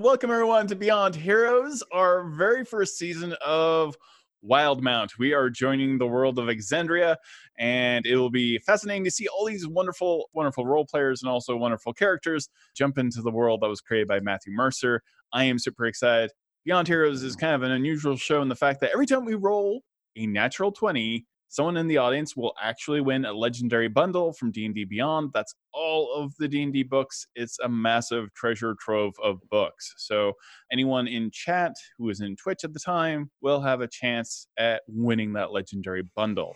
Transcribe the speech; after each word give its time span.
Welcome, 0.00 0.30
everyone, 0.30 0.66
to 0.68 0.76
Beyond 0.76 1.14
Heroes, 1.14 1.82
our 1.92 2.24
very 2.30 2.64
first 2.64 2.96
season 2.96 3.34
of 3.44 3.98
Wildemount. 4.42 5.18
We 5.18 5.34
are 5.34 5.50
joining 5.50 5.98
the 5.98 6.06
world 6.06 6.38
of 6.38 6.46
Exandria, 6.46 7.16
and 7.58 8.06
it 8.06 8.16
will 8.16 8.30
be 8.30 8.56
fascinating 8.60 9.04
to 9.04 9.10
see 9.10 9.28
all 9.28 9.44
these 9.44 9.68
wonderful, 9.68 10.30
wonderful 10.32 10.64
role 10.64 10.86
players 10.86 11.22
and 11.22 11.30
also 11.30 11.54
wonderful 11.54 11.92
characters 11.92 12.48
jump 12.74 12.96
into 12.96 13.20
the 13.20 13.30
world 13.30 13.60
that 13.60 13.68
was 13.68 13.82
created 13.82 14.08
by 14.08 14.20
Matthew 14.20 14.54
Mercer. 14.54 15.02
I 15.34 15.44
am 15.44 15.58
super 15.58 15.84
excited. 15.84 16.30
Beyond 16.64 16.88
Heroes 16.88 17.22
is 17.22 17.36
kind 17.36 17.54
of 17.54 17.62
an 17.62 17.72
unusual 17.72 18.16
show 18.16 18.40
in 18.40 18.48
the 18.48 18.56
fact 18.56 18.80
that 18.80 18.92
every 18.92 19.04
time 19.04 19.26
we 19.26 19.34
roll 19.34 19.82
a 20.16 20.26
natural 20.26 20.72
20, 20.72 21.26
someone 21.50 21.76
in 21.76 21.88
the 21.88 21.98
audience 21.98 22.36
will 22.36 22.54
actually 22.62 23.00
win 23.00 23.24
a 23.24 23.32
legendary 23.32 23.88
bundle 23.88 24.32
from 24.32 24.52
D&D 24.52 24.84
Beyond. 24.84 25.30
That's 25.34 25.54
all 25.74 26.14
of 26.14 26.32
the 26.38 26.48
D&D 26.48 26.84
books. 26.84 27.26
It's 27.34 27.58
a 27.58 27.68
massive 27.68 28.32
treasure 28.34 28.76
trove 28.80 29.14
of 29.22 29.38
books. 29.50 29.92
So 29.98 30.32
anyone 30.72 31.08
in 31.08 31.30
chat 31.32 31.74
who 31.98 32.04
was 32.04 32.20
in 32.20 32.36
Twitch 32.36 32.64
at 32.64 32.72
the 32.72 32.80
time 32.80 33.30
will 33.42 33.60
have 33.60 33.80
a 33.80 33.88
chance 33.88 34.46
at 34.58 34.82
winning 34.86 35.32
that 35.34 35.52
legendary 35.52 36.04
bundle. 36.14 36.54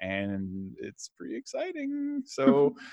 And 0.00 0.74
it's 0.80 1.10
pretty 1.16 1.36
exciting. 1.36 2.22
So 2.26 2.74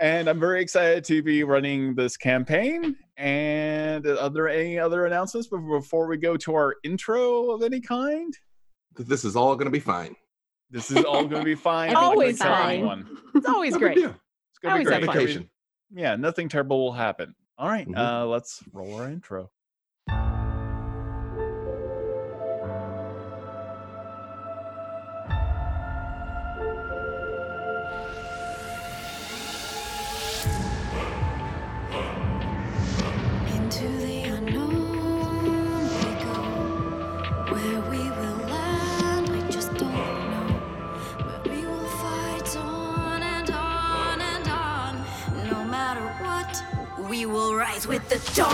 and 0.00 0.28
I'm 0.28 0.38
very 0.38 0.62
excited 0.62 1.04
to 1.04 1.22
be 1.22 1.44
running 1.44 1.94
this 1.94 2.16
campaign. 2.16 2.96
And 3.16 4.06
are 4.06 4.30
there 4.30 4.48
any 4.48 4.78
other 4.78 5.06
announcements 5.06 5.48
before 5.48 6.06
we 6.06 6.16
go 6.16 6.36
to 6.38 6.54
our 6.54 6.76
intro 6.84 7.50
of 7.50 7.62
any 7.62 7.80
kind? 7.80 8.32
This 8.96 9.24
is 9.24 9.34
all 9.34 9.54
going 9.56 9.66
to 9.66 9.70
be 9.70 9.80
fine. 9.80 10.14
This 10.70 10.90
is 10.90 11.04
all 11.04 11.24
going 11.26 11.40
to 11.40 11.44
be 11.44 11.54
fine. 11.56 11.94
Always 11.96 12.38
Like 12.40 12.48
fine. 12.48 12.78
anyone. 12.78 13.18
It's 13.34 13.46
always 13.48 13.76
great. 13.76 13.98
It's 13.98 14.06
going 14.06 14.14
to 14.14 14.18
be 14.62 14.68
Always 14.70 14.88
have 14.90 15.02
great. 15.14 15.34
fun. 15.34 15.50
Yeah, 15.92 16.16
nothing 16.16 16.48
terrible 16.48 16.78
will 16.84 16.92
happen. 16.92 17.34
All 17.58 17.68
right, 17.68 17.86
Mhm. 17.88 17.96
uh, 17.98 18.26
let's 18.26 18.62
roll 18.72 18.94
our 19.00 19.08
intro. 19.08 19.50
With 47.90 48.08
the 48.08 48.20
dawn. 48.36 48.52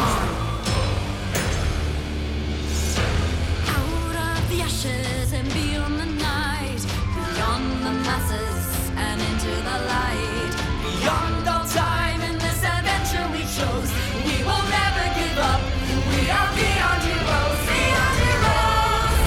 Out 3.68 4.16
of 4.32 4.48
the 4.48 4.62
ashes 4.62 5.34
and 5.34 5.46
beyond 5.52 6.00
the 6.00 6.06
night, 6.06 6.80
beyond 7.12 7.84
the 7.84 7.92
masses 8.08 8.90
and 8.96 9.20
into 9.20 9.54
the 9.68 9.78
light. 9.92 10.54
Beyond 10.80 11.48
all 11.48 11.66
time 11.66 12.22
in 12.22 12.38
this 12.38 12.64
adventure 12.64 13.28
we 13.30 13.42
chose, 13.56 13.90
we 14.24 14.36
will 14.42 14.64
never 14.72 15.04
give 15.20 15.36
up. 15.52 15.60
We 16.12 16.22
are 16.32 16.52
beyond 16.56 17.02
heroes, 17.04 17.60
beyond 17.68 18.16
heroes. 18.24 19.20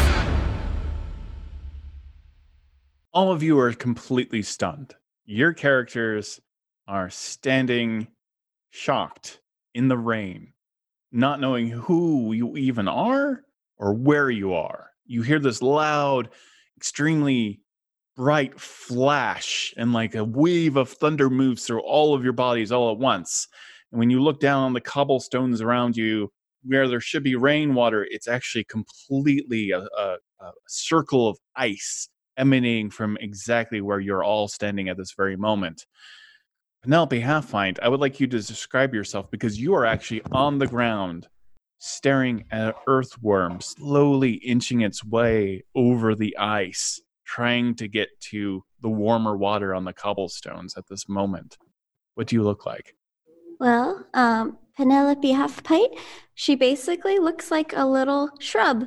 All 3.14 3.32
of 3.32 3.44
you 3.44 3.60
are 3.60 3.74
completely 3.74 4.42
stunned. 4.42 4.96
Your 5.26 5.54
characters 5.54 6.42
are 6.88 7.12
standing 7.12 8.08
shocked 8.72 9.40
in 9.74 9.88
the 9.88 9.98
rain, 9.98 10.54
not 11.12 11.40
knowing 11.40 11.70
who 11.70 12.34
you 12.34 12.58
even 12.58 12.88
are 12.88 13.44
or 13.78 13.94
where 13.94 14.30
you 14.30 14.54
are. 14.54 14.90
You 15.06 15.22
hear 15.22 15.40
this 15.40 15.62
loud, 15.62 16.30
extremely 16.78 17.62
bright 18.16 18.60
flash, 18.60 19.74
and 19.78 19.94
like 19.94 20.14
a 20.14 20.24
wave 20.26 20.76
of 20.76 20.90
thunder 20.90 21.30
moves 21.30 21.66
through 21.66 21.82
all 21.82 22.14
of 22.14 22.24
your 22.24 22.34
bodies 22.34 22.72
all 22.72 22.92
at 22.92 22.98
once. 22.98 23.48
And 23.92 24.00
when 24.00 24.10
you 24.10 24.22
look 24.22 24.40
down 24.40 24.64
on 24.64 24.74
the 24.74 24.82
cobblestones 24.82 25.62
around 25.62 25.96
you, 25.96 26.32
where 26.64 26.88
there 26.88 27.00
should 27.00 27.24
be 27.24 27.36
rainwater, 27.36 28.06
it's 28.10 28.28
actually 28.28 28.66
completely 28.66 29.72
a, 29.72 29.80
a, 29.98 30.18
a 30.42 30.52
circle 30.68 31.30
of 31.30 31.38
ice 31.56 32.10
emanating 32.38 32.90
from 32.90 33.18
exactly 33.22 33.82
where 33.82 34.00
you're 34.00 34.24
all 34.24 34.48
standing 34.48 34.90
at 34.90 34.98
this 34.98 35.14
very 35.16 35.38
moment. 35.38 35.86
Penelope 36.84 37.22
Halfpint, 37.22 37.78
I 37.82 37.90
would 37.90 38.00
like 38.00 38.20
you 38.20 38.28
to 38.28 38.38
describe 38.38 38.94
yourself 38.94 39.30
because 39.30 39.60
you 39.60 39.74
are 39.76 39.86
actually 39.86 40.22
on 40.32 40.60
the 40.60 40.68
ground 40.68 41.28
staring 41.80 42.46
at 42.52 42.70
an 42.70 42.74
earthworm 42.88 43.60
slowly 43.60 44.34
inching 44.34 44.82
its 44.82 45.04
way 45.04 45.64
over 45.76 46.16
the 46.16 46.38
ice, 46.38 47.02
trying 47.26 47.76
to 47.76 47.88
get 47.88 48.10
to 48.20 48.64
the 48.82 48.90
warmer 48.90 49.36
water 49.36 49.76
on 49.76 49.84
the 49.84 49.94
cobblestones 49.94 50.78
at 50.78 50.88
this 50.88 51.10
moment. 51.10 51.58
What 52.16 52.28
do 52.28 52.38
you 52.38 52.44
look 52.44 52.66
like? 52.66 52.96
Well, 53.60 54.06
um, 54.14 54.58
Penelope 54.78 55.34
Halfpint, 55.34 55.98
she 56.34 56.56
basically 56.56 57.20
looks 57.20 57.52
like 57.52 57.74
a 57.76 57.86
little 57.86 58.30
shrub. 58.40 58.86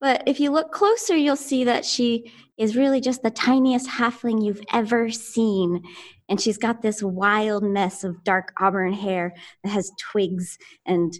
But 0.00 0.22
if 0.26 0.38
you 0.40 0.50
look 0.50 0.72
closer, 0.72 1.16
you'll 1.16 1.36
see 1.36 1.64
that 1.64 1.84
she 1.84 2.32
is 2.58 2.76
really 2.76 3.00
just 3.00 3.22
the 3.22 3.30
tiniest 3.30 3.88
halfling 3.88 4.44
you've 4.44 4.62
ever 4.72 5.10
seen. 5.10 5.82
And 6.28 6.40
she's 6.40 6.58
got 6.58 6.82
this 6.82 7.02
wild 7.02 7.64
mess 7.64 8.04
of 8.04 8.22
dark 8.24 8.52
auburn 8.60 8.92
hair 8.92 9.34
that 9.64 9.70
has 9.70 9.90
twigs 9.98 10.58
and 10.84 11.12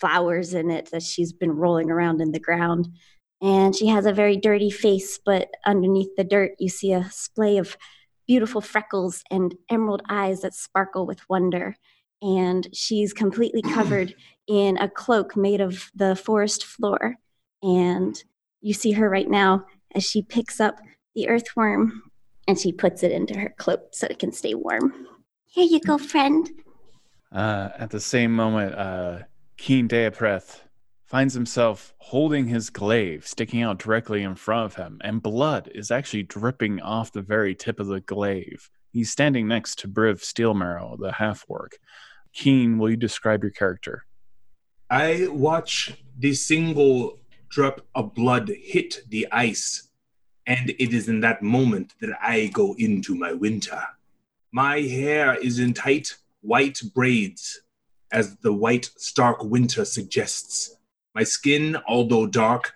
flowers 0.00 0.54
in 0.54 0.70
it 0.70 0.90
that 0.90 1.02
she's 1.02 1.32
been 1.32 1.52
rolling 1.52 1.90
around 1.90 2.20
in 2.20 2.32
the 2.32 2.40
ground. 2.40 2.88
And 3.40 3.76
she 3.76 3.86
has 3.88 4.06
a 4.06 4.12
very 4.12 4.36
dirty 4.36 4.70
face, 4.70 5.18
but 5.24 5.48
underneath 5.64 6.16
the 6.16 6.24
dirt, 6.24 6.52
you 6.58 6.68
see 6.68 6.92
a 6.92 7.08
splay 7.10 7.58
of 7.58 7.76
beautiful 8.26 8.60
freckles 8.60 9.22
and 9.30 9.54
emerald 9.70 10.02
eyes 10.08 10.40
that 10.40 10.54
sparkle 10.54 11.06
with 11.06 11.28
wonder 11.28 11.76
and 12.22 12.68
she's 12.72 13.12
completely 13.12 13.62
covered 13.74 14.14
in 14.46 14.76
a 14.78 14.88
cloak 14.88 15.36
made 15.36 15.60
of 15.60 15.90
the 15.94 16.16
forest 16.16 16.64
floor. 16.64 17.16
And 17.62 18.22
you 18.60 18.74
see 18.74 18.92
her 18.92 19.08
right 19.08 19.28
now 19.28 19.64
as 19.94 20.04
she 20.04 20.22
picks 20.22 20.60
up 20.60 20.80
the 21.14 21.28
earthworm 21.28 22.02
and 22.48 22.58
she 22.58 22.72
puts 22.72 23.02
it 23.02 23.12
into 23.12 23.38
her 23.38 23.54
cloak 23.58 23.90
so 23.92 24.06
it 24.10 24.18
can 24.18 24.32
stay 24.32 24.54
warm. 24.54 25.06
Here 25.46 25.66
you 25.66 25.80
go, 25.80 25.98
friend. 25.98 26.50
Uh, 27.30 27.68
at 27.78 27.90
the 27.90 28.00
same 28.00 28.32
moment, 28.32 28.74
uh, 28.74 29.18
Keen 29.58 29.86
Deapreth 29.86 30.62
finds 31.04 31.34
himself 31.34 31.94
holding 31.98 32.48
his 32.48 32.70
glaive 32.70 33.26
sticking 33.26 33.62
out 33.62 33.78
directly 33.78 34.22
in 34.22 34.34
front 34.34 34.64
of 34.66 34.74
him, 34.76 34.98
and 35.04 35.22
blood 35.22 35.70
is 35.74 35.90
actually 35.90 36.22
dripping 36.22 36.80
off 36.80 37.12
the 37.12 37.22
very 37.22 37.54
tip 37.54 37.78
of 37.80 37.86
the 37.86 38.00
glaive. 38.00 38.70
He's 38.92 39.10
standing 39.10 39.46
next 39.46 39.78
to 39.80 39.88
Briv 39.88 40.20
Steelmarrow, 40.22 40.98
the 40.98 41.12
half 41.12 41.44
orc. 41.48 41.78
Keen, 42.32 42.78
will 42.78 42.90
you 42.90 42.96
describe 42.96 43.42
your 43.42 43.52
character? 43.52 44.04
I 44.90 45.28
watch 45.30 45.92
the 46.18 46.32
single 46.32 47.18
drop 47.50 47.82
of 47.94 48.14
blood 48.14 48.48
hit 48.48 49.00
the 49.08 49.26
ice, 49.30 49.87
and 50.48 50.70
it 50.70 50.94
is 50.94 51.08
in 51.08 51.20
that 51.20 51.42
moment 51.42 51.94
that 52.00 52.18
I 52.22 52.46
go 52.46 52.74
into 52.78 53.14
my 53.14 53.34
winter. 53.34 53.82
My 54.50 54.80
hair 54.80 55.34
is 55.34 55.58
in 55.58 55.74
tight 55.74 56.16
white 56.40 56.80
braids, 56.94 57.60
as 58.10 58.34
the 58.38 58.52
white 58.52 58.90
stark 58.96 59.44
winter 59.44 59.84
suggests. 59.84 60.74
My 61.14 61.22
skin, 61.22 61.76
although 61.86 62.26
dark, 62.26 62.72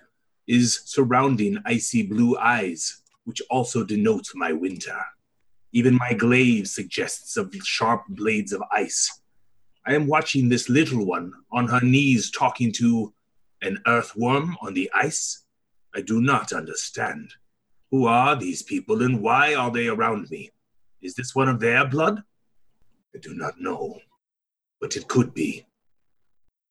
is 0.46 0.82
surrounding 0.84 1.56
icy 1.64 2.02
blue 2.02 2.36
eyes, 2.36 3.00
which 3.24 3.40
also 3.48 3.84
denote 3.84 4.28
my 4.34 4.52
winter. 4.52 5.00
Even 5.72 5.94
my 5.94 6.12
glaive 6.12 6.68
suggests 6.68 7.38
of 7.38 7.54
sharp 7.64 8.02
blades 8.10 8.52
of 8.52 8.62
ice. 8.70 9.22
I 9.86 9.94
am 9.94 10.08
watching 10.08 10.50
this 10.50 10.68
little 10.68 11.06
one 11.06 11.32
on 11.50 11.68
her 11.68 11.80
knees 11.80 12.30
talking 12.30 12.70
to 12.72 13.14
an 13.62 13.80
earthworm 13.86 14.58
on 14.60 14.74
the 14.74 14.90
ice. 14.92 15.44
I 15.94 16.02
do 16.02 16.20
not 16.20 16.52
understand. 16.52 17.32
Who 17.92 18.06
are 18.06 18.34
these 18.34 18.62
people 18.62 19.02
and 19.02 19.20
why 19.20 19.54
are 19.54 19.70
they 19.70 19.86
around 19.86 20.30
me? 20.30 20.50
Is 21.02 21.14
this 21.14 21.34
one 21.34 21.48
of 21.48 21.60
their 21.60 21.86
blood? 21.86 22.22
I 23.14 23.18
do 23.18 23.34
not 23.34 23.60
know, 23.60 24.00
but 24.80 24.96
it 24.96 25.08
could 25.08 25.34
be. 25.34 25.66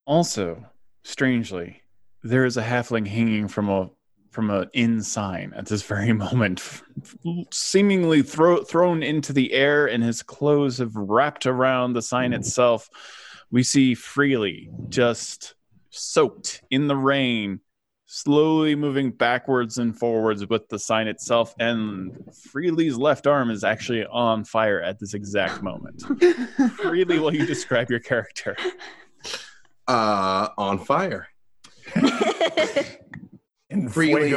Also, 0.05 0.65
strangely, 1.03 1.83
there 2.23 2.43
is 2.43 2.57
a 2.57 2.63
halfling 2.63 3.07
hanging 3.07 3.47
from 3.47 3.69
a 3.69 3.91
from 4.31 4.49
an 4.49 4.69
inn 4.73 5.03
sign 5.03 5.53
at 5.55 5.67
this 5.67 5.83
very 5.83 6.13
moment, 6.25 6.81
seemingly 7.51 8.23
throw, 8.23 8.63
thrown 8.63 9.03
into 9.03 9.33
the 9.33 9.53
air, 9.53 9.87
and 9.87 10.03
his 10.03 10.23
clothes 10.23 10.77
have 10.77 10.95
wrapped 10.95 11.45
around 11.45 11.93
the 11.93 12.01
sign 12.01 12.33
itself. 12.33 12.89
We 13.51 13.63
see 13.63 13.93
Freely 13.93 14.69
just 14.87 15.55
soaked 15.89 16.63
in 16.71 16.87
the 16.87 16.95
rain, 16.95 17.59
slowly 18.13 18.75
moving 18.75 19.09
backwards 19.09 19.77
and 19.77 19.97
forwards 19.97 20.45
with 20.47 20.67
the 20.67 20.77
sign 20.77 21.07
itself, 21.07 21.55
and 21.59 22.11
Freely's 22.51 22.97
left 22.97 23.25
arm 23.25 23.49
is 23.49 23.63
actually 23.63 24.05
on 24.05 24.43
fire 24.43 24.81
at 24.81 24.99
this 24.99 25.13
exact 25.13 25.63
moment. 25.63 26.01
Freely, 26.75 27.19
will 27.19 27.33
you 27.33 27.45
describe 27.45 27.89
your 27.89 28.01
character? 28.01 28.57
Uh, 29.87 30.49
on 30.57 30.77
fire. 30.79 31.29
In 33.69 33.87
Freely- 33.87 34.33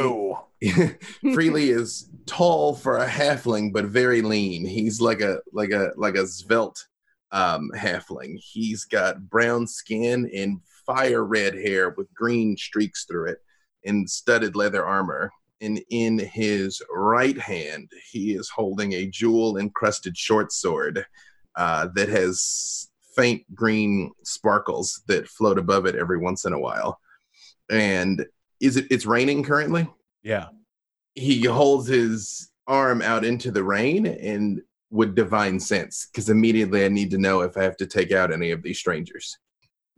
Freely 1.33 1.69
is 1.69 2.09
tall 2.25 2.75
for 2.75 2.99
a 2.99 3.05
halfling, 3.05 3.73
but 3.73 3.83
very 3.83 4.21
lean. 4.21 4.65
He's 4.65 5.01
like 5.01 5.19
a 5.19 5.39
like 5.51 5.71
a 5.71 5.91
like 5.97 6.15
a 6.15 6.25
svelte 6.25 6.85
um, 7.33 7.69
halfling. 7.75 8.37
He's 8.37 8.85
got 8.85 9.29
brown 9.29 9.67
skin 9.67 10.31
and 10.33 10.61
fire 10.85 11.25
red 11.25 11.55
hair 11.55 11.89
with 11.89 12.13
green 12.13 12.55
streaks 12.55 13.03
through 13.03 13.31
it, 13.31 13.39
and 13.85 14.09
studded 14.09 14.55
leather 14.55 14.85
armor. 14.85 15.31
And 15.61 15.81
in 15.89 16.19
his 16.19 16.81
right 16.93 17.37
hand, 17.37 17.89
he 18.11 18.33
is 18.33 18.49
holding 18.49 18.93
a 18.93 19.07
jewel 19.07 19.57
encrusted 19.57 20.17
short 20.17 20.51
sword 20.51 21.05
uh, 21.55 21.87
that 21.95 22.09
has 22.09 22.89
faint 23.15 23.43
green 23.55 24.11
sparkles 24.23 25.01
that 25.07 25.27
float 25.29 25.57
above 25.57 25.85
it 25.85 25.95
every 25.95 26.17
once 26.17 26.43
in 26.45 26.51
a 26.53 26.59
while. 26.59 26.99
And 27.69 28.25
is 28.59 28.75
it? 28.77 28.87
It's 28.91 29.05
raining 29.05 29.43
currently 29.43 29.87
Yeah. 30.23 30.47
he 31.13 31.43
holds 31.45 31.87
his 31.87 32.51
arm 32.67 33.01
out 33.01 33.23
into 33.23 33.51
the 33.51 33.63
rain 33.63 34.05
and 34.05 34.61
would 34.91 35.15
divine 35.15 35.59
sense 35.59 36.07
because 36.11 36.29
immediately 36.29 36.83
I 36.85 36.89
need 36.89 37.11
to 37.11 37.17
know 37.17 37.41
if 37.41 37.57
I 37.57 37.63
have 37.63 37.77
to 37.77 37.85
take 37.87 38.11
out 38.11 38.31
any 38.33 38.51
of 38.51 38.61
these 38.61 38.77
strangers. 38.79 39.37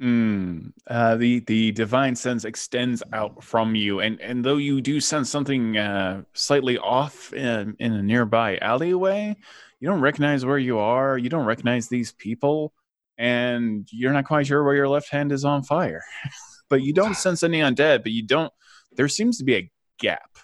Mm, 0.01 0.73
uh, 0.85 1.15
the 1.15 1.39
the 1.41 1.71
divine 1.71 2.15
sense 2.15 2.45
extends 2.45 3.01
out 3.13 3.43
from 3.43 3.73
you, 3.73 3.99
and 3.99 4.21
and 4.21 4.45
though 4.45 4.57
you 4.57 4.79
do 4.79 4.99
sense 4.99 5.27
something 5.29 5.75
uh, 5.75 6.21
slightly 6.33 6.77
off 6.77 7.33
in, 7.33 7.75
in 7.79 7.93
a 7.93 8.03
nearby 8.03 8.57
alleyway, 8.59 9.35
you 9.79 9.87
don't 9.87 10.01
recognize 10.01 10.45
where 10.45 10.59
you 10.59 10.77
are. 10.77 11.17
You 11.17 11.29
don't 11.29 11.47
recognize 11.47 11.87
these 11.87 12.11
people, 12.11 12.73
and 13.17 13.87
you're 13.91 14.13
not 14.13 14.25
quite 14.25 14.45
sure 14.45 14.63
where 14.63 14.75
your 14.75 14.87
left 14.87 15.09
hand 15.09 15.31
is 15.31 15.43
on 15.43 15.63
fire. 15.63 16.03
but 16.69 16.83
you 16.83 16.93
don't 16.93 17.15
sense 17.15 17.41
any 17.41 17.61
undead. 17.61 18.03
But 18.03 18.11
you 18.11 18.21
don't. 18.21 18.53
There 18.91 19.07
seems 19.07 19.39
to 19.39 19.43
be 19.43 19.55
a 19.55 19.71
gap 19.99 20.37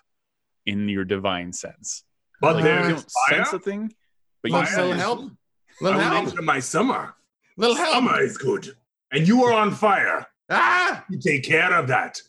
in 0.65 0.89
your 0.89 1.05
divine 1.05 1.53
sense. 1.53 2.03
But 2.41 2.55
Like, 2.55 2.63
you 2.63 2.69
there's 2.71 2.87
don't 2.87 3.11
fire. 3.29 3.45
sense 3.45 3.53
a 3.53 3.59
thing, 3.59 3.93
but 4.41 4.49
Fire 4.51 4.61
you 4.61 4.67
is- 4.67 4.75
Little 4.77 4.89
sense 4.93 5.01
help. 5.01 5.19
I 5.19 5.83
Little 5.83 5.99
went 5.99 6.13
help. 6.13 6.27
into 6.29 6.41
my 6.41 6.59
summer. 6.59 7.13
Little 7.55 7.75
help. 7.75 7.93
Summer 7.93 8.19
is 8.21 8.37
good, 8.37 8.75
and 9.13 9.27
you 9.27 9.43
are 9.43 9.53
on 9.53 9.71
fire. 9.71 10.25
Ah! 10.49 11.03
You 11.09 11.19
take 11.19 11.43
care 11.43 11.73
of 11.73 11.87
that. 11.87 12.19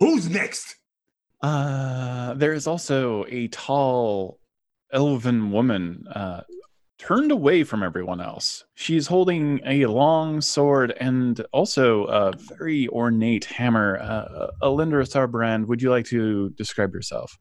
Who's 0.00 0.28
next? 0.28 0.76
Uh, 1.40 2.34
there 2.34 2.52
is 2.52 2.66
also 2.66 3.24
a 3.28 3.48
tall 3.48 4.38
elven 4.92 5.50
woman 5.52 6.06
uh, 6.14 6.40
turned 6.98 7.30
away 7.30 7.64
from 7.64 7.82
everyone 7.82 8.20
else. 8.20 8.64
She's 8.74 9.06
holding 9.06 9.60
a 9.66 9.86
long 9.86 10.40
sword 10.40 10.92
and 11.00 11.44
also 11.52 12.04
a 12.06 12.32
very 12.58 12.88
ornate 12.88 13.44
hammer. 13.44 13.98
Uh, 13.98 14.48
Alindra 14.62 15.04
Sarbrand, 15.06 15.66
would 15.66 15.82
you 15.82 15.90
like 15.90 16.06
to 16.06 16.50
describe 16.50 16.94
yourself? 16.94 17.38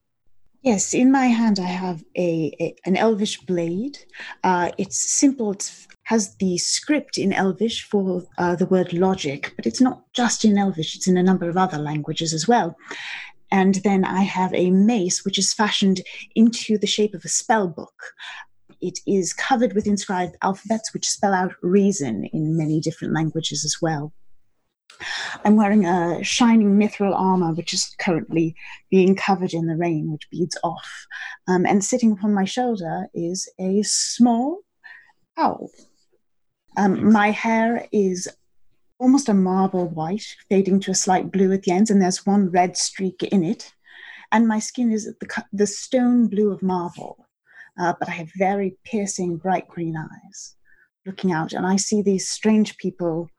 Yes, 0.63 0.93
in 0.93 1.11
my 1.11 1.27
hand 1.27 1.59
I 1.59 1.65
have 1.67 2.03
a, 2.17 2.51
a- 2.59 2.75
an 2.85 2.95
Elvish 2.97 3.39
blade. 3.41 3.97
Uh, 4.43 4.71
it's 4.77 4.97
simple. 4.99 5.51
It 5.51 5.71
has 6.03 6.35
the 6.35 6.57
script 6.57 7.17
in 7.17 7.33
Elvish 7.33 7.83
for 7.83 8.23
uh, 8.37 8.55
the 8.55 8.65
word 8.65 8.93
logic, 8.93 9.53
but 9.55 9.65
it's 9.65 9.81
not 9.81 10.03
just 10.13 10.43
in 10.43 10.57
Elvish. 10.57 10.95
It's 10.95 11.07
in 11.07 11.17
a 11.17 11.23
number 11.23 11.49
of 11.49 11.57
other 11.57 11.77
languages 11.77 12.33
as 12.33 12.47
well. 12.47 12.75
And 13.51 13.75
then 13.75 14.03
I 14.03 14.21
have 14.21 14.53
a 14.53 14.71
mace, 14.71 15.23
which 15.23 15.37
is 15.37 15.53
fashioned 15.53 16.01
into 16.35 16.77
the 16.77 16.87
shape 16.87 17.13
of 17.13 17.23
a 17.23 17.29
spell 17.29 17.67
book. 17.67 17.93
It 18.81 18.99
is 19.07 19.31
covered 19.31 19.73
with 19.73 19.87
inscribed 19.87 20.35
alphabets, 20.41 20.93
which 20.93 21.07
spell 21.07 21.33
out 21.33 21.53
reason 21.61 22.25
in 22.33 22.57
many 22.57 22.81
different 22.81 23.13
languages 23.13 23.63
as 23.63 23.77
well. 23.81 24.11
I'm 25.45 25.55
wearing 25.55 25.85
a 25.85 26.23
shining 26.23 26.77
mithril 26.77 27.15
armor, 27.15 27.53
which 27.53 27.73
is 27.73 27.95
currently 27.99 28.55
being 28.89 29.15
covered 29.15 29.53
in 29.53 29.67
the 29.67 29.75
rain, 29.75 30.11
which 30.11 30.29
beads 30.29 30.57
off. 30.63 31.05
Um, 31.47 31.65
and 31.65 31.83
sitting 31.83 32.11
upon 32.11 32.33
my 32.33 32.45
shoulder 32.45 33.07
is 33.13 33.49
a 33.59 33.83
small 33.83 34.61
owl. 35.37 35.69
Um, 36.77 37.11
my 37.11 37.31
hair 37.31 37.87
is 37.91 38.27
almost 38.99 39.29
a 39.29 39.33
marble 39.33 39.89
white, 39.89 40.25
fading 40.49 40.79
to 40.81 40.91
a 40.91 40.95
slight 40.95 41.31
blue 41.31 41.51
at 41.51 41.63
the 41.63 41.71
ends, 41.71 41.91
and 41.91 42.01
there's 42.01 42.25
one 42.25 42.49
red 42.49 42.77
streak 42.77 43.23
in 43.23 43.43
it. 43.43 43.73
And 44.31 44.47
my 44.47 44.59
skin 44.59 44.91
is 44.91 45.05
the, 45.05 45.43
the 45.51 45.67
stone 45.67 46.27
blue 46.27 46.51
of 46.51 46.63
marble, 46.63 47.27
uh, 47.79 47.93
but 47.99 48.09
I 48.09 48.13
have 48.13 48.31
very 48.35 48.77
piercing, 48.83 49.37
bright 49.37 49.67
green 49.67 49.95
eyes 49.97 50.55
looking 51.05 51.31
out, 51.31 51.53
and 51.53 51.65
I 51.65 51.75
see 51.75 52.01
these 52.01 52.29
strange 52.29 52.77
people 52.77 53.29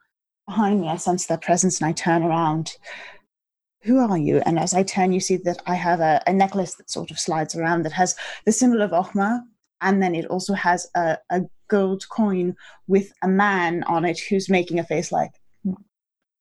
behind 0.46 0.80
me. 0.80 0.88
I 0.88 0.96
sense 0.96 1.26
their 1.26 1.38
presence, 1.38 1.80
and 1.80 1.88
I 1.88 1.92
turn 1.92 2.22
around 2.22 2.76
who 3.84 3.98
are 3.98 4.16
you? 4.16 4.38
And 4.46 4.58
as 4.58 4.72
I 4.72 4.82
turn, 4.82 5.12
you 5.12 5.20
see 5.20 5.36
that 5.38 5.62
I 5.66 5.74
have 5.74 6.00
a, 6.00 6.22
a 6.26 6.32
necklace 6.32 6.74
that 6.76 6.90
sort 6.90 7.10
of 7.10 7.18
slides 7.18 7.54
around 7.54 7.82
that 7.82 7.92
has 7.92 8.16
the 8.46 8.52
symbol 8.52 8.80
of 8.80 8.92
Ochma, 8.92 9.42
and 9.84 10.02
then 10.02 10.14
it 10.16 10.26
also 10.26 10.54
has 10.54 10.88
a, 10.96 11.16
a 11.30 11.42
gold 11.68 12.08
coin 12.08 12.56
with 12.88 13.12
a 13.22 13.28
man 13.28 13.84
on 13.84 14.04
it 14.04 14.18
who's 14.18 14.48
making 14.50 14.78
a 14.80 14.84
face 14.84 15.12
like, 15.12 15.30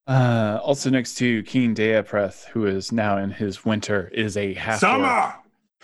Uh, 0.06 0.58
also 0.62 0.90
next 0.90 1.14
to 1.16 1.42
Keen 1.44 1.74
Deapreth, 1.74 2.44
who 2.46 2.66
is 2.66 2.92
now 2.92 3.16
in 3.18 3.30
his 3.30 3.64
winter, 3.64 4.08
is 4.12 4.36
a 4.36 4.52
half 4.54 4.80
Summer. 4.80 5.34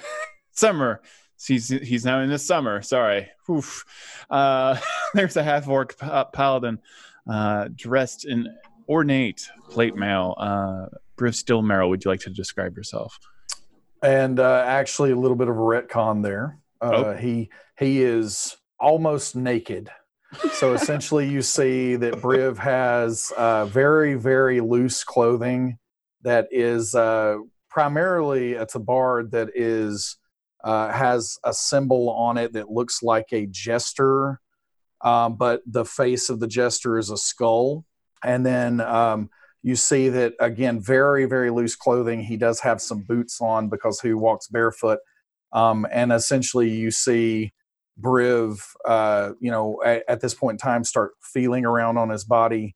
summer. 0.53 1.01
He's 1.47 1.69
he's 1.69 2.05
now 2.05 2.21
in 2.21 2.29
the 2.29 2.39
summer. 2.39 2.83
Sorry. 2.83 3.29
Oof. 3.49 3.85
Uh, 4.29 4.77
there's 5.15 5.37
a 5.39 5.43
half 5.43 5.67
orc 5.69 5.97
pa- 5.97 6.25
paladin 6.25 6.79
uh, 7.31 7.69
dressed 7.75 8.27
in 8.27 8.47
ornate 8.89 9.49
plate 9.71 9.97
mail. 9.97 10.35
Uh, 10.37 10.87
Briv 11.17 11.33
Stillmerrill, 11.35 11.89
would 11.89 12.05
you 12.05 12.11
like 12.11 12.21
to 12.21 12.31
describe 12.31 12.77
yourself? 12.77 13.19
and 14.03 14.41
uh, 14.41 14.65
actually 14.67 15.11
a 15.11 15.17
little 15.17 15.37
bit 15.37 15.49
of 15.49 15.57
a 15.57 15.61
retcon 15.61 16.23
there. 16.23 16.57
Uh, 16.81 16.91
Oh. 16.93 17.13
He 17.15 17.51
he 17.79 18.03
is 18.03 18.57
almost 18.79 19.37
naked. 19.37 19.91
So 20.53 20.73
essentially, 20.75 21.29
you 21.29 21.43
see 21.43 21.97
that 21.97 22.15
Briv 22.15 22.59
has 22.59 23.33
uh, 23.37 23.67
very 23.67 24.15
very 24.15 24.61
loose 24.61 25.05
clothing 25.05 25.79
that 26.23 26.49
is 26.51 26.95
uh, 26.95 27.39
primarily 27.69 28.55
a 28.55 28.67
tabard 28.67 29.31
that 29.33 29.51
is 29.55 30.17
uh, 30.65 30.91
has 30.93 31.39
a 31.45 31.53
symbol 31.53 32.11
on 32.11 32.37
it 32.37 32.53
that 32.53 32.71
looks 32.71 33.03
like 33.03 33.27
a 33.33 33.47
jester, 33.47 34.41
um, 35.03 35.37
but 35.37 35.63
the 35.67 35.85
face 35.85 36.29
of 36.29 36.41
the 36.41 36.47
jester 36.49 36.99
is 36.99 37.11
a 37.11 37.17
skull, 37.17 37.85
and 38.23 38.45
then. 38.45 38.81
Um, 38.81 39.31
you 39.63 39.77
see 39.77 40.09
that 40.09 40.33
again 40.41 40.81
very 40.81 41.27
very 41.27 41.51
loose 41.51 41.77
clothing 41.77 42.23
he 42.23 42.39
does 42.39 42.61
have 42.61 42.81
some 42.81 43.03
boots 43.03 43.43
on 43.43 43.69
because 43.69 44.01
who 44.01 44.17
walks 44.17 44.49
barefoot 44.49 45.01
um, 45.53 45.87
and 45.91 46.13
essentially 46.13 46.71
you 46.71 46.91
see 46.91 47.53
briv 48.01 48.61
uh, 48.87 49.33
you 49.41 49.51
know 49.51 49.81
at, 49.85 50.05
at 50.09 50.21
this 50.21 50.35
point 50.35 50.55
in 50.55 50.59
time 50.59 50.85
start 50.85 51.13
feeling 51.23 51.65
around 51.65 51.97
on 51.97 52.11
his 52.11 52.25
body. 52.25 52.75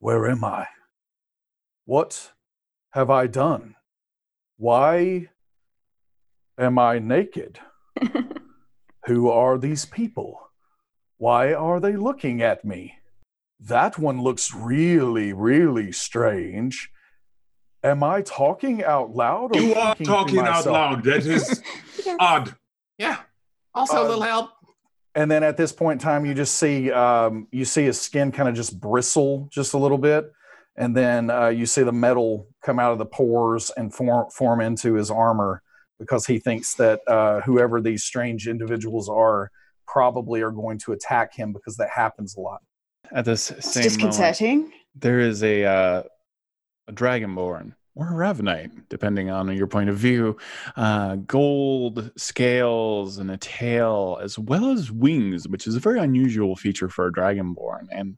Where 0.00 0.30
am 0.30 0.44
i? 0.44 0.66
What 1.84 2.32
have 2.90 3.10
i 3.10 3.26
done? 3.26 3.74
Why 4.56 5.28
am 6.58 6.78
i 6.78 6.98
naked? 6.98 7.58
Who 9.06 9.30
are 9.30 9.58
these 9.58 9.86
people? 9.86 10.50
Why 11.16 11.52
are 11.52 11.80
they 11.80 11.96
looking 11.96 12.42
at 12.42 12.64
me? 12.64 12.94
That 13.60 13.98
one 13.98 14.22
looks 14.22 14.54
really, 14.54 15.32
really 15.32 15.90
strange. 15.90 16.90
Am 17.84 18.02
I 18.02 18.22
talking 18.22 18.82
out 18.82 19.14
loud? 19.14 19.54
Or 19.56 19.60
You 19.60 19.74
are 19.74 19.94
to 19.94 20.04
talking 20.04 20.38
out 20.40 20.44
myself? 20.64 20.66
loud. 20.74 21.04
That 21.04 21.24
is 21.26 21.62
Yes. 22.04 22.16
odd. 22.18 22.54
Yeah. 22.98 23.18
Also, 23.74 23.98
Uh, 23.98 24.02
a 24.02 24.08
little 24.08 24.22
help. 24.22 24.50
And 25.14 25.30
then 25.30 25.42
at 25.42 25.56
this 25.56 25.72
point 25.72 26.00
in 26.00 26.04
time, 26.04 26.24
you 26.26 26.34
just 26.34 26.56
see 26.56 26.90
um, 26.92 27.48
you 27.50 27.64
see 27.64 27.84
his 27.84 28.00
skin 28.00 28.30
kind 28.32 28.48
of 28.48 28.54
just 28.54 28.78
bristle 28.80 29.48
just 29.50 29.74
a 29.74 29.78
little 29.78 29.98
bit, 29.98 30.30
and 30.76 30.96
then 30.96 31.28
uh, 31.30 31.48
you 31.48 31.66
see 31.66 31.82
the 31.82 31.92
metal 31.92 32.46
come 32.64 32.78
out 32.78 32.92
of 32.92 32.98
the 32.98 33.06
pores 33.06 33.70
and 33.76 33.92
form 33.92 34.30
form 34.30 34.60
into 34.60 34.94
his 34.94 35.10
armor 35.10 35.62
because 35.98 36.26
he 36.26 36.38
thinks 36.38 36.74
that 36.74 37.00
uh, 37.08 37.40
whoever 37.40 37.80
these 37.80 38.04
strange 38.04 38.46
individuals 38.46 39.08
are 39.08 39.50
probably 39.88 40.40
are 40.42 40.52
going 40.52 40.78
to 40.78 40.92
attack 40.92 41.34
him 41.34 41.52
because 41.52 41.76
that 41.76 41.90
happens 41.90 42.36
a 42.36 42.40
lot. 42.40 42.60
At 43.10 43.24
this 43.24 43.50
it's 43.50 43.72
same 43.72 43.82
moment, 43.82 43.94
disconcerting. 43.98 44.72
there 44.94 45.18
is 45.18 45.42
a 45.42 45.64
uh, 45.64 46.02
a 46.88 46.92
dragonborn 46.92 47.74
or 47.94 48.08
a 48.08 48.12
ravenite, 48.12 48.70
depending 48.88 49.28
on 49.30 49.54
your 49.56 49.66
point 49.66 49.90
of 49.90 49.96
view. 49.96 50.36
Uh, 50.76 51.16
gold 51.16 52.10
scales 52.16 53.18
and 53.18 53.30
a 53.30 53.36
tail, 53.36 54.18
as 54.22 54.38
well 54.38 54.70
as 54.70 54.90
wings, 54.92 55.48
which 55.48 55.66
is 55.66 55.74
a 55.74 55.80
very 55.80 55.98
unusual 55.98 56.56
feature 56.56 56.88
for 56.88 57.08
a 57.08 57.12
dragonborn. 57.12 57.86
And 57.90 58.16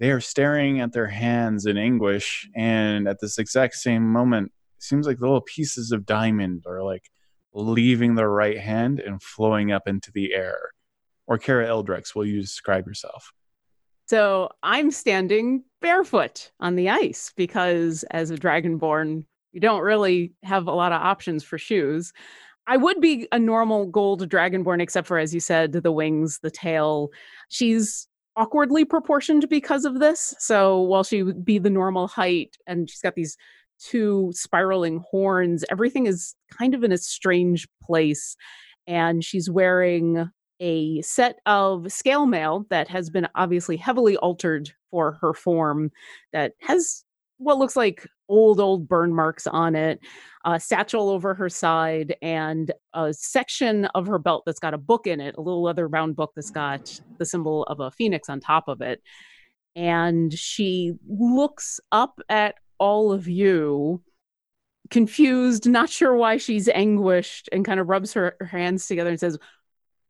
they 0.00 0.10
are 0.10 0.20
staring 0.20 0.80
at 0.80 0.92
their 0.92 1.06
hands 1.06 1.66
in 1.66 1.76
anguish. 1.76 2.48
And 2.56 3.06
at 3.06 3.20
this 3.20 3.38
exact 3.38 3.74
same 3.74 4.10
moment, 4.10 4.50
seems 4.78 5.06
like 5.06 5.20
little 5.20 5.40
pieces 5.42 5.92
of 5.92 6.06
diamond 6.06 6.64
are 6.66 6.82
like 6.82 7.10
leaving 7.52 8.14
their 8.14 8.30
right 8.30 8.58
hand 8.58 9.00
and 9.00 9.22
flowing 9.22 9.72
up 9.72 9.86
into 9.86 10.10
the 10.12 10.32
air. 10.34 10.70
Orkara 11.28 11.66
Eldrex, 11.66 12.14
will 12.14 12.24
you 12.24 12.40
describe 12.40 12.86
yourself? 12.86 13.32
So 14.08 14.48
I'm 14.62 14.90
standing 14.90 15.64
barefoot 15.80 16.50
on 16.60 16.76
the 16.76 16.88
ice 16.88 17.32
because 17.36 18.04
as 18.10 18.30
a 18.30 18.36
dragonborn, 18.36 19.24
you 19.52 19.60
don't 19.60 19.82
really 19.82 20.32
have 20.42 20.66
a 20.66 20.72
lot 20.72 20.92
of 20.92 21.00
options 21.00 21.42
for 21.42 21.58
shoes. 21.58 22.12
I 22.66 22.76
would 22.76 23.00
be 23.00 23.26
a 23.32 23.38
normal 23.38 23.86
gold 23.86 24.28
dragonborn, 24.28 24.82
except 24.82 25.06
for, 25.06 25.18
as 25.18 25.32
you 25.32 25.40
said, 25.40 25.72
the 25.72 25.92
wings, 25.92 26.40
the 26.42 26.50
tail. 26.50 27.08
She's 27.48 28.06
awkwardly 28.36 28.84
proportioned 28.84 29.48
because 29.48 29.84
of 29.84 30.00
this. 30.00 30.34
So 30.38 30.80
while 30.82 31.02
she 31.02 31.22
would 31.22 31.44
be 31.44 31.58
the 31.58 31.70
normal 31.70 32.06
height 32.06 32.56
and 32.66 32.88
she's 32.88 33.00
got 33.00 33.14
these 33.14 33.36
two 33.80 34.30
spiraling 34.34 35.02
horns, 35.10 35.64
everything 35.70 36.06
is 36.06 36.34
kind 36.50 36.74
of 36.74 36.84
in 36.84 36.92
a 36.92 36.98
strange 36.98 37.66
place. 37.82 38.36
And 38.86 39.24
she's 39.24 39.50
wearing 39.50 40.30
a 40.60 41.00
set 41.02 41.38
of 41.46 41.90
scale 41.92 42.26
mail 42.26 42.66
that 42.70 42.88
has 42.88 43.10
been 43.10 43.28
obviously 43.34 43.76
heavily 43.76 44.16
altered 44.16 44.70
for 44.90 45.12
her 45.20 45.32
form 45.32 45.90
that 46.32 46.52
has 46.60 47.04
what 47.38 47.58
looks 47.58 47.76
like 47.76 48.06
old 48.28 48.58
old 48.58 48.88
burn 48.88 49.14
marks 49.14 49.46
on 49.46 49.76
it 49.76 50.00
a 50.44 50.58
satchel 50.58 51.08
over 51.08 51.34
her 51.34 51.48
side 51.48 52.16
and 52.20 52.72
a 52.94 53.12
section 53.12 53.84
of 53.94 54.06
her 54.06 54.18
belt 54.18 54.42
that's 54.44 54.58
got 54.58 54.74
a 54.74 54.78
book 54.78 55.06
in 55.06 55.20
it 55.20 55.34
a 55.38 55.40
little 55.40 55.62
leather 55.62 55.88
bound 55.88 56.16
book 56.16 56.32
that's 56.34 56.50
got 56.50 57.00
the 57.18 57.24
symbol 57.24 57.64
of 57.64 57.80
a 57.80 57.90
phoenix 57.90 58.28
on 58.28 58.40
top 58.40 58.68
of 58.68 58.80
it. 58.80 59.02
And 59.76 60.32
she 60.32 60.94
looks 61.06 61.80
up 61.92 62.20
at 62.28 62.56
all 62.78 63.12
of 63.12 63.28
you 63.28 64.02
confused 64.90 65.68
not 65.68 65.90
sure 65.90 66.16
why 66.16 66.38
she's 66.38 66.68
anguished 66.68 67.48
and 67.52 67.64
kind 67.64 67.78
of 67.78 67.88
rubs 67.88 68.14
her, 68.14 68.36
her 68.40 68.46
hands 68.46 68.86
together 68.86 69.10
and 69.10 69.20
says 69.20 69.38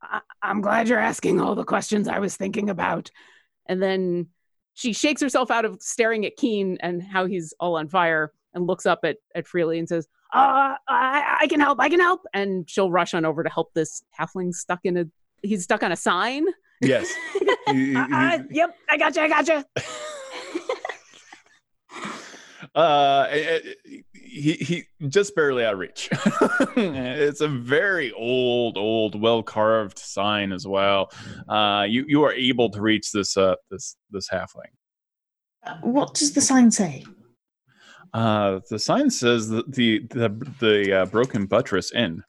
I- 0.03 0.21
I'm 0.43 0.61
glad 0.61 0.89
you're 0.89 0.99
asking 0.99 1.41
all 1.41 1.55
the 1.55 1.65
questions 1.65 2.09
I 2.09 2.19
was 2.19 2.37
thinking 2.37 2.71
about. 2.71 3.11
And 3.67 3.83
then 3.83 4.29
she 4.75 4.93
shakes 4.93 5.21
herself 5.21 5.51
out 5.51 5.65
of 5.65 5.83
staring 5.83 6.25
at 6.25 6.37
Keen 6.37 6.79
and 6.81 7.03
how 7.03 7.27
he's 7.27 7.53
all 7.59 7.77
on 7.77 7.89
fire 7.89 8.33
and 8.55 8.67
looks 8.67 8.87
up 8.87 9.01
at, 9.05 9.17
at 9.35 9.47
Freely 9.47 9.79
and 9.79 9.89
says, 9.89 10.07
uh, 10.33 10.75
I, 10.89 11.39
I 11.43 11.47
can 11.49 11.61
help, 11.61 11.81
I 11.81 11.89
can 11.89 12.01
help. 12.01 12.23
And 12.33 12.69
she'll 12.69 12.91
rush 12.91 13.15
on 13.15 13.25
over 13.25 13.43
to 13.43 13.51
help 13.51 13.73
this 13.75 14.03
halfling 14.19 14.55
stuck 14.55 14.81
in 14.85 14.97
a, 14.97 15.05
he's 15.43 15.65
stuck 15.65 15.83
on 15.83 15.93
a 15.93 15.97
sign. 15.97 16.47
Yes. 16.81 17.13
Uh, 17.69 18.07
uh, 18.11 18.39
yep, 18.51 18.75
I 18.89 18.97
got 18.97 19.15
you, 19.15 19.21
I 19.21 19.29
got 19.29 19.47
you. 19.47 19.63
uh 22.75 23.27
he 24.29 24.53
he 24.55 25.09
just 25.09 25.35
barely 25.35 25.65
out 25.65 25.73
of 25.75 25.79
reach 25.79 26.09
it's 26.77 27.41
a 27.41 27.49
very 27.49 28.13
old 28.13 28.77
old 28.77 29.21
well 29.21 29.43
carved 29.43 29.99
sign 29.99 30.53
as 30.53 30.67
well 30.67 31.11
uh 31.49 31.85
you 31.89 32.05
you 32.07 32.23
are 32.23 32.33
able 32.33 32.69
to 32.71 32.81
reach 32.81 33.11
this 33.13 33.37
uh 33.37 33.55
this 33.71 33.97
this 34.11 34.29
halfling 34.29 34.73
What 35.83 36.15
does 36.15 36.33
the 36.35 36.41
sign 36.41 36.71
say? 36.71 37.05
uh 38.15 38.61
the 38.71 38.79
sign 38.79 39.11
says 39.11 39.49
that 39.49 39.73
the 39.75 40.01
the 40.11 40.29
the 40.61 41.01
uh, 41.01 41.07
broken 41.07 41.47
buttress 41.47 41.93
in. 41.93 42.23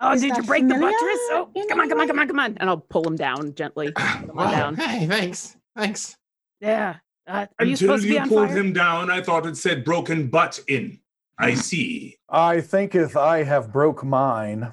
Oh, 0.00 0.12
Is 0.12 0.20
did 0.22 0.28
you 0.28 0.34
that 0.42 0.46
break 0.46 0.68
the 0.68 0.74
buttress? 0.74 1.20
Oh, 1.32 1.50
come 1.68 1.80
on, 1.80 1.88
come 1.88 2.00
on, 2.00 2.06
come 2.08 2.18
on, 2.18 2.28
come 2.28 2.38
on. 2.38 2.56
And 2.58 2.68
I'll 2.68 2.76
pull 2.78 3.06
him 3.06 3.16
down 3.16 3.54
gently. 3.54 3.92
Pull 3.96 4.04
him 4.30 4.36
Wow. 4.36 4.50
down. 4.50 4.76
Hey, 4.76 5.06
thanks. 5.06 5.56
Thanks. 5.74 6.16
Yeah. 6.60 6.96
Uh, 7.26 7.46
are 7.58 7.64
you 7.64 7.72
Until 7.72 7.88
supposed 7.88 8.02
to 8.02 8.08
be 8.08 8.14
you 8.14 8.20
on 8.20 8.28
pulled 8.28 8.48
fire? 8.48 8.58
him 8.58 8.72
down, 8.74 9.10
I 9.10 9.22
thought 9.22 9.46
it 9.46 9.56
said 9.56 9.84
broken 9.86 10.28
butt 10.28 10.60
in. 10.68 10.98
I 11.38 11.54
see. 11.54 12.16
I 12.28 12.60
thinketh 12.60 13.16
I 13.16 13.42
have 13.44 13.72
broke 13.72 14.02
mine. 14.04 14.72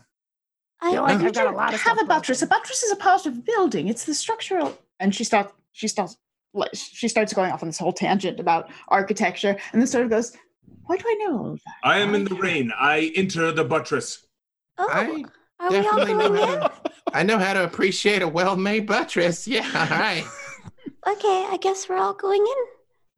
I, 0.82 0.92
feel 0.92 1.02
like 1.04 1.20
You 1.22 1.28
I've 1.28 1.34
got 1.34 1.42
a 1.42 1.46
don't 1.46 1.56
lot 1.56 1.74
of 1.74 1.80
have 1.82 1.96
stuff 1.98 2.06
a 2.06 2.08
buttress. 2.08 2.42
A 2.42 2.48
buttress 2.48 2.84
is 2.84 2.92
a 2.92 2.96
part 2.98 3.26
of 3.26 3.34
a 3.38 3.42
building. 3.42 3.88
It's 3.88 4.06
the 4.06 4.14
structural. 4.14 4.78
And 5.00 5.14
she 5.14 5.24
starts. 5.24 5.54
She 5.72 5.88
starts. 5.88 6.18
like, 6.54 6.70
She 6.74 7.08
starts 7.08 7.34
going 7.34 7.52
off 7.52 7.64
on 7.64 7.70
this 7.70 7.80
whole 7.80 7.94
tangent 7.94 8.40
about 8.40 8.70
architecture, 8.90 9.56
and 9.72 9.82
then 9.82 9.88
sort 9.88 10.04
of 10.06 10.10
goes, 10.10 10.34
"Why 10.86 10.98
do 10.98 11.04
I 11.08 11.16
know 11.26 11.38
all 11.38 11.52
of 11.54 11.62
that?" 11.66 11.76
I 11.84 12.00
am 12.00 12.16
in 12.16 12.26
the 12.26 12.36
rain. 12.36 12.72
I 12.78 13.12
enter 13.16 13.52
the 13.52 13.64
buttress. 13.64 14.26
oh, 14.78 14.88
I 14.92 15.06
are 15.06 15.12
we 15.14 15.26
all 15.60 15.70
definitely 15.70 16.14
know 16.14 16.30
going 16.30 16.36
how 16.48 16.54
in? 16.54 16.60
to. 16.60 16.72
I 17.14 17.24
know 17.24 17.38
how 17.38 17.54
to 17.54 17.64
appreciate 17.64 18.22
a 18.22 18.28
well-made 18.28 18.86
buttress. 18.88 19.48
Yeah, 19.48 19.66
all 19.74 19.98
right. 19.98 20.26
Okay, 21.06 21.46
I 21.50 21.58
guess 21.62 21.90
we're 21.90 21.98
all 21.98 22.14
going 22.14 22.40
in. 22.42 22.66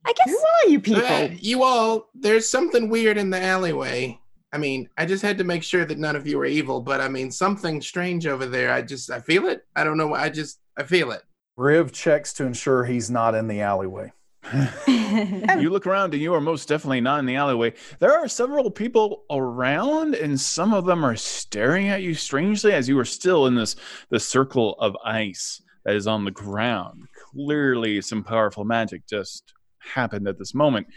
I 0.06 0.14
guess. 0.14 0.30
Who 0.30 0.38
are 0.38 0.70
you 0.70 0.80
people? 0.80 1.04
Uh, 1.04 1.30
you 1.40 1.64
all, 1.64 2.10
there's 2.14 2.48
something 2.48 2.90
weird 2.90 3.18
in 3.18 3.30
the 3.30 3.42
alleyway. 3.42 4.20
I 4.54 4.58
mean, 4.58 4.88
I 4.98 5.06
just 5.06 5.24
had 5.24 5.38
to 5.40 5.44
make 5.44 5.64
sure 5.64 5.84
that 5.84 5.98
none 5.98 6.16
of 6.16 6.26
you 6.28 6.40
are 6.40 6.46
evil, 6.46 6.80
but 6.80 7.02
I 7.02 7.10
mean, 7.10 7.32
something 7.32 7.82
strange 7.82 8.28
over 8.28 8.46
there. 8.46 8.72
I 8.72 8.82
just, 8.82 9.10
I 9.12 9.20
feel 9.20 9.48
it. 9.48 9.66
I 9.76 9.84
don't 9.84 9.98
know. 9.98 10.14
I 10.14 10.30
just, 10.30 10.60
I 10.78 10.84
feel 10.84 11.12
it. 11.12 11.24
Riv 11.58 11.92
checks 11.92 12.34
to 12.34 12.46
ensure 12.46 12.86
he's 12.86 13.10
not 13.10 13.36
in 13.36 13.48
the 13.48 13.62
alleyway. 13.62 14.12
you 14.88 15.70
look 15.70 15.88
around 15.88 16.14
and 16.14 16.22
you 16.22 16.34
are 16.34 16.42
most 16.42 16.68
definitely 16.68 17.02
not 17.02 17.20
in 17.20 17.26
the 17.26 17.36
alleyway. 17.36 17.74
There 18.00 18.14
are 18.14 18.28
several 18.28 18.70
people 18.70 19.24
around, 19.32 20.14
and 20.16 20.40
some 20.40 20.74
of 20.74 20.86
them 20.86 21.04
are 21.04 21.16
staring 21.16 21.90
at 21.90 22.04
you 22.04 22.14
strangely 22.14 22.74
as 22.74 22.88
you 22.88 22.98
are 23.00 23.06
still 23.06 23.48
in 23.48 23.56
this 23.56 23.76
the 24.10 24.20
circle 24.20 24.76
of 24.80 24.96
ice 25.04 25.62
that 25.84 25.96
is 25.96 26.08
on 26.08 26.26
the 26.26 26.32
ground. 26.32 27.08
Clearly, 27.32 28.02
some 28.02 28.24
powerful 28.24 28.66
magic 28.66 29.08
just 29.08 29.55
happened 29.94 30.28
at 30.28 30.38
this 30.38 30.54
moment, 30.54 30.88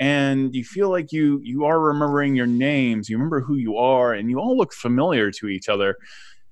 and 0.00 0.54
you 0.54 0.64
feel 0.64 0.90
like 0.90 1.12
you 1.12 1.40
you 1.42 1.64
are 1.64 1.80
remembering 1.80 2.34
your 2.36 2.46
names. 2.46 3.08
You 3.08 3.16
remember 3.16 3.40
who 3.40 3.56
you 3.56 3.76
are, 3.76 4.12
and 4.14 4.30
you 4.30 4.38
all 4.38 4.56
look 4.56 4.72
familiar 4.72 5.30
to 5.32 5.48
each 5.48 5.68
other. 5.68 5.96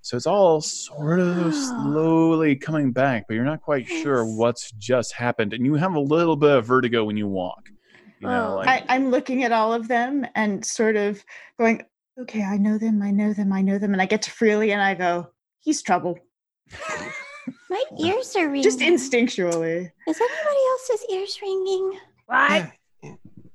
So 0.00 0.18
it's 0.18 0.26
all 0.26 0.60
sort 0.60 1.18
of 1.18 1.54
slowly 1.54 2.56
coming 2.56 2.92
back, 2.92 3.24
but 3.26 3.34
you're 3.34 3.44
not 3.44 3.62
quite 3.62 3.86
sure 3.86 4.24
what's 4.26 4.70
just 4.72 5.14
happened, 5.14 5.54
and 5.54 5.64
you 5.64 5.74
have 5.76 5.94
a 5.94 6.00
little 6.00 6.36
bit 6.36 6.50
of 6.58 6.66
vertigo 6.66 7.04
when 7.04 7.16
you 7.16 7.26
walk. 7.26 7.70
You 8.20 8.28
know, 8.28 8.52
Oh. 8.52 8.56
like 8.56 8.68
I, 8.68 8.84
I'm 8.94 9.10
looking 9.10 9.44
at 9.44 9.52
all 9.52 9.72
of 9.72 9.88
them 9.88 10.26
and 10.34 10.64
sort 10.64 10.96
of 10.96 11.24
going, 11.58 11.82
"Okay, 12.20 12.42
I 12.42 12.58
know 12.58 12.76
them. 12.78 13.02
I 13.02 13.10
know 13.10 13.32
them. 13.32 13.52
I 13.52 13.62
know 13.62 13.78
them." 13.78 13.92
And 13.94 14.02
I 14.02 14.06
get 14.06 14.20
to 14.22 14.30
Freely, 14.30 14.72
and 14.72 14.82
I 14.82 14.94
go, 14.94 15.28
"He's 15.60 15.80
trouble." 15.82 16.18
My 17.70 17.82
ears 17.98 18.34
are 18.36 18.46
ringing. 18.46 18.62
Just 18.62 18.80
instinctually. 18.80 19.90
Is 20.06 20.20
anybody 20.20 20.60
else's 20.70 21.06
ears 21.10 21.38
ringing? 21.42 21.98
What? 22.26 22.70
Yeah. 23.02 23.12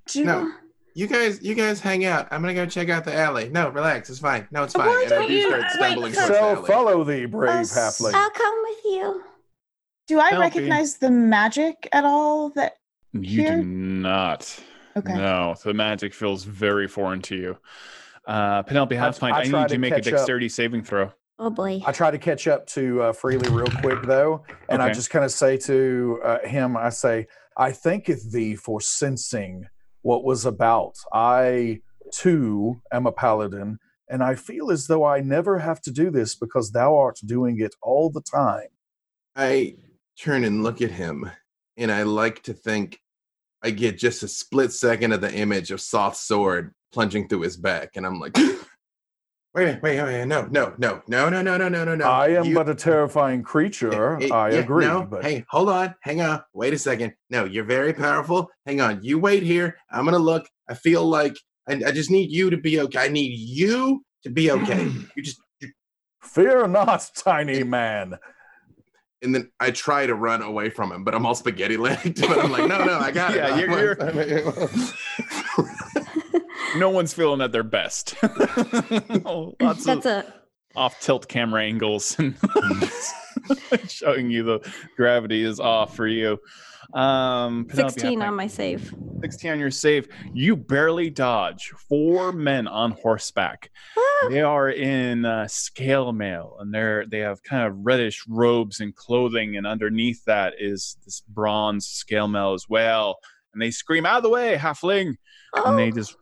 Do 0.07 0.19
you 0.19 0.25
No. 0.25 0.51
You 0.95 1.07
guys, 1.07 1.41
you 1.41 1.55
guys 1.55 1.79
hang 1.79 2.03
out. 2.05 2.27
I'm 2.31 2.41
gonna 2.41 2.53
go 2.55 2.65
check 2.65 2.89
out 2.89 3.05
the 3.05 3.15
alley. 3.15 3.47
No, 3.49 3.69
relax. 3.69 4.09
It's 4.09 4.19
fine. 4.19 4.47
No, 4.51 4.63
it's 4.63 4.73
fine. 4.73 4.87
And 4.89 4.97
I 4.97 5.05
don't 5.07 5.29
you- 5.31 5.47
start 5.47 5.61
wait, 5.61 5.71
stumbling 5.71 6.13
so- 6.13 6.27
towards 6.27 6.61
the 6.61 6.67
follow 6.67 7.03
thee, 7.03 7.25
brave 7.25 7.51
Us- 7.51 7.77
halfling. 7.77 8.13
I'll 8.13 8.29
come 8.31 8.55
with 8.63 8.79
you. 8.85 9.23
Do 10.07 10.19
I 10.19 10.31
Helpy. 10.31 10.39
recognize 10.39 10.97
the 10.97 11.11
magic 11.11 11.87
at 11.91 12.03
all? 12.03 12.49
That 12.49 12.73
you 13.13 13.43
here? 13.43 13.57
do 13.57 13.63
not. 13.63 14.59
okay. 14.97 15.13
No, 15.13 15.55
the 15.63 15.73
magic 15.73 16.13
feels 16.13 16.43
very 16.43 16.87
foreign 16.87 17.21
to 17.23 17.35
you. 17.35 17.57
Uh, 18.27 18.63
Penelope 18.63 18.97
I- 18.97 19.01
Halfpint, 19.09 19.31
I 19.31 19.39
I, 19.41 19.45
try 19.45 19.61
need 19.61 19.67
to 19.69 19.73
to 19.75 19.79
make 19.79 19.91
a 19.93 19.95
catch 19.97 20.07
up. 20.07 20.13
dexterity 20.13 20.49
saving 20.49 20.83
throw. 20.83 21.11
Oh 21.41 21.49
boy. 21.49 21.81
I 21.85 21.93
try 21.93 22.11
to 22.11 22.17
catch 22.17 22.47
up 22.47 22.67
to 22.67 23.01
uh, 23.01 23.13
Freely 23.13 23.49
real 23.49 23.71
quick 23.79 24.01
though, 24.03 24.43
and 24.67 24.81
I 24.81 24.91
just 24.91 25.09
kind 25.09 25.23
of 25.23 25.31
say 25.31 25.55
to 25.57 26.19
uh, 26.21 26.39
him, 26.45 26.75
I 26.75 26.89
say, 26.89 27.27
"I 27.55 27.71
thanketh 27.71 28.29
thee 28.31 28.55
for 28.55 28.81
sensing 28.81 29.65
what 30.01 30.25
was 30.25 30.45
about. 30.45 30.95
I 31.13 31.79
too 32.11 32.81
am 32.91 33.07
a 33.07 33.13
paladin, 33.13 33.79
and 34.09 34.21
I 34.21 34.35
feel 34.35 34.69
as 34.69 34.87
though 34.87 35.05
I 35.05 35.21
never 35.21 35.59
have 35.59 35.81
to 35.83 35.91
do 35.91 36.11
this 36.11 36.35
because 36.35 36.71
thou 36.71 36.97
art 36.97 37.19
doing 37.25 37.61
it 37.61 37.73
all 37.81 38.09
the 38.09 38.21
time." 38.21 38.67
I 39.33 39.75
turn 40.21 40.43
and 40.43 40.61
look 40.61 40.81
at 40.81 40.91
him, 40.91 41.31
and 41.77 41.89
I 41.89 42.03
like 42.03 42.43
to 42.43 42.53
think 42.53 42.99
I 43.63 43.71
get 43.71 43.97
just 43.97 44.23
a 44.23 44.27
split 44.27 44.73
second 44.73 45.13
of 45.13 45.21
the 45.21 45.33
image 45.33 45.71
of 45.71 45.79
Soft 45.79 46.17
Sword 46.17 46.73
plunging 46.91 47.29
through 47.29 47.41
his 47.41 47.55
back, 47.55 47.91
and 47.95 48.05
I'm 48.05 48.19
like, 48.19 48.35
wait, 49.55 49.81
wait, 49.81 50.01
wait, 50.01 50.25
no, 50.25 50.43
no, 50.51 50.73
no, 50.77 51.01
no, 51.07 51.29
no, 51.29 51.41
no, 51.41 51.57
no, 51.57 51.67
no, 51.69 51.83
no, 51.85 51.95
no. 51.95 52.05
I 52.05 52.29
am 52.29 52.45
You- 52.45 52.55
but 52.55 52.69
a 52.69 52.75
terrifying 52.75 53.43
creature. 53.43 54.17
Eh, 54.21 54.27
eh, 54.27 54.33
I 54.33 54.49
yeah, 54.51 54.55
agree, 54.59 54.85
No, 54.85 55.03
but 55.03 55.23
hey, 55.23 55.43
hold 55.49 55.69
on, 55.69 55.95
hang 56.01 56.21
on, 56.21 56.41
wait 56.53 56.73
a 56.73 56.77
second. 56.77 57.13
No, 57.29 57.45
you're 57.45 57.63
very 57.65 57.93
powerful. 57.93 58.49
Hang 58.65 58.81
on, 58.81 59.03
you 59.03 59.19
wait 59.19 59.43
here. 59.43 59.75
I'm 59.91 60.05
gonna 60.05 60.19
look. 60.19 60.47
I 60.69 60.73
feel 60.75 61.03
like 61.05 61.35
I, 61.67 61.81
I 61.87 61.91
just 61.91 62.11
need 62.11 62.31
you 62.31 62.49
to 62.49 62.57
be 62.57 62.79
okay. 62.81 62.99
I 62.99 63.07
need 63.07 63.37
you 63.37 64.03
to 64.23 64.29
be 64.29 64.51
okay. 64.51 64.83
you 65.15 65.23
just 65.23 65.39
fear 66.21 66.67
not, 66.67 67.09
tiny 67.15 67.63
man. 67.63 68.17
and 69.21 69.33
then 69.35 69.49
I 69.59 69.71
try 69.71 70.05
to 70.05 70.15
run 70.15 70.41
away 70.41 70.69
from 70.69 70.91
him, 70.91 71.03
but 71.03 71.13
I'm 71.15 71.25
all 71.25 71.35
spaghetti 71.35 71.75
legged. 71.77 72.21
But 72.27 72.37
I'm 72.39 72.51
like, 72.51 72.67
no, 72.67 72.83
no, 72.85 72.99
I 72.99 73.11
got 73.11 73.33
Yeah, 73.35 73.57
it. 73.57 73.69
you're- 73.69 73.95
No 76.77 76.89
one's 76.89 77.13
feeling 77.13 77.41
at 77.41 77.51
their 77.51 77.63
best. 77.63 78.15
Lots 78.23 79.85
That's 79.85 79.87
of 79.87 80.05
a 80.05 80.33
off 80.75 80.99
tilt 80.99 81.27
camera 81.27 81.63
angles 81.63 82.15
and 82.19 82.35
showing 83.87 84.29
you 84.29 84.43
the 84.43 84.73
gravity 84.95 85.43
is 85.43 85.59
off 85.59 85.95
for 85.95 86.07
you. 86.07 86.37
Um, 86.93 87.65
Penelope, 87.65 87.93
16 87.99 88.21
on 88.21 88.35
my 88.35 88.47
save. 88.47 88.93
16 89.21 89.51
on 89.51 89.59
your 89.59 89.71
save. 89.71 90.07
You 90.33 90.55
barely 90.55 91.09
dodge 91.09 91.71
four 91.87 92.31
men 92.31 92.67
on 92.67 92.91
horseback. 92.91 93.69
Ah, 93.97 94.27
They 94.29 94.41
are 94.41 94.69
in 94.69 95.25
uh, 95.25 95.47
scale 95.47 96.11
mail, 96.13 96.57
and 96.59 96.73
they're 96.73 97.05
they 97.05 97.19
have 97.19 97.43
kind 97.43 97.67
of 97.67 97.75
reddish 97.77 98.23
robes 98.27 98.79
and 98.79 98.95
clothing, 98.95 99.55
and 99.55 99.67
underneath 99.67 100.23
that 100.25 100.55
is 100.57 100.97
this 101.05 101.21
bronze 101.27 101.85
scale 101.85 102.27
mail 102.27 102.53
as 102.53 102.67
well. 102.67 103.19
And 103.53 103.61
they 103.61 103.71
scream, 103.71 104.05
"Out 104.05 104.17
of 104.17 104.23
the 104.23 104.29
way, 104.29 104.55
halfling!" 104.57 105.15
and 105.53 105.77
they 105.77 105.89
oh, 105.89 105.91
just 105.91 106.15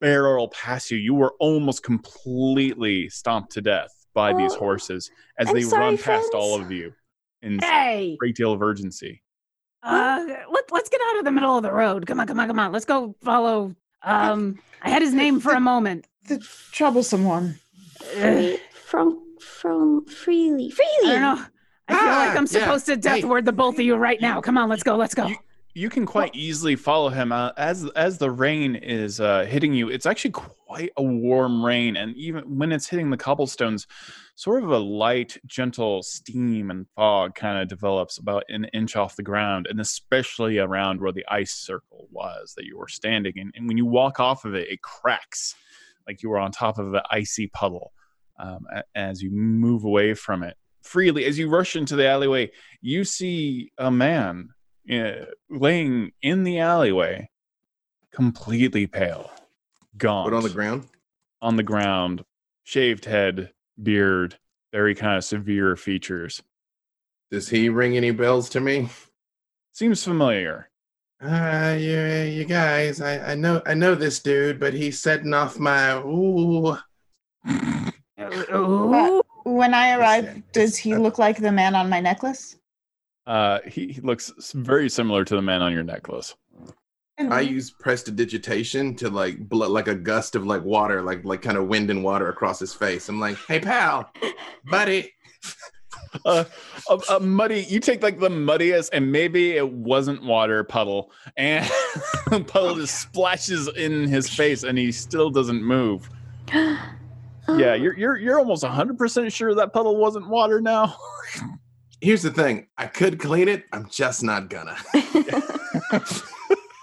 barrel 0.00 0.48
past 0.48 0.90
you. 0.90 0.98
You 0.98 1.14
were 1.14 1.34
almost 1.40 1.82
completely 1.82 3.08
stomped 3.08 3.52
to 3.52 3.60
death 3.60 3.90
by 4.14 4.32
these 4.32 4.52
Oh, 4.54 4.58
horses 4.58 5.10
as 5.38 5.48
I'm 5.48 5.54
they 5.54 5.62
sorry, 5.62 5.82
run 5.82 5.94
past 5.96 6.04
friends. 6.04 6.34
all 6.34 6.60
of 6.60 6.70
you 6.70 6.92
in 7.42 7.58
Hey, 7.60 8.16
great 8.18 8.34
deal 8.36 8.52
of 8.52 8.62
urgency. 8.62 9.22
uh, 9.82 10.24
let, 10.50 10.64
let's 10.72 10.88
get 10.88 11.00
out 11.08 11.18
of 11.18 11.24
the 11.24 11.30
middle 11.30 11.56
of 11.56 11.62
the 11.62 11.72
road. 11.72 12.06
Come 12.06 12.20
on, 12.20 12.26
come 12.26 12.40
on, 12.40 12.48
come 12.48 12.58
on. 12.58 12.72
Let's 12.72 12.84
go 12.84 13.14
follow. 13.22 13.74
Um, 14.02 14.58
I 14.82 14.90
had 14.90 15.02
his 15.02 15.14
name 15.14 15.40
for 15.40 15.52
a 15.52 15.60
moment. 15.60 16.06
The 16.28 16.38
troublesome 16.72 17.24
one. 17.24 17.58
Ugh, 18.16 18.58
from 18.72 19.22
from 19.40 20.04
freely, 20.06 20.70
freely. 20.70 20.88
I 21.04 21.12
don't 21.12 21.20
know. 21.22 21.44
I 21.88 21.94
feel 21.94 22.04
like 22.04 22.28
Ah, 22.30 22.34
I'm 22.36 22.42
yeah. 22.50 22.60
supposed 22.60 22.86
to 22.86 22.96
death 22.96 23.18
Hey. 23.20 23.24
word 23.24 23.44
the 23.46 23.52
both 23.52 23.74
of 23.74 23.80
you 23.80 23.96
right 23.96 24.20
now. 24.20 24.40
Come 24.40 24.56
on, 24.58 24.68
let's 24.68 24.82
go, 24.82 24.96
let's 24.96 25.14
go. 25.14 25.26
You- 25.28 25.36
you 25.74 25.88
can 25.88 26.04
quite 26.04 26.34
easily 26.34 26.74
follow 26.74 27.10
him 27.10 27.30
uh, 27.30 27.52
as 27.56 27.88
as 27.90 28.18
the 28.18 28.30
rain 28.30 28.74
is 28.74 29.20
uh, 29.20 29.44
hitting 29.44 29.72
you. 29.72 29.88
It's 29.88 30.06
actually 30.06 30.32
quite 30.32 30.90
a 30.96 31.02
warm 31.02 31.64
rain, 31.64 31.96
and 31.96 32.16
even 32.16 32.58
when 32.58 32.72
it's 32.72 32.88
hitting 32.88 33.10
the 33.10 33.16
cobblestones, 33.16 33.86
sort 34.34 34.62
of 34.62 34.70
a 34.70 34.78
light, 34.78 35.38
gentle 35.46 36.02
steam 36.02 36.70
and 36.70 36.86
fog 36.96 37.34
kind 37.34 37.58
of 37.58 37.68
develops 37.68 38.18
about 38.18 38.44
an 38.48 38.64
inch 38.72 38.96
off 38.96 39.16
the 39.16 39.22
ground, 39.22 39.66
and 39.70 39.80
especially 39.80 40.58
around 40.58 41.00
where 41.00 41.12
the 41.12 41.24
ice 41.28 41.52
circle 41.52 42.08
was 42.10 42.54
that 42.56 42.64
you 42.64 42.76
were 42.76 42.88
standing 42.88 43.34
in. 43.36 43.52
And 43.54 43.68
when 43.68 43.76
you 43.76 43.86
walk 43.86 44.18
off 44.18 44.44
of 44.44 44.54
it, 44.54 44.68
it 44.68 44.82
cracks 44.82 45.54
like 46.06 46.22
you 46.22 46.30
were 46.30 46.38
on 46.38 46.50
top 46.50 46.78
of 46.78 46.94
an 46.94 47.02
icy 47.10 47.46
puddle 47.48 47.92
um, 48.38 48.66
as 48.94 49.22
you 49.22 49.30
move 49.30 49.84
away 49.84 50.14
from 50.14 50.42
it. 50.42 50.56
Freely, 50.82 51.26
as 51.26 51.38
you 51.38 51.48
rush 51.48 51.76
into 51.76 51.94
the 51.94 52.08
alleyway, 52.08 52.50
you 52.80 53.04
see 53.04 53.70
a 53.78 53.90
man 53.90 54.48
uh, 54.90 55.26
laying 55.48 56.12
in 56.22 56.44
the 56.44 56.58
alleyway, 56.60 57.30
completely 58.12 58.86
pale, 58.86 59.30
gone 59.96 60.30
But 60.30 60.36
on 60.36 60.42
the 60.42 60.50
ground. 60.50 60.88
on 61.42 61.56
the 61.56 61.62
ground, 61.62 62.24
shaved 62.64 63.04
head, 63.04 63.52
beard, 63.82 64.38
very 64.72 64.94
kind 64.94 65.16
of 65.16 65.24
severe 65.24 65.76
features. 65.76 66.42
Does 67.30 67.48
he 67.48 67.68
ring 67.68 67.96
any 67.96 68.10
bells 68.10 68.48
to 68.50 68.60
me? 68.60 68.88
Seems 69.72 70.02
familiar. 70.04 70.68
Uh, 71.22 71.76
you, 71.78 72.00
you 72.00 72.44
guys, 72.44 73.00
I, 73.00 73.32
I 73.32 73.34
know, 73.34 73.60
I 73.66 73.74
know 73.74 73.94
this 73.94 74.20
dude, 74.20 74.58
but 74.58 74.72
he's 74.74 75.00
setting 75.00 75.34
off 75.34 75.58
my 75.58 75.98
ooh. 75.98 76.76
Ooh. 78.54 79.22
When 79.44 79.72
I 79.74 79.94
arrive, 79.96 80.42
does 80.52 80.76
he 80.76 80.94
look 80.94 81.18
like 81.18 81.38
the 81.38 81.52
man 81.52 81.74
on 81.74 81.88
my 81.88 82.00
necklace? 82.00 82.56
Uh, 83.30 83.60
he, 83.64 83.92
he 83.92 84.00
looks 84.00 84.32
very 84.56 84.90
similar 84.90 85.24
to 85.24 85.36
the 85.36 85.42
man 85.42 85.62
on 85.62 85.72
your 85.72 85.84
necklace. 85.84 86.34
I 87.30 87.42
use 87.42 87.70
prestidigitation 87.70 88.96
to 88.96 89.08
like 89.08 89.38
blow 89.48 89.68
like 89.68 89.86
a 89.86 89.94
gust 89.94 90.34
of 90.34 90.46
like 90.46 90.64
water, 90.64 91.00
like 91.02 91.24
like 91.24 91.40
kind 91.40 91.56
of 91.56 91.68
wind 91.68 91.90
and 91.90 92.02
water 92.02 92.28
across 92.28 92.58
his 92.58 92.74
face. 92.74 93.08
I'm 93.08 93.20
like, 93.20 93.36
hey 93.46 93.60
pal, 93.60 94.10
buddy. 94.64 95.12
Uh, 96.24 96.42
a, 96.88 97.00
a 97.14 97.20
muddy. 97.20 97.60
You 97.68 97.78
take 97.78 98.02
like 98.02 98.18
the 98.18 98.28
muddiest, 98.28 98.90
and 98.92 99.12
maybe 99.12 99.52
it 99.52 99.72
wasn't 99.72 100.24
water 100.24 100.64
puddle, 100.64 101.12
and 101.36 101.70
puddle 102.48 102.74
just 102.74 103.00
splashes 103.00 103.68
in 103.68 104.08
his 104.08 104.28
face, 104.28 104.64
and 104.64 104.76
he 104.76 104.90
still 104.90 105.30
doesn't 105.30 105.62
move. 105.62 106.08
Yeah, 106.52 107.72
Oh, 107.72 107.74
you're 107.74 107.98
you're 107.98 108.16
you're 108.16 108.38
almost 108.38 108.64
hundred 108.64 108.98
percent 108.98 109.32
sure 109.32 109.54
that 109.56 109.72
puddle 109.72 109.96
wasn't 109.96 110.28
water 110.28 110.60
now. 110.60 110.94
Here's 112.00 112.22
the 112.22 112.30
thing, 112.30 112.66
I 112.78 112.86
could 112.86 113.18
clean 113.18 113.48
it. 113.48 113.64
I'm 113.72 113.88
just 113.88 114.22
not 114.22 114.48
gonna. 114.48 114.76
Uh, 114.94 116.00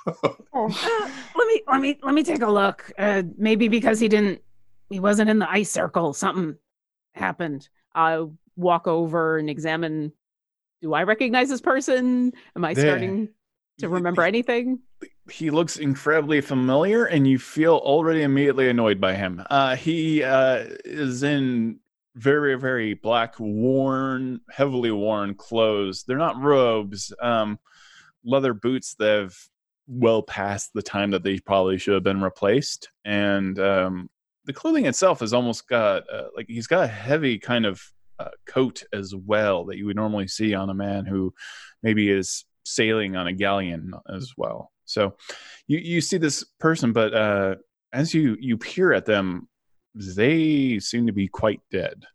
let 1.35 1.47
me 1.47 1.61
let 1.67 1.81
me 1.81 1.99
let 2.03 2.13
me 2.13 2.23
take 2.23 2.41
a 2.41 2.51
look. 2.51 2.91
Uh, 2.97 3.23
maybe 3.37 3.67
because 3.67 3.99
he 3.99 4.07
didn't, 4.07 4.41
he 4.89 4.99
wasn't 4.99 5.29
in 5.29 5.39
the 5.39 5.49
ice 5.49 5.71
circle. 5.71 6.13
Something 6.13 6.55
happened. 7.15 7.67
I'll 7.95 8.33
walk 8.55 8.87
over 8.87 9.37
and 9.37 9.49
examine. 9.49 10.11
Do 10.81 10.93
I 10.93 11.03
recognize 11.03 11.49
this 11.49 11.61
person? 11.61 12.31
Am 12.55 12.63
I 12.63 12.73
There. 12.73 12.85
starting 12.87 13.29
to 13.79 13.89
remember 13.89 14.21
anything? 14.23 14.79
he 15.29 15.49
looks 15.51 15.75
incredibly 15.77 16.39
familiar 16.41 17.03
and 17.05 17.27
you 17.27 17.37
feel 17.37 17.75
already 17.75 18.21
immediately 18.23 18.69
annoyed 18.69 18.99
by 18.99 19.13
him 19.13 19.43
uh, 19.49 19.75
he 19.75 20.23
uh, 20.23 20.63
is 20.85 21.21
in 21.21 21.77
very 22.17 22.55
very 22.55 22.93
black 22.95 23.39
worn 23.39 24.41
heavily 24.49 24.91
worn 24.91 25.35
clothes. 25.35 26.03
They're 26.03 26.17
not 26.17 26.41
robes. 26.41 27.13
Um, 27.21 27.59
leather 28.23 28.53
boots 28.53 28.95
that 28.95 29.21
have 29.21 29.35
well 29.87 30.21
past 30.21 30.71
the 30.73 30.81
time 30.81 31.11
that 31.11 31.23
they 31.23 31.39
probably 31.39 31.77
should 31.77 31.93
have 31.93 32.03
been 32.03 32.21
replaced. 32.21 32.89
And 33.05 33.57
um, 33.59 34.09
the 34.45 34.53
clothing 34.53 34.85
itself 34.85 35.21
has 35.21 35.33
almost 35.33 35.67
got 35.67 36.03
uh, 36.11 36.27
like 36.35 36.47
he's 36.49 36.67
got 36.67 36.83
a 36.83 36.87
heavy 36.87 37.37
kind 37.37 37.65
of 37.65 37.81
uh, 38.19 38.29
coat 38.47 38.83
as 38.91 39.13
well 39.15 39.65
that 39.65 39.77
you 39.77 39.85
would 39.85 39.95
normally 39.95 40.27
see 40.27 40.55
on 40.55 40.69
a 40.69 40.73
man 40.73 41.05
who 41.05 41.33
maybe 41.83 42.09
is 42.09 42.45
sailing 42.63 43.15
on 43.15 43.27
a 43.27 43.33
galleon 43.33 43.93
as 44.13 44.33
well. 44.35 44.71
So 44.85 45.15
you 45.67 45.77
you 45.77 46.01
see 46.01 46.17
this 46.17 46.43
person 46.59 46.93
but 46.93 47.13
uh 47.13 47.55
as 47.93 48.13
you 48.13 48.37
you 48.39 48.57
peer 48.57 48.93
at 48.93 49.05
them 49.05 49.47
they 50.15 50.79
seem 50.79 51.05
to 51.07 51.13
be 51.13 51.27
quite 51.27 51.61
dead 51.71 52.05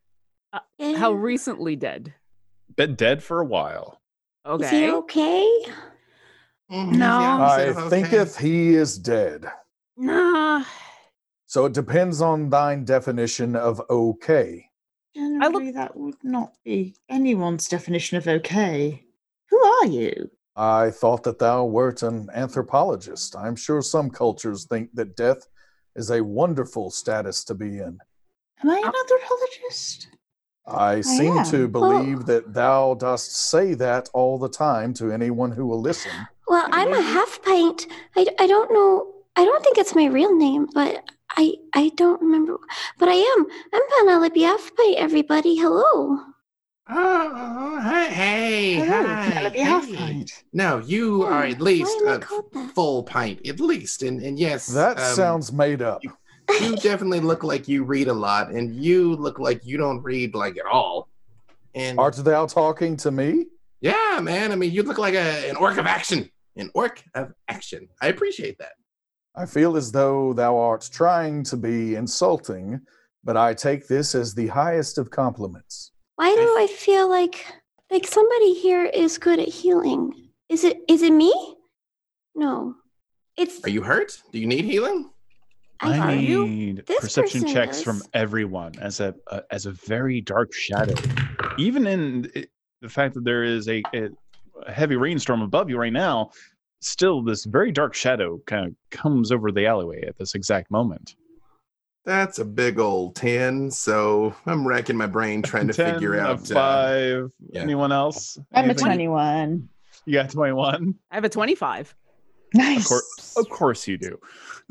How 0.80 1.12
recently 1.12 1.76
dead? 1.76 2.14
been 2.76 2.94
dead 2.94 3.22
for 3.22 3.40
a 3.40 3.44
while 3.44 4.00
Is 4.60 4.70
he 4.70 4.88
Okay. 4.88 4.92
okay? 4.92 5.64
Mhm, 6.70 6.96
No. 6.96 7.18
I 7.42 7.66
okay. 7.68 7.88
thinketh 7.90 8.38
he 8.38 8.74
is 8.74 8.98
dead. 8.98 9.46
Nah. 9.96 10.64
So 11.46 11.66
it 11.66 11.74
depends 11.74 12.20
on 12.22 12.48
thine 12.48 12.84
definition 12.84 13.54
of 13.56 13.80
okay. 13.90 14.70
generally, 15.14 15.70
that 15.72 15.94
would 15.94 16.16
not 16.24 16.54
be 16.64 16.96
anyone's 17.10 17.68
definition 17.68 18.16
of 18.16 18.26
okay. 18.26 19.04
Who 19.50 19.58
are 19.62 19.86
you? 19.86 20.30
I 20.56 20.90
thought 20.90 21.22
that 21.24 21.38
thou 21.38 21.64
wert 21.66 22.02
an 22.02 22.28
anthropologist. 22.32 23.36
I'm 23.36 23.54
sure 23.56 23.82
some 23.82 24.08
cultures 24.10 24.64
think 24.64 24.90
that 24.94 25.14
death 25.16 25.46
is 25.96 26.10
a 26.10 26.22
wonderful 26.22 26.90
status 26.90 27.44
to 27.44 27.54
be 27.54 27.78
in. 27.78 27.98
Am 28.62 28.70
I 28.70 28.78
an 28.78 28.82
ah. 28.84 28.92
anthropologist? 29.00 30.08
I 30.66 31.00
seem 31.00 31.42
to 31.44 31.64
am. 31.64 31.72
believe 31.72 32.26
that 32.26 32.54
thou 32.54 32.94
dost 32.94 33.34
say 33.50 33.74
that 33.74 34.08
all 34.12 34.38
the 34.38 34.48
time 34.48 34.94
to 34.94 35.10
anyone 35.10 35.50
who 35.50 35.66
will 35.66 35.80
listen. 35.80 36.12
Well, 36.46 36.68
I'm 36.70 36.92
a 36.92 37.02
half 37.02 37.42
pint. 37.42 37.86
I, 38.16 38.26
I 38.38 38.46
don't 38.46 38.72
know. 38.72 39.12
I 39.34 39.44
don't 39.44 39.62
think 39.64 39.78
it's 39.78 39.94
my 39.94 40.06
real 40.06 40.36
name, 40.36 40.68
but 40.72 41.02
I 41.36 41.54
I 41.74 41.90
don't 41.96 42.20
remember. 42.20 42.58
But 42.98 43.08
I 43.08 43.14
am. 43.14 43.46
I'm 43.72 43.82
Penelope 43.98 44.42
Half 44.42 44.70
Pint. 44.76 44.98
Everybody, 44.98 45.56
hello. 45.56 46.18
Oh, 46.94 47.80
hey, 47.82 48.12
hey, 48.12 48.74
Hello, 48.74 49.02
hi, 49.02 49.30
Penelope 49.30 49.56
hey. 49.58 49.64
Half-Pint. 49.64 50.44
No, 50.52 50.78
you 50.78 51.22
Oh, 51.24 51.26
are 51.26 51.44
at 51.44 51.60
least 51.60 51.96
why 52.02 52.12
am 52.12 52.12
I 52.12 52.16
a 52.16 52.18
called 52.18 52.52
that? 52.52 52.74
full 52.74 53.02
pint, 53.04 53.46
at 53.46 53.60
least, 53.60 54.02
and 54.02 54.20
and 54.20 54.38
yes, 54.38 54.66
That 54.66 54.98
um, 54.98 55.14
sounds 55.16 55.52
made 55.52 55.80
up. 55.80 56.02
You 56.04 56.76
definitely 56.76 57.20
look 57.20 57.44
like 57.44 57.66
you 57.66 57.84
read 57.84 58.08
a 58.08 58.12
lot, 58.12 58.50
and 58.50 58.74
you 58.76 59.14
look 59.16 59.38
like 59.38 59.64
you 59.64 59.78
don't 59.78 60.02
read 60.02 60.34
like 60.34 60.58
at 60.58 60.66
all. 60.66 61.08
And 61.74 61.98
Art 61.98 62.16
thou 62.16 62.44
talking 62.46 62.96
to 62.98 63.10
me? 63.10 63.46
yeah, 63.80 64.18
man, 64.20 64.52
I 64.52 64.56
mean, 64.56 64.70
you 64.72 64.82
look 64.82 64.98
like 64.98 65.14
a, 65.14 65.48
an 65.48 65.56
orc 65.56 65.78
of 65.78 65.86
action, 65.86 66.28
an 66.56 66.70
orc 66.74 67.02
of 67.14 67.32
action. 67.48 67.88
I 68.02 68.08
appreciate 68.08 68.58
that. 68.58 68.72
I 69.34 69.46
feel 69.46 69.78
as 69.78 69.90
though 69.92 70.34
thou 70.34 70.58
art 70.58 70.86
trying 70.92 71.42
to 71.44 71.56
be 71.56 71.94
insulting, 71.94 72.82
but 73.24 73.38
I 73.38 73.54
take 73.54 73.88
this 73.88 74.14
as 74.14 74.34
the 74.34 74.48
highest 74.48 74.98
of 74.98 75.10
compliments. 75.10 75.91
Why 76.16 76.34
do 76.34 76.56
I 76.58 76.66
feel 76.66 77.08
like 77.08 77.46
like 77.90 78.06
somebody 78.06 78.54
here 78.54 78.84
is 78.84 79.18
good 79.18 79.38
at 79.38 79.48
healing? 79.48 80.30
Is 80.48 80.64
it 80.64 80.78
is 80.88 81.02
it 81.02 81.12
me? 81.12 81.32
No. 82.34 82.74
It's 83.36 83.64
Are 83.64 83.70
you 83.70 83.82
hurt? 83.82 84.22
Do 84.30 84.38
you 84.38 84.46
need 84.46 84.64
healing? 84.64 85.10
I, 85.80 85.98
I 85.98 86.12
are 86.12 86.16
need 86.16 86.84
This 86.86 87.00
perception 87.00 87.42
person 87.42 87.54
checks 87.54 87.82
from 87.82 88.02
everyone 88.14 88.72
as 88.80 89.00
a, 89.00 89.14
a 89.28 89.42
as 89.50 89.66
a 89.66 89.72
very 89.72 90.20
dark 90.20 90.52
shadow. 90.52 90.94
Even 91.58 91.86
in 91.86 92.30
it, 92.34 92.50
the 92.80 92.88
fact 92.88 93.14
that 93.14 93.24
there 93.24 93.42
is 93.42 93.68
a, 93.68 93.82
a, 93.94 94.08
a 94.66 94.72
heavy 94.72 94.96
rainstorm 94.96 95.42
above 95.42 95.70
you 95.70 95.78
right 95.78 95.92
now, 95.92 96.30
still 96.80 97.22
this 97.22 97.44
very 97.44 97.72
dark 97.72 97.94
shadow 97.94 98.40
kind 98.46 98.66
of 98.66 98.74
comes 98.90 99.32
over 99.32 99.50
the 99.50 99.66
alleyway 99.66 100.02
at 100.06 100.16
this 100.18 100.34
exact 100.34 100.70
moment. 100.70 101.14
That's 102.04 102.38
a 102.40 102.44
big 102.44 102.78
old 102.78 103.14
10. 103.16 103.70
So 103.70 104.34
I'm 104.46 104.66
racking 104.66 104.96
my 104.96 105.06
brain 105.06 105.42
trying 105.42 105.68
to 105.68 105.74
10, 105.74 105.94
figure 105.94 106.14
a 106.16 106.20
out. 106.20 106.50
uh, 106.50 106.54
five. 106.54 107.30
yeah. 107.50 107.60
Anyone 107.62 107.92
else? 107.92 108.38
I'm 108.52 108.70
a 108.70 108.74
21. 108.74 109.68
You 110.04 110.12
got 110.14 110.30
21? 110.30 110.94
I 111.10 111.14
have 111.14 111.24
a 111.24 111.28
25. 111.28 111.94
Nice. 112.54 112.80
Of 112.80 112.86
course, 112.88 113.34
of 113.38 113.48
course 113.48 113.88
you 113.88 113.98
do. 113.98 114.18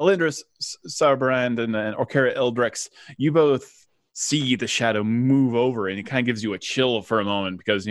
Alindris, 0.00 0.42
Sarbrand, 0.88 1.58
and 1.62 1.74
then 1.74 1.94
Orkara 1.94 2.36
Eldrex, 2.36 2.88
you 3.16 3.32
both 3.32 3.86
see 4.12 4.56
the 4.56 4.66
shadow 4.66 5.04
move 5.04 5.54
over, 5.54 5.88
and 5.88 5.98
it 5.98 6.04
kind 6.04 6.20
of 6.20 6.26
gives 6.26 6.42
you 6.42 6.54
a 6.54 6.58
chill 6.58 7.02
for 7.02 7.20
a 7.20 7.24
moment 7.24 7.58
because 7.58 7.88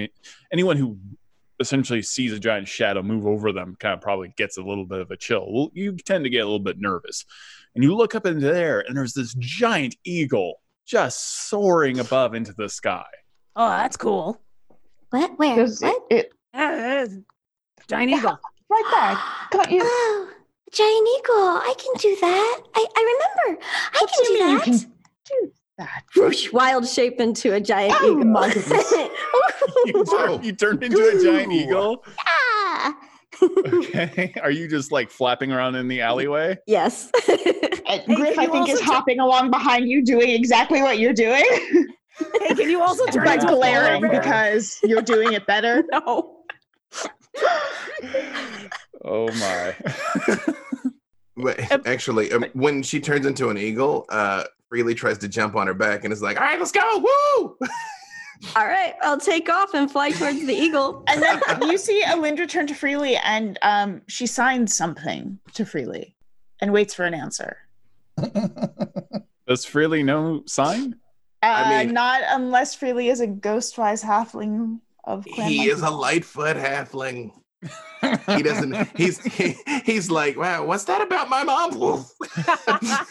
anyone 0.52 0.76
who 0.76 0.98
essentially 1.60 2.02
sees 2.02 2.34
a 2.34 2.40
giant 2.40 2.68
shadow 2.68 3.02
move 3.02 3.26
over 3.26 3.52
them 3.52 3.76
kind 3.80 3.94
of 3.94 4.02
probably 4.02 4.34
gets 4.38 4.58
a 4.58 4.62
little 4.62 4.86
bit 4.86 5.00
of 5.00 5.12
a 5.12 5.18
chill. 5.18 5.46
Well, 5.52 5.70
you 5.74 5.96
tend 5.98 6.24
to 6.24 6.30
get 6.30 6.40
a 6.40 6.46
little 6.46 6.60
bit 6.60 6.80
nervous. 6.80 7.26
And 7.76 7.84
you 7.84 7.96
look 7.96 8.16
up 8.16 8.26
into 8.26 8.42
there, 8.48 8.80
and 8.82 8.96
there's 8.98 9.14
this 9.14 9.34
giant 9.36 9.96
eagle 10.04 10.62
just 10.86 11.48
soaring 11.50 12.00
above 12.00 12.34
into 12.34 12.54
the 12.54 12.70
sky. 12.70 13.06
Oh, 13.56 13.70
that's 13.70 13.98
cool. 13.98 14.42
What? 15.10 15.38
Where? 15.38 15.56
Does 15.56 15.82
What? 15.82 16.04
it, 16.10 16.18
it 16.18 16.34
Yeah. 16.54 17.06
Giant 17.88 18.12
eagle. 18.12 18.40
right 18.70 18.84
there. 19.52 19.60
Can't 19.62 19.72
you? 19.72 19.82
Oh, 19.84 20.30
giant 20.72 21.08
eagle. 21.18 21.36
I 21.36 21.74
can 21.78 21.94
do 22.00 22.18
that. 22.22 22.62
I, 22.76 22.86
I 22.96 23.02
remember. 23.48 23.64
I 23.94 24.00
What 24.02 24.12
can 24.12 24.26
do 24.26 24.32
you 24.32 24.38
do 24.40 24.44
mean 24.46 24.52
you 24.54 24.58
that. 24.60 24.66
can 24.66 24.92
do 25.26 25.52
that? 25.78 26.04
Whoosh, 26.16 26.52
wild 26.52 26.88
shape 26.88 27.20
into 27.20 27.54
a 27.54 27.60
giant 27.62 27.96
Oh 28.00 28.12
eagle. 28.12 28.26
my. 28.26 28.48
You, 29.86 30.04
turn, 30.06 30.44
you 30.44 30.52
turned 30.54 30.84
into 30.84 30.98
a 30.98 31.22
giant 31.24 31.52
eagle. 31.52 32.04
Ah. 32.28 32.98
Okay. 33.40 34.34
Are 34.42 34.50
you 34.50 34.68
just 34.68 34.92
like 34.92 35.12
flapping 35.12 35.52
around 35.52 35.76
in 35.76 35.88
the 35.88 36.02
alleyway? 36.02 36.58
yes. 36.66 37.12
Hey, 37.28 38.04
Griff, 38.08 38.40
I 38.40 38.48
think, 38.48 38.68
is 38.68 38.76
also 38.80 38.86
ju- 38.86 38.92
hopping 38.92 39.20
along 39.20 39.52
behind 39.52 39.88
you, 39.88 40.04
doing 40.04 40.30
exactly 40.32 40.82
what 40.82 40.98
you're 40.98 41.14
doing, 41.14 41.46
Hey, 42.42 42.56
can 42.56 42.68
you 42.70 42.82
also 42.82 43.06
turn 43.12 43.26
but 43.26 43.36
into 43.36 43.54
a 43.54 43.56
glaring 43.56 44.02
because 44.10 44.80
you're 44.84 45.04
doing 45.04 45.34
it 45.34 45.46
better. 45.46 45.84
No. 45.92 46.38
Oh 49.06 49.28
my. 49.34 49.76
But 51.36 51.72
Um, 51.72 51.82
actually, 51.86 52.32
um, 52.32 52.46
when 52.54 52.82
she 52.82 53.00
turns 53.00 53.26
into 53.28 53.50
an 53.50 53.58
eagle, 53.60 54.06
uh, 54.10 54.46
Freely 54.70 54.94
tries 54.94 55.18
to 55.20 55.28
jump 55.28 55.56
on 55.56 55.68
her 55.68 55.74
back 55.74 56.04
and 56.04 56.12
is 56.12 56.22
like, 56.22 56.38
"All 56.40 56.44
right, 56.46 56.60
let's 56.60 56.72
go! 56.72 56.98
Woo!" 56.98 57.58
All 58.56 58.68
right. 58.68 58.94
I'll 59.02 59.20
take 59.20 59.50
off 59.50 59.74
and 59.74 59.90
fly 59.90 60.12
towards 60.12 60.46
the 60.46 60.54
eagle. 60.54 61.04
And 61.08 61.22
then 61.24 61.42
you 61.64 61.78
see 61.78 62.04
Alindra 62.06 62.48
turn 62.48 62.68
to 62.68 62.76
Freely, 62.76 63.18
and 63.18 63.58
um, 63.62 64.02
she 64.08 64.28
signs 64.28 64.76
something 64.76 65.40
to 65.54 65.66
Freely, 65.66 66.16
and 66.62 66.72
waits 66.74 66.94
for 66.94 67.04
an 67.06 67.14
answer. 67.14 67.58
Does 69.48 69.66
Freely 69.66 70.04
know 70.04 70.44
sign? 70.46 70.96
Uh, 71.42 71.46
I 71.66 71.86
mean- 71.86 71.94
not 71.94 72.22
unless 72.28 72.76
Freely 72.76 73.10
is 73.10 73.22
a 73.22 73.28
ghostwise 73.28 74.04
halfling 74.04 74.80
of 75.06 75.26
Clan 75.34 75.50
he 75.50 75.58
Monkey 75.58 75.72
is 75.72 75.82
a 75.82 75.90
lightfoot 75.90 76.58
halfling. 76.58 77.32
He 78.28 78.44
doesn't. 78.44 78.96
He's 78.96 79.24
he, 79.24 79.56
he's 79.84 80.12
like, 80.12 80.38
"Wow, 80.38 80.66
what's 80.66 80.84
that 80.86 81.02
about 81.02 81.30
my 81.30 81.44
mom?" 81.44 81.72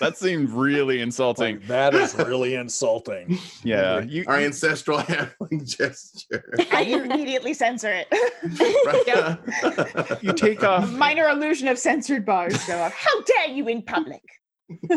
that 0.01 0.14
seemed 0.16 0.51
really 0.51 1.01
insulting. 1.01 1.57
Like, 1.57 1.66
that 1.66 1.95
is 1.95 2.14
really 2.19 2.55
insulting. 2.55 3.38
Yeah. 3.64 4.01
You, 4.01 4.25
Our 4.27 4.37
ancestral 4.37 4.99
halfling 5.01 5.66
gesture. 5.66 6.55
i 6.73 6.83
immediately 6.83 7.55
censor 7.55 7.92
it. 7.92 8.09
Right? 8.87 10.23
you 10.23 10.33
take 10.33 10.62
off 10.62 10.90
Minor 10.92 11.29
illusion 11.29 11.69
of 11.69 11.79
censored 11.79 12.25
bars 12.25 12.64
go 12.66 12.75
up. 12.77 12.92
How 12.92 13.23
dare 13.23 13.49
you 13.49 13.69
in 13.69 13.83
public? 13.83 14.23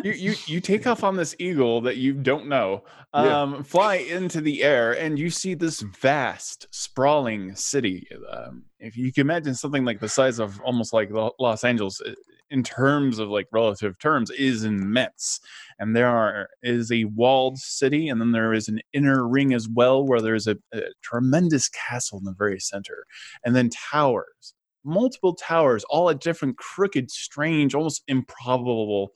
You, 0.03 0.11
you 0.11 0.35
you 0.47 0.59
take 0.59 0.87
off 0.87 1.03
on 1.03 1.15
this 1.15 1.35
eagle 1.39 1.81
that 1.81 1.97
you 1.97 2.13
don't 2.13 2.47
know 2.47 2.83
Yeah. 3.13 3.41
um 3.41 3.63
fly 3.63 3.95
into 3.95 4.41
the 4.41 4.63
air 4.63 4.93
and 4.93 5.19
you 5.19 5.29
see 5.29 5.53
this 5.53 5.81
vast 5.81 6.67
sprawling 6.71 7.55
city 7.55 8.07
um, 8.31 8.63
if 8.79 8.97
you 8.97 9.13
can 9.13 9.21
imagine 9.21 9.53
something 9.53 9.85
like 9.85 9.99
the 9.99 10.09
size 10.09 10.39
of 10.39 10.59
almost 10.61 10.91
like 10.93 11.09
los 11.39 11.63
angeles 11.63 12.01
in 12.49 12.63
terms 12.63 13.19
of 13.19 13.29
like 13.29 13.47
relative 13.51 13.97
terms 13.99 14.31
is 14.31 14.63
immense 14.63 15.39
and 15.77 15.95
there 15.95 16.07
are 16.07 16.49
is 16.63 16.91
a 16.91 17.03
walled 17.05 17.59
city 17.59 18.09
and 18.09 18.19
then 18.19 18.31
there 18.31 18.53
is 18.53 18.67
an 18.69 18.79
inner 18.93 19.27
ring 19.27 19.53
as 19.53 19.67
well 19.69 20.03
where 20.03 20.19
there's 20.21 20.47
a, 20.47 20.57
a 20.73 20.81
tremendous 21.03 21.69
castle 21.69 22.17
in 22.17 22.25
the 22.25 22.33
very 22.35 22.59
center 22.59 23.05
and 23.45 23.55
then 23.55 23.69
towers 23.69 24.55
multiple 24.83 25.35
towers 25.35 25.83
all 25.89 26.09
at 26.09 26.21
different 26.21 26.57
crooked 26.57 27.11
strange 27.11 27.75
almost 27.75 28.01
improbable 28.07 29.11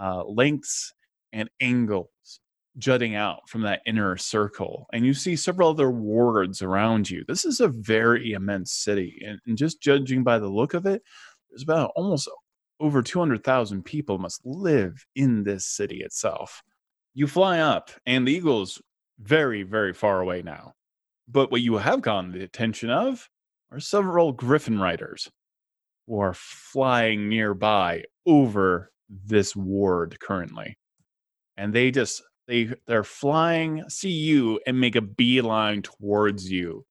uh, 0.00 0.24
lengths 0.24 0.92
and 1.32 1.48
angles 1.60 2.08
jutting 2.78 3.14
out 3.14 3.48
from 3.48 3.62
that 3.62 3.82
inner 3.86 4.16
circle. 4.16 4.86
And 4.92 5.04
you 5.04 5.14
see 5.14 5.36
several 5.36 5.70
other 5.70 5.90
wards 5.90 6.62
around 6.62 7.10
you. 7.10 7.24
This 7.26 7.44
is 7.44 7.60
a 7.60 7.68
very 7.68 8.32
immense 8.32 8.72
city. 8.72 9.22
And, 9.26 9.38
and 9.46 9.58
just 9.58 9.82
judging 9.82 10.24
by 10.24 10.38
the 10.38 10.48
look 10.48 10.74
of 10.74 10.86
it, 10.86 11.02
there's 11.50 11.62
about 11.62 11.92
almost 11.96 12.30
over 12.80 13.02
200,000 13.02 13.84
people 13.84 14.18
must 14.18 14.40
live 14.44 15.04
in 15.14 15.44
this 15.44 15.66
city 15.66 16.02
itself. 16.02 16.62
You 17.14 17.26
fly 17.26 17.58
up, 17.58 17.90
and 18.06 18.26
the 18.26 18.32
eagle's 18.32 18.80
very, 19.20 19.62
very 19.62 19.92
far 19.92 20.20
away 20.20 20.42
now. 20.42 20.72
But 21.28 21.50
what 21.50 21.60
you 21.60 21.76
have 21.76 22.00
gotten 22.00 22.32
the 22.32 22.42
attention 22.42 22.90
of 22.90 23.28
are 23.70 23.80
several 23.80 24.32
griffin 24.32 24.78
riders 24.78 25.30
who 26.06 26.18
are 26.20 26.34
flying 26.34 27.28
nearby 27.28 28.04
over 28.26 28.90
this 29.24 29.54
ward 29.56 30.18
currently. 30.20 30.78
And 31.56 31.72
they 31.72 31.90
just 31.90 32.22
they 32.48 32.74
they're 32.86 33.04
flying, 33.04 33.84
see 33.88 34.10
you, 34.10 34.60
and 34.66 34.80
make 34.80 34.96
a 34.96 35.00
beeline 35.00 35.82
towards 35.82 36.50
you. 36.50 36.84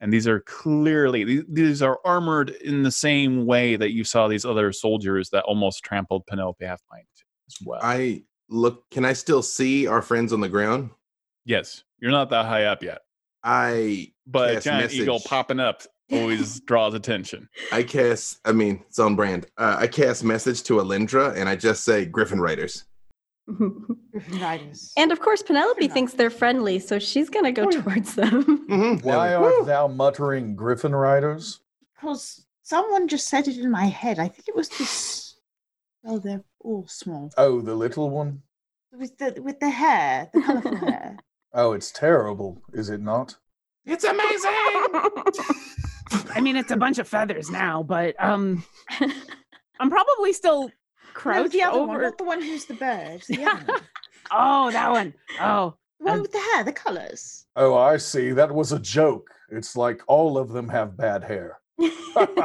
And 0.00 0.12
these 0.12 0.28
are 0.28 0.40
clearly 0.40 1.24
these, 1.24 1.44
these 1.48 1.82
are 1.82 1.98
armored 2.04 2.50
in 2.50 2.82
the 2.82 2.92
same 2.92 3.46
way 3.46 3.76
that 3.76 3.92
you 3.92 4.04
saw 4.04 4.28
these 4.28 4.44
other 4.44 4.72
soldiers 4.72 5.30
that 5.30 5.44
almost 5.44 5.82
trampled 5.82 6.26
Penelope 6.26 6.64
Halfpint 6.64 7.06
as 7.48 7.56
well. 7.64 7.80
I 7.82 8.22
look. 8.48 8.88
Can 8.90 9.04
I 9.04 9.12
still 9.12 9.42
see 9.42 9.86
our 9.86 10.02
friends 10.02 10.32
on 10.32 10.40
the 10.40 10.48
ground? 10.48 10.90
yes, 11.48 11.82
you're 11.98 12.12
not 12.12 12.30
that 12.30 12.44
high 12.44 12.64
up 12.64 12.82
yet, 12.82 13.00
I 13.42 14.12
but 14.26 14.62
giant 14.62 14.92
eagle 14.92 15.20
popping 15.20 15.58
up 15.58 15.82
always 16.10 16.60
draws 16.66 16.94
attention. 16.94 17.48
I 17.72 17.82
cast. 17.82 18.38
I 18.44 18.52
mean, 18.52 18.82
it's 18.88 18.98
on 18.98 19.16
brand. 19.16 19.46
Uh, 19.56 19.76
I 19.78 19.86
cast 19.86 20.24
message 20.24 20.62
to 20.64 20.74
Alindra, 20.74 21.34
and 21.36 21.48
I 21.48 21.56
just 21.56 21.84
say 21.84 22.04
Griffin 22.04 22.40
Riders. 22.40 22.84
Griffin 23.46 24.40
Riders. 24.40 24.92
and 24.98 25.10
of 25.10 25.20
course, 25.20 25.42
Penelope 25.42 25.80
They're 25.86 25.94
thinks 25.94 26.12
they're 26.12 26.28
friendly, 26.30 26.78
so 26.78 26.98
she's 26.98 27.30
going 27.30 27.46
to 27.46 27.52
go 27.52 27.64
Oh, 27.66 27.70
yeah. 27.70 27.80
towards 27.82 28.14
them. 28.14 28.66
Mhm. 28.68 29.02
Why 29.02 29.30
Yeah. 29.30 29.36
art 29.38 29.66
thou 29.66 29.88
muttering 29.88 30.54
Griffin 30.54 30.94
Riders? 30.94 31.60
Because 31.96 32.44
someone 32.62 33.08
just 33.08 33.26
said 33.28 33.48
it 33.48 33.56
in 33.56 33.70
my 33.70 33.86
head. 33.86 34.18
I 34.18 34.28
think 34.28 34.48
it 34.48 34.54
was 34.54 34.68
this. 34.68 35.36
Oh, 36.04 36.18
they're 36.18 36.44
all 36.60 36.86
small. 36.86 37.30
Oh, 37.38 37.60
the 37.62 37.74
little 37.74 38.10
one? 38.10 38.42
With 38.92 39.16
the 39.18 39.40
with 39.42 39.60
the 39.60 39.70
hair, 39.70 40.28
the 40.34 40.42
colourful 40.42 40.76
hair. 40.86 41.16
Oh, 41.54 41.72
it's 41.72 41.90
terrible, 41.90 42.60
is 42.74 42.90
it 42.90 43.00
not? 43.00 43.36
It's 43.86 44.04
amazing. 44.04 44.52
I 46.34 46.40
mean, 46.40 46.56
it's 46.56 46.70
a 46.70 46.76
bunch 46.76 46.98
of 46.98 47.08
feathers 47.08 47.50
now, 47.50 47.82
but 47.82 48.14
um, 48.22 48.64
I'm 49.80 49.90
probably 49.90 50.32
still 50.32 50.70
No, 51.24 51.48
the 51.48 51.62
other 51.62 51.80
one, 51.80 51.90
over. 51.90 52.02
not 52.02 52.18
the 52.18 52.24
one 52.24 52.42
who's 52.42 52.64
the 52.66 52.74
bird. 52.74 53.22
The 53.28 53.44
other 53.44 53.64
one. 53.72 53.80
Oh, 54.30 54.70
that 54.70 54.90
one. 54.90 55.14
Oh, 55.40 55.74
The 56.00 56.04
one 56.04 56.14
Um, 56.16 56.20
with 56.22 56.32
the 56.32 56.38
hair, 56.40 56.64
the 56.64 56.72
colours. 56.72 57.46
Oh, 57.56 57.74
I 57.76 57.96
see. 57.96 58.30
That 58.32 58.54
was 58.54 58.72
a 58.72 58.78
joke. 58.78 59.30
It's 59.50 59.76
like 59.76 60.02
all 60.06 60.36
of 60.38 60.50
them 60.50 60.68
have 60.68 60.96
bad 60.96 61.24
hair. 61.24 61.58
Why 61.76 61.88
are 62.18 62.28
you 62.28 62.36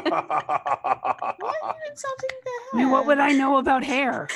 insulting 1.90 2.30
the 2.44 2.50
hair? 2.50 2.70
I 2.74 2.78
mean, 2.78 2.90
what 2.92 3.06
would 3.06 3.20
I 3.20 3.32
know 3.34 3.58
about 3.58 3.84
hair? 3.84 4.28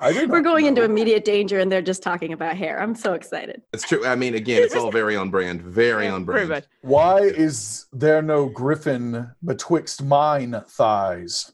I 0.00 0.12
do 0.12 0.28
We're 0.28 0.36
not 0.38 0.44
going 0.44 0.66
into 0.66 0.84
immediate 0.84 1.24
danger, 1.24 1.58
and 1.58 1.72
they're 1.72 1.82
just 1.82 2.02
talking 2.04 2.32
about 2.32 2.56
hair. 2.56 2.80
I'm 2.80 2.94
so 2.94 3.14
excited. 3.14 3.62
It's 3.72 3.82
true. 3.86 4.06
I 4.06 4.14
mean, 4.14 4.34
again, 4.34 4.62
it's 4.62 4.76
all 4.76 4.92
very 4.92 5.16
on 5.16 5.30
brand. 5.30 5.60
Very 5.60 6.04
Yeah, 6.04 6.14
on 6.14 6.24
brand. 6.24 6.48
much. 6.50 6.64
Why 6.82 7.20
is 7.22 7.86
there 7.92 8.22
no 8.22 8.46
griffin 8.48 9.28
betwixt 9.44 10.04
mine 10.04 10.54
thighs? 10.68 11.52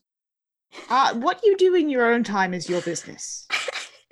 Uh, 0.90 1.14
what 1.14 1.40
you 1.42 1.57
do 1.57 1.74
in 1.74 1.88
your 1.88 2.12
own 2.12 2.22
time 2.22 2.52
is 2.52 2.68
your 2.68 2.83
business. 2.83 3.46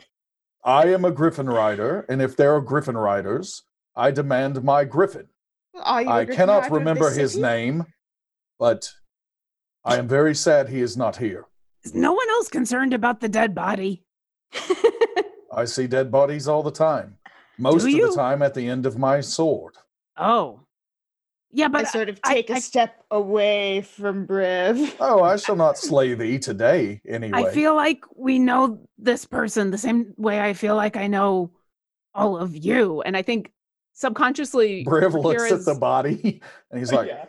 I 0.64 0.86
am 0.86 1.04
a 1.04 1.10
griffin 1.10 1.46
rider, 1.48 2.06
and 2.08 2.22
if 2.22 2.36
there 2.36 2.54
are 2.54 2.60
griffin 2.60 2.96
riders, 2.96 3.64
I 3.94 4.12
demand 4.12 4.62
my 4.62 4.84
griffin. 4.84 5.26
Are 5.82 6.02
you 6.02 6.08
a 6.08 6.12
I 6.12 6.24
Griffin 6.24 6.36
cannot 6.46 6.70
remember 6.70 7.10
his 7.10 7.32
city? 7.32 7.42
name, 7.42 7.84
but 8.58 8.88
I 9.84 9.96
am 9.96 10.06
very 10.08 10.34
sad 10.34 10.68
he 10.68 10.80
is 10.80 10.96
not 10.96 11.16
here. 11.16 11.46
Is 11.82 11.94
no 11.94 12.12
one 12.12 12.30
else 12.30 12.48
concerned 12.48 12.94
about 12.94 13.20
the 13.20 13.28
dead 13.28 13.54
body? 13.54 14.04
I 15.54 15.64
see 15.64 15.86
dead 15.86 16.10
bodies 16.10 16.48
all 16.48 16.62
the 16.62 16.70
time. 16.70 17.16
Most 17.58 17.84
of 17.86 17.92
the 17.92 18.12
time 18.16 18.42
at 18.42 18.54
the 18.54 18.66
end 18.68 18.86
of 18.86 18.98
my 18.98 19.20
sword. 19.20 19.74
Oh, 20.16 20.60
yeah, 21.54 21.68
I 21.72 21.84
sort 21.84 22.08
of 22.08 22.20
take 22.22 22.48
a 22.48 22.54
I- 22.54 22.58
step 22.60 23.04
away 23.10 23.82
from 23.82 24.26
Briv. 24.26 24.94
Oh, 25.00 25.22
I 25.22 25.36
shall 25.36 25.56
not 25.56 25.76
slay 25.88 26.14
thee 26.14 26.38
today, 26.38 27.00
anyway. 27.06 27.44
I 27.44 27.50
feel 27.50 27.74
like 27.74 28.00
we 28.16 28.38
know 28.38 28.80
this 28.98 29.26
person 29.26 29.70
the 29.70 29.78
same 29.78 30.14
way 30.16 30.40
I 30.40 30.54
feel 30.54 30.76
like 30.76 30.96
I 30.96 31.06
know 31.08 31.50
all 32.14 32.38
of 32.38 32.56
you. 32.56 33.02
And 33.02 33.16
I 33.16 33.22
think 33.22 33.52
subconsciously 33.92 34.84
Briv 34.86 35.12
looks 35.22 35.42
at 35.44 35.50
Kira's- 35.52 35.64
the 35.66 35.74
body 35.74 36.40
and 36.70 36.78
he's 36.78 36.92
like, 36.92 37.08
yeah. 37.08 37.26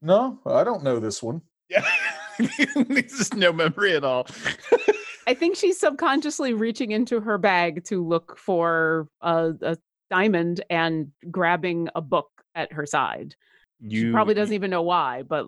"No, 0.00 0.38
I 0.46 0.62
don't 0.62 0.84
know 0.84 1.00
this 1.00 1.20
one." 1.22 1.42
yeah. 1.68 1.84
There's 2.38 3.12
just 3.18 3.34
no 3.34 3.52
memory 3.52 3.96
at 3.96 4.04
all. 4.04 4.26
I 5.26 5.34
think 5.34 5.56
she's 5.56 5.78
subconsciously 5.78 6.54
reaching 6.54 6.92
into 6.92 7.20
her 7.20 7.38
bag 7.38 7.84
to 7.84 8.06
look 8.06 8.38
for 8.38 9.08
a, 9.20 9.52
a 9.60 9.76
diamond 10.10 10.64
and 10.70 11.10
grabbing 11.30 11.88
a 11.94 12.00
book 12.00 12.28
at 12.54 12.72
her 12.72 12.86
side. 12.86 13.34
you 13.80 14.06
she 14.06 14.12
probably 14.12 14.34
doesn't 14.34 14.54
even 14.54 14.70
know 14.70 14.82
why, 14.82 15.22
but 15.22 15.46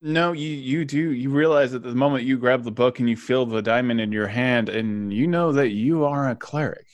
No, 0.00 0.32
you 0.32 0.48
you 0.48 0.84
do. 0.84 1.12
You 1.12 1.30
realize 1.30 1.74
at 1.74 1.82
the 1.82 1.94
moment 1.94 2.24
you 2.24 2.38
grab 2.38 2.62
the 2.62 2.70
book 2.70 3.00
and 3.00 3.10
you 3.10 3.16
feel 3.16 3.46
the 3.46 3.62
diamond 3.62 4.00
in 4.00 4.12
your 4.12 4.28
hand, 4.28 4.68
and 4.68 5.12
you 5.12 5.26
know 5.26 5.52
that 5.52 5.70
you 5.70 6.04
are 6.04 6.28
a 6.30 6.36
cleric. 6.36 6.86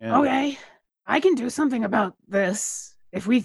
And 0.00 0.12
Okay, 0.12 0.58
I 1.06 1.20
can 1.20 1.34
do 1.34 1.48
something 1.48 1.84
about 1.84 2.14
this. 2.28 2.94
If 3.12 3.26
we, 3.26 3.44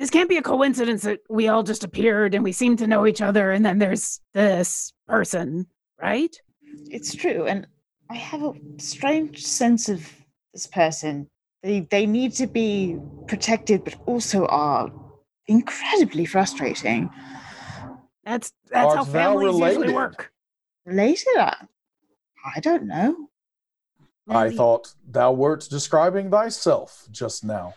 this 0.00 0.10
can't 0.10 0.28
be 0.28 0.38
a 0.38 0.42
coincidence 0.42 1.02
that 1.02 1.20
we 1.28 1.46
all 1.46 1.62
just 1.62 1.84
appeared 1.84 2.34
and 2.34 2.42
we 2.42 2.50
seem 2.50 2.76
to 2.78 2.88
know 2.88 3.06
each 3.06 3.22
other, 3.22 3.52
and 3.52 3.64
then 3.64 3.78
there's 3.78 4.20
this 4.34 4.92
person, 5.06 5.66
right? 6.00 6.34
It's 6.90 7.14
true, 7.14 7.46
and 7.46 7.66
I 8.10 8.14
have 8.16 8.42
a 8.42 8.52
strange 8.78 9.44
sense 9.44 9.88
of 9.88 10.10
this 10.52 10.66
person. 10.66 11.28
They 11.62 11.80
they 11.80 12.06
need 12.06 12.32
to 12.34 12.46
be 12.46 12.98
protected, 13.26 13.84
but 13.84 13.94
also 14.06 14.46
are 14.46 14.90
incredibly 15.46 16.24
frustrating. 16.26 17.10
That's 18.24 18.52
that's 18.70 18.94
how 18.94 19.00
Art 19.00 19.06
thou 19.06 19.12
families 19.12 19.58
usually 19.58 19.92
work. 19.92 20.32
Related? 20.84 21.26
I, 21.38 21.66
I 22.56 22.60
don't 22.60 22.86
know. 22.86 23.28
I 24.28 24.44
Maybe. 24.44 24.56
thought 24.56 24.94
thou 25.08 25.32
wert 25.32 25.66
describing 25.70 26.30
thyself 26.30 27.08
just 27.10 27.44
now. 27.44 27.74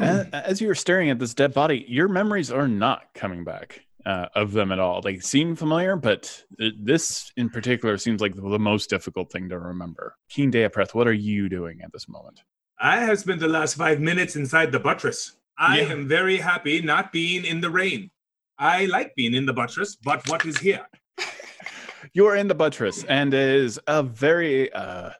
a- 0.00 0.26
As 0.32 0.60
you're 0.60 0.74
staring 0.74 1.10
at 1.10 1.18
this 1.18 1.34
dead 1.34 1.52
body, 1.54 1.84
your 1.88 2.08
memories 2.08 2.50
are 2.50 2.68
not 2.68 3.14
coming 3.14 3.44
back 3.44 3.84
uh, 4.06 4.26
of 4.34 4.52
them 4.52 4.72
at 4.72 4.78
all. 4.78 5.00
They 5.00 5.18
seem 5.18 5.56
familiar, 5.56 5.96
but 5.96 6.44
th- 6.58 6.74
this 6.78 7.30
in 7.36 7.48
particular 7.50 7.96
seems 7.98 8.20
like 8.20 8.34
the 8.34 8.58
most 8.58 8.90
difficult 8.90 9.30
thing 9.30 9.48
to 9.48 9.58
remember. 9.58 10.16
Keen 10.28 10.50
Deapreth, 10.50 10.94
what 10.94 11.06
are 11.06 11.12
you 11.12 11.48
doing 11.48 11.80
at 11.82 11.92
this 11.92 12.08
moment? 12.08 12.40
I 12.80 12.98
have 12.98 13.18
spent 13.18 13.40
the 13.40 13.48
last 13.48 13.74
five 13.76 14.00
minutes 14.00 14.34
inside 14.36 14.72
the 14.72 14.80
buttress. 14.80 15.36
I 15.58 15.80
Yeah. 15.80 15.88
am 15.92 16.08
very 16.08 16.38
happy 16.38 16.80
not 16.82 17.12
being 17.12 17.44
in 17.44 17.60
the 17.60 17.70
rain. 17.70 18.10
I 18.58 18.86
like 18.86 19.14
being 19.14 19.34
in 19.34 19.46
the 19.46 19.52
buttress, 19.52 19.96
but 19.96 20.26
what 20.28 20.44
is 20.46 20.58
here? 20.58 20.86
You're 22.14 22.36
in 22.36 22.48
the 22.48 22.54
buttress, 22.54 23.04
and 23.04 23.32
it 23.32 23.40
is 23.48 23.78
a 23.86 24.02
very 24.02 24.72
uh, 24.72 25.10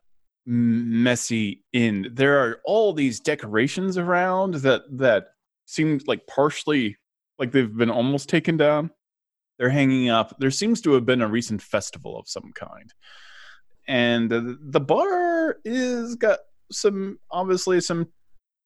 messy 0.47 1.63
inn. 1.73 2.09
There 2.13 2.39
are 2.39 2.61
all 2.65 2.93
these 2.93 3.21
decorations 3.21 3.97
around 3.99 4.55
that 4.57 4.83
that 4.99 5.29
seem 5.67 6.01
like 6.07 6.27
partially 6.27 6.97
like 7.43 7.51
they've 7.51 7.77
been 7.77 7.91
almost 7.91 8.29
taken 8.29 8.57
down. 8.57 8.93
They're 9.59 9.69
hanging 9.69 10.09
up. 10.09 10.37
There 10.39 10.53
seems 10.53 10.81
to 10.83 10.93
have 10.93 11.05
been 11.05 11.21
a 11.21 11.27
recent 11.27 11.61
festival 11.61 12.17
of 12.17 12.29
some 12.29 12.53
kind, 12.55 12.95
and 13.89 14.31
the, 14.31 14.79
bar 14.81 15.59
is 15.65 16.15
got 16.15 16.39
some 16.71 17.19
obviously 17.33 17.81
some 17.81 18.07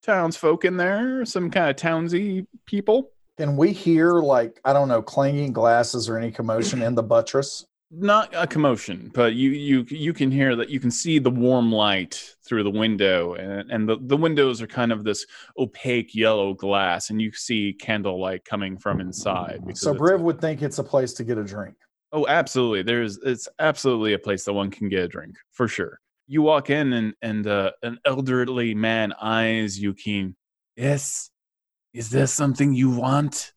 townsfolk 0.02 0.66
in 0.66 0.76
there, 0.76 1.24
some 1.24 1.50
kind 1.50 1.70
of 1.70 1.76
townsy 1.76 2.46
people. 2.66 3.12
Can 3.38 3.56
we 3.56 3.72
hear 3.72 4.20
like 4.20 4.60
I 4.62 4.74
don't 4.74 4.88
know 4.88 5.00
clanging 5.00 5.54
glasses 5.54 6.06
or 6.06 6.18
any 6.18 6.30
commotion 6.30 6.82
in 6.82 6.94
the 6.94 7.02
buttress? 7.02 7.64
Not 7.90 8.30
a 8.34 8.46
commotion, 8.46 9.10
but 9.14 9.34
you 9.34 9.50
you 9.50 9.86
you 9.88 10.12
can 10.12 10.30
hear 10.30 10.56
that 10.56 10.68
you 10.68 10.80
can 10.80 10.90
see 10.90 11.18
the 11.18 11.30
warm 11.30 11.70
light 11.70 12.34
through 12.46 12.64
the 12.64 12.70
window, 12.70 13.34
and 13.34 13.70
and 13.70 13.88
the 13.88 13.96
the 14.00 14.16
windows 14.16 14.60
are 14.60 14.66
kind 14.66 14.92
of 14.92 15.04
this 15.04 15.24
opaque 15.58 16.14
yellow 16.14 16.52
glass, 16.54 17.10
and 17.10 17.22
you 17.22 17.32
see 17.32 17.72
candlelight 17.72 18.44
coming 18.44 18.76
from 18.76 19.00
inside. 19.00 19.62
So 19.76 19.94
Briv 19.94 20.20
a- 20.20 20.22
would 20.22 20.40
think 20.40 20.62
it's 20.62 20.78
a 20.78 20.84
place 20.84 21.12
to 21.14 21.24
get 21.24 21.38
a 21.38 21.44
drink. 21.44 21.74
oh, 22.12 22.26
absolutely. 22.26 22.82
There's 22.82 23.18
it's 23.18 23.48
absolutely 23.58 24.14
a 24.14 24.18
place 24.18 24.44
that 24.44 24.52
one 24.52 24.70
can 24.70 24.88
get 24.88 25.04
a 25.04 25.08
drink 25.08 25.36
for 25.52 25.68
sure. 25.68 26.00
You 26.26 26.42
walk 26.42 26.70
in, 26.70 26.92
and 26.92 27.14
and 27.22 27.46
uh, 27.46 27.70
an 27.82 27.98
elderly 28.04 28.74
man 28.74 29.12
eyes 29.12 29.78
you 29.78 29.94
keen. 29.94 30.34
Yes, 30.76 31.30
is 31.94 32.10
there 32.10 32.26
something 32.26 32.74
you 32.74 32.90
want? 32.90 33.52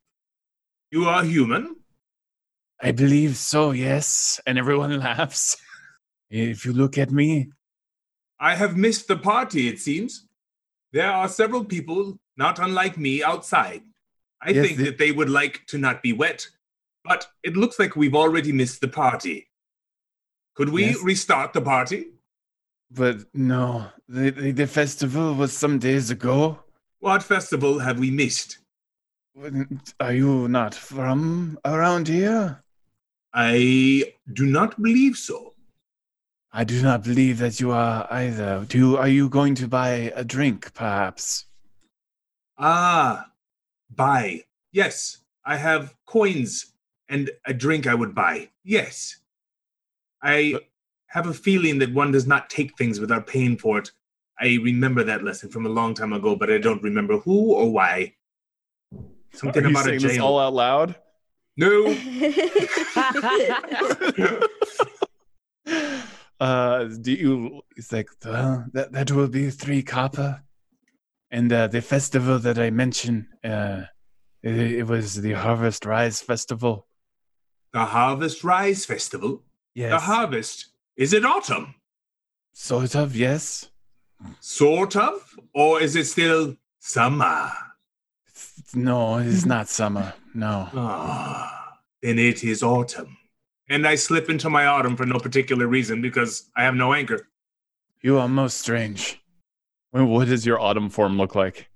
You 0.92 1.06
are 1.06 1.24
human? 1.24 1.78
I 2.82 2.92
believe 2.92 3.36
so, 3.38 3.72
yes. 3.72 4.40
And 4.46 4.58
everyone 4.58 4.98
laughs. 5.08 5.58
If 6.30 6.66
you 6.66 6.74
look 6.74 6.98
at 6.98 7.12
me, 7.12 7.50
I 8.40 8.56
have 8.56 8.78
missed 8.78 9.08
the 9.08 9.18
party, 9.18 9.68
it 9.68 9.80
seems. 9.80 10.26
There 10.94 11.12
are 11.12 11.28
several 11.28 11.66
people, 11.66 12.18
not 12.38 12.58
unlike 12.60 12.98
me, 12.98 13.22
outside. 13.24 13.82
I 14.42 14.52
Yes, 14.52 14.66
think 14.66 14.78
that 14.80 14.98
they 14.98 15.12
would 15.12 15.30
like 15.30 15.66
to 15.68 15.78
not 15.78 16.02
be 16.02 16.14
wet, 16.14 16.48
but 17.04 17.28
it 17.44 17.58
looks 17.58 17.78
like 17.80 17.96
we've 17.98 18.16
already 18.16 18.54
missed 18.54 18.80
the 18.80 18.88
party. 18.88 19.50
Could 20.56 20.70
we 20.70 20.86
Yes. 20.86 21.04
restart 21.04 21.54
the 21.54 21.62
party? 21.62 22.06
but 22.92 23.18
no, 23.36 23.86
the, 24.08 24.32
the, 24.32 24.52
the 24.52 24.66
festival 24.68 25.36
was 25.36 25.54
some 25.54 25.78
days 25.78 26.10
ago. 26.10 26.58
What 27.00 27.22
festival 27.22 27.78
have 27.80 28.00
we 28.00 28.10
missed? 28.10 28.58
Are 30.00 30.14
you 30.14 30.48
not 30.48 30.74
from 30.74 31.60
around 31.66 32.08
here? 32.08 32.64
I 33.34 34.14
do 34.34 34.46
not 34.46 34.82
believe 34.82 35.16
so. 35.18 35.54
I 36.52 36.64
do 36.64 36.82
not 36.82 37.04
believe 37.04 37.38
that 37.40 37.60
you 37.60 37.72
are 37.72 38.08
either. 38.10 38.66
Do 38.68 38.78
you, 38.78 38.98
are 38.98 39.08
you 39.08 39.30
going 39.30 39.54
to 39.56 39.68
buy 39.68 40.12
a 40.16 40.24
drink, 40.24 40.74
perhaps? 40.74 41.46
Ah, 42.58 43.28
buy. 43.96 44.44
Yes, 44.72 45.18
I 45.46 45.58
have 45.58 45.94
coins 46.08 46.74
and 47.08 47.30
a 47.46 47.54
drink 47.54 47.86
I 47.88 47.94
would 47.94 48.16
buy. 48.16 48.50
Yes. 48.64 49.18
I 50.22 50.52
But- 50.54 50.64
have 51.08 51.28
a 51.28 51.34
feeling 51.34 51.80
that 51.80 51.94
one 51.94 52.12
does 52.12 52.28
not 52.28 52.50
take 52.50 52.78
things 52.78 53.00
without 53.00 53.26
paying 53.28 53.58
for 53.58 53.80
it. 53.80 53.92
I 54.40 54.58
remember 54.64 55.04
that 55.04 55.24
lesson 55.24 55.50
from 55.50 55.66
a 55.66 55.70
long 55.70 55.94
time 55.94 56.14
ago, 56.14 56.36
but 56.36 56.52
I 56.52 56.58
don't 56.60 56.82
remember 56.84 57.18
who 57.20 57.54
or 57.54 57.72
why. 57.72 58.16
Something 59.34 59.66
about 59.66 59.86
a 59.86 59.90
saying 59.90 60.02
this 60.02 60.20
all 60.20 60.40
out 60.40 60.54
loud? 60.54 60.96
No. 61.58 61.88
uh, 66.40 66.84
do 66.86 67.12
you? 67.12 67.62
It's 67.76 67.92
like 67.92 68.10
well, 68.26 68.66
that 68.74 68.92
that 68.94 69.12
will 69.12 69.28
be 69.28 69.50
three 69.50 69.84
copper, 69.84 70.42
and 71.32 71.52
uh, 71.52 71.68
the 71.68 71.82
festival 71.82 72.40
that 72.40 72.58
I 72.58 72.70
mentioned. 72.70 73.26
Uh, 73.44 73.84
it, 74.42 74.56
it 74.56 74.88
was 74.88 75.22
the 75.22 75.34
Harvest 75.34 75.86
Rise 75.86 76.22
Festival. 76.22 76.88
The 77.74 77.86
Harvest 77.86 78.44
Rise 78.44 78.86
Festival. 78.86 79.44
Yes, 79.76 79.92
The 79.92 80.00
harvest. 80.00 80.68
Is 80.96 81.14
it 81.14 81.26
autumn? 81.26 81.76
sort 82.54 82.96
of. 82.96 83.16
Yes. 83.16 83.70
Sort 84.42 84.96
of? 84.96 85.38
Or 85.54 85.82
is 85.82 85.96
it 85.96 86.06
still 86.06 86.56
summer? 86.80 87.52
It's- 88.28 88.76
No, 88.76 89.18
it's 89.18 89.46
not 89.46 89.68
summer. 89.70 90.14
No. 90.34 90.70
Ah, 90.74 91.80
then 92.02 92.20
it 92.20 92.44
is 92.44 92.64
autumn. 92.64 93.18
And 93.70 93.88
I 93.88 93.96
slip 93.96 94.30
into 94.30 94.50
my 94.50 94.66
autumn 94.66 94.96
for 94.96 95.06
no 95.06 95.20
particular 95.20 95.68
reason 95.68 96.02
because 96.02 96.50
I 96.56 96.64
have 96.64 96.76
no 96.76 96.94
anchor. 96.94 97.28
You 98.02 98.18
are 98.18 98.28
most 98.28 98.58
strange. 98.58 99.22
What 99.92 100.28
does 100.28 100.46
your 100.46 100.60
autumn 100.60 100.90
form 100.90 101.18
look 101.18 101.36
like? 101.36 101.68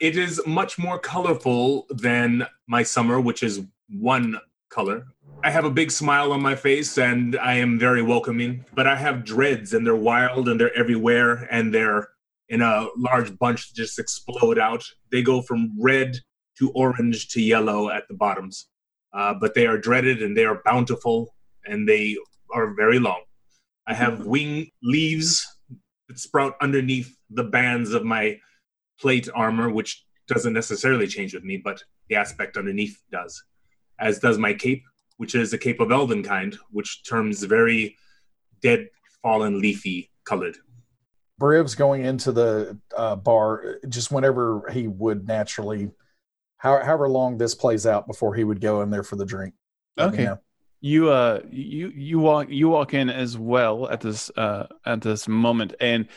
It 0.00 0.16
is 0.16 0.40
much 0.46 0.78
more 0.78 0.98
colorful 0.98 1.86
than 1.90 2.46
my 2.66 2.82
summer, 2.82 3.20
which 3.20 3.42
is 3.42 3.62
one 3.88 4.38
color. 4.68 5.06
I 5.42 5.50
have 5.50 5.64
a 5.64 5.70
big 5.70 5.90
smile 5.90 6.32
on 6.32 6.42
my 6.42 6.54
face 6.54 6.98
and 6.98 7.36
I 7.38 7.54
am 7.54 7.78
very 7.78 8.02
welcoming, 8.02 8.64
but 8.74 8.86
I 8.86 8.96
have 8.96 9.24
dreads 9.24 9.72
and 9.72 9.86
they're 9.86 9.96
wild 9.96 10.48
and 10.48 10.60
they're 10.60 10.76
everywhere 10.76 11.48
and 11.50 11.72
they're 11.72 12.08
in 12.48 12.62
a 12.62 12.88
large 12.96 13.36
bunch 13.38 13.68
that 13.68 13.74
just 13.74 13.98
explode 13.98 14.58
out. 14.58 14.84
They 15.10 15.22
go 15.22 15.42
from 15.42 15.74
red 15.80 16.18
to 16.58 16.70
orange 16.70 17.28
to 17.28 17.42
yellow 17.42 17.90
at 17.90 18.08
the 18.08 18.14
bottoms. 18.14 18.68
Uh, 19.12 19.34
but 19.34 19.54
they 19.54 19.66
are 19.66 19.78
dreaded 19.78 20.22
and 20.22 20.36
they 20.36 20.44
are 20.44 20.62
bountiful 20.64 21.34
and 21.64 21.88
they 21.88 22.16
are 22.52 22.74
very 22.74 22.98
long. 22.98 23.22
I 23.86 23.94
have 23.94 24.26
wing 24.26 24.70
leaves 24.82 25.46
that 26.08 26.18
sprout 26.18 26.54
underneath 26.60 27.16
the 27.30 27.44
bands 27.44 27.92
of 27.92 28.04
my 28.04 28.38
plate 29.00 29.28
armor, 29.34 29.70
which 29.70 30.04
doesn't 30.28 30.52
necessarily 30.52 31.06
change 31.06 31.34
with 31.34 31.44
me, 31.44 31.56
but 31.56 31.82
the 32.08 32.16
aspect 32.16 32.56
underneath 32.56 33.00
does. 33.10 33.42
As 33.98 34.18
does 34.18 34.38
my 34.38 34.52
cape, 34.52 34.82
which 35.16 35.34
is 35.34 35.52
a 35.52 35.58
cape 35.58 35.80
of 35.80 35.92
elven 35.92 36.22
kind, 36.22 36.56
which 36.70 37.02
turns 37.08 37.42
very 37.42 37.96
dead, 38.60 38.88
fallen, 39.22 39.60
leafy 39.60 40.10
colored. 40.24 40.56
Briv's 41.38 41.74
going 41.74 42.04
into 42.04 42.32
the 42.32 42.78
uh, 42.96 43.16
bar 43.16 43.78
just 43.88 44.10
whenever 44.10 44.68
he 44.72 44.88
would 44.88 45.26
naturally, 45.26 45.90
how, 46.58 46.82
however 46.82 47.08
long 47.08 47.38
this 47.38 47.54
plays 47.54 47.86
out 47.86 48.06
before 48.06 48.34
he 48.34 48.44
would 48.44 48.60
go 48.60 48.82
in 48.82 48.90
there 48.90 49.02
for 49.02 49.16
the 49.16 49.26
drink. 49.26 49.54
Let 49.96 50.10
me 50.12 50.16
Okay. 50.18 50.24
know. 50.24 50.38
You 50.80 51.10
uh 51.10 51.40
you 51.50 51.90
you 51.94 52.18
walk 52.18 52.48
you 52.50 52.68
walk 52.68 52.92
in 52.92 53.08
as 53.08 53.36
well 53.38 53.88
at 53.88 54.02
this 54.02 54.30
uh 54.36 54.66
at 54.84 55.00
this 55.02 55.26
moment 55.26 55.74
and 55.80 56.08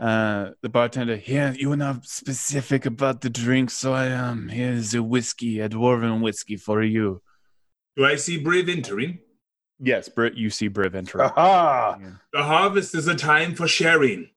Uh, 0.00 0.50
the 0.60 0.68
bartender, 0.68 1.20
yeah, 1.24 1.52
you 1.56 1.68
were 1.68 1.76
not 1.76 2.04
specific 2.04 2.84
about 2.84 3.20
the 3.20 3.30
drink, 3.30 3.70
so 3.70 3.92
I 3.92 4.10
um, 4.10 4.48
here's 4.48 4.92
a 4.92 5.00
whiskey, 5.00 5.60
a 5.60 5.68
dwarven 5.68 6.20
whiskey 6.20 6.56
for 6.56 6.82
you. 6.82 7.22
Do 7.96 8.04
I 8.04 8.16
see 8.16 8.42
Briv 8.42 8.68
entering? 8.68 9.20
Yes, 9.78 10.08
Briv, 10.08 10.32
you 10.34 10.50
see 10.50 10.68
Briv 10.68 10.96
entering. 10.96 11.30
Aha! 11.30 11.98
The 12.32 12.42
harvest 12.42 12.96
is 12.96 13.06
a 13.06 13.14
time 13.14 13.54
for 13.54 13.68
sharing. 13.68 14.30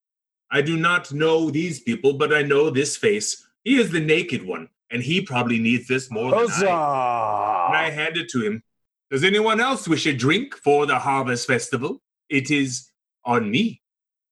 I 0.51 0.61
do 0.61 0.77
not 0.77 1.11
know 1.11 1.49
these 1.49 1.79
people, 1.79 2.13
but 2.13 2.31
I 2.31 2.43
know 2.43 2.69
this 2.69 2.95
face. 2.95 3.43
He 3.63 3.79
is 3.81 3.89
the 3.89 3.99
naked 4.15 4.45
one, 4.45 4.69
and 4.91 5.01
he 5.03 5.21
probably 5.21 5.59
needs 5.59 5.87
this 5.87 6.09
more 6.11 6.31
than 6.31 6.39
I. 6.39 6.43
And 6.43 6.67
I 6.69 7.83
Huzzah! 7.85 7.95
hand 7.95 8.17
it 8.17 8.29
to 8.29 8.41
him. 8.45 8.63
Does 9.11 9.23
anyone 9.23 9.59
else 9.59 9.87
wish 9.87 10.05
a 10.05 10.13
drink 10.13 10.55
for 10.55 10.85
the 10.85 10.99
harvest 10.99 11.47
festival? 11.47 12.01
It 12.29 12.51
is 12.51 12.89
on 13.25 13.49
me. 13.49 13.81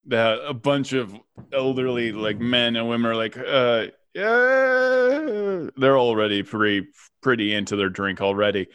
that 0.08 0.40
a 0.46 0.54
bunch 0.54 0.94
of 0.94 1.16
elderly 1.54 2.12
like 2.12 2.40
men 2.40 2.76
and 2.76 2.88
women 2.88 3.10
are 3.12 3.16
like 3.16 3.38
uh 3.38 3.88
yeah 4.14 5.68
they're 5.78 5.98
already 5.98 6.44
pretty 6.44 6.88
pretty 7.22 7.54
into 7.54 7.76
their 7.76 7.90
drink 7.90 8.22
already 8.22 8.68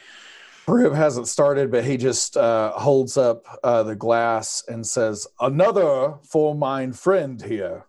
Briv 0.66 0.94
hasn't 0.94 1.26
started, 1.26 1.70
but 1.72 1.84
he 1.84 1.96
just 1.96 2.36
uh, 2.36 2.70
holds 2.72 3.16
up 3.16 3.44
uh, 3.64 3.82
the 3.82 3.96
glass 3.96 4.62
and 4.68 4.86
says, 4.86 5.26
Another 5.40 6.14
for 6.22 6.54
mine 6.54 6.92
friend 6.92 7.42
here. 7.42 7.86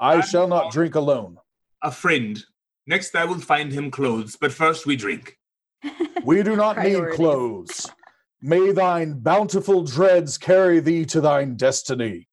I 0.00 0.14
I'm 0.14 0.22
shall 0.22 0.48
not 0.48 0.64
not- 0.64 0.72
drink 0.72 0.96
alone. 0.96 1.36
A 1.82 1.92
friend. 1.92 2.42
Next, 2.88 3.14
I 3.14 3.26
will 3.26 3.38
find 3.38 3.70
him 3.70 3.90
clothes, 3.90 4.36
but 4.40 4.50
first 4.50 4.86
we 4.86 4.96
drink. 4.96 5.38
We 6.24 6.42
do 6.42 6.56
not 6.56 6.78
need 6.78 6.94
Priorities. 6.94 7.16
clothes. 7.16 7.86
May 8.42 8.72
thine 8.72 9.20
bountiful 9.20 9.84
dreads 9.84 10.36
carry 10.36 10.80
thee 10.80 11.04
to 11.06 11.20
thine 11.20 11.54
destiny. 11.54 12.26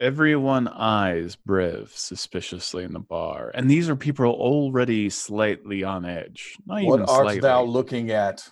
everyone 0.00 0.66
eyes 0.66 1.36
Briv 1.46 1.90
suspiciously 1.94 2.84
in 2.84 2.92
the 2.94 2.98
bar 3.00 3.50
and 3.54 3.70
these 3.70 3.88
are 3.90 3.96
people 3.96 4.32
already 4.32 5.10
slightly 5.10 5.84
on 5.84 6.04
edge 6.06 6.56
not 6.66 6.78
even 6.78 6.88
What 6.88 7.00
art 7.00 7.08
slightly 7.08 7.40
thou 7.40 7.62
looking 7.64 8.10
at? 8.10 8.48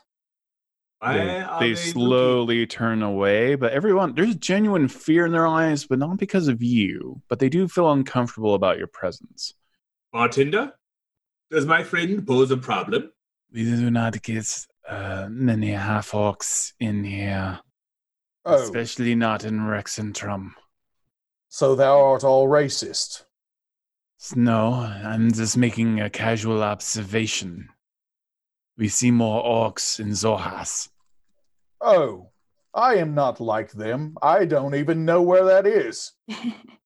Why 1.00 1.14
they, 1.16 1.40
are 1.40 1.60
they 1.60 1.70
looking? 1.70 1.92
slowly 1.92 2.66
turn 2.66 3.02
away 3.02 3.54
but 3.54 3.72
everyone 3.72 4.14
there's 4.14 4.36
genuine 4.36 4.88
fear 4.88 5.24
in 5.26 5.32
their 5.32 5.46
eyes 5.46 5.86
but 5.86 5.98
not 5.98 6.18
because 6.18 6.48
of 6.48 6.62
you 6.62 7.22
but 7.30 7.38
they 7.38 7.48
do 7.48 7.66
feel 7.66 7.90
uncomfortable 7.90 8.54
about 8.54 8.76
your 8.78 8.88
presence 8.88 9.54
Bartender, 10.12 10.72
does 11.50 11.66
my 11.66 11.82
friend 11.82 12.26
pose 12.26 12.50
a 12.50 12.56
problem? 12.56 13.10
we 13.52 13.64
do 13.64 13.90
not 13.90 14.20
get 14.22 14.66
uh, 14.88 15.26
many 15.30 15.70
half 15.70 16.10
orcs 16.12 16.72
in 16.80 17.02
here 17.04 17.58
Oh, 18.44 18.54
especially 18.62 19.14
not 19.14 19.44
in 19.44 19.58
Rexxentrum. 19.60 20.52
so 21.48 21.74
thou 21.74 21.98
art 22.00 22.24
all 22.24 22.46
racist. 22.48 23.24
No, 24.34 24.72
I'm 24.72 25.32
just 25.32 25.56
making 25.56 26.00
a 26.00 26.10
casual 26.10 26.62
observation. 26.62 27.68
We 28.76 28.88
see 28.88 29.10
more 29.10 29.42
orcs 29.44 30.00
in 30.00 30.08
Xhorhas. 30.08 30.88
Oh, 31.80 32.30
I 32.74 32.96
am 32.96 33.14
not 33.14 33.40
like 33.40 33.72
them. 33.72 34.16
I 34.22 34.44
don't 34.44 34.74
even 34.74 35.04
know 35.04 35.22
where 35.22 35.44
that 35.44 35.66
is. 35.66 36.12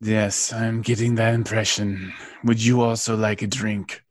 Yes, 0.00 0.52
I'm 0.52 0.82
getting 0.82 1.14
that 1.16 1.34
impression. 1.34 2.12
Would 2.44 2.62
you 2.62 2.82
also 2.82 3.16
like 3.16 3.42
a 3.42 3.46
drink? 3.46 4.02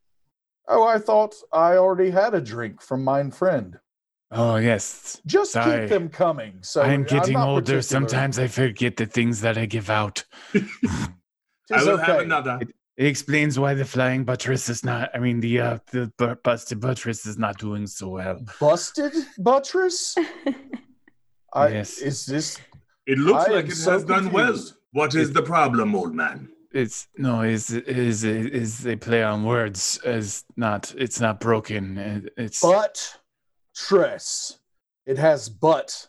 Oh, 0.68 0.84
I 0.84 0.98
thought 0.98 1.36
I 1.54 1.78
already 1.78 2.10
had 2.10 2.34
a 2.34 2.42
drink 2.42 2.82
from 2.82 3.04
mine 3.04 3.32
friend. 3.32 3.78
Oh, 4.32 4.56
yes. 4.56 5.22
Just 5.28 5.52
Sorry. 5.52 5.82
keep 5.82 5.90
them 5.90 6.10
coming. 6.10 6.58
So 6.62 6.82
I'm 6.82 7.04
getting 7.04 7.34
not 7.34 7.48
older. 7.48 7.62
particular. 7.62 7.82
Sometimes 7.84 8.40
I 8.40 8.48
forget 8.48 8.98
the 8.98 9.06
things 9.06 9.42
that 9.42 9.58
I 9.58 9.68
give 9.68 9.90
out. 9.92 10.24
I 10.56 10.60
Tis 11.72 11.86
will 11.86 11.98
have 11.98 12.20
another. 12.22 12.60
It 12.98 13.06
explains 13.08 13.60
why 13.60 13.74
the 13.76 13.86
flying 13.86 14.24
buttress 14.24 14.70
is 14.70 14.84
not, 14.84 15.12
I 15.14 15.20
mean, 15.20 15.40
the 15.42 15.60
uh, 15.60 15.78
the 15.92 16.12
bu- 16.18 16.36
busted 16.44 16.80
buttress 16.80 17.26
is 17.26 17.38
not 17.38 17.58
doing 17.60 17.88
so 17.88 18.08
well. 18.10 18.40
Busted 18.60 19.14
buttress? 19.38 20.16
I, 21.54 21.68
Yes. 21.70 22.00
Is 22.00 22.26
this 22.26 22.58
It 23.06 23.18
looks 23.18 23.46
I 23.46 23.52
like 23.52 23.66
am 23.66 23.72
it 23.72 23.76
so 23.76 23.92
has 23.92 24.04
done 24.06 24.32
well. 24.32 24.58
Confused. 25.04 25.16
What 25.18 25.22
is 25.22 25.34
the 25.34 25.42
problem, 25.42 25.96
old 25.96 26.14
man? 26.14 26.50
It's 26.72 27.08
no, 27.18 27.42
is 27.42 27.72
is 27.72 28.24
is 28.24 28.80
they 28.80 28.96
play 28.98 29.24
on 29.24 29.46
words 29.46 29.98
as 30.04 30.44
not. 30.58 30.94
It's 30.98 31.22
not 31.22 31.40
broken. 31.40 32.30
It's 32.38 32.62
butt 32.62 33.18
tress? 33.76 34.60
It 35.06 35.18
has 35.18 35.50
but 35.50 36.08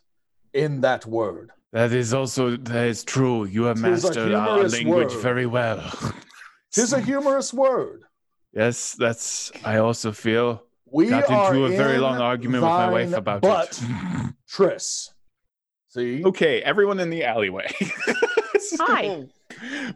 in 0.53 0.81
that 0.81 1.05
word. 1.07 1.51
That 1.73 1.93
is 1.93 2.15
also 2.15 2.57
that 2.57 2.87
is 2.87 3.05
true. 3.05 3.45
You 3.45 3.65
have 3.65 3.77
Tis 3.77 4.05
mastered 4.05 4.33
our 4.33 4.63
language 4.69 5.13
word. 5.13 5.23
very 5.23 5.47
well. 5.47 5.83
Tis 6.73 6.93
a 6.93 7.01
humorous 7.01 7.53
word. 7.53 8.05
yes, 8.53 8.97
that's. 8.99 9.53
I 9.65 9.79
also 9.79 10.13
feel 10.13 10.63
We 10.87 11.09
got 11.11 11.31
are 11.31 11.55
into 11.55 11.67
a 11.67 11.77
very 11.77 11.97
in 11.97 12.03
long 12.03 12.21
argument 12.21 12.63
with 12.63 12.71
my 12.71 12.91
wife 12.91 13.13
about 13.13 13.43
butt 13.43 13.81
it. 13.83 14.35
Tris. 14.49 15.13
See? 15.97 16.23
okay, 16.25 16.61
everyone 16.63 17.01
in 17.01 17.11
the 17.11 17.25
alleyway. 17.25 17.73
So, 18.59 18.85
Hi. 18.85 19.27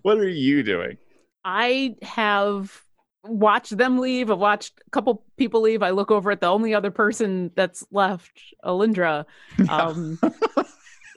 What 0.02 0.18
are 0.18 0.28
you 0.28 0.62
doing? 0.62 0.96
I 1.44 1.96
have 2.02 2.82
watched 3.24 3.76
them 3.76 3.98
leave. 3.98 4.30
I've 4.30 4.38
watched 4.38 4.80
a 4.86 4.90
couple 4.90 5.24
people 5.36 5.62
leave. 5.62 5.82
I 5.82 5.90
look 5.90 6.10
over 6.12 6.30
at 6.30 6.40
the 6.40 6.46
only 6.46 6.72
other 6.74 6.90
person 6.92 7.50
that's 7.56 7.84
left, 7.90 8.30
Alindra, 8.64 9.24
um, 9.68 10.20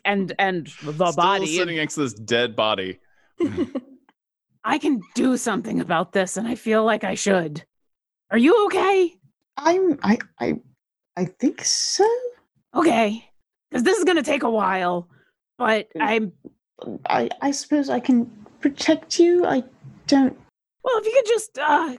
and 0.04 0.34
and 0.39 0.65
the 0.84 0.93
Still 0.93 1.13
body. 1.13 1.46
sitting 1.46 1.76
next 1.78 1.93
to 1.96 2.02
this 2.02 2.13
dead 2.13 2.56
body. 2.56 3.00
I 4.63 4.78
can 4.80 5.02
do 5.13 5.38
something 5.38 5.80
about 5.80 6.13
this, 6.13 6.38
and 6.38 6.48
I 6.48 6.56
feel 6.56 6.84
like 6.84 7.04
I 7.04 7.13
should. 7.13 7.63
Are 8.32 8.38
you 8.38 8.65
okay? 8.67 9.13
I'm 9.58 10.00
I 10.02 10.17
I 10.39 10.56
I 11.17 11.26
think 11.26 11.63
so. 11.63 12.08
Okay, 12.74 13.30
because 13.74 13.84
this 13.84 13.98
is 13.98 14.04
gonna 14.04 14.22
take 14.22 14.44
a 14.44 14.50
while, 14.50 15.10
but 15.58 15.90
Mm. 15.96 16.02
I'm 16.02 16.32
I 17.10 17.30
I 17.42 17.50
suppose 17.52 17.90
I 17.90 18.00
can 18.00 18.26
protect 18.62 19.18
you. 19.20 19.46
I 19.48 19.64
don't 20.06 20.38
well. 20.84 20.98
If 21.00 21.06
you 21.06 21.12
could 21.14 21.26
just, 21.28 21.58
uh, 21.58 21.96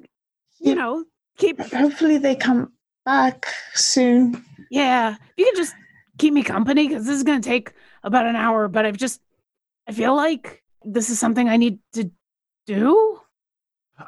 you 0.61 0.69
Yeah. 0.71 0.75
know, 0.75 1.05
keep 1.37 1.59
hopefully 1.61 2.19
they 2.19 2.37
come 2.37 2.73
back 3.05 3.47
soon. 3.75 4.45
yeah. 4.71 5.15
If 5.15 5.33
you 5.37 5.47
could 5.47 5.57
just 5.57 5.75
keep 6.19 6.33
me 6.33 6.43
company, 6.45 6.87
because 6.87 7.07
this 7.07 7.17
is 7.17 7.25
gonna 7.25 7.41
take 7.41 7.73
about 8.05 8.27
an 8.27 8.37
hour. 8.37 8.69
But 8.69 8.87
I've 8.87 8.97
just, 8.97 9.21
I 9.89 9.93
feel 9.93 10.15
like 10.15 10.63
this 10.85 11.11
is 11.11 11.19
something 11.19 11.49
I 11.49 11.57
need 11.57 11.81
to 11.95 12.09
do. 12.67 13.21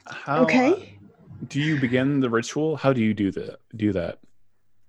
How, 0.07 0.43
Okay. 0.43 0.99
do 1.49 1.61
you 1.61 1.79
begin 1.81 2.21
the 2.21 2.31
ritual? 2.31 2.77
How 2.77 2.93
do 2.93 3.01
you 3.01 3.13
do 3.15 3.31
that? 3.33 3.59
Do 3.75 3.93
that? 3.93 4.19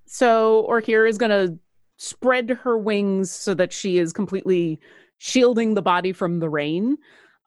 So 0.05 0.65
Orkara 0.69 1.07
is 1.09 1.17
gonna 1.17 1.57
spread 1.97 2.49
her 2.49 2.77
wings 2.77 3.31
so 3.31 3.53
that 3.55 3.73
she 3.73 3.97
is 3.97 4.13
completely 4.13 4.79
shielding 5.17 5.73
the 5.73 5.81
body 5.81 6.13
from 6.13 6.39
the 6.39 6.49
rain. 6.49 6.97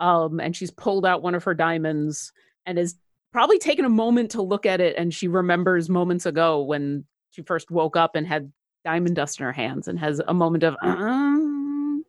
Um, 0.00 0.40
and 0.40 0.56
she's 0.56 0.70
pulled 0.70 1.06
out 1.06 1.22
one 1.22 1.34
of 1.34 1.44
her 1.44 1.54
diamonds 1.54 2.32
and 2.66 2.78
is 2.78 2.96
probably 3.32 3.58
taken 3.58 3.84
a 3.84 3.90
moment 3.90 4.32
to 4.32 4.42
look 4.42 4.66
at 4.66 4.80
it. 4.80 4.96
And 4.96 5.14
she 5.14 5.28
remembers 5.28 5.88
moments 5.88 6.26
ago 6.26 6.62
when 6.62 7.04
she 7.30 7.42
first 7.42 7.70
woke 7.70 7.96
up 7.96 8.16
and 8.16 8.26
had 8.26 8.52
diamond 8.84 9.16
dust 9.16 9.38
in 9.38 9.46
her 9.46 9.52
hands 9.52 9.88
and 9.88 9.98
has 9.98 10.20
a 10.26 10.34
moment 10.34 10.64
of, 10.64 10.76
um, 10.82 12.04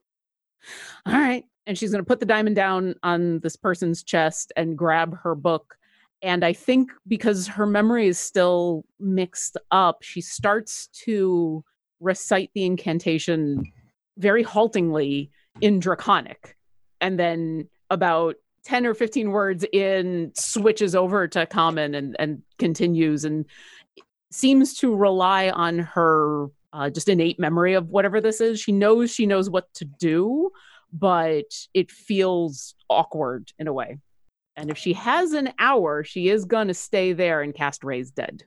all 1.06 1.14
right. 1.14 1.44
And 1.68 1.78
she's 1.78 1.92
going 1.92 2.04
to 2.04 2.08
put 2.08 2.20
the 2.20 2.26
diamond 2.26 2.56
down 2.56 2.96
on 3.04 3.40
this 3.42 3.56
person's 3.56 4.04
chest 4.04 4.52
and 4.56 4.78
grab 4.78 5.16
her 5.22 5.36
book. 5.36 5.76
And 6.24 6.44
I 6.44 6.54
think 6.54 6.92
because 7.08 7.48
her 7.48 7.66
memory 7.66 8.08
is 8.08 8.18
still 8.18 8.84
mixed 9.00 9.58
up, 9.70 10.02
she 10.02 10.22
starts 10.22 10.88
to 11.04 11.64
recite 12.02 12.52
the 12.54 12.66
incantation 12.66 13.72
very 14.18 14.44
haltingly 14.44 15.32
in 15.62 15.80
Draconic. 15.80 16.58
And 17.00 17.18
then 17.18 17.70
about 17.90 18.36
10 18.66 18.86
or 18.86 18.94
15 18.94 19.32
words 19.32 19.66
in, 19.72 20.32
switches 20.36 20.96
over 20.96 21.28
to 21.30 21.46
common 21.46 21.96
and, 21.96 22.16
and 22.20 22.42
continues 22.60 23.26
and 23.26 23.46
seems 24.32 24.76
to 24.76 24.96
rely 24.96 25.50
on 25.50 25.80
her 25.80 26.48
uh, 26.74 26.90
just 26.90 27.10
innate 27.10 27.40
memory 27.40 27.74
of 27.74 27.90
whatever 27.90 28.22
this 28.22 28.40
is. 28.40 28.60
She 28.60 28.72
knows 28.72 29.12
she 29.12 29.26
knows 29.26 29.50
what 29.50 29.74
to 29.76 29.86
do, 29.86 30.52
but 30.94 31.52
it 31.74 31.92
feels 31.92 32.76
awkward 32.90 33.52
in 33.60 33.68
a 33.68 33.74
way. 33.74 33.98
And 34.56 34.70
if 34.70 34.78
she 34.78 34.94
has 34.94 35.34
an 35.34 35.54
hour, 35.60 36.04
she 36.04 36.30
is 36.30 36.46
going 36.46 36.68
to 36.68 36.74
stay 36.74 37.14
there 37.14 37.42
and 37.42 37.54
cast 37.54 37.84
Raise 37.84 38.12
Dead. 38.12 38.44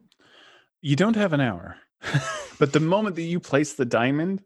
You 0.81 0.97
don't 0.97 1.17
have 1.17 1.33
an 1.33 1.41
hour, 1.41 1.77
but 2.59 2.73
the 2.73 2.81
moment 2.81 3.17
that 3.17 3.23
you 3.23 3.41
place 3.41 3.75
the 3.75 3.85
diamond 3.85 4.43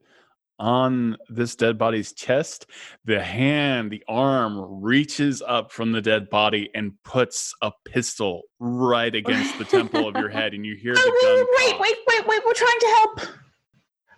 on 0.59 1.17
this 1.29 1.55
dead 1.55 1.79
body's 1.79 2.13
chest, 2.13 2.67
the 3.05 3.23
hand, 3.23 3.91
the 3.91 4.03
arm 4.09 4.83
reaches 4.83 5.41
up 5.47 5.71
from 5.71 5.93
the 5.93 6.01
dead 6.01 6.29
body 6.29 6.69
and 6.75 6.93
puts 7.05 7.55
a 7.63 7.71
pistol 7.85 8.43
right 8.59 9.15
against 9.15 9.57
the 9.59 9.65
temple 9.65 10.09
of 10.09 10.17
your 10.17 10.29
head, 10.29 10.55
and 10.55 10.67
you 10.67 10.75
hear 10.75 10.95
the 10.97 11.01
gun. 11.01 11.13
Oh, 11.15 11.47
wait, 11.59 11.81
wait, 11.81 11.97
wait, 12.09 12.27
wait, 12.27 12.41
we're 12.45 12.55
trying 12.55 12.81
to 12.81 12.87
help. 12.87 13.21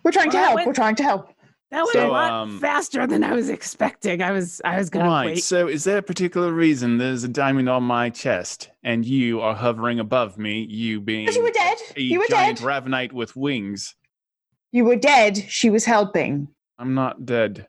We're 0.03 0.11
trying 0.11 0.31
to 0.31 0.39
help. 0.39 0.65
We're 0.65 0.73
trying 0.73 0.95
to 0.95 1.03
help. 1.03 1.29
That 1.71 1.83
went 1.85 1.93
So, 1.93 2.07
a 2.07 2.11
lot 2.11 2.31
um, 2.31 2.59
faster 2.59 3.07
than 3.07 3.23
I 3.23 3.33
was 3.33 3.47
expecting. 3.49 4.21
I 4.21 4.31
was 4.31 4.61
I 4.65 4.77
was 4.77 4.89
gonna 4.89 5.05
Right. 5.05 5.25
wait. 5.35 5.43
So, 5.43 5.67
is 5.69 5.85
there 5.85 5.99
a 5.99 6.01
particular 6.01 6.51
reason 6.51 6.97
there's 6.97 7.23
a 7.23 7.29
diamond 7.29 7.69
on 7.69 7.83
my 7.83 8.09
chest 8.09 8.69
and 8.83 9.05
you 9.05 9.39
are 9.39 9.55
hovering 9.55 9.99
above 9.99 10.37
me? 10.37 10.63
You 10.69 10.99
being 10.99 11.27
But 11.27 11.35
you 11.35 11.43
were 11.43 11.51
dead. 11.51 11.77
a 11.95 12.01
You 12.01 12.19
were 12.19 12.25
giant 12.29 12.57
dead. 12.59 12.65
ravenite 12.67 13.13
with 13.13 13.35
wings. 13.37 13.95
You 14.73 14.83
were 14.83 14.97
dead. 14.97 15.37
She 15.37 15.69
was 15.69 15.85
helping. 15.85 16.49
I'm 16.77 16.93
not 16.93 17.25
dead. 17.25 17.67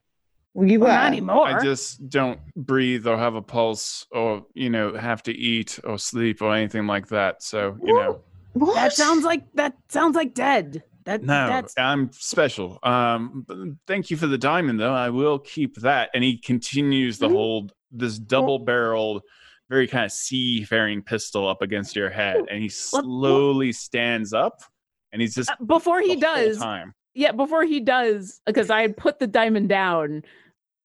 Well, 0.55 0.69
you 0.69 0.81
Well, 0.81 0.91
not 0.97 1.07
anymore. 1.07 1.47
I 1.47 1.63
just 1.63 2.09
don't 2.11 2.41
breathe 2.57 3.07
or 3.07 3.17
have 3.17 3.37
a 3.37 3.43
pulse 3.43 4.07
or 4.11 4.45
you 4.55 4.69
know 4.69 4.97
have 4.97 5.23
to 5.25 5.33
eat 5.33 5.79
or 5.85 5.97
sleep 5.97 6.43
or 6.43 6.53
anything 6.55 6.89
like 6.89 7.07
that. 7.09 7.43
So 7.43 7.79
you 7.85 7.95
know, 7.95 8.21
What? 8.55 8.75
that 8.75 8.93
sounds 8.95 9.25
like 9.25 9.45
that 9.55 9.77
sounds 9.89 10.17
like 10.17 10.35
dead. 10.35 10.83
That 11.05 11.23
no, 11.23 11.47
that's 11.49 11.75
I'm 11.77 12.13
special. 12.13 12.79
Um, 12.83 13.45
thank 13.87 14.11
you 14.11 14.17
for 14.17 14.27
the 14.27 14.39
diamond 14.39 14.79
though. 14.79 14.95
I 14.95 15.11
will 15.11 15.39
keep 15.39 15.77
that. 15.77 16.11
And 16.15 16.23
he 16.23 16.39
continues 16.39 17.19
to 17.19 17.29
Mhm. 17.29 17.33
hold 17.33 17.73
this 17.91 18.19
double-barreled, 18.19 19.23
very 19.69 19.87
kind 19.89 20.05
of 20.05 20.13
seafaring 20.13 21.03
pistol 21.03 21.49
up 21.49 21.61
against 21.63 21.97
your 21.97 22.09
head, 22.11 22.45
and 22.51 22.63
he 22.63 22.69
slowly 22.69 23.73
stands 23.73 24.33
up, 24.33 24.63
and 25.13 25.21
he's 25.21 25.35
just 25.35 25.51
Uh, 25.51 25.57
before 25.65 26.01
he 26.01 26.17
does, 26.17 26.63
yeah, 27.15 27.33
before 27.33 27.65
he 27.65 27.81
does, 27.81 28.41
because 28.47 28.71
I 28.71 28.83
had 28.83 28.97
put 28.97 29.19
the 29.19 29.27
diamond 29.27 29.69
down. 29.69 30.23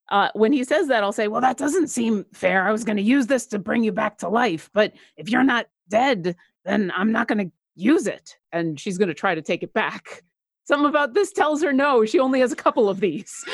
Uh, 0.09 0.29
when 0.33 0.53
he 0.53 0.63
says 0.63 0.87
that, 0.87 1.03
I'll 1.03 1.11
say, 1.11 1.27
well, 1.27 1.41
that 1.41 1.57
doesn't 1.57 1.87
seem 1.89 2.25
fair. 2.33 2.65
I 2.65 2.71
was 2.71 2.83
gonna 2.85 3.01
use 3.01 3.27
this 3.27 3.45
to 3.47 3.59
bring 3.59 3.83
you 3.83 3.91
back 3.91 4.17
to 4.19 4.29
life, 4.29 4.69
but 4.73 4.93
if 5.17 5.29
you're 5.29 5.43
not 5.43 5.67
dead, 5.89 6.35
then 6.65 6.91
I'm 6.95 7.11
not 7.11 7.27
gonna 7.27 7.51
use 7.77 8.07
it. 8.07 8.37
and 8.51 8.79
she's 8.79 8.97
going 8.97 9.07
to 9.07 9.13
try 9.13 9.35
to 9.35 9.41
take 9.41 9.63
it 9.63 9.73
back. 9.73 10.23
Something 10.65 10.89
about 10.89 11.13
this 11.13 11.31
tells 11.31 11.61
her 11.63 11.71
no. 11.71 12.03
She 12.05 12.19
only 12.19 12.41
has 12.41 12.51
a 12.51 12.55
couple 12.55 12.89
of 12.89 12.99
these. 12.99 13.45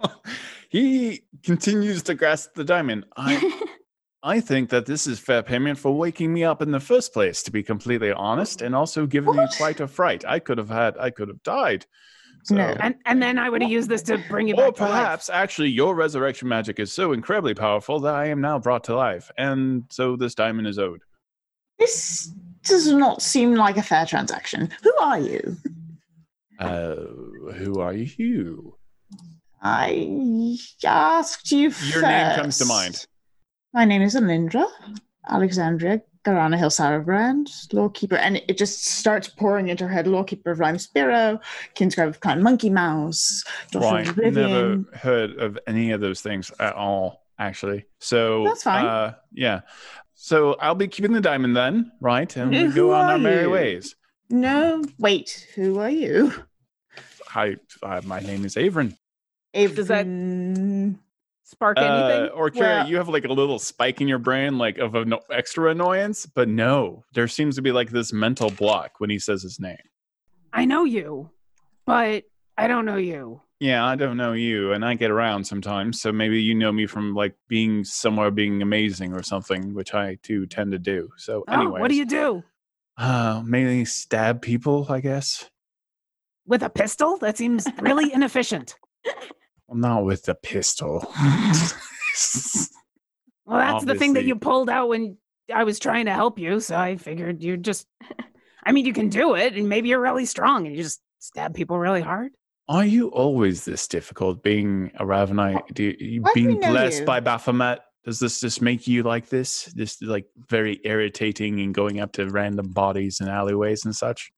he 0.68 1.22
continues 1.42 2.02
to 2.04 2.14
grasp 2.14 2.54
the 2.54 2.64
diamond. 2.64 3.04
I 3.16 3.64
I 4.22 4.38
think 4.40 4.70
that 4.70 4.86
this 4.86 5.08
is 5.08 5.18
fair 5.18 5.42
payment 5.42 5.78
for 5.78 5.96
waking 5.96 6.32
me 6.32 6.44
up 6.44 6.62
in 6.62 6.70
the 6.70 6.78
first 6.78 7.12
place, 7.12 7.42
to 7.42 7.50
be 7.50 7.64
completely 7.64 8.12
honest, 8.12 8.62
and 8.62 8.72
also 8.72 9.04
giving 9.04 9.34
me 9.34 9.46
quite 9.56 9.80
a 9.80 9.88
fright. 9.88 10.24
I 10.24 10.38
could 10.38 10.58
have 10.58 10.68
had, 10.68 10.96
I 10.96 11.10
could 11.10 11.26
have 11.26 11.42
died. 11.42 11.86
So, 12.44 12.54
No. 12.54 12.76
And 12.78 12.94
and 13.06 13.20
then 13.20 13.38
I 13.38 13.50
would 13.50 13.62
have 13.62 13.70
used 13.70 13.88
this 13.88 14.02
to 14.02 14.18
bring 14.28 14.46
you 14.46 14.54
or 14.54 14.66
back 14.66 14.74
to 14.76 14.82
life. 14.82 14.90
perhaps 14.92 15.30
actually 15.30 15.70
your 15.70 15.96
resurrection 15.96 16.46
magic 16.48 16.78
is 16.78 16.92
so 16.92 17.12
incredibly 17.12 17.54
powerful 17.54 17.98
that 18.00 18.14
I 18.14 18.26
am 18.26 18.40
now 18.40 18.60
brought 18.60 18.84
to 18.84 18.94
life, 18.94 19.30
and 19.36 19.84
so 19.90 20.14
this 20.16 20.36
diamond 20.36 20.68
is 20.68 20.78
owed. 20.78 21.02
This 21.80 22.32
does 22.64 22.92
not 22.92 23.22
seem 23.22 23.54
like 23.54 23.76
a 23.76 23.82
fair 23.82 24.06
transaction. 24.06 24.70
Who 24.82 24.94
are 25.00 25.18
you? 25.18 25.56
Uh, 26.58 26.96
who 27.54 27.80
are 27.80 27.94
you? 27.94 28.76
I 29.62 30.58
asked 30.84 31.52
you 31.52 31.72
Your 31.86 32.02
name 32.02 32.36
comes 32.36 32.58
to 32.58 32.64
mind. 32.64 33.06
My 33.72 33.84
name 33.84 34.02
is 34.02 34.14
Alindra, 34.14 34.66
Alexandria 35.28 36.02
Garana 36.24 36.56
Hill 36.56 36.70
Sauerbrand, 36.70 37.72
Lawkeeper, 37.72 38.16
and 38.16 38.36
it 38.46 38.56
just 38.56 38.84
starts 38.84 39.28
pouring 39.28 39.68
into 39.68 39.86
her 39.86 39.92
head. 39.92 40.06
Lawkeeper 40.06 40.52
of 40.52 40.60
Lime 40.60 40.78
Sparrow, 40.78 41.40
Kinsgrave 41.74 42.08
of 42.08 42.20
Clan 42.20 42.42
Monkey 42.42 42.70
Mouse, 42.70 43.42
Daughter 43.72 44.12
Right. 44.12 44.32
Never 44.32 44.84
heard 44.94 45.38
of 45.38 45.58
any 45.66 45.90
of 45.90 46.00
those 46.00 46.20
things 46.20 46.52
at 46.60 46.74
all, 46.74 47.24
actually. 47.38 47.86
So 47.98 48.44
That's 48.44 48.62
fine. 48.62 48.86
Uh, 48.86 49.14
yeah. 49.32 49.60
So 50.24 50.54
I'll 50.60 50.76
be 50.76 50.86
keeping 50.86 51.10
the 51.12 51.20
diamond 51.20 51.56
then, 51.56 51.90
right? 52.00 52.34
And 52.36 52.52
we 52.52 52.58
Who 52.62 52.72
go 52.72 52.94
on 52.94 53.06
are 53.06 53.12
our 53.14 53.18
merry 53.18 53.42
you? 53.42 53.50
ways. 53.50 53.96
No, 54.30 54.80
wait, 55.00 55.48
who 55.56 55.80
are 55.80 55.90
you? 55.90 56.32
Hi, 57.26 57.56
uh, 57.82 58.02
my 58.04 58.20
name 58.20 58.44
is 58.44 58.54
Avron. 58.54 58.96
Does 59.52 59.88
that- 59.88 60.06
Avon- 60.06 61.00
Spark 61.42 61.76
Uh, 61.76 61.80
anything? 61.82 62.28
or 62.36 62.50
Kira, 62.50 62.60
Well- 62.60 62.88
you 62.88 62.96
have 62.98 63.08
like 63.08 63.24
a 63.24 63.32
little 63.32 63.58
spike 63.58 64.00
in 64.00 64.06
your 64.06 64.20
brain, 64.20 64.58
like 64.58 64.78
of 64.78 64.94
an 64.94 65.12
extra 65.28 65.72
annoyance, 65.72 66.24
but 66.24 66.48
no, 66.48 67.02
there 67.14 67.26
seems 67.26 67.56
to 67.56 67.62
be 67.62 67.72
like 67.72 67.90
this 67.90 68.12
mental 68.12 68.48
block 68.48 69.00
when 69.00 69.10
he 69.10 69.18
says 69.18 69.42
his 69.42 69.58
name. 69.58 69.76
I 70.52 70.66
know 70.66 70.84
you, 70.84 71.30
but 71.84 72.22
I 72.56 72.68
don't 72.68 72.84
know 72.84 72.96
you. 72.96 73.40
Yeah, 73.62 73.84
I 73.86 73.94
don't 73.94 74.16
know 74.16 74.32
you, 74.32 74.72
and 74.72 74.84
I 74.84 74.94
get 74.94 75.12
around 75.12 75.44
sometimes, 75.44 76.00
so 76.00 76.10
maybe 76.10 76.42
you 76.42 76.52
know 76.52 76.72
me 76.72 76.84
from 76.84 77.14
like 77.14 77.36
being 77.46 77.84
somewhere 77.84 78.32
being 78.32 78.60
amazing 78.60 79.12
or 79.12 79.22
something, 79.22 79.72
which 79.72 79.94
I 79.94 80.16
too 80.24 80.46
tend 80.46 80.72
to 80.72 80.80
do. 80.80 81.10
So, 81.16 81.44
Oh, 81.46 81.60
anyway, 81.60 81.80
what 81.80 81.86
do 81.86 81.94
you 81.94 82.04
do? 82.04 82.42
Uh, 82.96 83.40
mainly 83.46 83.84
stab 83.84 84.42
people, 84.42 84.86
I 84.88 84.98
guess. 84.98 85.48
With 86.44 86.64
a 86.64 86.70
pistol? 86.70 87.18
That 87.18 87.38
seems 87.38 87.68
really 87.80 88.12
inefficient. 88.12 88.74
Well, 89.68 89.78
not 89.78 90.04
with 90.06 90.28
a 90.28 90.34
pistol. 90.34 91.06
Well, 93.44 93.58
that's 93.58 93.84
the 93.84 93.94
thing 93.96 94.14
that 94.14 94.24
you 94.24 94.36
pulled 94.36 94.70
out 94.70 94.88
when 94.88 95.18
I 95.52 95.64
was 95.64 95.78
trying 95.78 96.06
to 96.06 96.12
help 96.12 96.38
you. 96.38 96.60
So 96.60 96.76
I 96.76 96.96
figured 96.96 97.42
you 97.42 97.56
just, 97.56 97.86
I 98.64 98.72
mean, 98.72 98.86
you 98.86 98.92
can 98.92 99.08
do 99.08 99.34
it 99.34 99.54
and 99.54 99.68
maybe 99.68 99.88
you're 99.88 100.00
really 100.00 100.26
strong 100.26 100.66
and 100.66 100.76
you 100.76 100.82
just 100.82 101.00
stab 101.18 101.52
people 101.52 101.76
really 101.78 102.00
hard. 102.00 102.32
Are 102.68 102.84
you 102.84 103.08
always 103.08 103.64
this 103.64 103.88
difficult 103.88 104.42
being 104.42 104.92
a 104.96 105.04
Ravenite? 105.04 105.74
Do 105.74 105.84
you, 105.84 105.96
you 105.98 106.22
do 106.22 106.30
being 106.34 106.60
blessed 106.60 107.00
you? 107.00 107.06
by 107.06 107.20
Baphomet? 107.20 107.80
Does 108.04 108.18
this 108.18 108.40
just 108.40 108.62
make 108.62 108.86
you 108.86 109.02
like 109.02 109.28
this? 109.28 109.64
This 109.74 110.00
like 110.02 110.26
very 110.48 110.80
irritating 110.84 111.60
and 111.60 111.74
going 111.74 112.00
up 112.00 112.12
to 112.12 112.28
random 112.28 112.70
bodies 112.72 113.20
and 113.20 113.28
alleyways 113.28 113.84
and 113.84 113.94
such? 113.94 114.30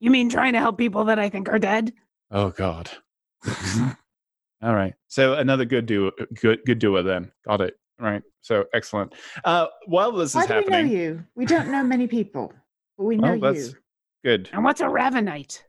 You 0.00 0.10
mean 0.10 0.28
trying 0.28 0.54
to 0.54 0.58
help 0.58 0.78
people 0.78 1.04
that 1.04 1.18
I 1.18 1.28
think 1.28 1.48
are 1.48 1.58
dead? 1.58 1.92
Oh 2.30 2.50
God. 2.50 2.90
All 4.62 4.74
right. 4.74 4.94
So 5.08 5.34
another 5.34 5.64
good 5.64 5.86
duo, 5.86 6.12
good 6.40 6.60
good 6.64 6.78
duo 6.78 7.02
then. 7.02 7.30
Got 7.46 7.60
it. 7.60 7.74
Right. 7.98 8.22
So 8.40 8.64
excellent. 8.74 9.14
Uh, 9.44 9.66
while 9.86 10.12
this 10.12 10.34
Why 10.34 10.42
is 10.42 10.46
do 10.48 10.54
we 10.54 10.60
know 10.60 10.76
happening, 10.76 10.92
you? 10.92 11.24
We 11.36 11.46
don't 11.46 11.70
know 11.70 11.84
many 11.84 12.06
people, 12.06 12.52
but 12.96 13.04
we 13.04 13.16
know 13.16 13.36
well, 13.36 13.52
that's 13.52 13.68
you. 13.68 13.74
good. 14.24 14.48
And 14.52 14.64
what's 14.64 14.80
a 14.80 14.86
Ravenite? 14.86 15.62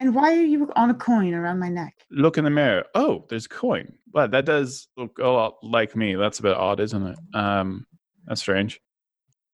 And 0.00 0.14
why 0.14 0.36
are 0.36 0.42
you 0.42 0.70
on 0.76 0.90
a 0.90 0.94
coin 0.94 1.34
around 1.34 1.60
my 1.60 1.68
neck? 1.68 1.94
Look 2.10 2.36
in 2.36 2.44
the 2.44 2.50
mirror. 2.50 2.84
Oh, 2.94 3.24
there's 3.28 3.46
a 3.46 3.48
coin. 3.48 3.94
Well, 4.12 4.28
that 4.28 4.44
does 4.44 4.88
look 4.96 5.18
a 5.18 5.26
lot 5.28 5.56
like 5.62 5.96
me. 5.96 6.14
That's 6.14 6.40
a 6.40 6.42
bit 6.42 6.56
odd, 6.56 6.80
isn't 6.80 7.06
it? 7.06 7.18
Um, 7.32 7.86
that's 8.26 8.40
strange. 8.40 8.80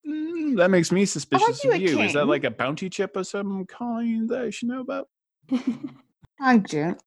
Mm, 0.07 0.57
that 0.57 0.70
makes 0.70 0.91
me 0.91 1.05
suspicious 1.05 1.62
you 1.62 1.70
of 1.70 1.76
a 1.76 1.80
you. 1.80 2.01
Is 2.01 2.14
that 2.14 2.26
like 2.26 2.45
a 2.45 2.51
bounty 2.51 2.88
chip 2.88 3.16
of 3.16 3.26
some 3.26 3.66
kind 3.66 4.28
that 4.30 4.43
I 4.43 4.51
should 4.51 4.68
know 4.68 4.80
about? 4.80 5.09
I 6.41 6.59
don't 6.59 7.01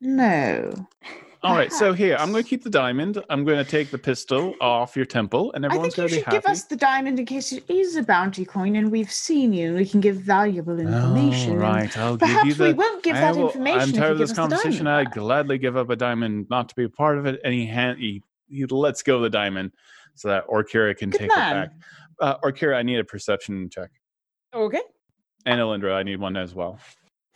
know. 0.00 0.72
All 1.44 1.54
right, 1.54 1.72
so 1.72 1.92
here 1.92 2.16
I'm 2.18 2.32
going 2.32 2.42
to 2.42 2.48
keep 2.48 2.64
the 2.64 2.70
diamond. 2.70 3.22
I'm 3.30 3.44
going 3.44 3.64
to 3.64 3.70
take 3.70 3.90
the 3.92 3.98
pistol 3.98 4.54
off 4.60 4.96
your 4.96 5.04
temple, 5.04 5.52
and 5.52 5.64
I 5.64 5.68
everyone's 5.68 5.94
think 5.94 5.96
you 5.96 6.00
going 6.02 6.08
to 6.08 6.14
should 6.16 6.20
be 6.20 6.24
happy. 6.24 6.36
give 6.38 6.50
us 6.50 6.64
the 6.64 6.76
diamond 6.76 7.20
in 7.20 7.26
case 7.26 7.52
it 7.52 7.62
is 7.70 7.94
a 7.94 8.02
bounty 8.02 8.44
coin 8.44 8.74
and 8.74 8.90
we've 8.90 9.10
seen 9.12 9.52
you 9.52 9.68
and 9.68 9.76
we 9.76 9.86
can 9.86 10.00
give 10.00 10.16
valuable 10.16 10.80
information. 10.80 11.50
Oh, 11.50 11.52
and 11.54 11.60
right, 11.62 11.96
I'll 11.98 12.16
give 12.16 12.28
Perhaps 12.28 12.46
you 12.46 12.54
the. 12.54 12.64
we 12.64 12.72
won't 12.72 13.04
give 13.04 13.14
I 13.16 13.20
that 13.20 13.36
will- 13.36 13.46
information. 13.50 13.80
I'm 13.80 13.88
if 13.90 13.94
tired 13.94 14.06
you 14.06 14.12
of 14.12 14.18
give 14.18 14.18
this 14.18 14.30
us 14.30 14.36
the 14.36 14.40
conversation. 14.42 14.84
diamond 14.86 15.00
I'd 15.00 15.04
back. 15.04 15.14
gladly 15.14 15.58
give 15.58 15.76
up 15.76 15.90
a 15.90 15.96
diamond 15.96 16.46
not 16.50 16.68
to 16.70 16.74
be 16.74 16.84
a 16.84 16.88
part 16.88 17.18
of 17.18 17.26
it. 17.26 17.40
And 17.44 17.54
he 17.54 17.66
hand 17.66 17.98
he, 18.00 18.22
he 18.48 18.66
lets 18.66 19.02
go 19.02 19.16
of 19.16 19.22
the 19.22 19.30
diamond 19.30 19.70
so 20.16 20.28
that 20.28 20.44
Orkara 20.48 20.96
can 20.96 21.10
Good 21.10 21.18
take 21.20 21.30
it 21.30 21.36
man. 21.36 21.54
back. 21.68 21.72
Uh, 22.20 22.36
Orkara, 22.44 22.76
I 22.76 22.82
need 22.82 22.98
a 22.98 23.04
perception 23.04 23.70
check, 23.70 23.90
Okay. 24.52 24.80
and 25.46 25.60
Elindra, 25.60 25.94
I 25.94 26.02
need 26.02 26.18
one 26.18 26.36
as 26.36 26.52
well. 26.52 26.80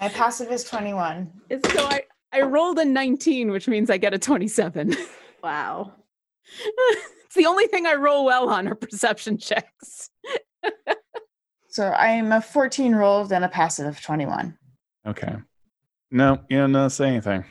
My 0.00 0.08
passive 0.08 0.50
is 0.50 0.64
21. 0.64 1.30
It's- 1.48 1.72
So 1.72 1.84
I, 1.86 2.02
I 2.32 2.40
rolled 2.42 2.78
a 2.78 2.84
19, 2.84 3.50
which 3.50 3.68
means 3.68 3.90
I 3.90 3.98
get 3.98 4.14
a 4.14 4.18
27. 4.18 4.96
wow. 5.42 5.92
it's 7.24 7.34
the 7.34 7.46
only 7.46 7.66
thing 7.66 7.86
I 7.86 7.94
roll 7.94 8.24
well 8.24 8.48
on 8.48 8.66
are 8.68 8.74
perception 8.74 9.38
checks. 9.38 10.10
So 11.68 11.86
I 11.86 12.08
am 12.08 12.32
a 12.32 12.42
14 12.42 12.94
rolled 12.94 13.32
and 13.32 13.46
a 13.46 13.48
passive 13.48 13.86
of 13.86 13.98
21. 14.02 14.58
Okay. 15.06 15.36
No, 16.10 16.38
you 16.50 16.58
don't 16.58 16.70
know, 16.72 16.88
say 16.88 17.08
anything. 17.08 17.46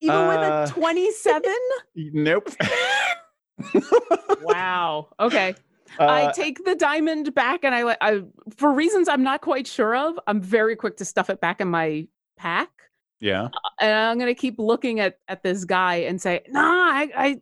Even 0.00 0.16
Uh, 0.16 0.28
with 0.28 0.70
a 0.70 0.72
27? 0.72 1.54
Nope. 2.14 2.48
wow. 4.42 5.08
Okay. 5.20 5.54
I 5.98 6.22
Uh, 6.22 6.32
take 6.32 6.64
the 6.64 6.74
diamond 6.74 7.34
back 7.34 7.62
and 7.62 7.74
I, 7.74 7.94
I, 8.00 8.22
for 8.56 8.72
reasons 8.72 9.10
I'm 9.10 9.22
not 9.22 9.42
quite 9.42 9.66
sure 9.66 9.94
of, 9.94 10.18
I'm 10.26 10.40
very 10.40 10.76
quick 10.76 10.96
to 10.96 11.04
stuff 11.04 11.28
it 11.28 11.42
back 11.42 11.60
in 11.60 11.68
my 11.68 12.08
pack. 12.38 12.70
Yeah. 13.20 13.48
And 13.80 13.92
I'm 13.92 14.18
going 14.18 14.34
to 14.34 14.40
keep 14.40 14.58
looking 14.58 15.00
at, 15.00 15.18
at 15.28 15.42
this 15.42 15.64
guy 15.64 15.96
and 15.96 16.20
say, 16.20 16.42
Nah, 16.48 16.60
I, 16.62 17.10
I, 17.16 17.40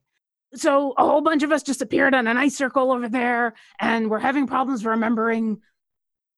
so 0.54 0.94
a 0.96 1.04
whole 1.04 1.20
bunch 1.20 1.42
of 1.42 1.52
us 1.52 1.62
just 1.62 1.82
appeared 1.82 2.14
on 2.14 2.26
an 2.26 2.36
ice 2.36 2.56
circle 2.56 2.92
over 2.92 3.08
there 3.08 3.54
and 3.80 4.10
we're 4.10 4.18
having 4.18 4.46
problems 4.46 4.84
remembering 4.84 5.60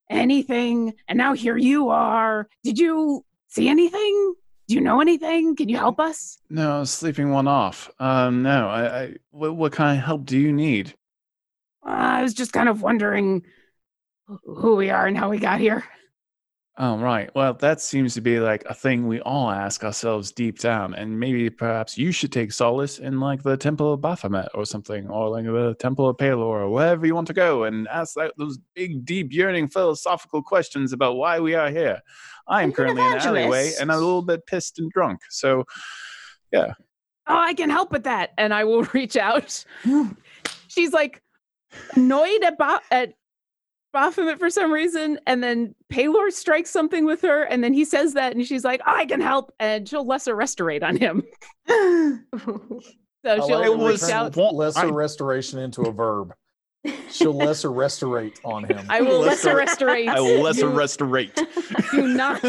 anything. 0.08 0.94
And 1.08 1.16
now 1.16 1.32
here 1.32 1.56
you 1.56 1.90
are. 1.90 2.48
Did 2.64 2.78
you 2.78 3.24
see 3.48 3.68
anything? 3.68 4.34
Do 4.68 4.74
you 4.74 4.80
know 4.80 5.00
anything? 5.00 5.56
Can 5.56 5.68
you 5.68 5.76
help 5.76 5.98
us? 5.98 6.38
No, 6.48 6.84
sleeping 6.84 7.30
one 7.30 7.48
off. 7.48 7.90
Um, 7.98 8.42
no, 8.42 8.68
I, 8.68 9.00
I 9.02 9.14
what, 9.30 9.56
what 9.56 9.72
kind 9.72 9.98
of 9.98 10.04
help 10.04 10.24
do 10.26 10.38
you 10.38 10.52
need? 10.52 10.94
I 11.82 12.22
was 12.22 12.34
just 12.34 12.52
kind 12.52 12.68
of 12.68 12.82
wondering 12.82 13.42
who 14.44 14.76
we 14.76 14.90
are 14.90 15.06
and 15.06 15.16
how 15.16 15.30
we 15.30 15.38
got 15.38 15.60
here. 15.60 15.84
Oh, 16.82 16.96
right. 16.96 17.28
Well, 17.34 17.52
that 17.52 17.82
seems 17.82 18.14
to 18.14 18.22
be 18.22 18.40
like 18.40 18.64
a 18.64 18.72
thing 18.72 19.06
we 19.06 19.20
all 19.20 19.50
ask 19.50 19.84
ourselves 19.84 20.32
deep 20.32 20.58
down. 20.58 20.94
And 20.94 21.20
maybe 21.20 21.50
perhaps 21.50 21.98
you 21.98 22.10
should 22.10 22.32
take 22.32 22.52
solace 22.52 23.00
in 23.00 23.20
like 23.20 23.42
the 23.42 23.58
Temple 23.58 23.92
of 23.92 24.00
Baphomet 24.00 24.48
or 24.54 24.64
something, 24.64 25.06
or 25.10 25.28
like 25.28 25.44
the 25.44 25.76
Temple 25.78 26.08
of 26.08 26.16
Pelor, 26.16 26.38
or 26.38 26.70
wherever 26.70 27.04
you 27.04 27.14
want 27.14 27.26
to 27.26 27.34
go 27.34 27.64
and 27.64 27.86
ask 27.88 28.16
those 28.38 28.58
big, 28.74 29.04
deep, 29.04 29.30
yearning 29.30 29.68
philosophical 29.68 30.42
questions 30.42 30.94
about 30.94 31.16
why 31.16 31.38
we 31.38 31.54
are 31.54 31.68
here. 31.68 32.00
I 32.48 32.62
am 32.62 32.64
I'm 32.64 32.70
an 32.70 32.72
currently 32.72 33.02
in 33.02 33.12
an 33.12 33.18
alleyway 33.18 33.74
and 33.78 33.92
I'm 33.92 33.98
a 33.98 34.00
little 34.00 34.22
bit 34.22 34.46
pissed 34.46 34.78
and 34.78 34.90
drunk. 34.90 35.20
So, 35.28 35.64
yeah. 36.50 36.72
Oh, 37.26 37.38
I 37.38 37.52
can 37.52 37.68
help 37.68 37.92
with 37.92 38.04
that. 38.04 38.30
And 38.38 38.54
I 38.54 38.64
will 38.64 38.84
reach 38.94 39.18
out. 39.18 39.66
She's 40.68 40.94
like 40.94 41.20
annoyed 41.94 42.42
about 42.42 42.80
at, 42.90 43.12
Ba- 43.92 43.98
at 43.98 44.02
Baphomet 44.04 44.38
for 44.38 44.50
some 44.50 44.72
reason. 44.72 45.18
And 45.26 45.42
then 45.42 45.74
Pelor 45.92 46.30
strikes 46.32 46.70
something 46.70 47.04
with 47.04 47.22
her. 47.22 47.42
And 47.42 47.62
then 47.62 47.72
he 47.72 47.84
says 47.84 48.14
that. 48.14 48.34
And 48.34 48.46
she's 48.46 48.64
like, 48.64 48.80
I 48.86 49.06
can 49.06 49.20
help. 49.20 49.52
And 49.60 49.88
she'll 49.88 50.06
lesser 50.06 50.34
restorate 50.36 50.82
on 50.82 50.96
him. 50.96 51.22
So 53.22 53.32
I 53.32 53.36
she'll 53.46 53.58
like 53.58 53.78
to 53.78 53.86
reach 54.06 54.12
out. 54.14 54.34
lesser 54.54 54.80
I- 54.86 54.90
restoration 54.90 55.58
into 55.58 55.82
a 55.82 55.92
verb. 55.92 56.32
She'll 57.10 57.34
lesser 57.36 57.68
restorate 57.68 58.38
on 58.46 58.64
him. 58.64 58.86
I 58.88 59.02
will 59.02 59.18
lesser 59.20 59.52
Lesser- 59.52 59.84
restorate. 59.84 60.08
I 60.08 60.20
will 60.20 60.40
lesser 60.40 60.62
Do- 60.62 60.74
restorate. 60.74 61.34
Do 61.90 62.08
not. 62.08 62.42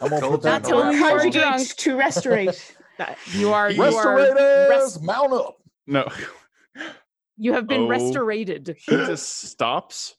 I'm 0.00 0.08
gonna 0.08 0.28
put 0.28 0.44
Not 0.44 0.62
that 0.62 0.68
in 0.68 0.76
the 0.76 0.92
you 0.94 1.04
are 1.04 1.22
sheet. 1.24 1.32
drunk. 1.32 1.56
Conjugate 1.56 1.76
to 1.78 1.96
restorate. 1.96 2.72
that 2.98 3.18
You 3.32 3.52
are. 3.52 3.68
You 3.72 3.82
are. 3.82 4.14
Restorators, 4.16 4.68
rest- 4.70 5.02
mount 5.02 5.32
up. 5.32 5.56
No. 5.88 6.08
You 7.36 7.54
have 7.54 7.66
been 7.66 7.82
Oh. 7.82 7.88
restorated. 7.88 8.76
he 8.86 8.92
just 8.94 9.40
stops, 9.42 10.14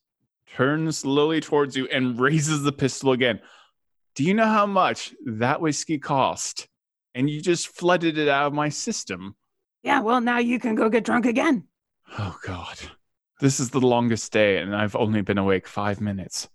turns 0.55 0.99
slowly 0.99 1.41
towards 1.41 1.75
you, 1.75 1.87
and 1.87 2.19
raises 2.19 2.63
the 2.63 2.71
pistol 2.71 3.11
again. 3.11 3.39
Do 4.15 4.23
you 4.23 4.33
know 4.33 4.47
how 4.47 4.65
much 4.65 5.13
that 5.25 5.61
whiskey 5.61 5.97
cost? 5.97 6.67
And 7.15 7.29
you 7.29 7.41
just 7.41 7.67
flooded 7.67 8.17
it 8.17 8.27
out 8.27 8.47
of 8.47 8.53
my 8.53 8.69
system. 8.69 9.35
Yeah, 9.83 10.01
well, 10.01 10.21
now 10.21 10.37
you 10.39 10.59
can 10.59 10.75
go 10.75 10.89
get 10.89 11.03
drunk 11.03 11.25
again. 11.25 11.63
Oh, 12.17 12.37
God. 12.43 12.77
This 13.39 13.59
is 13.59 13.69
the 13.69 13.79
longest 13.79 14.31
day, 14.31 14.57
and 14.57 14.75
I've 14.75 14.95
only 14.95 15.21
been 15.21 15.37
awake 15.37 15.67
five 15.67 16.01
minutes. 16.01 16.47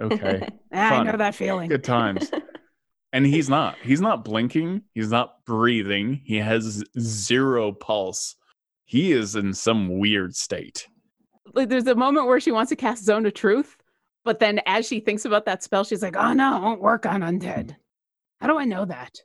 Okay. 0.00 0.48
I 0.72 1.02
know 1.02 1.16
that 1.16 1.34
feeling. 1.34 1.68
Good 1.68 1.84
times. 1.84 2.30
And 3.12 3.26
he's 3.26 3.48
not. 3.48 3.76
He's 3.82 4.00
not 4.00 4.24
blinking. 4.24 4.82
He's 4.94 5.10
not 5.10 5.44
breathing. 5.44 6.20
He 6.24 6.36
has 6.36 6.84
zero 6.98 7.72
pulse. 7.72 8.36
He 8.84 9.12
is 9.12 9.34
in 9.34 9.52
some 9.52 9.98
weird 9.98 10.36
state. 10.36 10.86
Like, 11.52 11.68
there's 11.68 11.86
a 11.86 11.94
moment 11.94 12.26
where 12.26 12.40
she 12.40 12.52
wants 12.52 12.70
to 12.70 12.76
cast 12.76 13.04
Zone 13.04 13.26
of 13.26 13.34
Truth, 13.34 13.76
but 14.24 14.38
then 14.38 14.60
as 14.66 14.86
she 14.86 15.00
thinks 15.00 15.24
about 15.24 15.46
that 15.46 15.62
spell, 15.62 15.84
she's 15.84 16.02
like, 16.02 16.16
Oh 16.16 16.32
no, 16.32 16.56
it 16.56 16.62
won't 16.62 16.80
work 16.80 17.06
on 17.06 17.22
undead. 17.22 17.76
How 18.40 18.46
do 18.46 18.58
I 18.58 18.64
know 18.64 18.84
that? 18.84 19.18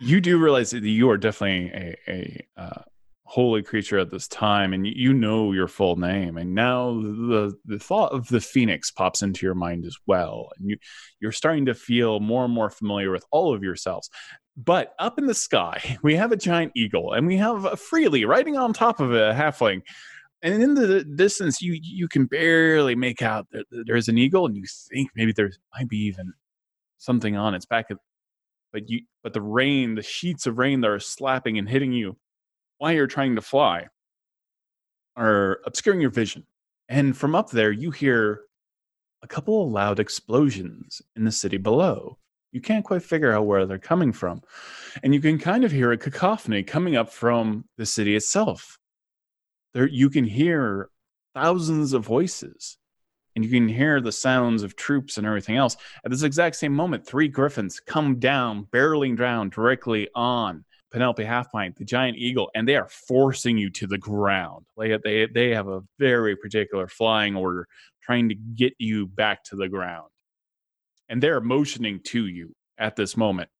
you 0.00 0.20
do 0.20 0.38
realize 0.38 0.70
that 0.70 0.82
you 0.82 1.10
are 1.10 1.18
definitely 1.18 1.70
a, 1.70 1.96
a 2.08 2.46
uh, 2.56 2.82
holy 3.30 3.62
creature 3.62 3.98
at 3.98 4.10
this 4.10 4.26
time 4.26 4.72
and 4.72 4.84
you, 4.84 5.12
know 5.12 5.52
your 5.52 5.68
full 5.68 5.94
name 5.94 6.36
and 6.36 6.52
now 6.52 6.94
the 6.94 7.54
the 7.64 7.78
thought 7.78 8.10
of 8.10 8.26
the 8.26 8.40
phoenix 8.40 8.90
pops 8.90 9.22
into 9.22 9.46
your 9.46 9.54
mind 9.54 9.84
as 9.84 9.96
well 10.06 10.50
and 10.58 10.68
you 10.68 10.76
you're 11.20 11.30
starting 11.30 11.66
to 11.66 11.74
feel 11.74 12.18
more 12.18 12.44
and 12.44 12.52
more 12.52 12.70
familiar 12.70 13.12
with 13.12 13.24
all 13.30 13.54
of 13.54 13.62
yourselves 13.62 14.10
but 14.56 14.94
up 14.98 15.16
in 15.16 15.26
the 15.26 15.34
sky 15.34 15.96
we 16.02 16.16
have 16.16 16.32
a 16.32 16.36
giant 16.36 16.72
eagle 16.74 17.12
and 17.12 17.24
we 17.24 17.36
have 17.36 17.78
freely 17.78 18.24
riding 18.24 18.56
on 18.56 18.72
top 18.72 18.98
of 18.98 19.12
a 19.12 19.32
halfling 19.32 19.80
and 20.42 20.62
in 20.62 20.74
the 20.74 21.04
distance 21.04 21.60
you 21.60 21.78
you 21.82 22.08
can 22.08 22.26
barely 22.26 22.94
make 22.94 23.22
out 23.22 23.46
that 23.52 23.64
there's 23.86 24.08
an 24.08 24.18
eagle 24.18 24.46
and 24.46 24.56
you 24.56 24.64
think 24.88 25.10
maybe 25.14 25.32
there 25.32 25.50
might 25.76 25.88
be 25.88 25.98
even 25.98 26.32
something 26.98 27.36
on 27.36 27.54
its 27.54 27.66
back 27.66 27.88
but 28.72 28.88
you 28.88 29.00
but 29.22 29.32
the 29.32 29.40
rain 29.40 29.94
the 29.94 30.02
sheets 30.02 30.46
of 30.46 30.58
rain 30.58 30.80
that 30.80 30.90
are 30.90 31.00
slapping 31.00 31.58
and 31.58 31.68
hitting 31.68 31.92
you 31.92 32.16
while 32.80 32.92
you're 32.92 33.06
trying 33.06 33.36
to 33.36 33.42
fly 33.42 33.86
are 35.16 35.60
obscuring 35.66 36.00
your 36.00 36.10
vision. 36.10 36.44
And 36.88 37.16
from 37.16 37.34
up 37.34 37.50
there 37.50 37.70
you 37.70 37.90
hear 37.90 38.40
a 39.22 39.28
couple 39.28 39.62
of 39.62 39.70
loud 39.70 40.00
explosions 40.00 41.02
in 41.14 41.24
the 41.24 41.30
city 41.30 41.58
below. 41.58 42.16
You 42.52 42.60
can't 42.60 42.84
quite 42.84 43.02
figure 43.02 43.32
out 43.32 43.46
where 43.46 43.66
they're 43.66 43.78
coming 43.78 44.12
from. 44.12 44.40
And 45.04 45.14
you 45.14 45.20
can 45.20 45.38
kind 45.38 45.62
of 45.62 45.70
hear 45.70 45.92
a 45.92 45.98
cacophony 45.98 46.62
coming 46.62 46.96
up 46.96 47.10
from 47.10 47.66
the 47.76 47.86
city 47.86 48.16
itself 48.16 48.78
there 49.74 49.86
you 49.86 50.10
can 50.10 50.24
hear 50.24 50.88
thousands 51.34 51.92
of 51.92 52.04
voices 52.04 52.78
and 53.34 53.44
you 53.44 53.50
can 53.50 53.68
hear 53.68 54.00
the 54.00 54.12
sounds 54.12 54.62
of 54.62 54.76
troops 54.76 55.16
and 55.16 55.26
everything 55.26 55.56
else 55.56 55.76
at 56.04 56.10
this 56.10 56.22
exact 56.22 56.56
same 56.56 56.74
moment, 56.74 57.06
three 57.06 57.28
griffins 57.28 57.80
come 57.80 58.18
down, 58.18 58.66
barreling 58.72 59.16
down 59.16 59.50
directly 59.50 60.08
on 60.14 60.64
Penelope 60.90 61.22
Halfpint, 61.22 61.76
the 61.76 61.84
giant 61.84 62.16
eagle, 62.18 62.50
and 62.54 62.66
they 62.66 62.76
are 62.76 62.88
forcing 62.88 63.56
you 63.56 63.70
to 63.70 63.86
the 63.86 63.98
ground. 63.98 64.66
Like 64.76 65.00
they 65.02 65.26
they 65.26 65.50
have 65.50 65.68
a 65.68 65.82
very 65.98 66.36
particular 66.36 66.88
flying 66.88 67.36
order, 67.36 67.68
trying 68.02 68.28
to 68.30 68.34
get 68.34 68.74
you 68.78 69.06
back 69.06 69.44
to 69.44 69.56
the 69.56 69.68
ground. 69.68 70.08
And 71.08 71.22
they're 71.22 71.40
motioning 71.40 72.00
to 72.06 72.26
you 72.26 72.54
at 72.76 72.96
this 72.96 73.16
moment, 73.16 73.50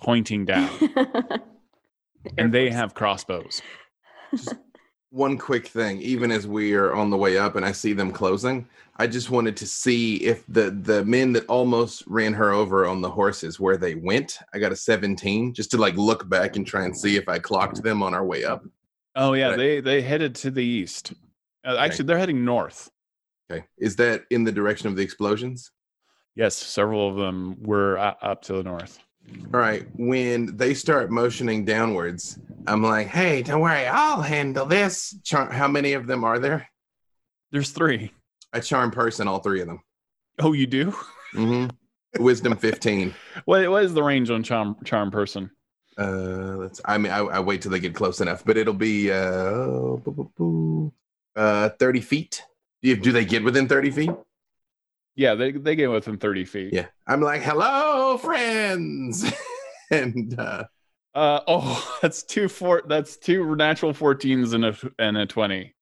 pointing 0.00 0.46
down. 0.46 0.70
and 2.38 2.52
they 2.52 2.70
have 2.70 2.94
crossbows. 2.94 3.60
One 5.10 5.38
quick 5.38 5.68
thing, 5.68 6.00
even 6.02 6.30
as 6.32 6.46
we 6.46 6.74
are 6.74 6.92
on 6.94 7.10
the 7.10 7.16
way 7.16 7.38
up 7.38 7.54
and 7.56 7.64
I 7.64 7.72
see 7.72 7.92
them 7.92 8.10
closing, 8.10 8.66
I 8.96 9.06
just 9.06 9.30
wanted 9.30 9.56
to 9.58 9.66
see 9.66 10.16
if 10.16 10.44
the 10.48 10.70
the 10.70 11.04
men 11.04 11.32
that 11.34 11.46
almost 11.46 12.02
ran 12.06 12.32
her 12.34 12.50
over 12.50 12.86
on 12.86 13.00
the 13.00 13.10
horses 13.10 13.60
where 13.60 13.76
they 13.76 13.94
went. 13.94 14.38
I 14.52 14.58
got 14.58 14.72
a 14.72 14.76
17 14.76 15.54
just 15.54 15.70
to 15.70 15.76
like 15.78 15.94
look 15.96 16.28
back 16.28 16.56
and 16.56 16.66
try 16.66 16.84
and 16.84 16.96
see 16.96 17.16
if 17.16 17.28
I 17.28 17.38
clocked 17.38 17.82
them 17.82 18.02
on 18.02 18.14
our 18.14 18.24
way 18.24 18.44
up. 18.44 18.64
Oh 19.14 19.34
yeah, 19.34 19.50
Right. 19.50 19.56
they 19.56 19.80
they 19.80 20.02
headed 20.02 20.34
to 20.36 20.50
the 20.50 20.64
east. 20.64 21.12
Uh, 21.64 21.76
actually, 21.76 22.06
they're 22.06 22.18
heading 22.18 22.44
north. 22.44 22.90
Okay. 23.50 23.64
Is 23.78 23.94
that 23.96 24.24
in 24.30 24.42
the 24.44 24.52
direction 24.52 24.88
of 24.88 24.96
the 24.96 25.02
explosions? 25.02 25.70
Yes, 26.34 26.54
several 26.56 27.08
of 27.08 27.16
them 27.16 27.62
were 27.62 27.96
uh, 27.96 28.14
up 28.22 28.42
to 28.42 28.54
the 28.54 28.62
north. 28.64 28.98
All 29.52 29.60
right. 29.60 29.86
When 29.96 30.56
they 30.56 30.74
start 30.74 31.10
motioning 31.10 31.64
downwards, 31.64 32.38
I'm 32.66 32.82
like, 32.82 33.06
hey, 33.08 33.42
don't 33.42 33.60
worry, 33.60 33.86
I'll 33.86 34.22
handle 34.22 34.66
this. 34.66 35.16
Char- 35.22 35.52
How 35.52 35.68
many 35.68 35.92
of 35.92 36.06
them 36.06 36.24
are 36.24 36.38
there? 36.38 36.68
There's 37.52 37.70
three. 37.70 38.12
I 38.52 38.60
charm 38.60 38.90
person, 38.90 39.28
all 39.28 39.38
three 39.38 39.60
of 39.60 39.66
them. 39.66 39.80
Oh, 40.38 40.52
you 40.52 40.66
do? 40.66 40.94
hmm 41.32 41.66
Wisdom 42.18 42.56
15. 42.56 43.14
What 43.44 43.68
what 43.70 43.84
is 43.84 43.92
the 43.92 44.02
range 44.02 44.30
on 44.30 44.42
charm 44.42 44.76
charm 44.84 45.10
person? 45.10 45.50
Uh, 45.98 46.56
let's. 46.58 46.80
I 46.84 46.98
mean, 46.98 47.12
I, 47.12 47.18
I 47.18 47.40
wait 47.40 47.62
till 47.62 47.70
they 47.70 47.80
get 47.80 47.94
close 47.94 48.20
enough, 48.20 48.44
but 48.44 48.56
it'll 48.56 48.74
be 48.74 49.10
uh, 49.10 49.96
uh, 51.36 51.68
30 51.78 52.00
feet. 52.00 52.42
Do, 52.82 52.88
you, 52.90 52.96
do 52.96 53.12
they 53.12 53.24
get 53.24 53.44
within 53.44 53.68
30 53.68 53.90
feet? 53.90 54.10
Yeah, 55.16 55.34
they 55.34 55.52
they 55.52 55.74
get 55.76 55.90
within 55.90 56.18
thirty 56.18 56.44
feet. 56.44 56.72
Yeah. 56.72 56.86
I'm 57.06 57.20
like, 57.22 57.42
hello, 57.42 58.18
friends. 58.18 59.24
and 59.90 60.38
uh, 60.38 60.64
Uh 61.14 61.40
oh, 61.46 61.98
that's 62.02 62.22
two 62.22 62.48
four. 62.48 62.82
That's 62.86 63.16
two 63.16 63.56
natural 63.56 63.94
14s 63.94 64.52
and 64.52 64.64
a 64.66 64.76
and 64.98 65.16
a 65.16 65.26
twenty. 65.26 65.75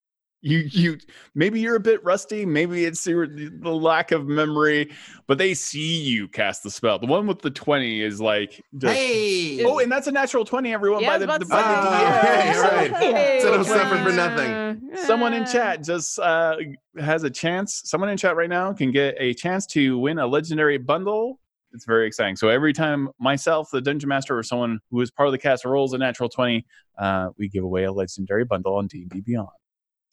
You 0.47 0.59
you 0.71 0.99
maybe 1.35 1.59
you're 1.59 1.77
a 1.77 1.81
bit 1.81 2.05
rusty. 2.05 2.45
Maybe 2.45 2.85
it's 2.85 3.07
your, 3.07 3.27
the 3.27 3.71
lack 3.71 4.13
of 4.13 4.27
memory, 4.27 4.93
but 5.27 5.39
they 5.39 5.55
see 5.55 6.03
you 6.03 6.29
cast 6.29 6.63
the 6.63 6.71
spell. 6.71 6.99
The 6.99 7.07
one 7.07 7.27
with 7.27 7.41
the 7.41 7.51
twenty 7.51 8.03
is 8.03 8.21
like, 8.21 8.63
just, 8.77 8.95
hey, 8.95 9.65
oh, 9.65 9.79
and 9.79 9.91
that's 9.91 10.07
a 10.07 10.13
natural 10.13 10.45
twenty. 10.45 10.75
Everyone 10.75 11.01
Yeah, 11.01 11.17
by 11.17 11.27
was 11.27 11.39
the, 11.39 11.47
about 11.47 11.49
by 11.49 11.63
to 11.63 11.81
the 11.81 12.61
say. 12.61 12.91
DM. 12.91 12.95
okay, 12.95 13.13
right. 13.15 13.43
So 13.43 13.51
don't 13.53 13.65
suffer 13.65 13.97
for 14.05 14.13
nothing 14.13 14.83
Someone 15.07 15.33
in 15.33 15.47
chat 15.47 15.83
just 15.83 16.19
uh, 16.19 16.57
has 16.99 17.23
a 17.25 17.31
chance. 17.31 17.81
Someone 17.87 18.11
in 18.11 18.19
chat 18.19 18.37
right 18.37 18.51
now 18.51 18.73
can 18.75 18.91
get 18.93 19.15
a 19.19 19.33
chance 19.33 19.65
to 19.69 19.99
win 19.99 20.19
a 20.19 20.27
legendary 20.27 20.77
bundle. 20.77 21.41
It's 21.73 21.87
very 21.87 22.07
exciting. 22.07 22.37
So 22.37 22.49
every 22.51 22.75
time 22.75 23.09
myself, 23.19 23.71
the 23.73 23.81
dungeon 23.81 24.11
master, 24.11 24.39
or 24.39 24.43
someone 24.43 24.79
who 24.91 25.01
is 25.01 25.11
part 25.11 25.27
of 25.27 25.33
the 25.33 25.39
cast 25.39 25.65
rolls 25.65 25.95
a 25.95 25.99
natural 25.99 26.29
twenty, 26.29 26.67
uh, 26.99 27.31
we 27.39 27.49
give 27.49 27.65
away 27.65 27.85
a 27.85 27.93
legendary 27.93 28.45
bundle 28.45 28.75
on 28.77 28.89
D 28.89 29.01
and 29.01 29.11
D 29.11 29.23
Beyond. 29.23 29.49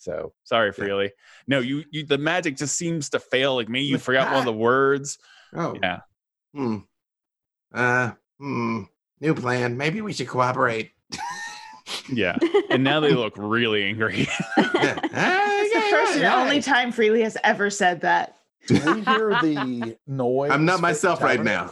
So 0.02 0.34
sorry, 0.44 0.72
Freely. 0.74 1.12
No, 1.48 1.60
you, 1.60 1.84
you 1.92 2.06
the 2.06 2.18
magic 2.18 2.58
just 2.58 2.76
seems 2.76 3.12
to 3.12 3.20
fail. 3.20 3.56
Like 3.56 3.70
maybe 3.70 3.86
you 3.86 4.00
forgot 4.00 4.30
one 4.32 4.40
of 4.40 4.46
the 4.46 4.52
words. 4.54 5.20
oh, 5.56 5.78
Yeah. 5.82 6.00
hmm. 6.56 6.78
Uh, 7.74 8.12
hmm. 8.40 8.82
New 9.20 9.36
plan. 9.36 9.78
Maybe 9.78 10.02
we 10.02 10.14
should 10.14 10.28
cooperate. 10.28 10.92
Yeah. 12.12 12.38
And 12.70 12.84
now 12.86 13.00
they 13.02 13.12
look 13.14 13.34
really 13.38 13.84
angry. 13.84 14.28
Yeah. 14.58 15.00
Ah, 15.14 15.60
It's 15.62 15.74
the 15.74 15.82
first 15.92 16.12
and 16.14 16.22
yeah, 16.22 16.42
only 16.42 16.62
time 16.62 16.92
Freely 16.92 17.22
has 17.22 17.38
ever 17.44 17.70
said 17.70 18.02
that. 18.02 18.36
Do 18.68 18.76
we 18.76 19.02
hear 19.02 19.30
the 19.42 19.98
noise? 20.08 20.52
I'm 20.52 20.66
not 20.66 20.80
myself 20.82 21.22
right 21.22 21.42
now. 21.44 21.72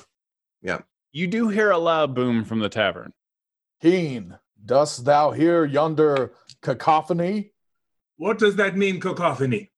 Yeah. 0.62 0.80
you 1.14 1.28
do 1.28 1.48
hear 1.48 1.72
a 1.72 1.78
loud 1.78 2.14
boom 2.16 2.44
from 2.44 2.60
the 2.60 2.70
tavern. 2.70 3.14
Keen, 3.82 4.38
dost 4.66 5.06
thou 5.06 5.32
hear 5.32 5.64
yonder 5.66 6.34
cacophony? 6.62 7.52
What 8.20 8.38
does 8.38 8.58
that 8.58 8.76
mean, 8.76 9.00
cacophony? 9.00 9.72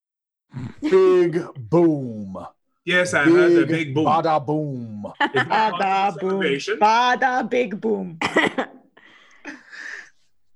Big 0.82 1.40
boom. 1.56 2.36
Yes, 2.84 3.14
I 3.14 3.26
heard 3.26 3.54
the 3.54 3.68
big 3.68 3.94
boom. 3.94 4.06
Bada 4.08 4.44
boom. 4.44 5.14
Is 5.34 5.46
that 5.46 5.72
part 5.74 5.74
of 5.74 5.78
the 5.78 5.84
Bada 5.84 6.20
boom. 6.20 6.30
celebration? 6.32 6.80
Bada 6.80 7.48
big 7.50 7.80
boom. 7.80 8.18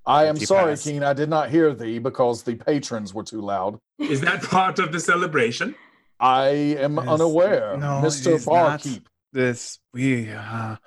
I 0.08 0.26
am 0.26 0.38
sorry, 0.38 0.72
pass. 0.72 0.84
Keen. 0.84 1.04
I 1.04 1.14
did 1.14 1.30
not 1.30 1.52
hear 1.52 1.76
thee 1.76 2.00
because 2.00 2.42
the 2.42 2.56
patrons 2.56 3.14
were 3.14 3.24
too 3.24 3.42
loud. 3.42 3.78
Is 4.00 4.22
that 4.22 4.42
part 4.42 4.80
of 4.80 4.92
the 4.92 5.00
celebration? 5.00 5.76
I 6.20 6.48
am 6.80 6.96
Yes. 6.98 7.08
unaware, 7.08 7.78
No, 7.78 8.02
Mr. 8.02 8.28
it 8.34 8.34
is 8.38 8.48
not. 8.48 8.82
Barkeep. 8.82 9.10
This 9.32 9.78
we 9.94 10.32
uh, 10.32 10.78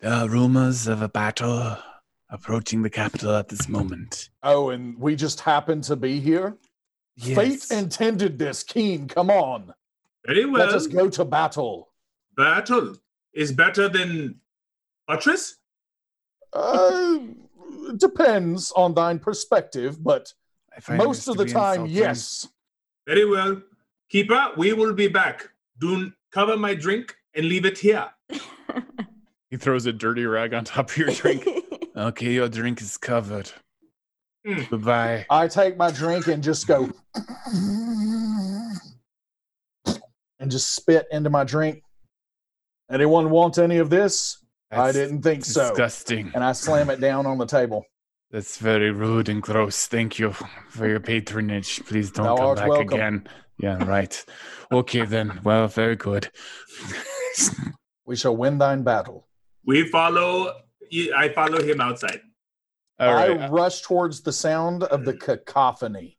there 0.00 0.12
are 0.12 0.28
rumors 0.28 0.86
of 0.86 1.02
a 1.02 1.08
battle 1.10 1.76
approaching 2.30 2.82
the 2.82 2.90
capital 2.90 3.34
at 3.36 3.48
this 3.48 3.68
moment. 3.68 4.30
Oh, 4.42 4.70
and 4.70 4.98
we 4.98 5.16
just 5.16 5.40
happen 5.40 5.80
to 5.82 5.96
be 5.96 6.20
here. 6.20 6.56
Fate 7.18 7.66
intended 7.70 8.38
this. 8.38 8.62
Keen, 8.62 9.08
come 9.08 9.30
on. 9.30 9.74
Very 10.26 10.44
well. 10.44 10.66
Let 10.66 10.74
us 10.74 10.86
go 10.86 11.08
to 11.08 11.24
battle. 11.24 11.88
Battle 12.36 12.96
is 13.32 13.52
better 13.52 13.88
than 13.88 14.36
buttress. 15.06 15.56
Uh, 16.52 17.18
depends 17.96 18.72
on 18.76 18.94
thine 18.94 19.18
perspective, 19.18 20.02
but 20.02 20.32
most 20.90 21.28
of 21.28 21.36
the 21.36 21.44
time, 21.44 21.80
insulting. 21.82 21.96
yes. 21.96 22.48
Very 23.06 23.24
well. 23.24 23.60
Keeper, 24.10 24.52
we 24.56 24.72
will 24.72 24.94
be 24.94 25.08
back. 25.08 25.48
Do 25.80 26.12
cover 26.30 26.56
my 26.56 26.74
drink 26.74 27.16
and 27.34 27.46
leave 27.46 27.64
it 27.64 27.78
here. 27.78 28.08
He 29.50 29.56
throws 29.56 29.86
a 29.86 29.94
dirty 29.94 30.26
rag 30.26 30.52
on 30.52 30.64
top 30.64 30.90
of 30.90 30.96
your 30.98 31.10
drink. 31.10 31.42
okay, 31.98 32.32
your 32.32 32.48
drink 32.48 32.80
is 32.80 32.96
covered. 32.96 33.50
Mm. 34.46 34.68
Goodbye. 34.70 35.26
I 35.30 35.48
take 35.48 35.76
my 35.76 35.90
drink 35.90 36.28
and 36.28 36.42
just 36.42 36.66
go 36.66 36.88
and 40.38 40.50
just 40.50 40.74
spit 40.74 41.06
into 41.10 41.30
my 41.30 41.44
drink. 41.44 41.82
Anyone 42.90 43.30
want 43.30 43.58
any 43.58 43.78
of 43.78 43.90
this? 43.90 44.42
I 44.70 44.92
didn't 44.92 45.22
think 45.22 45.44
so. 45.44 45.68
Disgusting. 45.68 46.30
And 46.34 46.44
I 46.44 46.52
slam 46.52 46.90
it 46.90 47.00
down 47.00 47.26
on 47.26 47.38
the 47.38 47.46
table. 47.46 47.84
That's 48.30 48.58
very 48.58 48.90
rude 48.90 49.28
and 49.28 49.42
gross. 49.42 49.86
Thank 49.86 50.18
you 50.18 50.32
for 50.68 50.86
your 50.86 51.00
patronage. 51.00 51.84
Please 51.86 52.10
don't 52.10 52.26
Thou 52.26 52.36
come 52.36 52.54
back 52.54 52.68
welcome. 52.68 52.88
again. 52.94 53.28
Yeah, 53.58 53.82
right. 53.84 54.24
Okay 54.70 55.04
then. 55.04 55.40
Well, 55.44 55.66
very 55.68 55.96
good. 55.96 56.30
We 58.08 58.16
shall 58.16 58.34
win 58.34 58.56
thine 58.56 58.84
battle. 58.84 59.28
We 59.66 59.86
follow. 59.86 60.62
I 61.16 61.28
follow 61.34 61.62
him 61.62 61.80
outside. 61.80 62.20
All 62.98 63.14
right. 63.14 63.38
I 63.40 63.48
rush 63.48 63.82
towards 63.82 64.22
the 64.22 64.32
sound 64.32 64.82
of 64.84 65.04
the 65.04 65.14
cacophony. 65.14 66.18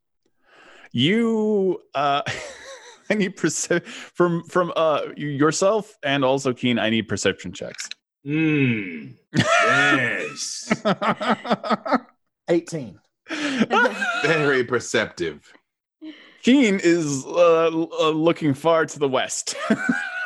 You 0.92 1.82
uh 1.94 2.22
I 3.10 3.16
need 3.16 3.36
perce- 3.38 3.84
from 3.86 4.44
from 4.46 4.72
uh 4.76 5.02
yourself 5.18 5.98
and 6.04 6.24
also 6.24 6.54
Keen, 6.54 6.80
I 6.80 6.90
need 6.90 7.08
perception 7.08 7.52
checks. 7.52 7.90
Hmm. 8.26 9.08
Yes. 9.64 10.72
18. 12.50 13.00
Very 14.24 14.64
perceptive. 14.64 15.54
Keen 16.42 16.80
is 16.82 17.26
uh, 17.26 17.68
uh, 17.68 18.10
looking 18.10 18.54
far 18.54 18.86
to 18.86 19.00
the 19.00 19.08
west. 19.08 19.56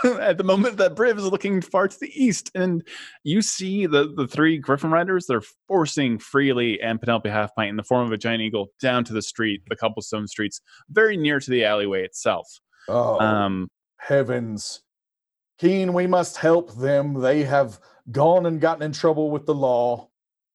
At 0.20 0.38
the 0.38 0.44
moment 0.44 0.78
that 0.78 0.96
Briv 0.96 1.18
is 1.18 1.26
looking 1.26 1.62
far 1.62 1.88
to 1.88 2.00
the 2.00 2.12
east, 2.14 2.52
and 2.56 2.86
you 3.24 3.42
see 3.42 3.86
the, 3.86 4.14
the 4.16 4.28
three 4.28 4.58
Griffin 4.58 4.92
Riders, 4.92 5.26
they're 5.28 5.44
forcing 5.68 6.20
Freely 6.20 6.82
and 6.82 7.00
Penelope 7.00 7.30
Halfpint 7.30 7.70
in 7.70 7.78
the 7.78 7.84
form 7.84 8.06
of 8.06 8.12
a 8.12 8.18
giant 8.18 8.42
eagle 8.42 8.68
down 8.82 9.04
to 9.06 9.14
the 9.14 9.22
street, 9.22 9.62
the 9.70 9.76
cobblestone 9.76 10.28
streets, 10.28 10.62
very 10.90 11.18
near 11.18 11.40
to 11.40 11.50
the 11.50 11.66
alleyway 11.66 12.04
itself. 12.04 12.48
Oh, 12.88 13.20
Um, 13.20 13.70
heavens. 13.98 14.82
Keen, 15.60 15.94
we 15.94 16.08
must 16.08 16.38
help 16.38 16.76
them. 16.76 17.14
They 17.22 17.44
have 17.44 17.80
gone 18.12 18.46
and 18.46 18.60
gotten 18.60 18.84
in 18.84 18.92
trouble 18.92 19.32
with 19.32 19.46
the 19.46 19.56
law. 19.56 20.10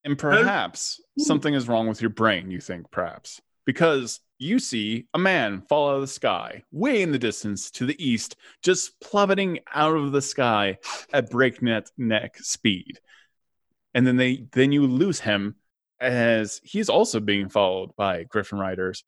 And 0.04 0.18
perhaps 0.18 1.00
something 1.18 1.54
is 1.54 1.68
wrong 1.68 1.88
with 1.88 2.00
your 2.00 2.10
brain, 2.10 2.50
you 2.50 2.60
think, 2.60 2.90
perhaps. 2.90 3.40
Because 3.68 4.20
you 4.38 4.58
see 4.58 5.08
a 5.12 5.18
man 5.18 5.60
fall 5.60 5.90
out 5.90 5.96
of 5.96 6.00
the 6.00 6.06
sky, 6.06 6.62
way 6.72 7.02
in 7.02 7.12
the 7.12 7.18
distance 7.18 7.70
to 7.72 7.84
the 7.84 8.02
east, 8.02 8.36
just 8.62 8.98
plummeting 8.98 9.58
out 9.74 9.94
of 9.94 10.10
the 10.10 10.22
sky 10.22 10.78
at 11.12 11.28
breakneck 11.28 11.84
neck 11.98 12.38
speed. 12.38 12.98
And 13.92 14.06
then 14.06 14.16
they 14.16 14.46
then 14.52 14.72
you 14.72 14.86
lose 14.86 15.20
him 15.20 15.56
as 16.00 16.62
he's 16.64 16.88
also 16.88 17.20
being 17.20 17.50
followed 17.50 17.94
by 17.94 18.24
Griffin 18.24 18.58
Riders. 18.58 19.04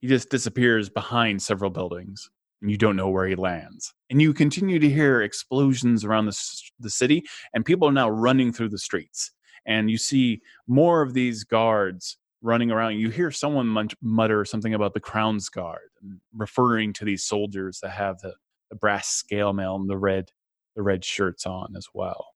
He 0.00 0.08
just 0.08 0.28
disappears 0.28 0.90
behind 0.90 1.40
several 1.40 1.70
buildings 1.70 2.30
and 2.62 2.68
you 2.68 2.76
don't 2.76 2.96
know 2.96 3.10
where 3.10 3.28
he 3.28 3.36
lands. 3.36 3.94
And 4.10 4.20
you 4.20 4.34
continue 4.34 4.80
to 4.80 4.90
hear 4.90 5.22
explosions 5.22 6.04
around 6.04 6.26
the, 6.26 6.36
the 6.80 6.90
city, 6.90 7.22
and 7.54 7.64
people 7.64 7.86
are 7.86 7.92
now 7.92 8.10
running 8.10 8.52
through 8.52 8.70
the 8.70 8.78
streets 8.78 9.30
and 9.66 9.88
you 9.88 9.98
see 9.98 10.40
more 10.66 11.00
of 11.00 11.14
these 11.14 11.44
guards 11.44 12.16
running 12.42 12.70
around. 12.70 12.96
You 12.96 13.10
hear 13.10 13.30
someone 13.30 13.66
mun- 13.66 13.88
mutter 14.02 14.44
something 14.44 14.74
about 14.74 14.94
the 14.94 15.00
Crown's 15.00 15.48
Guard, 15.48 15.90
referring 16.34 16.92
to 16.94 17.04
these 17.04 17.24
soldiers 17.24 17.80
that 17.82 17.90
have 17.90 18.18
the, 18.20 18.34
the 18.70 18.76
brass 18.76 19.08
scale 19.08 19.52
mail 19.52 19.76
and 19.76 19.88
the 19.88 19.98
red 19.98 20.30
the 20.76 20.82
red 20.82 21.04
shirts 21.04 21.46
on 21.46 21.74
as 21.76 21.88
well. 21.92 22.28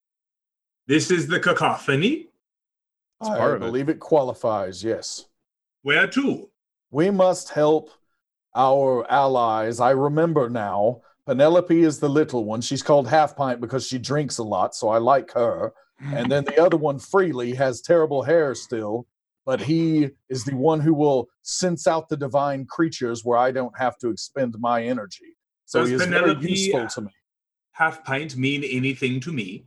this 0.89 1.11
is 1.11 1.29
the 1.29 1.39
cacophony. 1.41 2.27
It's 3.21 3.31
I 3.31 3.39
part 3.39 3.55
of 3.57 3.63
it. 3.63 3.67
believe 3.67 3.89
it 3.89 4.01
qualifies, 4.01 4.83
yes. 4.83 5.27
Where 5.83 6.07
to? 6.09 6.51
We 6.91 7.11
must 7.11 7.51
help 7.51 7.91
our 8.57 9.09
allies. 9.11 9.79
I 9.81 9.91
remember 9.91 10.51
now. 10.51 11.01
Penelope 11.27 11.81
is 11.83 12.01
the 12.01 12.09
little 12.09 12.45
one. 12.45 12.61
She's 12.61 12.83
called 12.83 13.09
Half 13.09 13.37
Pint 13.37 13.61
because 13.61 13.87
she 13.87 13.99
drinks 13.99 14.39
a 14.39 14.43
lot, 14.43 14.75
so 14.75 14.89
I 14.89 14.99
like 14.99 15.31
her. 15.33 15.73
And 16.13 16.31
then 16.31 16.45
the 16.45 16.61
other 16.61 16.77
one, 16.77 16.99
Freely, 16.99 17.55
has 17.55 17.81
terrible 17.81 18.23
hair 18.23 18.55
still, 18.55 19.07
but 19.47 19.61
he 19.61 20.11
is 20.29 20.45
the 20.45 20.55
one 20.57 20.81
who 20.81 20.95
will 20.95 21.29
sense 21.43 21.87
out 21.87 22.09
the 22.09 22.17
divine 22.17 22.65
creatures 22.67 23.25
where 23.25 23.39
I 23.39 23.51
don't 23.51 23.77
have 23.79 23.99
to 23.99 24.09
expend 24.11 24.55
my 24.59 24.83
energy. 24.85 25.37
So 25.67 25.81
Does 25.81 25.89
he 25.91 25.95
is 25.97 26.03
Penelope- 26.05 26.41
very 26.41 26.53
useful 26.53 26.87
to 26.89 27.01
me. 27.03 27.11
Half 27.73 28.05
pint 28.05 28.37
mean 28.37 28.63
anything 28.65 29.21
to 29.21 29.33
me? 29.33 29.67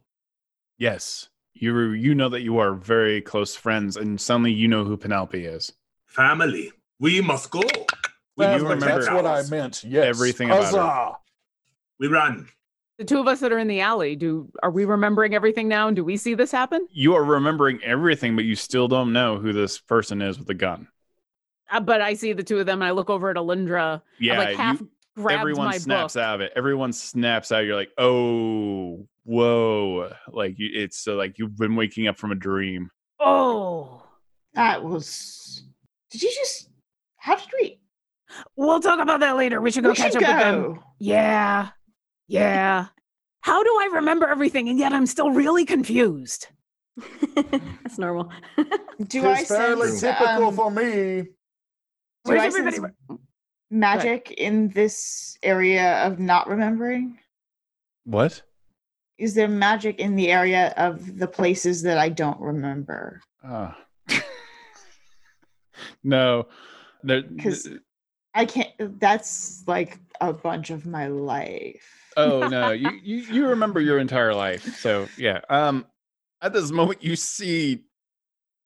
Yes, 0.78 1.30
you 1.54 1.90
you 1.90 2.14
know 2.16 2.30
that 2.30 2.42
you 2.42 2.58
are 2.60 2.74
very 2.74 3.22
close 3.22 3.56
friends, 3.56 3.98
and 3.98 4.20
suddenly 4.22 4.54
you 4.54 4.68
know 4.68 4.84
who 4.86 4.96
Penelope 4.96 5.44
is. 5.44 5.74
Family. 6.06 6.72
We 7.00 7.22
must 7.22 7.50
go. 7.50 7.60
We 7.62 8.46
Well, 8.46 8.58
you 8.60 8.64
remember 8.68 8.86
That's 8.86 9.10
what 9.12 9.26
I 9.26 9.44
meant. 9.50 9.84
Yes. 9.84 10.06
everything 10.06 10.50
about 10.50 10.58
her. 10.64 10.80
Huzzah! 10.80 11.18
We 12.00 12.08
run. 12.08 12.48
The 12.98 13.06
two 13.06 13.20
of 13.20 13.28
us 13.28 13.40
that 13.42 13.52
are 13.52 13.60
in 13.60 13.68
the 13.68 13.80
alley, 13.82 14.16
do 14.16 14.52
are 14.64 14.72
we 14.72 14.84
remembering 14.86 15.36
everything 15.36 15.68
now? 15.68 15.88
And 15.88 15.96
do 15.96 16.04
we 16.04 16.18
see 16.18 16.34
this 16.34 16.52
happen? 16.52 16.88
You 16.92 17.14
are 17.16 17.24
remembering 17.24 17.80
everything, 17.84 18.36
but 18.36 18.46
you 18.46 18.56
still 18.56 18.88
don't 18.88 19.14
know 19.14 19.38
who 19.38 19.54
this 19.54 19.78
person 19.78 20.22
is 20.22 20.40
with 20.40 20.48
the 20.48 20.56
gun. 20.56 20.88
Uh, 21.70 21.80
but 21.80 22.02
I 22.02 22.14
see 22.16 22.34
the 22.34 22.44
two 22.44 22.60
of 22.60 22.66
them, 22.66 22.82
and 22.82 22.88
I 22.88 22.92
look 22.92 23.10
over 23.10 23.30
at 23.30 23.36
Alindra. 23.36 24.02
Yeah, 24.20 24.34
I 24.34 24.38
like 24.46 24.58
half 24.58 24.82
you, 24.82 24.90
everyone 25.30 25.68
my 25.68 25.78
snaps 25.78 26.16
book. 26.16 26.24
out 26.24 26.36
of 26.36 26.42
it. 26.42 26.54
Everyone 26.56 26.92
snaps 26.92 27.52
out. 27.52 27.66
You're 27.66 27.76
like, 27.76 27.92
oh, 28.00 29.06
whoa! 29.26 30.12
Like 30.32 30.58
you, 30.58 30.70
it's 30.74 31.08
uh, 31.08 31.14
like 31.16 31.38
you've 31.38 31.56
been 31.58 31.76
waking 31.76 32.08
up 32.08 32.18
from 32.18 32.32
a 32.32 32.36
dream. 32.36 32.90
Oh, 33.20 34.04
That 34.54 34.84
was. 34.84 35.64
Did 36.10 36.24
you 36.24 36.32
just? 36.34 36.70
How 37.18 37.36
did 37.36 37.50
we? 37.62 37.80
we'll 38.56 38.80
talk 38.80 39.00
about 39.00 39.20
that 39.20 39.36
later. 39.36 39.62
We 39.62 39.72
should 39.72 39.84
go 39.84 39.90
we 39.90 39.96
catch 39.96 40.14
should 40.14 40.24
up 40.24 40.30
with 40.36 40.44
them. 40.46 40.64
go. 40.76 40.84
Yeah, 41.00 41.70
yeah. 42.28 42.88
How 43.42 43.64
do 43.64 43.70
I 43.70 43.90
remember 43.94 44.28
everything, 44.28 44.68
and 44.70 44.78
yet 44.78 44.92
I'm 44.94 45.06
still 45.06 45.32
really 45.32 45.64
confused? 45.66 46.48
That's 47.36 47.98
normal. 47.98 48.32
Do 49.08 49.26
I 49.28 49.40
It's 49.40 49.48
fairly 49.50 49.90
sense 49.90 50.02
typical 50.02 50.48
um, 50.48 50.56
for 50.56 50.72
me. 50.72 51.22
do 51.22 51.28
Where's 52.24 52.42
I 52.42 52.46
everybody? 52.48 52.76
sense 52.78 53.20
magic 53.70 54.32
in 54.32 54.70
this 54.70 55.38
area 55.44 56.04
of 56.06 56.20
not 56.20 56.48
remembering? 56.50 57.20
What? 58.06 58.42
Is 59.20 59.34
there 59.36 59.48
magic 59.48 60.00
in 60.00 60.16
the 60.16 60.32
area 60.32 60.74
of 60.78 61.18
the 61.20 61.28
places 61.28 61.84
that 61.84 61.98
I 62.00 62.10
don't 62.10 62.40
remember? 62.42 63.22
Ah. 63.44 63.78
no, 66.04 66.48
there. 67.04 67.24
'Cause- 67.42 67.70
I 68.34 68.46
can't. 68.46 69.00
That's 69.00 69.64
like 69.68 70.00
a 70.22 70.32
bunch 70.34 70.70
of 70.70 70.86
my 70.86 71.08
life. 71.08 71.97
Oh 72.18 72.48
no, 72.48 72.72
you, 72.72 72.90
you 73.04 73.18
you 73.18 73.48
remember 73.48 73.80
your 73.80 74.00
entire 74.00 74.34
life. 74.34 74.78
So 74.78 75.08
yeah. 75.18 75.42
Um, 75.50 75.86
at 76.42 76.54
this 76.54 76.72
moment, 76.72 77.04
you 77.04 77.16
see 77.16 77.84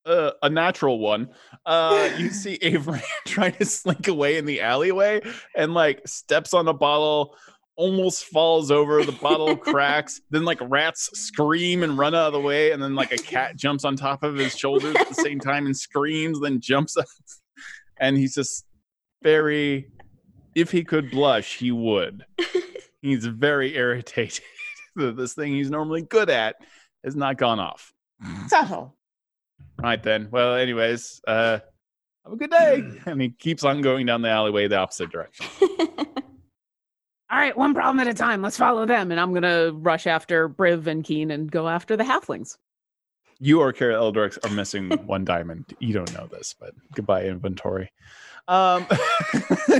uh, 0.04 0.32
a 0.42 0.50
natural 0.50 0.98
one. 0.98 1.30
Uh, 1.64 2.10
you 2.18 2.30
see 2.30 2.58
Avery 2.62 3.02
trying 3.26 3.52
to 3.54 3.64
slink 3.64 4.08
away 4.08 4.36
in 4.36 4.46
the 4.46 4.60
alleyway 4.60 5.20
and 5.56 5.74
like 5.74 6.06
steps 6.06 6.54
on 6.54 6.68
a 6.68 6.72
bottle, 6.72 7.36
almost 7.76 8.24
falls 8.26 8.70
over. 8.70 9.04
The 9.04 9.12
bottle 9.12 9.56
cracks. 9.56 10.20
Then 10.30 10.44
like 10.44 10.58
rats 10.62 11.10
scream 11.12 11.82
and 11.82 11.98
run 11.98 12.14
out 12.14 12.28
of 12.28 12.32
the 12.32 12.40
way, 12.40 12.72
and 12.72 12.82
then 12.82 12.94
like 12.94 13.12
a 13.12 13.18
cat 13.18 13.56
jumps 13.56 13.84
on 13.84 13.96
top 13.96 14.22
of 14.22 14.36
his 14.36 14.56
shoulders 14.56 14.94
at 14.96 15.08
the 15.08 15.14
same 15.14 15.38
time 15.38 15.66
and 15.66 15.76
screams. 15.76 16.40
Then 16.40 16.60
jumps 16.60 16.96
up, 16.96 17.06
and 17.98 18.16
he's 18.16 18.34
just 18.34 18.64
very. 19.22 19.90
If 20.54 20.70
he 20.70 20.84
could 20.84 21.10
blush, 21.10 21.56
he 21.56 21.70
would. 21.70 22.26
He's 23.02 23.26
very 23.26 23.76
irritated 23.76 24.42
that 24.96 25.16
this 25.16 25.34
thing 25.34 25.52
he's 25.52 25.70
normally 25.70 26.02
good 26.02 26.30
at 26.30 26.56
has 27.04 27.14
not 27.16 27.36
gone 27.36 27.58
off. 27.60 27.92
Subtle. 28.48 28.96
Right 29.78 30.02
then. 30.02 30.28
Well, 30.30 30.54
anyways, 30.54 31.20
uh, 31.26 31.58
have 32.24 32.32
a 32.32 32.36
good 32.36 32.50
day. 32.50 32.82
And 33.06 33.20
he 33.20 33.30
keeps 33.30 33.64
on 33.64 33.82
going 33.82 34.06
down 34.06 34.22
the 34.22 34.28
alleyway 34.28 34.68
the 34.68 34.76
opposite 34.76 35.10
direction. 35.10 35.46
All 37.30 37.38
right, 37.38 37.56
one 37.56 37.72
problem 37.74 37.98
at 38.00 38.06
a 38.06 38.14
time. 38.14 38.42
Let's 38.42 38.58
follow 38.58 38.84
them. 38.86 39.10
And 39.10 39.18
I'm 39.18 39.32
gonna 39.34 39.72
rush 39.72 40.06
after 40.06 40.48
Briv 40.48 40.86
and 40.86 41.02
Keen 41.02 41.30
and 41.30 41.50
go 41.50 41.68
after 41.68 41.96
the 41.96 42.04
halflings. 42.04 42.56
You 43.40 43.58
Orkara 43.58 43.94
Eldrix 43.94 44.38
are 44.44 44.54
missing 44.54 44.90
one 45.06 45.24
diamond. 45.24 45.64
You 45.80 45.94
don't 45.94 46.12
know 46.14 46.26
this, 46.26 46.54
but 46.60 46.74
goodbye 46.94 47.24
inventory. 47.24 47.90
Um, 48.48 48.86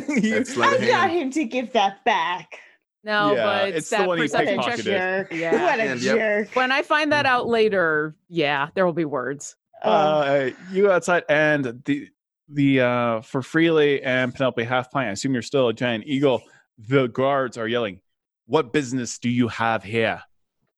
you- 0.09 0.45
I 0.61 0.79
got 0.89 1.11
him 1.11 1.31
to 1.33 1.45
give 1.45 1.73
that 1.75 2.05
back. 2.05 2.59
No, 3.05 3.35
Yeah, 3.35 3.45
but 3.45 3.69
it's, 3.71 3.79
it's 3.79 3.91
the 3.91 3.97
that 3.97 4.09
one 4.09 4.19
perception 4.19 4.63
check. 4.63 4.79
pickpocketed. 4.79 4.85
jerk. 4.85 5.33
Yeah. 5.33 5.53
What 5.65 5.81
a 5.81 5.83
And, 5.83 6.03
yep. 6.03 6.17
jerk. 6.17 6.57
When 6.57 6.71
I 6.73 6.83
find 6.83 7.13
that 7.13 7.27
out 7.27 7.47
later, 7.49 8.15
yeah, 8.29 8.69
there 8.75 8.87
will 8.87 8.93
be 8.93 9.05
words. 9.05 9.57
Uh, 9.83 10.51
you 10.71 10.91
outside 10.93 11.25
and 11.29 11.65
the 11.85 12.09
the 12.49 12.81
uh 12.81 13.21
for 13.23 13.43
Freely 13.43 14.01
and 14.03 14.33
Penelope 14.33 14.63
Half 14.63 14.93
Pint, 14.93 15.09
I 15.09 15.13
assume 15.13 15.33
you're 15.33 15.43
still 15.43 15.69
a 15.69 15.73
giant 15.75 16.05
eagle. 16.07 16.43
The 16.79 17.09
guards 17.09 17.59
are 17.59 17.67
yelling, 17.67 18.01
What 18.47 18.73
business 18.73 19.19
do 19.19 19.29
you 19.29 19.49
have 19.49 19.83
here? 19.83 20.23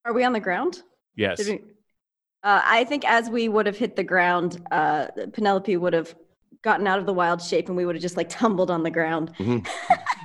Are 0.06 0.12
we 0.14 0.24
on 0.24 0.32
the 0.32 0.40
ground? 0.40 0.82
Yes. 1.16 1.46
We- 1.46 1.60
Uh, 2.42 2.60
I 2.62 2.84
think 2.84 3.04
as 3.06 3.30
we 3.30 3.48
would 3.48 3.64
have 3.66 3.76
hit 3.78 3.96
the 3.96 4.04
ground, 4.04 4.60
uh, 4.70 5.06
Penelope 5.32 5.74
would 5.78 5.92
have 5.94 6.14
gotten 6.64 6.86
out 6.86 6.98
of 6.98 7.06
the 7.06 7.12
wild 7.12 7.40
shape 7.42 7.68
and 7.68 7.76
we 7.76 7.84
would 7.86 7.94
have 7.94 8.02
just 8.02 8.16
like 8.16 8.28
tumbled 8.28 8.70
on 8.70 8.82
the 8.82 8.90
ground. 8.90 9.30
Mhm. 9.38 9.66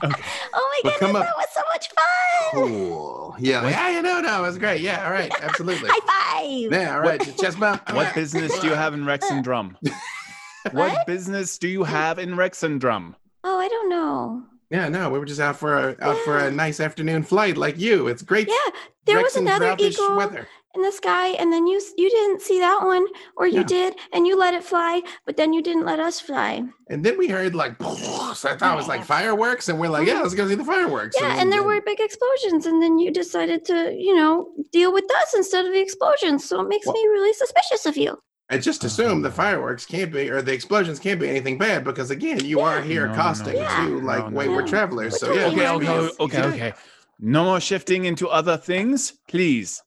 Okay. 0.02 0.22
Oh 0.54 0.82
my 0.84 0.90
Well, 0.90 0.98
come 1.00 1.12
goodness, 1.12 1.28
up- 1.28 1.28
that 1.28 1.36
was 1.36 1.48
so 1.54 1.62
much 1.74 1.90
fun! 1.90 2.52
Cool. 2.54 3.36
Yeah. 3.38 3.62
Like, 3.64 3.76
yeah, 3.76 4.00
no, 4.00 4.22
no, 4.22 4.40
it 4.44 4.48
was 4.48 4.58
great. 4.58 4.80
Yeah, 4.80 5.06
all 5.06 5.12
right, 5.12 5.30
absolutely. 5.42 5.90
High 5.94 6.70
five! 6.70 6.72
Yeah, 6.72 6.96
all 6.96 7.02
right. 7.02 7.38
Chest 7.38 7.60
bump. 7.60 7.82
What 7.94 8.16
business 8.16 8.58
do 8.60 8.68
you 8.68 8.74
have 8.76 8.94
in 8.94 9.04
Rexxentrum? 9.04 9.76
what 9.84 10.74
What? 10.74 11.06
business 11.06 11.58
do 11.58 11.68
you 11.68 11.84
have 11.84 12.18
in 12.18 12.30
Rexxentrum? 12.32 13.16
Oh, 13.44 13.60
I 13.60 13.68
don't 13.68 13.90
know. 13.90 14.44
Yeah, 14.70 14.88
no, 14.88 15.10
we 15.10 15.20
were 15.20 15.26
just 15.26 15.42
out 15.42 15.58
for 15.58 15.78
a 15.90 15.96
out 16.00 16.18
for 16.20 16.38
a 16.38 16.50
nice 16.50 16.80
afternoon 16.80 17.24
flight 17.24 17.58
like 17.58 17.78
you. 17.78 18.08
It's 18.08 18.22
great. 18.22 18.48
Yeah, 18.48 18.72
there 19.06 19.22
was 19.22 19.36
another 19.36 19.76
eagle 19.80 20.16
weather. 20.16 20.48
In 20.76 20.82
the 20.84 20.92
sky, 20.92 21.30
and 21.30 21.52
then 21.52 21.66
you 21.68 21.82
you 21.98 22.10
didn't 22.10 22.42
see 22.42 22.60
that 22.60 22.82
one, 22.84 23.06
or 23.38 23.48
you 23.48 23.60
Yeah. 23.62 23.64
did, 23.64 23.96
and 24.14 24.28
you 24.28 24.38
let 24.38 24.54
it 24.54 24.64
fly, 24.64 25.02
but 25.26 25.36
then 25.36 25.52
you 25.54 25.62
didn't 25.64 25.86
let 25.86 26.00
us 26.00 26.20
fly. 26.20 26.64
And 26.90 27.04
then 27.04 27.18
we 27.18 27.28
heard 27.28 27.56
like, 27.56 27.76
so 27.82 27.90
I 28.50 28.56
thought 28.56 28.74
it 28.74 28.78
was 28.78 28.88
like 28.88 29.04
fireworks, 29.04 29.68
and 29.70 29.80
we're 29.80 29.90
like, 29.90 30.08
yeah, 30.08 30.22
let's 30.22 30.36
go 30.36 30.48
see 30.48 30.56
the 30.56 30.64
fireworks. 30.66 31.16
Yeah, 31.20 31.40
and 31.40 31.52
there 31.52 31.62
then- 31.62 31.68
were 31.68 31.82
big 31.82 32.00
explosions, 32.00 32.66
and 32.68 32.82
then 32.82 33.00
you 33.00 33.12
decided 33.12 33.66
to, 33.66 33.94
you 33.98 34.16
know, 34.16 34.50
deal 34.72 34.94
with 34.94 35.06
us 35.22 35.34
instead 35.36 35.66
of 35.66 35.72
the 35.74 35.80
explosions. 35.82 36.48
So 36.48 36.62
it 36.62 36.68
makes 36.68 36.86
Well- 36.86 36.94
me 36.96 37.02
really 37.08 37.34
suspicious 37.34 37.86
of 37.86 37.98
you. 37.98 38.20
I 38.52 38.58
just 38.58 38.84
assume 38.84 39.22
the 39.22 39.30
fireworks 39.32 39.86
can't 39.86 40.12
be, 40.12 40.28
or 40.30 40.42
the 40.42 40.54
explosions 40.54 40.98
can't 41.00 41.20
be 41.20 41.30
anything 41.30 41.58
bad, 41.60 41.84
because 41.84 42.10
again, 42.10 42.44
you 42.44 42.60
are 42.62 42.82
here 42.82 43.02
No, 43.06 43.12
no, 43.12 43.14
no, 43.16 43.20
accosting 43.20 43.54
no, 43.56 43.76
two 43.78 44.02
no, 44.02 44.06
like 44.08 44.30
no, 44.30 44.38
wayward 44.38 44.66
no. 44.66 44.70
travelers. 44.72 45.14
We're 45.14 45.18
So 45.20 45.34
yeah, 45.34 45.46
Okay, 45.48 45.68
okay, 45.70 46.10
okay, 46.20 46.44
okay. 46.44 46.74
No 47.20 47.44
more 47.44 47.60
shifting 47.60 48.06
into 48.06 48.28
other 48.28 48.58
things, 48.58 49.14
please. 49.28 49.84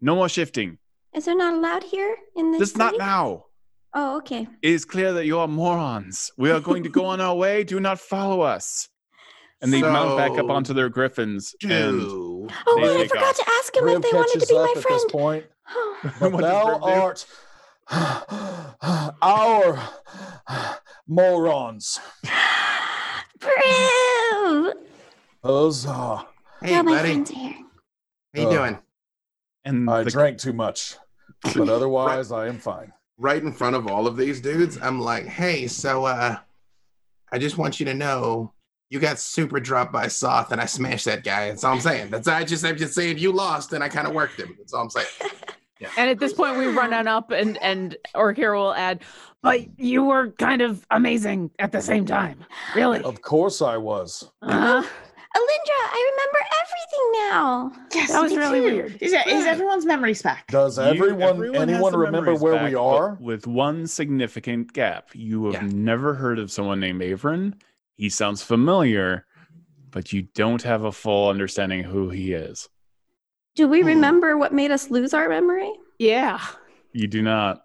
No 0.00 0.14
more 0.16 0.28
shifting. 0.28 0.78
Is 1.14 1.24
there 1.26 1.36
not 1.36 1.54
allowed 1.54 1.84
here 1.84 2.16
in 2.36 2.50
this? 2.52 2.60
Just 2.60 2.76
not 2.78 2.94
now. 2.98 3.44
Oh, 3.94 4.16
okay. 4.18 4.48
It 4.62 4.70
is 4.70 4.84
clear 4.84 5.12
that 5.12 5.24
you 5.26 5.38
are 5.38 5.46
morons. 5.46 6.32
We 6.36 6.50
are 6.50 6.60
going 6.60 6.82
to 6.82 6.88
go 6.88 7.04
on 7.06 7.20
our 7.20 7.34
way. 7.36 7.62
Do 7.62 7.78
not 7.78 8.00
follow 8.00 8.40
us. 8.40 8.88
And 9.62 9.72
they 9.72 9.80
mount 9.80 10.16
back 10.18 10.32
up 10.32 10.50
onto 10.50 10.74
their 10.74 10.88
griffins. 10.88 11.54
And 11.62 12.00
Do. 12.00 12.48
Oh, 12.66 12.76
They 12.76 12.82
wait, 12.96 13.04
I 13.04 13.08
forgot 13.08 13.28
off. 13.28 13.36
to 13.36 13.44
ask 13.60 13.76
him 13.76 13.88
if 13.88 14.02
they 14.02 14.10
wanted 14.12 14.40
to 14.40 14.46
be 14.46 14.56
up 14.56 14.62
my 14.64 14.68
at 14.70 14.74
this 14.74 14.82
friend. 14.84 15.10
point. 15.10 15.44
Oh, 15.70 15.96
But 16.20 16.40
thou 16.40 16.78
art 16.82 17.24
our 19.22 19.78
morons. 21.06 22.00
Briv! 23.38 24.72
Huzzah. 25.42 26.26
Hey, 26.62 26.82
buddy, 26.82 26.98
friends 26.98 27.30
are 27.30 27.34
here. 27.34 27.52
how 28.34 28.40
you 28.42 28.48
Uh, 28.48 28.50
doing? 28.50 28.78
And 29.64 29.88
I 29.88 30.02
the- 30.04 30.10
drank 30.10 30.38
too 30.38 30.52
much, 30.52 30.96
but 31.42 31.68
otherwise 31.68 32.32
I 32.32 32.48
am 32.48 32.58
fine. 32.58 32.92
Right 33.16 33.42
in 33.42 33.52
front 33.52 33.76
of 33.76 33.86
all 33.86 34.06
of 34.06 34.16
these 34.16 34.40
dudes, 34.40 34.78
I'm 34.82 35.00
like, 35.00 35.24
hey, 35.26 35.68
so 35.68 36.04
uh, 36.04 36.36
I 37.30 37.38
just 37.38 37.58
want 37.58 37.78
you 37.78 37.86
to 37.86 37.94
know. 37.94 38.52
You 38.90 39.00
got 39.00 39.18
super 39.18 39.58
dropped 39.58 39.92
by 39.92 40.08
Soth, 40.08 40.52
and 40.52 40.60
I 40.60 40.66
smashed 40.66 41.06
that 41.06 41.24
guy. 41.24 41.48
That's 41.48 41.64
all 41.64 41.72
I'm 41.74 41.80
saying. 41.80 42.10
That's 42.10 42.28
I 42.28 42.44
just 42.44 42.64
I'm 42.64 42.76
just 42.76 42.94
saying 42.94 43.18
you 43.18 43.32
lost, 43.32 43.72
and 43.72 43.82
I 43.82 43.88
kind 43.88 44.06
of 44.06 44.14
worked 44.14 44.38
him. 44.38 44.54
That's 44.58 44.72
all 44.72 44.82
I'm 44.82 44.90
saying. 44.90 45.06
And 45.98 46.08
at 46.08 46.18
this 46.18 46.32
point, 46.32 46.56
we 46.56 46.66
run 46.68 46.94
on 46.94 47.06
up, 47.08 47.30
and 47.30 47.58
and 47.60 47.96
Orkara 48.14 48.56
will 48.56 48.72
add, 48.74 49.00
"But 49.42 49.78
you 49.78 50.04
were 50.04 50.30
kind 50.30 50.62
of 50.62 50.86
amazing 50.90 51.50
at 51.58 51.72
the 51.72 51.82
same 51.82 52.06
time, 52.06 52.44
really." 52.74 53.02
Of 53.02 53.20
course 53.20 53.60
I 53.60 53.76
was. 53.76 54.30
Uh-huh. 54.40 54.82
Alindra, 55.36 55.80
I 55.90 56.10
remember 56.12 56.38
everything 56.62 57.12
now. 57.30 57.72
Yes, 57.94 58.12
That 58.12 58.22
was 58.22 58.32
me 58.32 58.38
really 58.38 58.60
too. 58.60 58.76
weird. 58.76 58.98
Is, 59.02 59.12
that, 59.12 59.26
is 59.26 59.46
everyone's 59.46 59.84
memories 59.84 60.22
back? 60.22 60.46
Does 60.48 60.78
you- 60.78 60.84
everyone, 60.84 61.56
anyone 61.56 61.94
remember 61.96 62.34
where 62.36 62.54
back, 62.54 62.68
we 62.68 62.74
are? 62.76 63.16
With 63.20 63.46
one 63.46 63.86
significant 63.86 64.72
gap. 64.72 65.08
You 65.12 65.46
have 65.46 65.62
Yeah. 65.62 65.68
never 65.72 66.14
heard 66.14 66.38
of 66.38 66.50
someone 66.52 66.78
named 66.80 67.00
Averin. 67.00 67.54
He 67.96 68.08
sounds 68.08 68.42
familiar, 68.42 69.26
but 69.90 70.12
you 70.12 70.22
don't 70.34 70.62
have 70.62 70.84
a 70.84 70.92
full 70.92 71.28
understanding 71.28 71.82
who 71.82 72.10
he 72.10 72.32
is. 72.32 72.68
Do 73.56 73.66
we 73.68 73.80
Hmm. 73.80 73.86
remember 73.88 74.36
what 74.36 74.52
made 74.52 74.70
us 74.70 74.90
lose 74.90 75.14
our 75.14 75.28
memory? 75.28 75.72
Yeah. 75.98 76.40
You 76.92 77.06
do 77.08 77.22
not. 77.22 77.62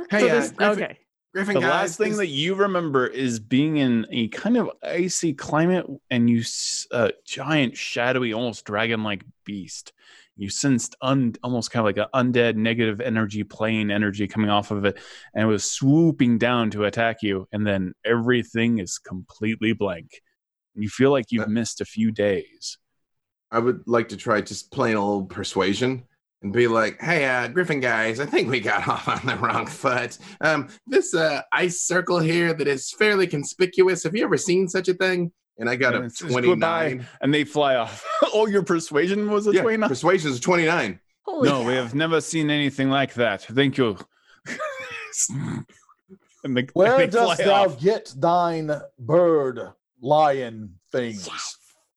Okay. 0.00 0.16
Hey, 0.18 0.20
So 0.20 0.26
uh, 0.28 0.40
this, 0.40 0.50
Griffin, 0.52 0.82
okay. 0.84 0.98
Griffin 1.38 1.54
the 1.54 1.60
guys, 1.60 1.70
last 1.70 1.98
thing 1.98 2.16
that 2.16 2.26
you 2.26 2.54
remember 2.54 3.06
is 3.06 3.38
being 3.38 3.76
in 3.76 4.06
a 4.10 4.26
kind 4.28 4.56
of 4.56 4.70
icy 4.82 5.32
climate 5.32 5.86
and 6.10 6.28
you 6.28 6.42
a 6.90 7.12
giant 7.24 7.76
shadowy 7.76 8.32
almost 8.32 8.64
dragon-like 8.64 9.24
beast. 9.44 9.92
You 10.36 10.50
sensed 10.50 10.96
un, 11.00 11.34
almost 11.44 11.70
kind 11.70 11.80
of 11.80 11.96
like 11.96 12.08
an 12.12 12.32
undead 12.32 12.56
negative 12.56 13.00
energy 13.00 13.44
plane 13.44 13.90
energy 13.90 14.26
coming 14.26 14.50
off 14.50 14.70
of 14.72 14.84
it 14.84 14.98
and 15.34 15.44
it 15.44 15.46
was 15.46 15.70
swooping 15.70 16.38
down 16.38 16.70
to 16.72 16.84
attack 16.84 17.22
you 17.22 17.46
and 17.52 17.64
then 17.64 17.92
everything 18.04 18.78
is 18.78 18.98
completely 18.98 19.72
blank. 19.74 20.20
You 20.74 20.88
feel 20.88 21.12
like 21.12 21.26
you've 21.30 21.46
Uh, 21.46 21.50
missed 21.50 21.80
a 21.80 21.84
few 21.84 22.10
days. 22.10 22.78
I 23.52 23.60
would 23.60 23.82
like 23.86 24.08
to 24.10 24.16
try 24.16 24.40
just 24.40 24.72
plain 24.72 24.96
old 24.96 25.30
persuasion 25.30 26.04
and 26.42 26.52
be 26.52 26.68
like, 26.68 27.00
"Hey, 27.00 27.24
uh, 27.26 27.48
Griffin 27.48 27.80
guys, 27.80 28.20
I 28.20 28.26
think 28.26 28.48
we 28.50 28.60
got 28.60 28.86
off 28.88 29.08
on 29.08 29.26
the 29.26 29.36
wrong 29.36 29.66
foot. 29.66 30.18
Um, 30.40 30.68
this 30.86 31.14
uh, 31.14 31.42
ice 31.52 31.80
circle 31.82 32.18
here 32.20 32.54
that 32.54 32.68
is 32.68 32.90
fairly 32.92 33.26
conspicuous. 33.26 34.02
Have 34.04 34.14
you 34.14 34.24
ever 34.24 34.36
seen 34.36 34.68
such 34.68 34.88
a 34.88 34.94
thing?" 34.94 35.32
And 35.60 35.68
I 35.68 35.74
got 35.74 35.94
And 35.94 36.04
a 36.04 36.06
it 36.06 36.12
says, 36.16 36.30
twenty 36.30 36.48
"Goodbye." 36.48 36.88
nine. 36.90 37.06
and 37.20 37.34
they 37.34 37.42
fly 37.42 37.74
off 37.74 38.04
oh 38.32 38.46
your 38.46 38.62
persuasion 38.62 39.28
was 39.28 39.48
a 39.48 39.52
Yeah, 39.52 39.62
29 39.62 39.88
persuasion 39.88 40.30
is 40.30 40.38
twenty 40.38 40.66
nine. 40.66 41.00
Holy 41.24 41.48
no 41.48 41.64
we 41.64 41.74
have 41.74 41.96
never 41.96 42.20
seen 42.20 42.48
anything 42.48 42.88
like 42.90 43.14
that 43.14 43.42
thank 43.42 43.76
you 43.76 43.98
and 46.44 46.56
they, 46.56 46.68
Where 46.74 46.96
they 46.96 47.06
dost 47.08 47.38
thou 47.44 47.64
off. 47.64 47.80
get 47.80 48.12
thine 48.16 48.70
bird 49.00 49.72
lion 50.00 50.74
things? 50.92 51.28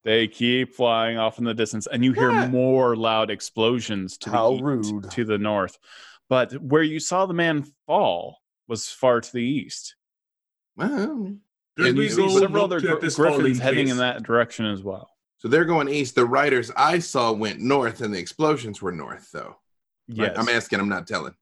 They 0.03 0.27
keep 0.27 0.73
flying 0.73 1.17
off 1.17 1.37
in 1.37 1.43
the 1.45 1.53
distance, 1.53 1.85
and 1.87 2.03
you 2.03 2.13
hear 2.13 2.31
Yeah. 2.31 2.47
more 2.47 2.95
loud 2.95 3.29
explosions 3.29 4.17
to 4.19 4.29
the 4.29 4.35
How 4.35 4.53
east- 4.53 4.63
rude. 4.63 5.11
to 5.11 5.23
the 5.25 5.37
north. 5.37 5.77
But 6.27 6.53
where 6.53 6.81
you 6.83 6.99
saw 6.99 7.25
the 7.25 7.33
man 7.33 7.65
fall 7.85 8.37
was 8.67 8.89
far 8.89 9.21
to 9.21 9.31
the 9.33 9.43
east. 9.43 9.95
Well, 10.75 11.37
Should 11.77 11.87
And 11.87 11.97
we 11.97 12.03
you 12.05 12.09
You 12.09 12.29
see 12.29 12.39
several 12.39 12.63
other 12.65 12.77
at 12.77 12.81
gr- 12.83 12.87
griffins 12.89 13.15
falling 13.15 13.55
heading 13.55 13.87
in 13.89 13.97
that 13.97 14.23
direction 14.23 14.65
as 14.65 14.83
well. 14.83 15.09
so 15.37 15.47
they're 15.47 15.65
going 15.65 15.87
east. 15.89 16.15
The 16.15 16.25
riders 16.25 16.69
I 16.75 16.99
saw 16.99 17.31
went 17.31 17.59
north, 17.59 18.01
and 18.01 18.13
the 18.13 18.19
explosions 18.19 18.81
were 18.81 18.91
north, 18.91 19.31
though. 19.31 19.57
Right? 20.09 20.17
Yes, 20.29 20.37
I'm 20.37 20.49
asking. 20.49 20.79
I'm 20.79 20.89
not 20.89 21.07
telling. 21.07 21.33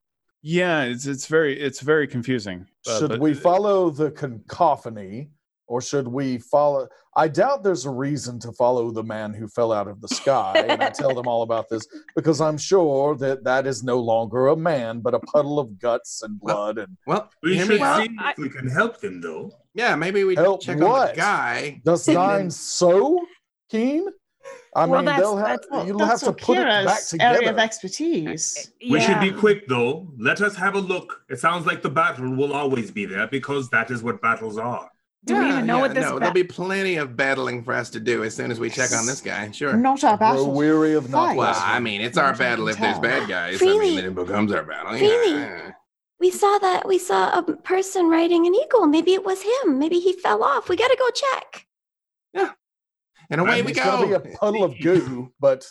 yeah, 0.42 0.84
it's 0.84 1.06
it's 1.06 1.26
very 1.28 1.60
it's 1.60 1.80
very 1.82 2.08
confusing. 2.08 2.68
Uh, 2.88 3.00
should 3.00 3.10
but- 3.10 3.20
we 3.20 3.34
follow 3.34 3.90
the 3.90 4.12
cacophony 4.12 5.30
or 5.70 5.80
should 5.82 6.08
we 6.08 6.40
follow? 6.40 6.88
I 7.16 7.28
doubt 7.28 7.64
there's 7.64 7.86
a 7.86 7.90
reason 7.92 8.40
to 8.40 8.52
follow 8.54 8.92
the 8.92 9.04
man 9.04 9.34
who 9.34 9.48
fell 9.48 9.72
out 9.72 9.88
of 9.88 10.02
the 10.02 10.08
sky. 10.08 10.54
and 10.68 10.82
I 10.82 10.90
tell 10.90 11.14
them 11.14 11.28
all 11.28 11.44
about 11.44 11.70
this 11.70 11.88
because 12.16 12.42
I'm 12.42 12.58
sure 12.58 13.16
that 13.18 13.44
that 13.44 13.68
is 13.68 13.84
no 13.84 14.00
longer 14.00 14.48
a 14.48 14.56
man, 14.58 15.00
but 15.00 15.14
a 15.14 15.20
puddle 15.20 15.60
of 15.60 15.80
guts 15.80 16.24
and 16.24 16.38
Well, 16.42 16.56
blood. 16.56 16.78
And 16.80 16.98
Well, 17.06 17.30
We 17.44 17.60
should 17.60 17.70
me 17.70 17.82
out. 17.82 18.02
see 18.04 18.10
if 18.20 18.38
we 18.38 18.50
can 18.50 18.68
help 18.68 19.00
them, 19.00 19.22
though. 19.22 19.52
Yeah, 19.76 19.96
maybe 19.96 20.24
we 20.24 20.36
Help 20.36 20.62
check 20.62 20.78
on 20.82 20.90
what? 20.90 21.12
the 21.14 21.22
guy. 21.22 21.82
does 21.86 22.08
And 22.08 22.18
thine 22.18 22.52
so 22.52 23.20
keen? 23.70 24.08
I 24.76 24.86
Well, 24.86 25.00
mean, 25.00 25.06
that's- 25.06 25.22
they'll 25.22 25.38
have 25.38 25.60
that's- 25.70 25.88
you'll 25.88 26.00
have 26.06 26.20
to 26.22 26.34
put 26.34 26.58
it 26.58 26.64
back 26.66 26.86
Orkara's 26.88 27.10
together. 27.10 27.38
area 27.38 27.50
of 27.52 27.60
expertise. 27.60 28.72
We 28.90 29.00
should 29.02 29.20
be 29.20 29.32
quick, 29.32 29.68
though. 29.68 30.08
Let 30.18 30.42
us 30.42 30.56
have 30.56 30.76
a 30.76 30.80
look. 30.80 31.22
It 31.30 31.40
sounds 31.40 31.66
like 31.68 31.82
the 31.84 31.90
battle 31.90 32.34
will 32.36 32.54
always 32.54 32.90
be 32.90 33.06
there 33.06 33.28
because 33.28 33.70
that 33.70 33.92
is 33.92 34.02
what 34.02 34.22
battles 34.22 34.58
are. 34.58 34.90
Do 35.26 35.38
we 35.38 35.50
even 35.50 35.66
know 35.66 35.76
yeah, 35.76 35.82
what 35.82 35.94
this? 35.94 36.06
Is? 36.06 36.10
No, 36.10 36.14
ba- 36.16 36.20
there'll 36.22 36.34
be 36.34 36.44
plenty 36.44 36.96
of 36.96 37.18
battling 37.18 37.64
for 37.64 37.74
us 37.74 37.90
to 37.92 38.00
do 38.00 38.24
as 38.24 38.36
soon 38.36 38.52
as 38.52 38.60
we 38.60 38.70
check 38.70 38.94
on 38.94 39.06
this 39.06 39.20
guy. 39.20 39.52
Sure. 39.52 39.76
Not 39.76 40.04
our 40.04 40.18
Grow 40.18 40.18
battle. 40.18 40.52
weary 40.52 40.94
of 40.94 41.10
not 41.10 41.28
Fight. 41.28 41.38
Well. 41.38 41.56
I 41.58 41.80
mean, 41.80 42.02
it's 42.02 42.18
our 42.18 42.32
Not 42.32 42.36
I 42.36 42.38
battle 42.38 42.66
can 42.66 42.76
if 42.76 42.80
there's 42.80 43.00
bad 43.00 43.28
guys. 43.28 43.56
I 43.56 43.58
Freely. 43.58 43.80
mean, 43.80 43.96
then 43.98 44.06
it 44.06 44.16
becomes 44.16 44.52
our 44.54 44.64
battle. 44.64 44.98
Freely. 44.98 45.40
Yeah. 45.40 45.72
We 46.22 46.32
saw 46.32 46.58
that. 46.60 46.88
We 46.88 46.98
saw 46.98 47.38
a 47.38 47.44
person 47.44 48.08
riding 48.08 48.48
an 48.48 48.56
eagle. 48.56 48.88
Maybe 48.88 49.14
it 49.14 49.24
was 49.24 49.42
him. 49.42 49.78
Maybe 49.78 50.00
he 50.00 50.14
fell 50.14 50.44
off. 50.44 50.70
We 50.70 50.76
gotta 50.76 50.98
go 50.98 51.10
check. 51.10 51.68
Yeah. 52.34 52.52
And 53.30 53.42
away 53.42 53.62
we 53.62 53.72
it's 53.72 53.80
gonna 53.80 54.08
be 54.08 54.14
a 54.14 54.38
puddle 54.38 54.64
of 54.64 54.80
goo, 54.80 55.32
but 55.40 55.66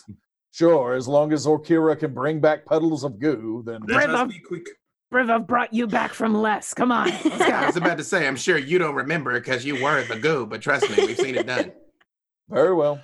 sure, 0.51 0.93
as 0.93 1.07
long 1.07 1.33
as 1.33 1.45
Orkara 1.45 1.99
can 1.99 2.13
bring 2.13 2.39
back 2.39 2.65
puddles 2.65 3.03
of 3.03 3.19
goo, 3.19 3.63
then 3.65 3.81
Let 3.81 4.07
Brave 4.07 4.09
us 4.09 4.31
be 4.31 4.39
quick. 4.39 4.65
Briv, 5.11 5.31
I've 5.31 5.47
brought 5.47 5.73
you 5.73 5.87
back 5.87 6.13
from 6.13 6.35
less. 6.35 6.73
Come 6.73 6.91
on, 6.91 7.07
let's 7.25 7.41
I 7.41 7.65
was 7.65 7.77
about 7.77 7.97
to 7.97 8.03
say, 8.03 8.27
I'm 8.27 8.35
sure 8.35 8.57
you 8.57 8.77
don't 8.77 8.95
remember 8.95 9.33
because 9.33 9.65
you 9.65 9.81
were 9.83 10.03
the 10.03 10.19
goo, 10.19 10.45
but 10.45 10.61
trust 10.61 10.89
me, 10.89 11.05
we've 11.07 11.17
seen 11.17 11.35
it 11.35 11.47
done. 11.47 11.71
very 12.49 12.73
well. 12.75 13.01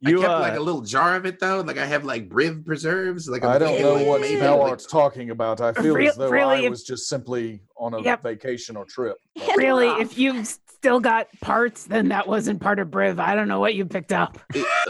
You 0.00 0.20
I 0.20 0.22
kept 0.22 0.32
uh, 0.32 0.38
like 0.40 0.56
a 0.56 0.60
little 0.60 0.82
jar 0.82 1.16
of 1.16 1.26
it 1.26 1.40
though. 1.40 1.60
Like 1.62 1.76
I 1.76 1.84
have 1.84 2.04
like 2.04 2.28
Briv 2.28 2.64
preserves. 2.64 3.28
Like 3.28 3.42
I'm 3.42 3.50
I 3.50 3.58
don't 3.58 3.82
know 3.82 3.94
like, 3.94 4.06
what 4.06 4.20
maybe, 4.20 4.36
thou 4.38 4.58
like- 4.60 4.70
art 4.70 4.84
talking 4.88 5.30
about. 5.30 5.60
I 5.60 5.72
feel 5.72 5.94
Real- 5.96 6.10
as 6.10 6.16
though 6.16 6.30
really, 6.30 6.58
I 6.58 6.60
if- 6.60 6.70
was 6.70 6.84
just 6.84 7.08
simply 7.08 7.60
on 7.76 7.94
a 7.94 8.02
Yep. 8.02 8.22
vacation 8.22 8.76
or 8.76 8.84
trip. 8.84 9.16
And 9.40 9.56
really, 9.56 9.88
we're 9.88 10.00
if 10.02 10.16
you've 10.16 10.46
still 10.46 11.00
got 11.00 11.26
parts, 11.40 11.82
then 11.84 12.08
that 12.10 12.28
wasn't 12.28 12.60
part 12.60 12.78
of 12.78 12.88
Briv. 12.88 13.18
I 13.18 13.34
don't 13.34 13.48
know 13.48 13.58
what 13.58 13.74
you 13.74 13.84
picked 13.86 14.12
up. 14.12 14.38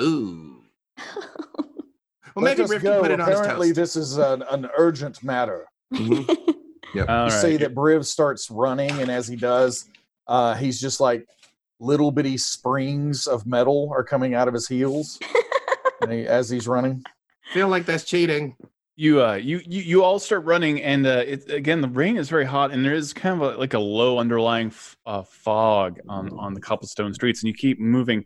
Ooh. 0.02 0.62
Well, 2.36 2.44
Let 2.44 2.58
maybe 2.58 2.64
us 2.64 2.70
Riff 2.70 2.82
go. 2.82 2.92
can 2.92 3.02
put 3.02 3.10
it 3.10 3.20
on 3.20 3.28
his 3.30 3.40
Apparently, 3.40 3.68
toast. 3.68 3.76
this 3.76 3.96
is 3.96 4.16
an, 4.18 4.42
an 4.50 4.68
urgent 4.76 5.24
matter. 5.24 5.66
Mhm. 5.94 7.08
all 7.08 7.24
you 7.26 7.30
see 7.30 7.56
that 7.58 7.74
Briv 7.74 8.04
starts 8.04 8.50
running, 8.50 8.90
and 9.00 9.10
as 9.10 9.28
he 9.28 9.36
does, 9.36 9.88
uh, 10.26 10.54
he's 10.54 10.80
just 10.80 11.00
like 11.00 11.26
little 11.80 12.10
bitty 12.10 12.36
springs 12.36 13.26
of 13.26 13.46
metal 13.46 13.90
are 13.94 14.02
coming 14.04 14.34
out 14.34 14.48
of 14.48 14.54
his 14.54 14.66
heels 14.68 15.18
and 16.02 16.12
he, 16.12 16.26
as 16.26 16.50
he's 16.50 16.66
running. 16.66 17.02
Feel 17.52 17.68
like 17.68 17.86
that's 17.86 18.04
cheating. 18.04 18.56
you 18.96 19.22
uh 19.22 19.34
you 19.34 19.60
you, 19.64 19.80
you 19.82 20.02
all 20.02 20.18
start 20.18 20.44
running 20.44 20.82
and 20.82 21.06
uh 21.06 21.22
it, 21.24 21.48
again 21.50 21.80
the 21.80 21.88
rain 21.88 22.16
is 22.16 22.28
very 22.28 22.44
hot 22.44 22.72
and 22.72 22.84
there 22.84 22.94
is 22.94 23.12
kind 23.12 23.40
of 23.40 23.54
a, 23.54 23.56
like 23.56 23.74
a 23.74 23.78
low 23.78 24.18
underlying 24.18 24.66
f- 24.68 24.96
uh, 25.06 25.22
fog 25.22 26.00
on 26.08 26.30
on 26.36 26.52
the 26.52 26.60
cobblestone 26.60 27.14
streets 27.14 27.42
and 27.42 27.48
you 27.48 27.54
keep 27.54 27.78
moving 27.78 28.24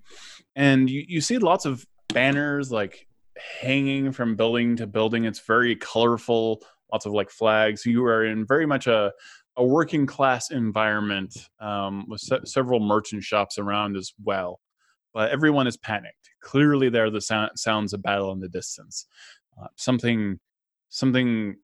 and 0.56 0.88
you, 0.88 1.04
you 1.06 1.20
see 1.20 1.36
lots 1.36 1.66
of 1.66 1.84
banners 2.14 2.72
like 2.72 3.06
hanging 3.60 4.12
from 4.12 4.34
building 4.34 4.76
to 4.76 4.86
building 4.86 5.24
it's 5.24 5.40
very 5.40 5.76
colorful 5.76 6.62
lots 6.92 7.06
of 7.06 7.12
like 7.12 7.30
flags. 7.30 7.86
You 7.86 8.04
are 8.04 8.24
in 8.24 8.46
very 8.46 8.66
much 8.66 8.86
a 8.86 9.12
a 9.56 9.64
working 9.64 10.06
class 10.06 10.50
environment 10.50 11.36
um, 11.60 12.06
with 12.08 12.20
se- 12.20 12.40
several 12.44 12.80
merchant 12.80 13.22
shops 13.22 13.58
around 13.58 13.96
as 13.96 14.12
well. 14.24 14.60
But 15.12 15.30
everyone 15.30 15.66
is 15.66 15.76
panicked. 15.76 16.30
Clearly 16.40 16.88
there 16.88 17.04
are 17.04 17.10
the 17.10 17.20
sound, 17.20 17.50
sounds 17.56 17.92
of 17.92 18.02
battle 18.02 18.32
in 18.32 18.40
the 18.40 18.48
distance. 18.48 19.06
Uh, 19.60 19.66
something 19.76 20.38
something 20.88 21.56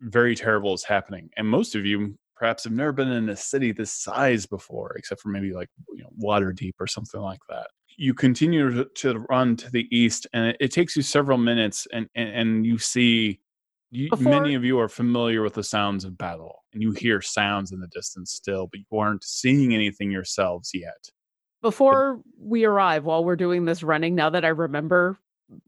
very 0.00 0.34
terrible 0.34 0.74
is 0.74 0.84
happening. 0.84 1.30
And 1.36 1.48
most 1.48 1.74
of 1.74 1.86
you 1.86 2.16
perhaps 2.34 2.64
have 2.64 2.72
never 2.72 2.92
been 2.92 3.12
in 3.12 3.28
a 3.28 3.36
city 3.36 3.70
this 3.70 3.92
size 3.92 4.46
before 4.46 4.94
except 4.96 5.20
for 5.20 5.28
maybe 5.28 5.52
like 5.52 5.68
you 5.94 6.02
know 6.02 6.10
Waterdeep 6.20 6.74
or 6.80 6.88
something 6.88 7.20
like 7.20 7.40
that. 7.48 7.68
You 7.96 8.14
continue 8.14 8.72
to, 8.72 8.84
to 8.96 9.18
run 9.30 9.54
to 9.56 9.70
the 9.70 9.86
east 9.96 10.26
and 10.32 10.46
it, 10.46 10.56
it 10.58 10.72
takes 10.72 10.96
you 10.96 11.02
several 11.02 11.38
minutes 11.38 11.86
and 11.92 12.08
and, 12.16 12.28
and 12.30 12.66
you 12.66 12.78
see 12.78 13.38
you, 13.92 14.08
Before- 14.10 14.32
many 14.40 14.54
of 14.54 14.64
you 14.64 14.78
are 14.80 14.88
familiar 14.88 15.42
with 15.42 15.54
the 15.54 15.62
sounds 15.62 16.04
of 16.04 16.16
battle 16.18 16.64
and 16.72 16.82
you 16.82 16.90
hear 16.92 17.20
sounds 17.20 17.70
in 17.72 17.78
the 17.80 17.86
distance 17.88 18.32
still 18.32 18.66
but 18.66 18.80
you 18.90 18.98
aren't 18.98 19.22
seeing 19.22 19.74
anything 19.74 20.10
yourselves 20.10 20.70
yet 20.74 21.10
Before 21.60 22.20
we 22.38 22.64
arrive, 22.64 23.04
while 23.04 23.24
we're 23.24 23.36
doing 23.36 23.66
this 23.66 23.82
running, 23.84 24.14
now 24.16 24.30
that 24.30 24.44
I 24.44 24.48
remember 24.48 25.18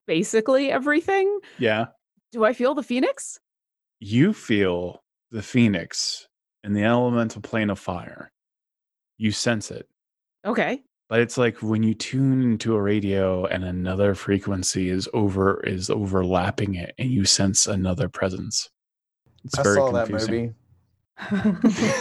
basically 0.06 0.72
everything, 0.72 1.38
yeah 1.58 1.86
do 2.32 2.44
I 2.44 2.52
feel 2.52 2.74
the 2.74 2.82
phoenix? 2.82 3.38
you 4.00 4.32
feel 4.32 5.02
the 5.30 5.42
phoenix 5.42 6.26
in 6.64 6.72
the 6.72 6.82
elemental 6.82 7.40
plane 7.42 7.70
of 7.70 7.78
fire 7.78 8.32
you 9.18 9.30
sense 9.30 9.70
it 9.70 9.86
Okay. 10.46 10.82
But 11.08 11.20
it's 11.20 11.36
like 11.38 11.62
when 11.62 11.82
you 11.82 11.94
tune 11.94 12.42
into 12.42 12.74
a 12.74 12.82
radio 12.82 13.44
and 13.46 13.64
another 13.64 14.14
frequency 14.14 14.88
is 14.88 15.08
over 15.14 15.60
is 15.64 15.90
overlapping 15.90 16.74
it 16.74 16.94
and 16.98 17.10
you 17.10 17.24
sense 17.24 17.66
another 17.66 18.08
presence 18.08 18.70
it's 19.44 19.58
I 19.58 19.62
very 19.62 19.76
saw 19.76 19.92
that 19.92 20.06
confusing 20.06 20.34
movie. 20.34 20.54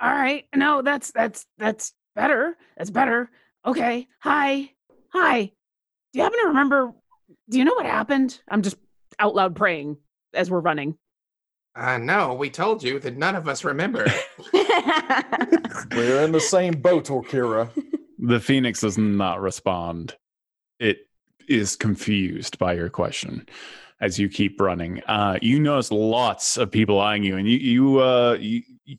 All 0.00 0.12
right. 0.12 0.44
No, 0.54 0.82
that's 0.82 1.12
that's 1.12 1.46
that's 1.58 1.92
better. 2.14 2.56
That's 2.76 2.90
better. 2.90 3.30
Okay. 3.64 4.08
Hi. 4.20 4.70
Hi. 5.12 5.44
Do 5.44 6.18
you 6.18 6.22
happen 6.22 6.38
to 6.40 6.48
remember? 6.48 6.92
Do 7.48 7.58
you 7.58 7.64
know 7.64 7.74
what 7.74 7.86
happened? 7.86 8.40
I'm 8.48 8.62
just 8.62 8.76
out 9.18 9.34
loud 9.34 9.54
praying 9.56 9.98
as 10.32 10.50
we're 10.50 10.60
running. 10.60 10.96
Uh, 11.76 11.98
no, 11.98 12.34
we 12.34 12.48
told 12.50 12.82
you 12.82 12.98
that 13.00 13.16
none 13.16 13.34
of 13.34 13.48
us 13.48 13.64
remember. 13.64 14.04
We're 14.52 16.22
in 16.24 16.32
the 16.32 16.40
same 16.40 16.74
boat, 16.80 17.06
Orkara. 17.08 17.68
the 18.18 18.40
phoenix 18.40 18.80
does 18.80 18.96
not 18.98 19.40
respond 19.40 20.16
it 20.80 20.98
is 21.48 21.76
confused 21.76 22.58
by 22.58 22.72
your 22.72 22.88
question 22.88 23.46
as 24.00 24.18
you 24.18 24.28
keep 24.28 24.60
running 24.60 25.00
uh 25.06 25.38
you 25.42 25.60
notice 25.60 25.90
lots 25.92 26.56
of 26.56 26.70
people 26.70 26.98
eyeing 27.00 27.22
you 27.22 27.36
and 27.36 27.48
you 27.48 27.58
you 27.58 28.00
uh 28.00 28.32
you, 28.40 28.62
you- 28.84 28.96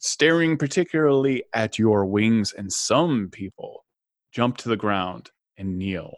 staring 0.00 0.56
particularly 0.58 1.42
at 1.54 1.78
your 1.78 2.04
wings 2.04 2.52
and 2.52 2.70
some 2.72 3.28
people 3.32 3.84
jump 4.32 4.56
to 4.58 4.68
the 4.68 4.76
ground 4.76 5.30
and 5.56 5.78
kneel 5.78 6.14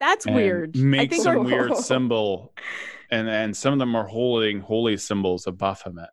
That's 0.00 0.26
and 0.26 0.34
weird. 0.36 0.76
I 0.76 0.80
make 0.80 1.10
think 1.10 1.22
some 1.22 1.38
our- 1.38 1.42
weird 1.42 1.76
symbol 1.76 2.52
and 3.10 3.28
and 3.28 3.56
some 3.56 3.72
of 3.72 3.78
them 3.78 3.94
are 3.94 4.06
holding 4.06 4.60
holy 4.60 4.96
symbols 4.96 5.46
of 5.46 5.58
baphomet 5.58 6.10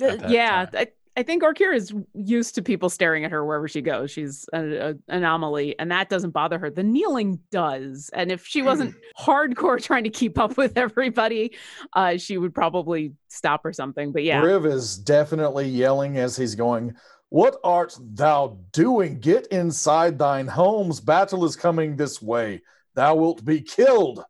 at 0.00 0.30
yeah, 0.30 0.66
time. 0.66 0.68
I, 0.74 0.86
I 1.18 1.24
think 1.24 1.42
Orkara 1.42 1.74
is 1.74 1.92
used 2.14 2.54
to 2.54 2.62
people 2.62 2.88
staring 2.88 3.24
at 3.24 3.32
her 3.32 3.44
wherever 3.44 3.66
she 3.66 3.82
goes. 3.82 4.12
She's 4.12 4.48
an 4.52 5.02
anomaly, 5.08 5.76
and 5.78 5.90
that 5.90 6.08
doesn't 6.08 6.30
bother 6.30 6.60
her. 6.60 6.70
The 6.70 6.84
kneeling 6.84 7.40
does, 7.50 8.08
and 8.12 8.30
if 8.30 8.46
she 8.46 8.62
wasn't 8.62 8.94
hardcore 9.18 9.82
trying 9.82 10.04
to 10.04 10.10
keep 10.10 10.38
up 10.38 10.56
with 10.56 10.78
everybody, 10.78 11.56
uh, 11.94 12.18
she 12.18 12.38
would 12.38 12.54
probably 12.54 13.14
stop 13.26 13.64
or 13.64 13.72
something. 13.72 14.12
But 14.12 14.22
yeah, 14.22 14.40
Riv 14.40 14.64
is 14.64 14.96
definitely 14.96 15.68
yelling 15.68 16.18
as 16.18 16.36
he's 16.36 16.54
going, 16.54 16.94
What 17.30 17.56
art 17.64 17.98
thou 18.00 18.58
doing? 18.72 19.18
Get 19.18 19.48
inside 19.48 20.20
thine 20.20 20.46
homes. 20.46 21.00
Battle 21.00 21.44
is 21.44 21.56
coming 21.56 21.96
this 21.96 22.22
way. 22.22 22.62
Thou 22.94 23.16
wilt 23.16 23.44
be 23.44 23.60
killed. 23.60 24.24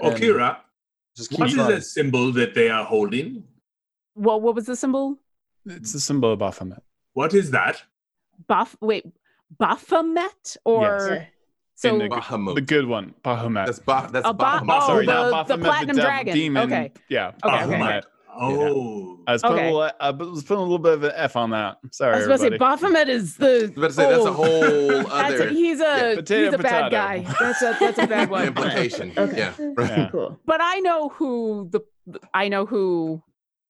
And 0.00 0.14
Orkara, 0.14 0.58
Just 1.18 1.32
what 1.32 1.38
keep 1.48 1.48
is 1.48 1.56
running. 1.56 1.74
the 1.76 1.82
symbol 1.82 2.30
that 2.32 2.54
they 2.54 2.68
are 2.70 2.84
holding? 2.84 3.42
what 4.14 4.40
what 4.40 4.54
was 4.54 4.66
the 4.66 4.76
symbol? 4.76 5.18
it's 5.66 5.92
the 5.92 6.00
symbol 6.00 6.32
of 6.32 6.38
baphomet 6.38 6.80
What 7.14 7.34
is 7.34 7.50
that? 7.50 7.82
Buff. 8.46 8.76
Wait, 8.80 9.04
Baphomet 9.58 10.56
or 10.64 11.26
so 11.74 11.98
the, 11.98 12.08
Bahamut. 12.08 12.54
the 12.54 12.60
good 12.74 12.86
one 12.86 13.14
baphomet 13.24 13.66
That's 13.66 13.80
ba- 13.80 14.08
that's 14.12 14.26
A 14.28 14.32
ba- 14.32 14.44
Bahamut. 14.44 14.78
oh, 14.82 14.86
sorry, 14.86 15.06
the- 15.06 15.30
not 15.30 15.48
the 15.48 15.58
platinum 15.58 15.96
devil- 15.96 16.08
dragon. 16.10 16.34
Demon. 16.34 16.62
Okay. 16.72 16.92
Yeah. 17.08 17.32
Okay, 17.44 17.64
okay. 17.64 18.00
Bahamut. 18.38 18.70
Oh. 18.70 19.18
I 19.26 19.32
was 19.32 19.42
putting, 19.42 19.56
Okay. 19.58 19.68
a, 19.68 19.72
little, 19.74 19.90
I 20.00 20.10
was 20.10 20.42
putting 20.44 20.58
a 20.60 20.62
little 20.62 20.78
bit 20.78 20.92
of 20.94 21.02
an 21.04 21.12
F 21.14 21.36
on 21.36 21.50
that. 21.50 21.76
Sorry, 21.92 22.14
I 22.14 22.16
was 22.18 22.26
about 22.26 22.34
to 22.34 22.38
say 22.38 22.46
everybody. 22.46 22.58
Baphomet 22.76 23.08
is 23.08 23.36
the. 23.36 23.46
I 23.48 23.52
was 23.52 23.70
about 23.70 23.86
to 23.88 23.92
say, 23.92 24.10
that's 24.10 24.24
a 24.24 24.32
whole 24.32 24.88
that's 25.04 25.10
other 25.34 25.48
a, 25.48 25.52
he's 25.52 25.80
a 25.80 25.82
yeah, 25.84 26.14
potato, 26.14 26.44
he's 26.44 26.54
a 26.54 26.58
bad 26.58 26.92
guy. 26.92 27.26
That's 27.40 27.62
a 27.62 27.76
that's 27.78 27.98
a 27.98 28.06
bad 28.06 28.30
one. 28.30 28.46
implication. 28.46 29.12
Okay. 29.16 29.36
Yeah. 29.38 29.52
Yeah. 29.78 30.08
Cool. 30.12 30.38
But 30.46 30.60
I 30.62 30.78
know 30.80 31.08
who 31.10 31.68
the 31.70 31.80
I 32.32 32.48
know 32.48 32.64
who 32.64 33.22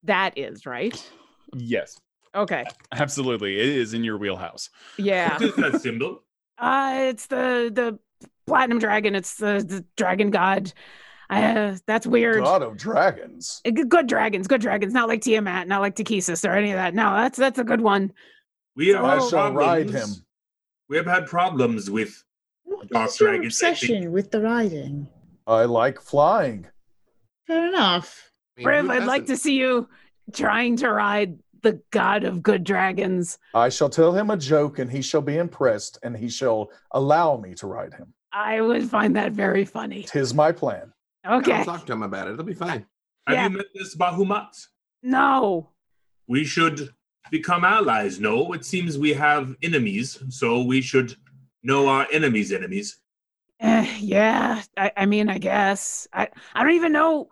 that 0.04 0.38
is, 0.38 0.64
right? 0.66 1.10
Yes, 1.56 1.98
Okay. 2.36 2.64
absolutely. 2.92 3.58
It 3.58 3.66
is 3.68 3.94
in 3.94 4.04
your 4.04 4.16
wheelhouse. 4.18 4.70
Yeah. 4.96 5.32
What 5.32 5.42
is 5.42 5.56
that 5.56 5.80
symbol? 5.80 6.22
Uh, 6.58 6.98
it's 7.08 7.26
the 7.26 7.70
the 7.74 7.98
platinum 8.46 8.78
dragon. 8.78 9.14
It's 9.16 9.36
the 9.36 9.64
the 9.66 9.84
dragon 9.96 10.30
god. 10.30 10.72
Uh, 11.31 11.76
that's 11.87 12.07
weird. 12.07 12.43
God 12.43 12.62
of 12.62 12.76
dragons. 12.76 13.61
Uh, 13.66 13.70
Good, 13.70 13.89
good 13.89 14.07
dragons, 14.07 14.47
good 14.47 14.61
dragons. 14.62 14.93
Not 14.95 15.09
like 15.09 15.20
Tiamat, 15.22 15.68
not 15.68 15.81
like 15.83 15.95
Takhisis 15.95 16.49
or 16.49 16.53
any 16.53 16.70
of 16.70 16.76
that. 16.76 16.95
No, 16.95 17.14
that's 17.14 17.37
that's 17.39 17.59
a 17.59 17.64
good 17.64 17.81
one. 17.83 18.12
We 18.76 18.89
have 18.89 19.05
I 19.05 19.14
had 19.16 19.29
shall 19.29 19.53
ride 19.53 19.89
problems- 19.91 20.18
him. 20.18 20.24
We 20.89 20.97
have 20.97 21.07
had 21.07 21.26
problems 21.26 21.91
with 21.91 22.24
What 22.64 22.89
Dark 22.89 23.11
is 23.11 23.20
your 23.20 23.29
dragons, 23.31 23.55
obsession 23.57 24.11
with 24.12 24.31
the 24.31 24.41
riding? 24.41 25.07
I 25.47 25.64
like 25.64 26.01
flying. 26.01 26.66
Fair 27.47 27.68
enough. 27.68 28.31
I 28.57 28.61
mean, 28.61 28.66
Briv, 28.68 28.83
who 28.85 28.91
I'd 28.93 29.05
like 29.05 29.26
to 29.26 29.37
see 29.37 29.55
you 29.59 29.89
trying 30.33 30.76
to 30.76 30.91
ride 30.91 31.39
the 31.62 31.81
god 31.91 32.24
of 32.24 32.43
good 32.43 32.64
dragons. 32.64 33.39
I 33.55 33.68
shall 33.68 33.89
tell 33.91 34.12
him 34.12 34.31
a 34.31 34.37
joke 34.37 34.79
and 34.79 34.91
he 34.91 35.03
shall 35.03 35.20
be 35.22 35.37
impressed 35.37 35.99
and 36.03 36.16
he 36.16 36.29
shall 36.29 36.70
allow 36.93 37.37
me 37.37 37.55
to 37.57 37.66
ride 37.66 37.93
him. 37.95 38.14
I 38.33 38.61
would 38.61 38.89
find 38.89 39.16
that 39.16 39.33
very 39.33 39.64
funny. 39.64 40.05
Tis 40.05 40.33
my 40.35 40.53
plan. 40.53 40.93
Okay. 41.26 41.52
I'll 41.52 41.64
talk 41.64 41.86
to 41.86 41.92
him 41.92 42.02
about 42.02 42.28
it. 42.28 42.32
It'll 42.32 42.44
be 42.44 42.54
fine. 42.54 42.86
Have 43.26 43.36
Yeah. 43.36 43.44
you 43.48 43.56
met 43.58 43.66
this 43.74 43.96
Bahamut? 43.96 44.66
No. 45.02 45.70
We 46.26 46.44
should 46.44 46.90
become 47.30 47.64
allies. 47.64 48.20
No, 48.20 48.52
it 48.52 48.64
seems 48.64 48.98
we 48.98 49.12
have 49.14 49.54
enemies, 49.62 50.18
so 50.28 50.62
we 50.62 50.80
should 50.80 51.14
know 51.62 51.88
our 51.88 52.06
enemies' 52.12 52.52
enemies. 52.52 52.98
Eh, 53.60 53.96
yeah, 53.98 54.62
I, 54.76 54.92
I 54.96 55.06
mean, 55.06 55.28
I 55.28 55.38
guess. 55.38 56.06
I, 56.12 56.28
I 56.54 56.62
don't 56.62 56.74
even 56.74 56.92
know 56.92 57.28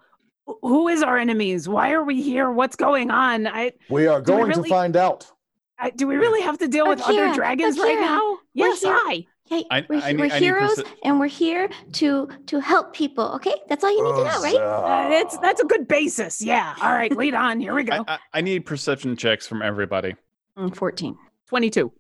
who 0.63 0.89
is 0.89 1.03
our 1.03 1.17
enemies. 1.19 1.69
Why 1.69 1.93
are 1.93 2.05
we 2.05 2.21
here? 2.21 2.51
What's 2.51 2.77
going 2.77 3.11
on? 3.11 3.47
I, 3.47 3.73
We 3.89 4.07
are 4.07 4.21
Do 4.21 4.33
we 4.33 4.39
going 4.39 4.49
really- 4.51 4.69
to 4.69 4.75
find 4.75 4.97
out. 4.97 5.31
I 5.79 5.91
do 5.91 6.07
we 6.07 6.17
really 6.17 6.41
have 6.41 6.57
to 6.59 6.69
deal 6.69 6.89
with 6.89 7.03
other 7.03 7.25
Akira, 7.25 7.35
dragons 7.35 7.79
right 7.79 8.01
now? 8.01 8.39
Yes, 8.55 8.83
here. 8.83 9.25
Hi. 9.49 9.57
Hey, 9.57 9.65
I- 9.71 9.87
we're, 9.89 9.97
I 10.01 10.13
need- 10.13 10.21
we're 10.21 10.27
need 10.29 10.43
heroes 10.43 10.75
perce- 10.77 10.87
and 11.05 11.21
we're 11.21 11.27
here 11.27 11.69
to 11.95 12.29
to 12.47 12.61
help 12.61 12.93
people. 12.95 13.25
Okay, 13.35 13.55
that's 13.69 13.85
all 13.85 13.91
you 13.91 14.03
need 14.05 14.11
to 14.11 14.25
know, 14.25 14.43
right? 14.43 14.55
Uh, 14.57 15.09
it's 15.13 15.39
that's 15.39 15.61
a 15.61 15.65
good 15.65 15.87
basis. 15.89 16.43
Yeah. 16.43 16.75
All 16.81 16.93
right, 16.93 17.15
lead 17.17 17.35
on. 17.35 17.61
Here 17.61 17.75
we 17.75 17.85
go. 17.85 18.05
I, 18.09 18.19
I 18.35 18.41
need 18.41 18.67
perception 18.67 19.17
checks 19.17 19.47
from 19.47 19.63
everybody. 19.63 20.15
Mm, 20.59 20.75
14. 20.75 21.17
22. 21.49 21.93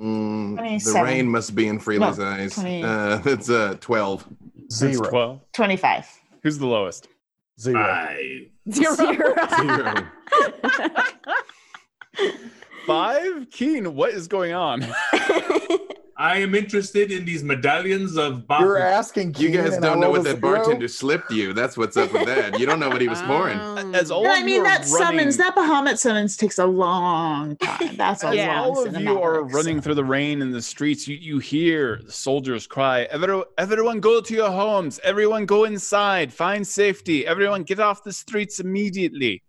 Mm, 0.00 0.84
the 0.84 1.02
rain 1.02 1.28
must 1.28 1.54
be 1.54 1.68
in 1.68 1.78
Freely's 1.78 2.18
No, 2.18 2.24
eyes. 2.24 2.54
20. 2.54 2.82
Uh, 2.82 3.20
it's 3.26 3.48
uh, 3.50 3.76
12. 3.80 4.26
That's 4.56 4.76
Zero. 4.76 5.08
12. 5.10 5.40
25. 5.52 6.06
Who's 6.42 6.58
the 6.58 6.66
lowest? 6.66 7.08
Zero. 7.60 7.78
I 7.80 8.48
Zero. 8.72 8.94
Zero. 9.60 9.94
Five? 12.86 13.46
Keen, 13.50 13.94
what 13.94 14.10
is 14.10 14.26
going 14.28 14.52
on? 14.52 14.84
I 16.16 16.38
am 16.38 16.54
interested 16.54 17.10
in 17.10 17.24
these 17.24 17.42
medallions 17.42 18.16
of 18.16 18.32
You're 18.34 18.76
Bahamut. 18.76 18.80
asking. 18.80 19.34
You 19.38 19.50
guys 19.50 19.76
don't 19.78 19.98
know 19.98 20.10
what 20.10 20.22
that 20.24 20.38
zero? 20.40 20.56
bartender 20.56 20.86
slipped 20.86 21.32
you. 21.32 21.52
That's 21.52 21.76
what's 21.76 21.96
up 21.96 22.12
with 22.12 22.26
that. 22.26 22.58
You 22.60 22.66
don't 22.66 22.78
know 22.78 22.88
what 22.88 23.00
he 23.00 23.08
was 23.08 23.20
pouring. 23.22 23.58
Um, 23.58 23.94
As 23.94 24.10
all 24.12 24.22
No, 24.22 24.32
of 24.32 24.38
I 24.38 24.42
mean, 24.44 24.62
that 24.62 24.86
running, 24.92 25.18
summons, 25.18 25.36
that 25.38 25.56
Bahamut 25.56 25.98
summons 25.98 26.36
takes 26.36 26.58
a 26.58 26.66
long 26.66 27.56
time. 27.56 27.96
That's 27.96 28.22
a 28.22 28.34
Yeah. 28.36 28.60
long 28.60 28.70
all 28.76 28.86
of 28.86 29.00
you 29.00 29.20
are 29.20 29.42
running 29.44 29.80
through 29.80 29.96
the 29.96 30.04
rain 30.04 30.40
in 30.40 30.50
the 30.52 30.62
streets, 30.62 31.08
you, 31.08 31.16
you 31.16 31.38
hear 31.40 32.00
the 32.04 32.12
soldiers 32.12 32.66
cry, 32.66 33.02
"Every- 33.10 33.42
Everyone 33.58 33.98
go 34.00 34.20
to 34.20 34.34
your 34.34 34.50
homes. 34.50 35.00
Everyone 35.02 35.46
go 35.46 35.64
inside. 35.64 36.32
Find 36.32 36.66
safety. 36.66 37.26
Everyone 37.26 37.62
get 37.64 37.80
off 37.80 38.04
the 38.04 38.12
streets 38.12 38.60
immediately. 38.60 39.42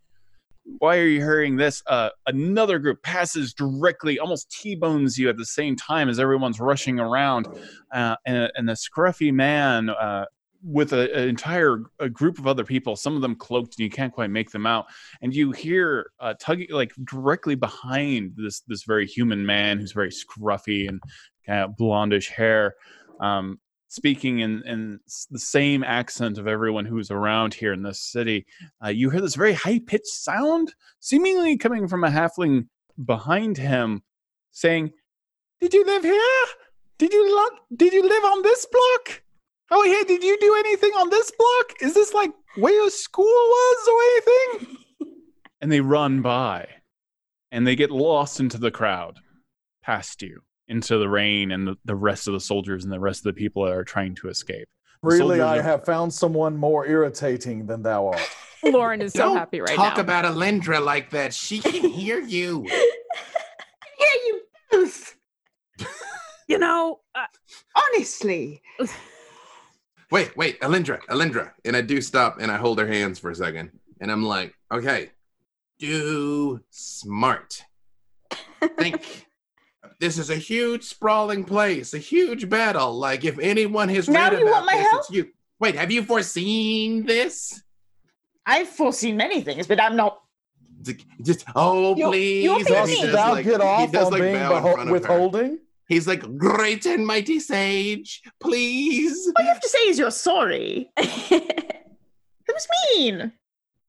Why 0.80 0.98
are 0.98 1.06
you 1.06 1.20
hearing 1.20 1.58
this? 1.58 1.84
Uh, 1.88 2.10
another 2.28 2.80
group 2.80 3.04
passes 3.04 3.54
directly, 3.54 4.20
almost 4.20 4.50
T-bones 4.52 5.18
you 5.18 5.30
at 5.30 5.38
the 5.38 5.46
same 5.46 5.76
time 5.76 6.10
as 6.10 6.20
everyone's 6.20 6.60
rushing 6.60 7.00
around. 7.00 7.48
Uh, 7.94 8.16
and, 8.26 8.52
and 8.56 8.70
a 8.70 8.74
scruffy 8.74 9.32
man 9.32 9.90
uh, 9.90 10.26
with 10.64 10.94
a- 10.94 11.14
an 11.16 11.30
entire 11.30 11.84
a 12.00 12.10
group 12.10 12.40
of 12.40 12.48
other 12.48 12.64
people, 12.64 12.96
some 12.96 13.16
of 13.16 13.22
them 13.22 13.36
cloaked 13.36 13.78
and 13.78 13.84
you 13.84 13.90
can't 13.90 14.12
quite 14.12 14.32
make 14.32 14.50
them 14.50 14.66
out 14.66 14.86
and 15.22 15.36
you 15.36 15.52
hear 15.52 16.12
uh, 16.20 16.34
tugging 16.40 16.68
like 16.72 16.92
directly 17.04 17.56
behind 17.56 18.34
this 18.36 18.62
this 18.62 18.84
very 18.84 19.06
human 19.06 19.46
man 19.46 19.78
who's 19.78 19.92
very 19.92 20.10
scruffy 20.10 20.90
and 20.90 21.00
kind 21.46 21.62
of 21.62 21.72
blondish 21.78 22.30
hair 22.30 22.74
um, 23.20 23.60
speaking 23.96 24.40
in, 24.40 24.62
in 24.66 25.00
the 25.32 25.40
same 25.40 25.84
accent 25.84 26.38
of 26.38 26.48
everyone 26.48 26.86
who's 26.86 27.12
around 27.12 27.54
here 27.54 27.74
in 27.74 27.82
this 27.82 28.02
city 28.02 28.46
uh, 28.84 28.90
you 28.90 29.10
hear 29.10 29.22
this 29.22 29.36
very 29.36 29.54
high-pitched 29.54 30.08
sound 30.08 30.74
seemingly 31.00 31.58
coming 31.58 31.88
from 31.88 32.04
a 32.04 32.10
halfling 32.10 32.68
behind 33.06 33.58
him 33.58 34.04
saying 34.52 34.92
did 35.62 35.74
you 35.74 35.86
live 35.86 36.04
here? 36.04 36.46
Did 36.98 37.14
you 37.14 37.36
lo- 37.36 37.60
did 37.76 37.94
you 37.94 38.04
live 38.04 38.24
on 38.24 38.42
this 38.42 38.66
block? 38.66 39.24
Oh 39.72 39.84
yeah 39.84 40.04
did 40.06 40.24
you 40.24 40.38
do 40.40 40.56
anything 40.60 40.92
on 40.92 41.10
this 41.10 41.32
block? 41.32 41.82
Is 41.82 41.94
this 41.94 42.14
like 42.14 42.32
where 42.56 42.74
your 42.74 42.90
school 42.90 43.26
was 43.26 43.88
or 43.88 44.02
anything? 44.02 44.78
And 45.62 45.72
they 45.72 45.82
run 45.82 46.22
by 46.22 46.68
and 47.52 47.66
they 47.66 47.76
get 47.76 47.90
lost 47.90 48.40
into 48.40 48.60
the 48.60 48.70
crowd 48.70 49.18
past 49.82 50.22
you 50.22 50.42
into 50.68 50.98
the 50.98 51.08
rain 51.10 51.52
and 51.52 51.68
the, 51.68 51.76
the 51.86 51.96
rest 51.96 52.28
of 52.28 52.34
the 52.34 52.40
soldiers 52.40 52.84
and 52.84 52.92
the 52.94 53.00
rest 53.00 53.26
of 53.26 53.36
the 53.36 53.40
people 53.40 53.66
that 53.66 53.74
are 53.74 53.84
trying 53.84 54.16
to 54.16 54.30
escape 54.30 54.68
The 55.04 55.08
Really, 55.10 55.42
I 55.42 55.60
are- 55.60 55.62
have 55.62 55.86
found 55.86 56.14
someone 56.14 56.58
more 56.58 56.86
irritating 56.88 57.66
than 57.68 57.84
thou 57.84 58.08
art. 58.08 58.22
Lauren 58.64 59.00
is 59.02 59.14
so 59.14 59.20
Don't 59.20 59.38
happy 59.38 59.60
right 59.62 59.70
talk 59.76 59.78
now. 59.78 59.90
Talk 59.92 59.98
about 60.00 60.26
Alindra 60.26 60.84
like 60.84 61.12
that. 61.12 61.34
She 61.34 61.60
can 61.60 61.90
hear 61.92 62.20
you. 62.20 62.64
Hear 63.98 64.08
you 64.26 64.42
both. 64.72 65.16
You 66.48 66.58
know, 66.60 67.00
uh, 67.16 67.26
Honestly. 67.94 68.62
Wait, 70.12 70.36
wait, 70.38 70.60
Alindra, 70.62 71.00
Alindra. 71.10 71.52
And 71.64 71.76
I 71.76 71.82
do 71.82 72.02
stop 72.02 72.38
and 72.40 72.52
I 72.52 72.58
hold 72.58 72.80
her 72.80 72.88
hands 72.88 73.20
for 73.20 73.32
a 73.32 73.36
second. 73.36 73.72
And 74.02 74.12
I'm 74.12 74.24
like, 74.24 74.54
okay, 74.72 75.12
do 75.80 76.60
smart. 76.70 77.64
Think. 78.78 79.28
This 80.00 80.18
is 80.18 80.30
a 80.30 80.36
huge 80.36 80.84
sprawling 80.84 81.44
place, 81.46 81.94
a 81.94 81.98
huge 81.98 82.50
battle. 82.50 82.94
Like 82.94 83.24
if 83.24 83.40
anyone 83.40 83.90
has 83.90 84.10
Now 84.10 84.30
read 84.30 84.40
you 84.40 84.46
about 84.48 84.52
want 84.52 84.66
my 84.68 84.74
this, 84.78 84.92
help? 84.92 85.00
it's 85.02 85.10
you. 85.12 85.30
Wait, 85.60 85.76
have 85.76 85.92
you 85.92 86.04
foreseen 86.04 87.06
this? 87.06 87.64
I've 88.46 88.68
foreseen 88.68 89.16
many 89.18 89.42
things, 89.42 89.68
but 89.68 89.82
I'm 89.82 89.96
not. 89.96 90.22
Just 91.24 91.46
oh 91.56 91.96
You- 91.96 92.08
please. 92.10 92.44
you 92.44 92.56
And 92.58 92.66
Dost 92.66 92.90
he 92.90 92.96
think 92.98 93.06
does, 93.08 93.16
thou 93.16 93.32
like- 93.32 93.46
get 93.46 93.62
he 93.62 93.68
off 93.68 93.92
does, 93.92 94.06
on 94.08 94.12
like, 94.12 94.22
being 94.22 94.34
bow 94.36 94.58
in 94.58 94.64
beho- 94.64 94.74
front 94.74 94.80
of 94.82 94.88
her. 94.88 94.92
withholding? 94.94 95.60
He's 95.88 96.08
like, 96.08 96.38
great 96.38 96.86
and 96.88 97.06
mighty 97.06 97.40
sage, 97.40 98.22
please. 98.40 99.32
All 99.38 99.44
you 99.44 99.50
have 99.50 99.60
to 99.62 99.70
say 99.70 99.80
is 99.88 99.98
you're 100.00 100.12
sorry. 100.12 100.90
It 102.48 102.54
was 102.54 102.68
mean. 102.96 103.32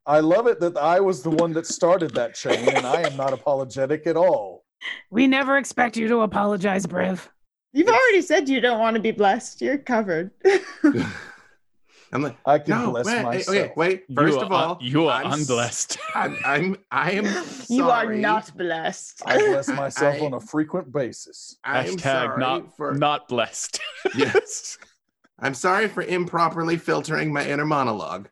I 0.06 0.20
love 0.20 0.46
it 0.46 0.60
that 0.60 0.78
I 0.78 1.00
was 1.00 1.22
the 1.22 1.30
one 1.30 1.52
that 1.52 1.66
started 1.66 2.14
that 2.14 2.34
chain, 2.34 2.68
and 2.70 2.86
I 2.86 3.02
am 3.02 3.16
not 3.18 3.32
apologetic 3.34 4.06
at 4.06 4.16
all. 4.16 4.55
We 5.10 5.26
never 5.26 5.56
expect 5.58 5.96
you 5.96 6.08
to 6.08 6.20
apologize, 6.20 6.86
Briv. 6.86 7.28
You've 7.72 7.88
already 7.88 8.22
said 8.22 8.48
you 8.48 8.60
don't 8.60 8.78
want 8.78 8.96
to 8.96 9.02
be 9.02 9.10
blessed. 9.10 9.60
You're 9.60 9.78
covered. 9.78 10.30
I'm 12.12 12.22
like, 12.22 12.36
I 12.46 12.58
can 12.58 12.70
no, 12.84 12.90
bless 12.92 13.06
wait, 13.06 13.22
myself. 13.22 13.56
okay, 13.56 13.72
wait. 13.76 14.04
First 14.14 14.34
you 14.34 14.40
of 14.40 14.52
are, 14.52 14.64
all, 14.64 14.78
you 14.80 15.08
are 15.08 15.24
I'm 15.24 15.32
unblessed 15.32 15.98
I'm, 16.14 16.36
I'm, 16.44 16.76
I 16.90 17.10
am. 17.12 17.26
you 17.68 17.90
are 17.90 18.14
not 18.14 18.56
blessed. 18.56 19.22
I 19.26 19.38
bless 19.38 19.68
myself 19.68 20.14
I- 20.14 20.24
on 20.24 20.34
a 20.34 20.40
frequent 20.40 20.92
basis. 20.92 21.58
I'm 21.64 21.96
hashtag 21.96 22.38
not 22.38 22.76
for. 22.76 22.94
not 22.94 23.28
blessed 23.28 23.80
Yes. 24.16 24.78
I'm 25.38 25.52
sorry 25.52 25.88
for 25.88 26.02
improperly 26.02 26.78
filtering 26.78 27.32
my 27.32 27.46
inner 27.46 27.66
monologue, 27.66 28.28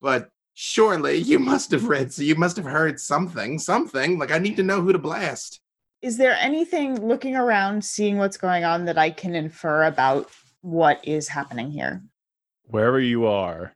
but 0.00 0.30
surely 0.54 1.16
you 1.18 1.38
must 1.38 1.70
have 1.72 1.88
read, 1.88 2.12
so 2.12 2.22
you 2.22 2.34
must 2.36 2.56
have 2.56 2.64
heard 2.64 2.98
something, 2.98 3.58
something. 3.58 4.18
Like 4.18 4.30
I 4.30 4.38
need 4.38 4.56
to 4.56 4.62
know 4.62 4.80
who 4.80 4.92
to 4.92 4.98
blast. 4.98 5.60
Is 6.06 6.16
there 6.16 6.36
anything 6.38 7.04
looking 7.04 7.34
around, 7.34 7.84
seeing 7.84 8.16
what's 8.16 8.36
going 8.36 8.62
on, 8.62 8.84
that 8.84 8.96
I 8.96 9.10
can 9.10 9.34
infer 9.34 9.82
about 9.86 10.30
what 10.60 11.00
is 11.02 11.26
happening 11.28 11.70
here? 11.70 12.02
wherever 12.68 12.98
you 12.98 13.26
are 13.26 13.72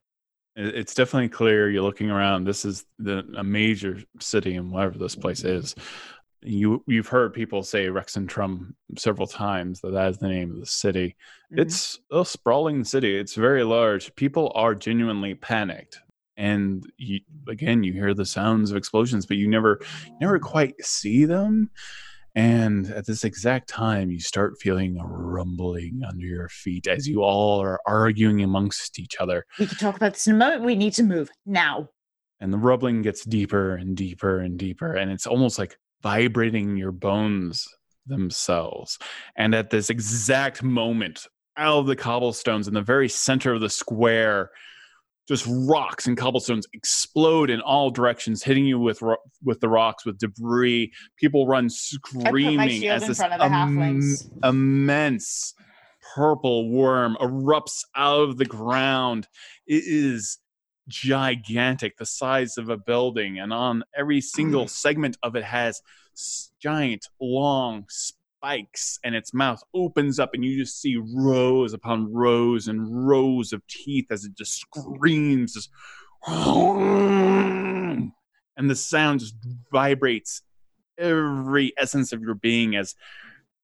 it's 0.57 0.95
definitely 0.95 1.28
clear 1.28 1.70
you're 1.70 1.81
looking 1.81 2.11
around. 2.11 2.45
This 2.45 2.64
is 2.64 2.85
the 2.99 3.24
a 3.37 3.45
major 3.45 4.03
city 4.18 4.57
and 4.57 4.70
whatever 4.70 4.99
this 4.99 5.14
place 5.14 5.45
is. 5.45 5.76
You 6.43 6.83
you've 6.89 7.07
heard 7.07 7.33
people 7.33 7.62
say 7.62 7.87
Rexxentrum 7.87 8.74
several 8.99 9.28
times 9.28 9.81
that 9.81 9.93
that 9.93 10.11
is 10.11 10.18
the 10.18 10.28
name 10.28 10.51
of 10.51 10.59
the 10.59 10.66
city. 10.66 11.16
Mhm. 11.53 11.61
it's 11.61 12.01
a 12.11 12.24
sprawling 12.24 12.83
city. 12.83 13.16
It's 13.16 13.37
very 13.37 13.62
large. 13.62 14.14
People 14.16 14.51
are 14.57 14.74
genuinely 14.74 15.35
panicked. 15.35 16.01
And 16.37 16.85
you, 16.97 17.20
again 17.49 17.85
you 17.85 17.93
hear 17.93 18.12
the 18.12 18.26
sounds 18.26 18.70
of 18.70 18.76
explosions 18.76 19.24
but 19.24 19.37
you 19.37 19.49
never 19.49 19.81
never 20.20 20.39
quite 20.39 20.74
see 20.85 21.26
them 21.26 21.70
and 22.35 22.87
at 22.89 23.07
this 23.07 23.24
exact 23.24 23.68
time 23.68 24.11
you 24.11 24.20
start 24.20 24.55
feeling 24.61 24.99
a 24.99 25.05
rumbling 25.07 26.01
under 26.09 26.24
your 26.26 26.49
feet 26.49 26.87
as 26.87 27.09
you 27.09 27.22
all 27.22 27.61
are 27.61 27.81
arguing 27.87 28.43
amongst 28.43 28.99
each 28.99 29.16
other 29.20 29.45
We 29.59 29.66
can 29.66 29.78
talk 29.78 29.97
about 29.97 30.12
this 30.14 30.26
in 30.26 30.35
a 30.35 30.39
moment. 30.39 30.62
We 30.64 30.76
need 30.76 30.93
to 30.95 31.03
move 31.03 31.31
now. 31.47 31.89
and 32.41 32.53
the 32.53 32.59
rumbling 32.59 33.03
gets 33.03 33.24
deeper 33.24 33.74
and 33.76 33.97
deeper 33.97 34.39
and 34.41 34.59
deeper 34.59 34.95
and 34.95 35.11
it's 35.11 35.26
almost 35.26 35.59
like 35.59 35.76
vibrating 36.03 36.76
your 36.76 36.93
bones 36.93 37.66
themselves 38.07 38.99
and 39.37 39.55
at 39.55 39.70
this 39.70 39.91
exact 39.91 40.62
moment 40.62 41.26
out 41.57 41.78
of 41.81 41.87
the 41.87 41.97
cobblestones 41.97 42.68
in 42.68 42.74
the 42.74 42.81
very 42.81 43.09
center 43.09 43.53
of 43.53 43.61
the 43.61 43.68
square 43.68 44.51
just 45.29 45.47
rocks 45.49 46.07
and 46.07 46.16
cobblestones 46.16 46.66
explode 46.73 47.51
in 47.51 47.61
all 47.61 47.91
directions 47.91 48.43
hitting 48.43 48.64
you 48.64 48.79
with 48.79 49.01
ro- 49.01 49.16
with 49.45 49.61
the 49.61 49.68
rocks 49.68 50.05
with 50.05 50.18
debris. 50.18 50.93
People 51.16 51.47
run 51.47 51.71
screaming 51.71 52.89
as 52.89 53.07
this 53.07 53.18
front 53.18 53.35
of 53.35 53.39
the 53.39 53.45
halflings. 53.45 54.29
immense 54.45 55.55
purple 56.14 56.71
worm 56.71 57.16
erupts 57.21 57.85
out 57.95 58.29
of 58.29 58.39
the 58.39 58.45
ground. 58.45 59.29
It 59.66 59.85
is 59.87 60.39
gigantic, 60.89 61.97
the 61.97 62.07
size 62.07 62.59
of 62.59 62.68
a 62.68 62.77
building, 62.77 63.39
and 63.39 63.53
on 63.53 63.85
every 63.97 64.21
single 64.21 64.64
mm. 64.64 64.71
segment 64.71 65.16
of 65.23 65.37
it 65.37 65.45
has 65.45 65.81
giant, 66.61 67.07
long 67.21 67.87
spikes, 68.41 68.99
and 69.05 69.14
its 69.14 69.34
mouth 69.34 69.62
opens 69.74 70.18
up, 70.18 70.30
and 70.32 70.45
you 70.45 70.59
just 70.59 70.80
see 70.80 70.97
rows 71.14 71.74
upon 71.74 72.12
rows 72.12 72.68
and 72.68 73.07
rows 73.07 73.53
of 73.53 73.66
teeth 73.66 74.07
as 74.11 74.24
it 74.24 74.34
just 74.34 74.55
screams, 74.55 75.68
and 76.26 78.12
the 78.57 78.74
sound 78.74 79.20
just 79.20 79.34
vibrates 79.70 80.43
every 80.99 81.72
essence 81.78 82.12
of 82.12 82.22
your 82.22 82.34
being 82.34 82.76
as 82.76 82.95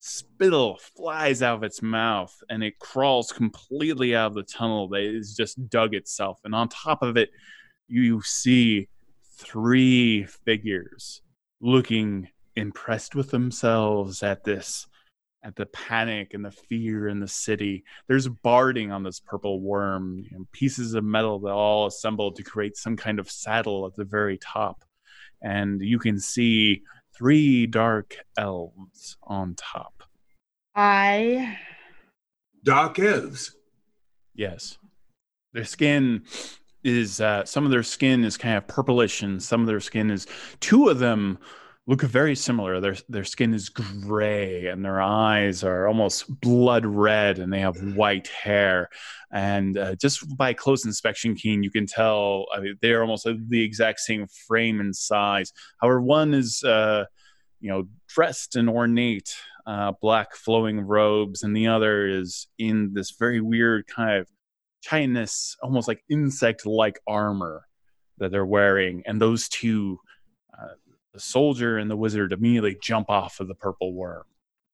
spittle 0.00 0.78
flies 0.96 1.42
out 1.42 1.56
of 1.56 1.62
its 1.62 1.82
mouth 1.82 2.34
and 2.48 2.62
it 2.62 2.78
crawls 2.78 3.32
completely 3.32 4.14
out 4.14 4.28
of 4.28 4.34
the 4.34 4.42
tunnel 4.42 4.88
that 4.88 5.02
has 5.02 5.34
just 5.34 5.68
dug 5.68 5.94
itself. 5.94 6.38
And 6.44 6.54
on 6.54 6.68
top 6.68 7.02
of 7.02 7.16
it, 7.16 7.30
you 7.88 8.22
see 8.22 8.88
three 9.36 10.24
figures 10.24 11.20
looking 11.60 12.28
impressed 12.56 13.14
with 13.14 13.30
themselves 13.30 14.22
at 14.22 14.44
this 14.44 14.86
at 15.44 15.54
the 15.54 15.66
panic 15.66 16.34
and 16.34 16.44
the 16.44 16.50
fear 16.50 17.06
in 17.06 17.20
the 17.20 17.28
city 17.28 17.84
there's 18.08 18.26
barding 18.26 18.90
on 18.90 19.02
this 19.02 19.20
purple 19.20 19.60
worm 19.60 20.18
you 20.18 20.38
know, 20.38 20.46
pieces 20.52 20.94
of 20.94 21.04
metal 21.04 21.38
that 21.38 21.52
all 21.52 21.86
assembled 21.86 22.34
to 22.34 22.42
create 22.42 22.76
some 22.76 22.96
kind 22.96 23.18
of 23.18 23.30
saddle 23.30 23.86
at 23.86 23.94
the 23.94 24.04
very 24.04 24.38
top 24.38 24.84
and 25.42 25.80
you 25.80 25.98
can 25.98 26.18
see 26.18 26.82
three 27.16 27.66
dark 27.66 28.16
elves 28.36 29.16
on 29.22 29.54
top 29.54 30.02
I 30.74 31.58
Dark 32.66 32.98
elves. 32.98 33.54
Yes. 34.34 34.76
Their 35.52 35.64
skin 35.64 36.24
is 36.82 37.20
uh, 37.20 37.44
some 37.44 37.64
of 37.64 37.70
their 37.70 37.84
skin 37.84 38.24
is 38.24 38.36
kind 38.36 38.56
of 38.56 38.66
purplish, 38.66 39.22
and 39.22 39.40
some 39.40 39.60
of 39.60 39.68
their 39.68 39.80
skin 39.80 40.10
is. 40.10 40.26
Two 40.58 40.88
of 40.88 40.98
them 40.98 41.38
look 41.86 42.02
very 42.02 42.34
similar. 42.34 42.80
Their 42.80 42.96
their 43.08 43.24
skin 43.24 43.54
is 43.54 43.68
gray, 43.68 44.66
and 44.66 44.84
their 44.84 45.00
eyes 45.00 45.62
are 45.64 45.86
almost 45.86 46.40
blood 46.40 46.84
red, 46.86 47.38
and 47.38 47.52
they 47.52 47.60
have 47.60 47.76
white 47.94 48.28
hair. 48.28 48.88
And 49.32 49.76
uh, 49.76 49.94
just 49.96 50.36
by 50.36 50.52
close 50.52 50.84
inspection, 50.84 51.34
Keen, 51.34 51.62
you 51.62 51.70
can 51.70 51.86
tell 51.86 52.46
I 52.54 52.60
mean, 52.60 52.76
they're 52.82 53.02
almost 53.02 53.28
the 53.48 53.62
exact 53.62 54.00
same 54.00 54.26
frame 54.46 54.80
and 54.80 54.94
size. 54.94 55.52
However, 55.80 56.00
one 56.00 56.34
is. 56.34 56.62
Uh, 56.62 57.04
you 57.58 57.70
know, 57.70 57.84
dressed 58.06 58.54
in 58.54 58.68
ornate 58.68 59.34
uh, 59.66 59.92
black 60.00 60.36
flowing 60.36 60.78
robes, 60.80 61.42
and 61.42 61.56
the 61.56 61.66
other 61.66 62.06
is 62.06 62.48
in 62.58 62.92
this 62.92 63.12
very 63.18 63.40
weird 63.40 63.86
kind 63.86 64.18
of 64.20 64.28
Chinese, 64.82 65.56
almost 65.62 65.88
like 65.88 66.04
insect-like 66.08 67.00
armor 67.06 67.66
that 68.18 68.30
they're 68.30 68.46
wearing. 68.46 69.02
And 69.06 69.20
those 69.20 69.48
two, 69.48 69.98
the 71.16 71.20
soldier 71.20 71.78
and 71.78 71.90
the 71.90 71.96
wizard, 71.96 72.32
immediately 72.32 72.76
jump 72.82 73.08
off 73.08 73.40
of 73.40 73.48
the 73.48 73.54
purple 73.54 73.94
worm. 73.94 74.24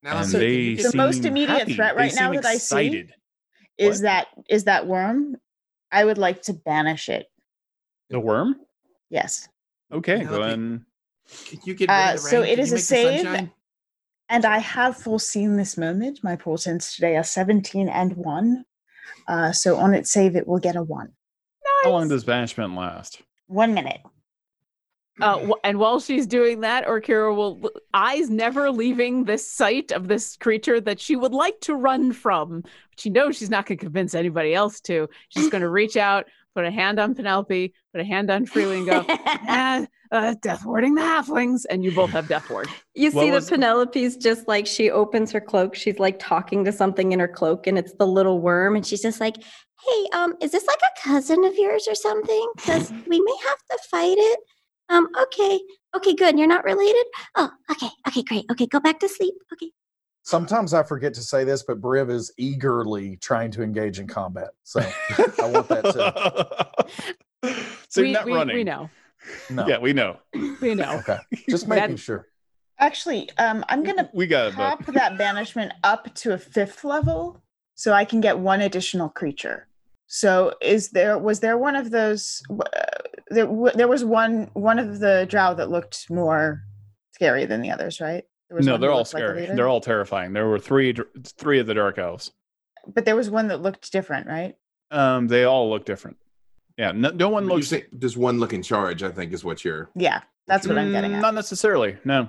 Now, 0.02 0.18
and 0.18 0.26
so 0.28 0.38
they 0.40 0.74
the 0.74 0.90
most 0.96 1.24
immediate 1.24 1.58
happy. 1.60 1.74
threat 1.74 1.94
right 1.94 2.12
now 2.16 2.32
seem 2.32 2.40
that 2.42 2.46
I 2.48 2.56
see 2.56 3.06
is 3.78 3.98
What? 3.98 4.02
that 4.02 4.26
is 4.50 4.64
that 4.64 4.88
worm. 4.88 5.36
I 5.92 6.04
would 6.04 6.18
like 6.18 6.42
to 6.42 6.52
banish 6.52 7.08
it. 7.08 7.26
the 8.10 8.18
worm. 8.18 8.56
Yes. 9.08 9.48
Okay, 9.92 10.24
go 10.24 10.42
ahead. 10.42 10.58
and- 10.58 10.84
Can 11.46 11.60
you 11.64 11.74
get 11.74 11.88
Uh, 11.88 12.16
so 12.16 12.40
rain? 12.40 12.50
it 12.50 12.54
Can 12.56 12.62
is 12.64 12.72
a 12.72 12.78
save. 12.78 13.20
sunshine? 13.22 13.52
And 14.28 14.44
I 14.44 14.58
have 14.58 14.96
foreseen 14.96 15.56
this 15.56 15.78
moment. 15.78 16.18
My 16.24 16.34
portents 16.36 16.94
today 16.96 17.16
are 17.16 17.22
17 17.22 17.88
and 17.88 18.16
1. 18.16 18.64
Uh, 19.28 19.52
so 19.52 19.76
on 19.76 19.94
its 19.94 20.10
save, 20.10 20.34
it 20.36 20.46
will 20.48 20.58
get 20.58 20.74
a 20.76 20.82
1. 20.82 21.12
How 21.84 21.90
long 21.90 22.08
does 22.08 22.24
banishment 22.24 22.74
last? 22.74 23.22
One 23.46 23.72
minute. 23.74 24.00
Uh, 25.20 25.50
and 25.62 25.78
while 25.78 26.00
she's 26.00 26.26
doing 26.26 26.60
that, 26.60 26.86
Orkara 26.86 27.34
will 27.36 27.70
eyes 27.92 28.30
never 28.30 28.70
leaving 28.70 29.24
this 29.24 29.50
sight 29.50 29.92
of 29.92 30.08
this 30.08 30.36
creature 30.36 30.80
that 30.80 30.98
she 30.98 31.16
would 31.16 31.32
like 31.34 31.60
to 31.60 31.74
run 31.74 32.12
from. 32.12 32.62
But 32.62 33.00
she 33.00 33.10
knows 33.10 33.36
she's 33.36 33.50
not 33.50 33.66
going 33.66 33.78
to 33.78 33.84
convince 33.84 34.14
anybody 34.14 34.54
else 34.54 34.80
to. 34.82 35.08
She's 35.28 35.50
going 35.50 35.60
to 35.62 35.68
reach 35.68 35.96
out, 35.96 36.26
put 36.54 36.64
a 36.64 36.70
hand 36.70 36.98
on 36.98 37.14
Penelope, 37.14 37.74
put 37.92 38.00
a 38.00 38.04
hand 38.04 38.30
on 38.30 38.46
Freely, 38.46 38.78
and 38.78 38.86
go, 38.86 39.04
ah, 39.08 39.86
uh, 40.12 40.34
death 40.42 40.64
warding 40.64 40.94
the 40.94 41.02
halflings, 41.02 41.64
and 41.70 41.84
you 41.84 41.92
both 41.92 42.10
have 42.10 42.28
death 42.28 42.48
ward. 42.50 42.68
You 42.94 43.10
What 43.10 43.22
see 43.22 43.30
that 43.30 43.36
was- 43.36 43.50
Penelope's 43.50 44.16
just 44.16 44.48
like 44.48 44.66
she 44.66 44.90
opens 44.90 45.30
her 45.32 45.40
cloak. 45.40 45.74
She's 45.74 45.98
like 45.98 46.18
talking 46.18 46.64
to 46.64 46.72
something 46.72 47.12
in 47.12 47.18
her 47.18 47.28
cloak, 47.28 47.66
and 47.66 47.78
it's 47.78 47.94
the 47.94 48.06
little 48.06 48.40
worm, 48.40 48.76
and 48.76 48.86
she's 48.86 49.02
just 49.02 49.20
like, 49.20 49.36
Hey, 49.36 50.06
um, 50.14 50.34
is 50.40 50.52
this 50.52 50.66
like 50.66 50.78
a 50.80 51.08
cousin 51.08 51.44
of 51.44 51.54
yours 51.56 51.88
or 51.88 51.94
something? 51.94 52.52
Because 52.56 52.90
we 53.08 53.20
may 53.20 53.36
have 53.48 53.58
to 53.70 53.78
fight 53.90 54.16
it. 54.18 54.40
Um, 54.88 55.08
okay, 55.22 55.60
okay, 55.96 56.14
good. 56.14 56.38
You're 56.38 56.48
not 56.48 56.64
related. 56.64 57.04
Oh, 57.36 57.50
okay, 57.70 57.88
okay, 58.08 58.22
great. 58.22 58.44
Okay, 58.50 58.66
go 58.66 58.80
back 58.80 58.98
to 59.00 59.08
sleep. 59.08 59.34
Okay. 59.52 59.70
Sometimes 60.24 60.72
I 60.74 60.82
forget 60.82 61.14
to 61.14 61.20
say 61.22 61.42
this, 61.44 61.62
but 61.64 61.80
Briv 61.80 62.10
is 62.10 62.32
eagerly 62.36 63.16
trying 63.16 63.50
to 63.52 63.62
engage 63.62 63.98
in 63.98 64.06
combat. 64.06 64.50
So 64.62 64.80
I 64.80 65.50
want 65.50 65.68
that 65.68 66.94
too. 67.42 67.52
so 67.88 68.02
we, 68.02 68.12
not 68.12 68.26
we, 68.26 68.32
running. 68.32 68.56
we 68.56 68.64
know. 68.64 68.88
No. 69.50 69.66
Yeah, 69.66 69.78
we 69.78 69.92
know. 69.92 70.18
We 70.60 70.74
know. 70.74 70.92
Okay. 71.00 71.18
Just 71.48 71.68
That- 71.68 71.80
making 71.82 71.96
sure. 71.96 72.28
Actually, 72.78 73.30
um, 73.38 73.64
I'm 73.68 73.84
going 73.84 73.96
to 73.98 74.10
We 74.12 74.26
got 74.26 74.48
it, 74.48 74.56
bud. 74.56 74.78
pop 74.78 74.86
that 74.94 75.16
banishment 75.16 75.72
up 75.84 76.12
to 76.16 76.32
a 76.34 76.38
fifth 76.38 76.82
level 76.82 77.40
so 77.76 77.92
I 77.92 78.04
can 78.04 78.20
get 78.20 78.38
one 78.38 78.60
additional 78.60 79.08
creature. 79.08 79.68
So 80.14 80.52
is 80.60 80.90
there 80.90 81.16
was 81.18 81.40
there 81.40 81.56
one 81.56 81.74
of 81.74 81.90
those 81.90 82.42
uh, 82.50 82.64
there 83.30 83.48
there 83.74 83.88
was 83.88 84.04
one 84.04 84.50
one 84.52 84.78
of 84.78 85.00
the 85.00 85.26
drow 85.28 85.54
that 85.54 85.70
looked 85.70 86.10
more 86.10 86.60
scary 87.14 87.46
than 87.46 87.62
the 87.62 87.70
others, 87.70 87.98
right? 87.98 88.24
No, 88.50 88.76
they're 88.76 88.90
all 88.90 88.98
looked 88.98 89.14
like 89.14 89.22
scary. 89.22 89.46
they're 89.46 89.68
all 89.68 89.80
terrifying. 89.80 90.34
There 90.34 90.46
were 90.46 90.58
three 90.58 90.94
three 91.38 91.60
of 91.60 91.66
the 91.66 91.72
dark 91.72 91.96
elves. 91.98 92.30
but 92.94 93.06
there 93.06 93.16
was 93.16 93.30
one 93.30 93.48
that 93.48 93.62
looked 93.62 93.90
different, 93.90 94.26
right? 94.26 94.54
Um, 94.90 95.28
they 95.28 95.44
all 95.44 95.70
look 95.70 95.86
different. 95.86 96.18
Yeah, 96.76 96.92
no, 96.92 97.08
no 97.08 97.30
one 97.30 97.44
You 97.44 97.54
looks. 97.54 97.68
say 97.68 97.86
does 97.98 98.14
one 98.14 98.38
look 98.38 98.52
in 98.52 98.62
charge? 98.62 99.02
I 99.02 99.10
think 99.10 99.32
is 99.32 99.42
what 99.44 99.64
you're. 99.64 99.88
Yeah, 99.94 100.20
that's 100.46 100.66
what 100.66 100.76
I'm 100.76 100.92
getting 100.92 101.12
Mm, 101.12 101.16
at. 101.16 101.22
Not 101.22 101.32
necessarily. 101.34 101.96
No. 102.04 102.28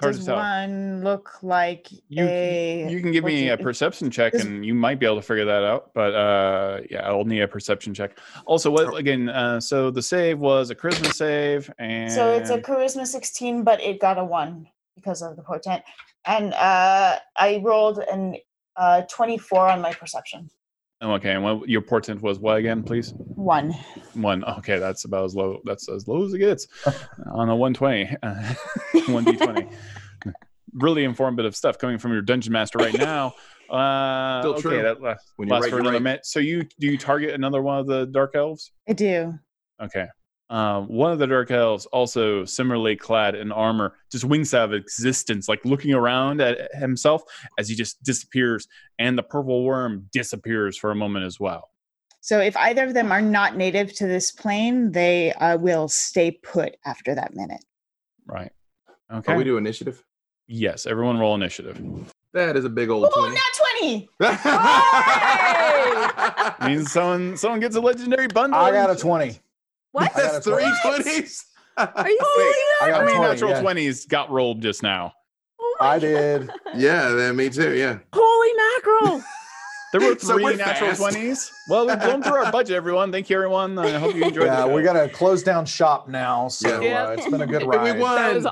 Hard 0.00 0.16
Does 0.16 0.28
one 0.28 1.04
look 1.04 1.40
like 1.42 1.88
You, 2.08 2.24
a? 2.24 2.88
you 2.90 3.00
can 3.00 3.12
give 3.12 3.22
me 3.24 3.48
a 3.50 3.56
perception 3.56 4.10
check, 4.10 4.32
Does- 4.32 4.44
and 4.44 4.66
you 4.66 4.74
might 4.74 4.98
be 4.98 5.06
able 5.06 5.16
to 5.16 5.22
figure 5.22 5.44
that 5.44 5.62
out. 5.62 5.92
But 5.94 6.14
uh, 6.14 6.80
yeah, 6.90 7.06
I'll 7.08 7.24
need 7.24 7.42
a 7.42 7.48
perception 7.48 7.94
check. 7.94 8.18
Also, 8.44 8.70
what 8.72 8.96
again? 8.96 9.28
Uh, 9.28 9.60
so 9.60 9.92
the 9.92 10.02
save 10.02 10.40
was 10.40 10.70
a 10.70 10.74
charisma 10.74 11.12
save, 11.12 11.70
and 11.78 12.10
So 12.10 12.32
it's 12.32 12.50
a 12.50 12.58
charisma 12.58 13.06
16, 13.06 13.62
but 13.62 13.80
it 13.80 14.00
got 14.00 14.18
a 14.18 14.24
one 14.24 14.66
because 14.96 15.22
of 15.22 15.36
the 15.36 15.42
portent. 15.42 15.82
And 16.24 16.54
uh, 16.54 17.18
I 17.36 17.60
rolled 17.62 17.98
an 18.10 18.36
uh, 18.76 19.02
24 19.02 19.68
on 19.68 19.80
my 19.80 19.92
perception. 19.92 20.50
Okay. 21.04 21.32
And 21.32 21.44
what 21.44 21.68
your 21.68 21.82
portent 21.82 22.22
was 22.22 22.38
what 22.38 22.56
again, 22.56 22.82
please? 22.82 23.12
One. 23.34 23.72
One. 24.14 24.42
Okay, 24.44 24.78
that's 24.78 25.04
about 25.04 25.24
as 25.26 25.34
low. 25.36 25.60
That's 25.64 25.88
as 25.88 26.08
low 26.08 26.24
as 26.24 26.32
it 26.32 26.38
gets 26.38 26.66
on 27.32 27.48
a 27.50 27.54
one 27.56 27.74
twenty. 27.74 28.06
One 29.08 29.24
d 29.24 29.36
twenty. 29.36 29.68
Really 30.76 31.04
informative 31.04 31.54
stuff 31.54 31.78
coming 31.78 31.98
from 31.98 32.10
your 32.12 32.22
dungeon 32.22 32.52
master 32.52 32.78
right 32.80 32.98
now. 32.98 33.34
Uh, 33.70 34.40
Still 34.40 34.52
okay, 34.54 34.60
true. 34.62 34.82
that 34.82 35.00
lasts, 35.00 35.32
When 35.36 35.46
you're 35.46 35.54
lasts 35.54 35.66
right, 35.66 35.70
for 35.70 35.76
you're 35.76 35.80
another 35.82 35.96
right. 35.98 36.02
minute. 36.02 36.26
So 36.26 36.40
you 36.40 36.64
do 36.80 36.88
you 36.88 36.98
target 36.98 37.32
another 37.32 37.62
one 37.62 37.78
of 37.78 37.86
the 37.86 38.06
dark 38.06 38.34
elves? 38.34 38.72
I 38.88 38.92
do. 38.92 39.38
Okay. 39.80 40.06
Um, 40.54 40.86
one 40.86 41.10
of 41.10 41.18
the 41.18 41.26
dark 41.26 41.50
elves, 41.50 41.84
also 41.86 42.44
similarly 42.44 42.94
clad 42.94 43.34
in 43.34 43.50
armor, 43.50 43.96
just 44.12 44.24
winks 44.24 44.54
out 44.54 44.66
of 44.66 44.72
existence, 44.72 45.48
like 45.48 45.64
looking 45.64 45.92
around 45.92 46.40
at 46.40 46.72
himself 46.76 47.22
as 47.58 47.68
he 47.68 47.74
just 47.74 48.00
disappears, 48.04 48.68
and 49.00 49.18
the 49.18 49.24
purple 49.24 49.64
worm 49.64 50.08
disappears 50.12 50.76
for 50.76 50.92
a 50.92 50.94
moment 50.94 51.24
as 51.26 51.40
well. 51.40 51.70
So 52.20 52.38
if 52.38 52.56
either 52.56 52.84
of 52.84 52.94
them 52.94 53.10
are 53.10 53.20
not 53.20 53.56
native 53.56 53.92
to 53.96 54.06
this 54.06 54.30
plane, 54.30 54.92
they 54.92 55.32
uh, 55.32 55.58
will 55.58 55.88
stay 55.88 56.30
put 56.30 56.76
after 56.86 57.16
that 57.16 57.34
minute. 57.34 57.64
Right. 58.24 58.52
Okay. 59.12 59.36
we 59.36 59.42
do 59.42 59.56
initiative. 59.56 60.04
yes, 60.46 60.86
everyone 60.86 61.18
roll 61.18 61.34
initiative. 61.34 61.82
That 62.32 62.56
is 62.56 62.64
a 62.64 62.70
big 62.70 62.90
old 62.90 63.08
Oh, 63.12 63.20
twenty. 63.20 64.08
not 64.20 64.30
20! 66.60 66.68
means 66.68 66.92
someone 66.92 67.36
someone 67.36 67.58
gets 67.60 67.74
a 67.74 67.80
legendary 67.80 68.28
bundle. 68.28 68.58
I 68.60 68.70
got 68.70 68.88
a 68.90 68.96
20. 68.96 69.40
"What? 69.94 70.10
I 70.16 70.20
got 70.22 70.32
That's 70.32 70.44
three 70.44 70.62
20. 70.82 71.02
twenties. 71.02 71.44
Are 71.76 72.08
you 72.08 72.18
Wait, 72.36 72.54
I 72.82 72.90
got 72.90 72.94
How 72.94 73.00
a 73.00 73.04
many 73.04 73.16
20, 73.16 73.30
natural 73.30 73.50
yeah. 73.52 73.60
twenties 73.60 74.06
got 74.06 74.30
rolled 74.30 74.60
just 74.60 74.82
now? 74.82 75.12
I 75.80 75.98
did. 75.98 76.50
yeah, 76.76 77.08
that, 77.10 77.34
me 77.34 77.48
too. 77.50 77.74
Yeah. 77.74 77.98
Holy 78.12 78.52
mackerel! 78.54 79.22
There 79.92 80.00
were 80.10 80.18
So 80.18 80.34
three 80.34 80.42
we're 80.42 80.56
natural 80.56 80.90
fast. 80.90 81.00
twenties. 81.00 81.52
Well, 81.70 81.86
we've 81.86 82.00
blown 82.00 82.20
through 82.20 82.34
our 82.44 82.50
budget, 82.50 82.74
everyone. 82.74 83.12
Thank 83.12 83.30
you, 83.30 83.36
everyone. 83.36 83.78
I 83.78 83.96
hope 84.00 84.16
you 84.16 84.24
enjoyed. 84.24 84.46
Yeah, 84.46 84.62
the 84.62 84.66
we 84.74 84.82
show. 84.82 84.92
got 84.92 85.00
to 85.04 85.08
close 85.08 85.44
down 85.44 85.66
shop 85.66 86.08
now. 86.08 86.48
So 86.48 86.80
Yeah. 86.80 87.04
uh, 87.04 87.10
it's 87.10 87.28
been 87.28 87.42
a 87.42 87.46
good 87.46 87.62
And 87.62 87.82
we 87.82 87.92
won. 87.92 88.44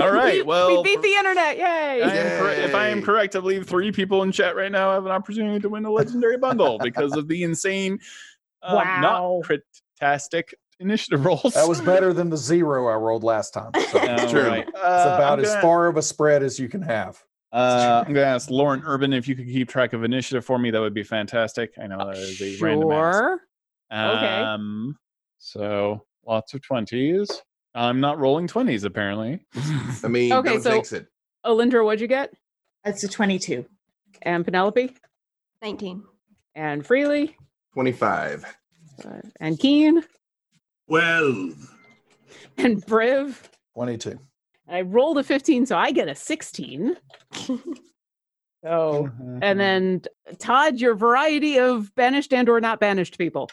All 0.00 0.12
right, 0.12 0.44
well, 0.44 0.82
we 0.82 0.94
beat 0.94 1.02
the 1.02 1.14
internet! 1.14 1.56
Yay! 1.56 2.02
I 2.02 2.14
am 2.14 2.38
correct- 2.42 2.60
if 2.60 2.74
I 2.74 2.88
am 2.88 3.02
correct, 3.02 3.34
I 3.36 3.40
believe 3.40 3.66
three 3.66 3.90
people 3.90 4.22
in 4.22 4.30
chat 4.30 4.54
right 4.54 4.70
now 4.70 4.92
have 4.92 5.06
an 5.06 5.12
opportunity 5.12 5.58
to 5.60 5.68
win 5.70 5.84
a 5.86 5.90
legendary 5.90 6.36
bundle 6.36 6.78
because 6.78 7.16
of 7.16 7.26
the 7.26 7.42
insane, 7.42 7.98
uh, 8.62 8.74
Wow. 8.76 9.00
not 9.00 9.44
crit-tastic 9.44 10.54
initiative 10.80 11.24
rolls. 11.24 11.54
That 11.54 11.68
was 11.68 11.80
better 11.80 12.12
than 12.12 12.30
the 12.30 12.36
zero 12.52 12.88
I 12.88 12.94
rolled 12.94 13.24
last 13.24 13.52
time. 13.52 13.70
So 13.74 13.98
it's 14.02 14.30
True. 14.30 14.46
right. 14.46 14.68
about 14.68 15.20
Uh, 15.20 15.32
I'm 15.32 15.40
as 15.40 15.48
gonna- 15.50 15.60
far 15.62 15.86
of 15.88 15.96
a 15.96 16.02
spread 16.02 16.42
as 16.42 16.58
you 16.58 16.68
can 16.68 16.82
have. 16.82 17.22
Uh, 17.50 18.02
I'm 18.06 18.12
going 18.12 18.24
to 18.26 18.30
ask 18.30 18.50
Lauren 18.50 18.82
Urban 18.84 19.12
if 19.14 19.26
you 19.26 19.34
could 19.34 19.46
keep 19.46 19.70
track 19.70 19.94
of 19.94 20.04
initiative 20.04 20.44
for 20.44 20.58
me. 20.58 20.70
That 20.70 20.80
would 20.80 20.92
be 20.92 21.02
fantastic. 21.02 21.72
I 21.82 21.86
know 21.86 21.96
that 21.98 22.18
is 22.18 22.40
a 22.42 22.58
random 22.62 22.90
ask. 22.92 23.16
Sure. 23.18 23.40
Okay. 23.90 24.26
Um, 24.42 24.98
so 25.38 26.04
lots 26.26 26.52
of 26.52 26.60
twenties. 26.62 27.30
I'm 27.74 28.00
not 28.00 28.18
rolling 28.18 28.48
twenties 28.48 28.84
apparently. 28.84 29.40
I 30.04 30.08
mean, 30.08 30.30
Okay, 30.32 30.50
don't 30.54 30.62
so- 30.62 30.70
jinx 30.72 30.92
it. 30.92 31.06
Alindra, 31.46 31.84
what'd 31.84 32.00
you 32.02 32.06
get? 32.08 32.34
It's 32.84 33.02
a 33.04 33.08
22. 33.08 33.64
And 34.22 34.44
Penelope? 34.44 34.94
19. 35.62 36.02
And 36.54 36.84
Freely? 36.84 37.34
25. 37.78 38.44
Uh, 39.04 39.10
and 39.38 39.56
Keen? 39.56 40.02
Twelve. 40.88 41.76
And 42.56 42.84
Briv? 42.84 43.36
22. 43.76 44.18
I 44.68 44.80
rolled 44.80 45.16
a 45.18 45.22
15, 45.22 45.64
so 45.64 45.76
I 45.76 45.92
get 45.92 46.08
a 46.08 46.14
16. 46.16 46.96
oh. 48.66 49.08
and 49.42 49.60
then 49.60 50.02
Todd, 50.40 50.80
your 50.80 50.96
variety 50.96 51.60
of 51.60 51.94
banished 51.94 52.32
and 52.32 52.48
or 52.48 52.60
not 52.60 52.80
banished 52.80 53.16
people. 53.16 53.48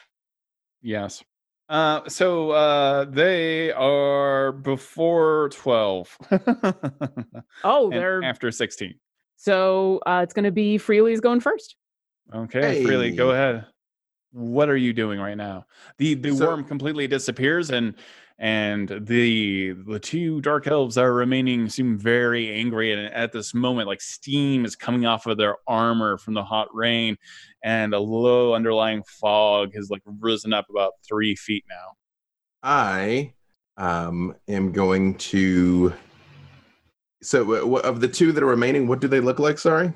Yes. 0.82 1.24
Uh, 1.70 2.10
so 2.10 2.50
uh, 2.50 3.06
they 3.06 3.72
are 3.74 4.54
before 4.54 5.50
12. 5.50 6.18
Oh, 7.64 7.92
and 7.92 7.94
they're 7.94 8.24
after 8.24 8.50
16. 8.50 8.96
so 9.36 10.00
uh, 10.08 10.22
it's 10.24 10.34
going 10.34 10.46
to 10.46 10.52
be 10.52 10.80
Freely's 10.80 11.20
going 11.20 11.42
first. 11.42 11.76
Okay, 12.34 12.84
freely, 12.84 13.12
go 13.12 13.30
ahead. 13.30 13.66
What 14.36 14.68
are 14.68 14.76
you 14.76 14.92
doing 14.92 15.20
right 15.20 15.38
now? 15.38 15.66
The 15.98 16.14
the 16.16 16.36
So- 16.36 16.48
worm 16.48 16.66
completely 16.66 17.08
disappears 17.08 17.72
and 17.72 17.96
and 18.38 18.90
the 18.90 19.72
the 19.88 19.98
two 19.98 20.42
dark 20.42 20.68
elves 20.68 20.96
that 20.96 21.06
are 21.06 21.14
remaining 21.14 21.70
seem 21.70 21.98
very 21.98 22.52
angry 22.52 22.92
and 22.92 23.14
at 23.14 23.32
this 23.32 23.54
moment 23.54 23.88
like 23.88 24.02
steam 24.02 24.66
is 24.66 24.76
coming 24.76 25.06
off 25.06 25.26
of 25.26 25.38
their 25.38 25.56
armor 25.68 26.18
from 26.18 26.34
the 26.34 26.44
hot 26.44 26.68
rain 26.76 27.16
and 27.64 27.94
a 27.94 28.00
low 28.00 28.54
underlying 28.54 29.04
fog 29.04 29.74
has 29.74 29.90
like 29.90 30.02
risen 30.20 30.52
up 30.52 30.66
about 30.70 30.94
three 31.08 31.34
feet 31.36 31.64
now. 31.70 31.94
I 32.62 33.34
um, 33.78 34.36
am 34.48 34.72
going 34.72 35.16
to. 35.16 35.94
So, 37.22 37.76
uh, 37.76 37.80
of 37.80 38.02
the 38.02 38.08
two 38.08 38.32
that 38.32 38.44
are 38.44 38.48
remaining, 38.48 38.88
what 38.88 39.00
do 39.00 39.08
they 39.08 39.20
look 39.20 39.40
like? 39.40 39.58
Sorry. 39.58 39.94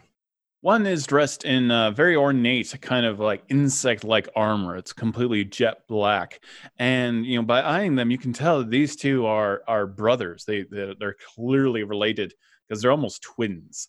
One 0.62 0.86
is 0.86 1.06
dressed 1.08 1.46
in 1.46 1.72
uh, 1.72 1.92
very 1.92 2.18
ornate, 2.18 2.76
kind 2.82 3.06
of 3.06 3.20
like 3.20 3.44
insect-like 3.50 4.28
armor. 4.36 4.76
It's 4.76 4.92
completely 4.92 5.46
jet 5.46 5.88
black, 5.88 6.44
and 6.78 7.26
you 7.26 7.38
know, 7.38 7.46
by 7.46 7.62
eyeing 7.62 7.96
them, 7.96 8.12
you 8.12 8.18
can 8.18 8.34
tell 8.34 8.60
that 8.60 8.70
these 8.70 8.98
two 8.98 9.26
are 9.26 9.62
are 9.68 9.88
brothers. 9.88 10.44
They 10.46 10.64
they're, 10.70 10.96
they're 11.00 11.16
clearly 11.36 11.84
related 11.84 12.34
because 12.68 12.82
they're 12.82 12.92
almost 12.92 13.22
twins. 13.24 13.88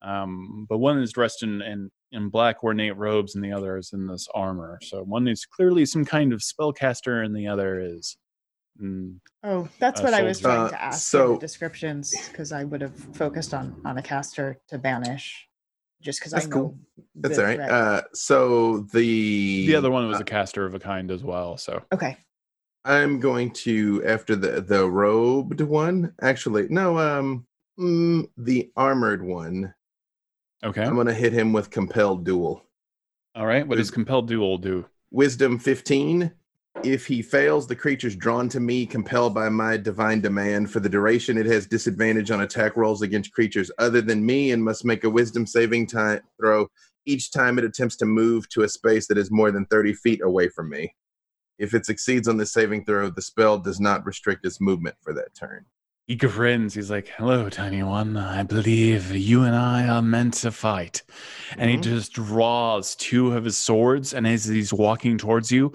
Um, 0.00 0.66
but 0.68 0.78
one 0.78 0.98
is 1.00 1.12
dressed 1.12 1.42
in, 1.42 1.60
in 1.62 1.90
in 2.12 2.28
black 2.28 2.62
ornate 2.62 2.96
robes, 2.96 3.34
and 3.34 3.42
the 3.42 3.52
other 3.52 3.76
is 3.76 3.92
in 3.92 4.06
this 4.06 4.28
armor. 4.32 4.78
So 4.82 5.02
one 5.02 5.26
is 5.26 5.44
clearly 5.44 5.86
some 5.86 6.04
kind 6.04 6.32
of 6.32 6.40
spellcaster, 6.40 7.24
and 7.24 7.34
the 7.34 7.48
other 7.48 7.80
is. 7.80 8.16
mm, 8.80 9.16
Oh, 9.42 9.68
that's 9.80 10.00
Uh, 10.00 10.04
what 10.04 10.14
I 10.14 10.22
was 10.22 10.38
trying 10.38 10.66
Uh, 10.66 10.68
to 10.70 10.82
ask 10.82 10.98
in 11.14 11.20
so- 11.20 11.32
the 11.34 11.40
descriptions 11.40 12.28
because 12.28 12.52
I 12.52 12.62
would 12.62 12.80
have 12.80 12.94
focused 13.16 13.52
on 13.54 13.74
on 13.84 13.98
a 13.98 14.02
caster 14.02 14.60
to 14.68 14.78
banish, 14.78 15.48
just 16.02 16.20
because 16.20 16.34
I 16.34 16.38
That's 16.38 16.48
know. 16.48 16.56
cool. 16.56 16.78
That's 17.14 17.36
the 17.36 17.42
all 17.42 17.48
right. 17.48 17.56
threat. 17.56 17.70
Uh, 17.70 18.02
so 18.12 18.78
the 18.92 19.66
the 19.66 19.74
other 19.74 19.90
one 19.90 20.08
was 20.08 20.18
uh, 20.18 20.22
a 20.22 20.24
caster 20.24 20.66
of 20.66 20.74
a 20.74 20.78
kind 20.78 21.10
as 21.10 21.22
well. 21.22 21.56
So 21.56 21.82
okay. 21.92 22.16
I'm 22.84 23.20
going 23.20 23.52
to 23.52 24.04
after 24.04 24.36
the 24.36 24.60
the 24.60 24.88
robed 24.88 25.60
one. 25.60 26.12
Actually, 26.20 26.66
no. 26.68 26.98
Um, 26.98 27.46
mm, 27.78 28.28
the 28.36 28.70
armored 28.76 29.22
one. 29.22 29.72
okay, 30.64 30.82
I'm 30.82 30.96
gonna 30.96 31.14
hit 31.14 31.32
him 31.32 31.52
with 31.52 31.70
compelled 31.70 32.24
duel. 32.24 32.64
all 33.34 33.46
right. 33.46 33.66
What 33.66 33.78
does 33.78 33.90
compelled 33.90 34.28
duel 34.28 34.58
do? 34.58 34.84
Wisdom 35.10 35.58
15. 35.58 36.32
If 36.82 37.06
he 37.06 37.22
fails, 37.22 37.66
the 37.66 37.76
creature's 37.76 38.16
drawn 38.16 38.48
to 38.48 38.58
me, 38.58 38.86
compelled 38.86 39.34
by 39.34 39.48
my 39.50 39.76
divine 39.76 40.20
demand. 40.20 40.70
For 40.70 40.80
the 40.80 40.88
duration, 40.88 41.36
it 41.38 41.46
has 41.46 41.66
disadvantage 41.66 42.30
on 42.30 42.40
attack 42.40 42.76
rolls 42.76 43.02
against 43.02 43.32
creatures 43.32 43.70
other 43.78 44.00
than 44.00 44.24
me 44.24 44.50
and 44.50 44.64
must 44.64 44.84
make 44.84 45.04
a 45.04 45.10
wisdom 45.10 45.46
saving 45.46 45.86
time 45.86 46.20
throw 46.40 46.68
each 47.04 47.30
time 47.30 47.58
it 47.58 47.64
attempts 47.64 47.96
to 47.96 48.06
move 48.06 48.48
to 48.48 48.62
a 48.62 48.68
space 48.68 49.06
that 49.08 49.18
is 49.18 49.30
more 49.30 49.50
than 49.50 49.66
30 49.66 49.92
feet 49.92 50.20
away 50.22 50.48
from 50.48 50.70
me. 50.70 50.94
If 51.58 51.74
it 51.74 51.84
succeeds 51.84 52.26
on 52.26 52.36
the 52.36 52.46
saving 52.46 52.84
throw, 52.84 53.10
the 53.10 53.22
spell 53.22 53.58
does 53.58 53.78
not 53.78 54.06
restrict 54.06 54.46
its 54.46 54.60
movement 54.60 54.96
for 55.02 55.12
that 55.14 55.34
turn. 55.34 55.66
He 56.06 56.16
grins. 56.16 56.74
He's 56.74 56.90
like, 56.90 57.08
"Hello, 57.08 57.48
tiny 57.48 57.82
one. 57.82 58.16
I 58.16 58.42
believe 58.42 59.14
you 59.14 59.42
and 59.42 59.54
I 59.54 59.86
are 59.86 60.02
meant 60.02 60.34
to 60.34 60.50
fight." 60.50 61.02
And 61.56 61.70
he 61.70 61.76
Mhm. 61.76 61.82
just 61.82 62.12
draws 62.12 62.96
two 62.96 63.32
of 63.32 63.44
his 63.44 63.56
swords, 63.56 64.12
and 64.14 64.26
as 64.26 64.44
he's 64.46 64.72
walking 64.72 65.18
towards 65.18 65.52
you, 65.52 65.72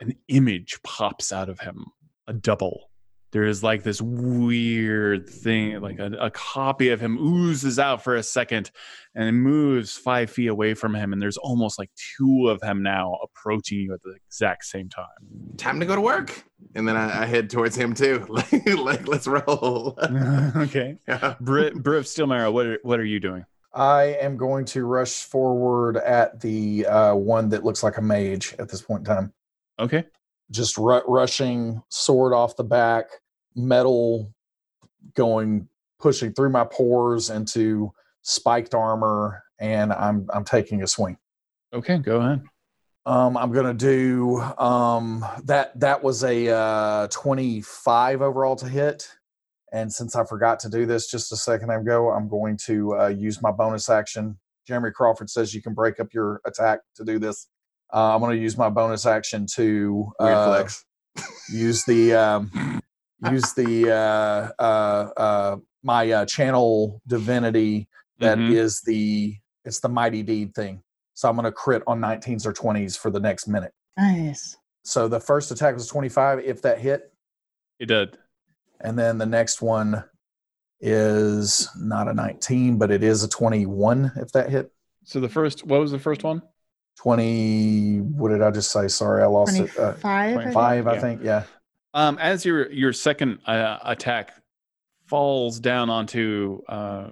an 0.00 0.14
image 0.28 0.80
pops 0.82 1.32
out 1.32 1.48
of 1.48 1.60
him, 1.60 1.86
a 2.26 2.32
double. 2.32 2.90
There 3.32 3.44
is 3.44 3.62
like 3.62 3.84
this 3.84 4.02
weird 4.02 5.28
thing, 5.28 5.80
like 5.80 6.00
a, 6.00 6.10
a 6.20 6.30
copy 6.30 6.88
of 6.88 7.00
him 7.00 7.16
oozes 7.18 7.78
out 7.78 8.02
for 8.02 8.16
a 8.16 8.24
second, 8.24 8.72
and 9.14 9.28
it 9.28 9.32
moves 9.32 9.96
five 9.96 10.30
feet 10.30 10.48
away 10.48 10.74
from 10.74 10.96
him. 10.96 11.12
And 11.12 11.22
there's 11.22 11.36
almost 11.36 11.78
like 11.78 11.90
two 12.16 12.48
of 12.48 12.60
him 12.60 12.82
now 12.82 13.18
approaching 13.22 13.78
you 13.78 13.94
at 13.94 14.02
the 14.02 14.16
exact 14.26 14.64
same 14.64 14.88
time. 14.88 15.06
Time 15.58 15.78
to 15.78 15.86
go 15.86 15.94
to 15.94 16.00
work. 16.00 16.44
And 16.74 16.88
then 16.88 16.96
I, 16.96 17.22
I 17.22 17.26
head 17.26 17.50
towards 17.50 17.76
him 17.76 17.94
too. 17.94 18.26
like, 18.28 18.66
like, 18.66 19.06
let's 19.06 19.28
roll. 19.28 19.96
okay, 20.56 20.98
Yeah. 21.06 21.36
Brit, 21.40 21.74
Briv 21.74 22.02
Steelmeyer, 22.02 22.52
what 22.52 22.66
are, 22.66 22.78
what 22.82 22.98
are 22.98 23.04
you 23.04 23.20
doing? 23.20 23.44
I 23.72 24.16
am 24.20 24.36
going 24.36 24.64
to 24.66 24.84
rush 24.84 25.22
forward 25.22 25.96
at 25.96 26.40
the 26.40 26.86
uh, 26.86 27.14
one 27.14 27.50
that 27.50 27.64
looks 27.64 27.84
like 27.84 27.98
a 27.98 28.02
mage 28.02 28.56
at 28.58 28.68
this 28.68 28.82
point 28.82 29.06
in 29.06 29.14
time. 29.14 29.32
Okay. 29.80 30.04
Just 30.50 30.76
ru- 30.76 31.02
rushing, 31.06 31.82
sword 31.88 32.32
off 32.32 32.56
the 32.56 32.64
back, 32.64 33.06
metal 33.56 34.32
going, 35.14 35.68
pushing 35.98 36.32
through 36.32 36.50
my 36.50 36.64
pores 36.64 37.30
into 37.30 37.92
spiked 38.22 38.74
armor, 38.74 39.42
and 39.58 39.92
I'm 39.92 40.28
I'm 40.32 40.44
taking 40.44 40.82
a 40.82 40.86
swing. 40.86 41.16
Okay, 41.72 41.98
go 41.98 42.20
ahead. 42.20 42.42
Um, 43.06 43.36
I'm 43.36 43.52
gonna 43.52 43.74
do 43.74 44.40
um, 44.58 45.24
that. 45.44 45.78
That 45.78 46.02
was 46.02 46.24
a 46.24 46.48
uh, 46.48 47.06
25 47.08 48.22
overall 48.22 48.56
to 48.56 48.68
hit, 48.68 49.08
and 49.72 49.92
since 49.92 50.16
I 50.16 50.24
forgot 50.24 50.58
to 50.60 50.68
do 50.68 50.84
this 50.84 51.10
just 51.10 51.32
a 51.32 51.36
second 51.36 51.70
ago, 51.70 52.10
I'm 52.10 52.28
going 52.28 52.56
to 52.66 52.98
uh, 52.98 53.08
use 53.08 53.40
my 53.40 53.50
bonus 53.50 53.88
action. 53.88 54.38
Jeremy 54.66 54.90
Crawford 54.90 55.30
says 55.30 55.54
you 55.54 55.62
can 55.62 55.74
break 55.74 56.00
up 56.00 56.12
your 56.12 56.40
attack 56.44 56.80
to 56.96 57.04
do 57.04 57.18
this. 57.18 57.48
Uh, 57.92 58.14
I'm 58.14 58.20
going 58.20 58.36
to 58.36 58.40
use 58.42 58.56
my 58.56 58.68
bonus 58.68 59.06
action 59.06 59.46
to 59.54 60.12
uh, 60.20 60.44
flex. 60.46 60.84
use 61.52 61.84
the 61.84 62.14
um, 62.14 62.80
use 63.30 63.52
the 63.54 63.90
uh, 63.92 64.62
uh, 64.62 65.10
uh, 65.16 65.56
my 65.82 66.10
uh, 66.10 66.24
channel 66.26 67.00
divinity 67.06 67.88
that 68.18 68.38
is 68.38 68.80
Mhm. 68.80 68.84
the 68.86 69.36
it's 69.64 69.80
the 69.80 69.88
mighty 69.88 70.22
deed 70.22 70.54
thing. 70.54 70.82
So 71.14 71.28
I'm 71.28 71.34
going 71.36 71.44
to 71.44 71.52
crit 71.52 71.82
on 71.86 72.00
19s 72.00 72.46
or 72.46 72.52
20s 72.52 72.96
for 72.96 73.10
the 73.10 73.20
next 73.20 73.46
minute. 73.46 73.72
Nice. 73.98 74.56
So 74.84 75.06
the 75.08 75.20
first 75.20 75.50
attack 75.50 75.74
was 75.74 75.86
25 75.86 76.38
if 76.40 76.62
that 76.62 76.78
hit, 76.78 77.12
It 77.78 77.86
did. 77.86 78.16
and 78.80 78.98
then 78.98 79.18
the 79.18 79.26
next 79.26 79.60
one 79.60 80.02
is 80.80 81.68
not 81.76 82.08
a 82.08 82.14
19, 82.14 82.78
but 82.78 82.90
it 82.90 83.02
is 83.02 83.22
a 83.22 83.28
21 83.28 84.12
if 84.16 84.32
that 84.32 84.48
hit. 84.48 84.72
So 85.04 85.20
the 85.20 85.28
first, 85.28 85.66
what 85.66 85.80
was 85.80 85.90
the 85.90 85.98
first 85.98 86.24
one? 86.24 86.40
20 87.00 87.98
what 88.00 88.28
did 88.28 88.42
I 88.42 88.50
just 88.50 88.70
say? 88.70 88.86
Sorry, 88.88 89.22
I 89.22 89.26
lost 89.26 89.58
it. 89.58 89.70
Uh, 89.78 89.92
25. 89.94 90.04
I 90.36 90.42
think. 90.42 90.52
5 90.54 90.86
I 90.86 90.94
Yeah. 90.94 91.00
think, 91.00 91.20
yeah. 91.22 91.42
Um, 91.94 92.18
as 92.18 92.44
your 92.44 92.70
your 92.70 92.92
second 92.92 93.38
uh, 93.46 93.78
attack 93.84 94.32
falls 95.06 95.58
down 95.58 95.88
onto 95.90 96.60
uh, 96.68 97.08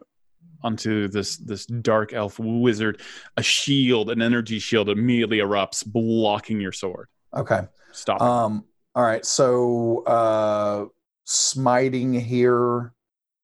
onto 0.62 1.08
this 1.08 1.38
this 1.38 1.64
dark 1.66 2.12
elf 2.12 2.38
wizard, 2.38 3.00
a 3.36 3.42
shield, 3.42 4.10
an 4.10 4.20
energy 4.22 4.58
shield, 4.58 4.88
immediately 4.90 5.38
erupts, 5.38 5.84
blocking 5.86 6.60
your 6.60 6.72
sword. 6.72 7.08
Okay. 7.34 7.62
Stop. 7.92 8.20
Um, 8.20 8.64
all 8.94 9.02
right, 9.04 9.24
so 9.24 10.04
uh 10.04 10.84
smiting 11.24 12.12
here, 12.12 12.92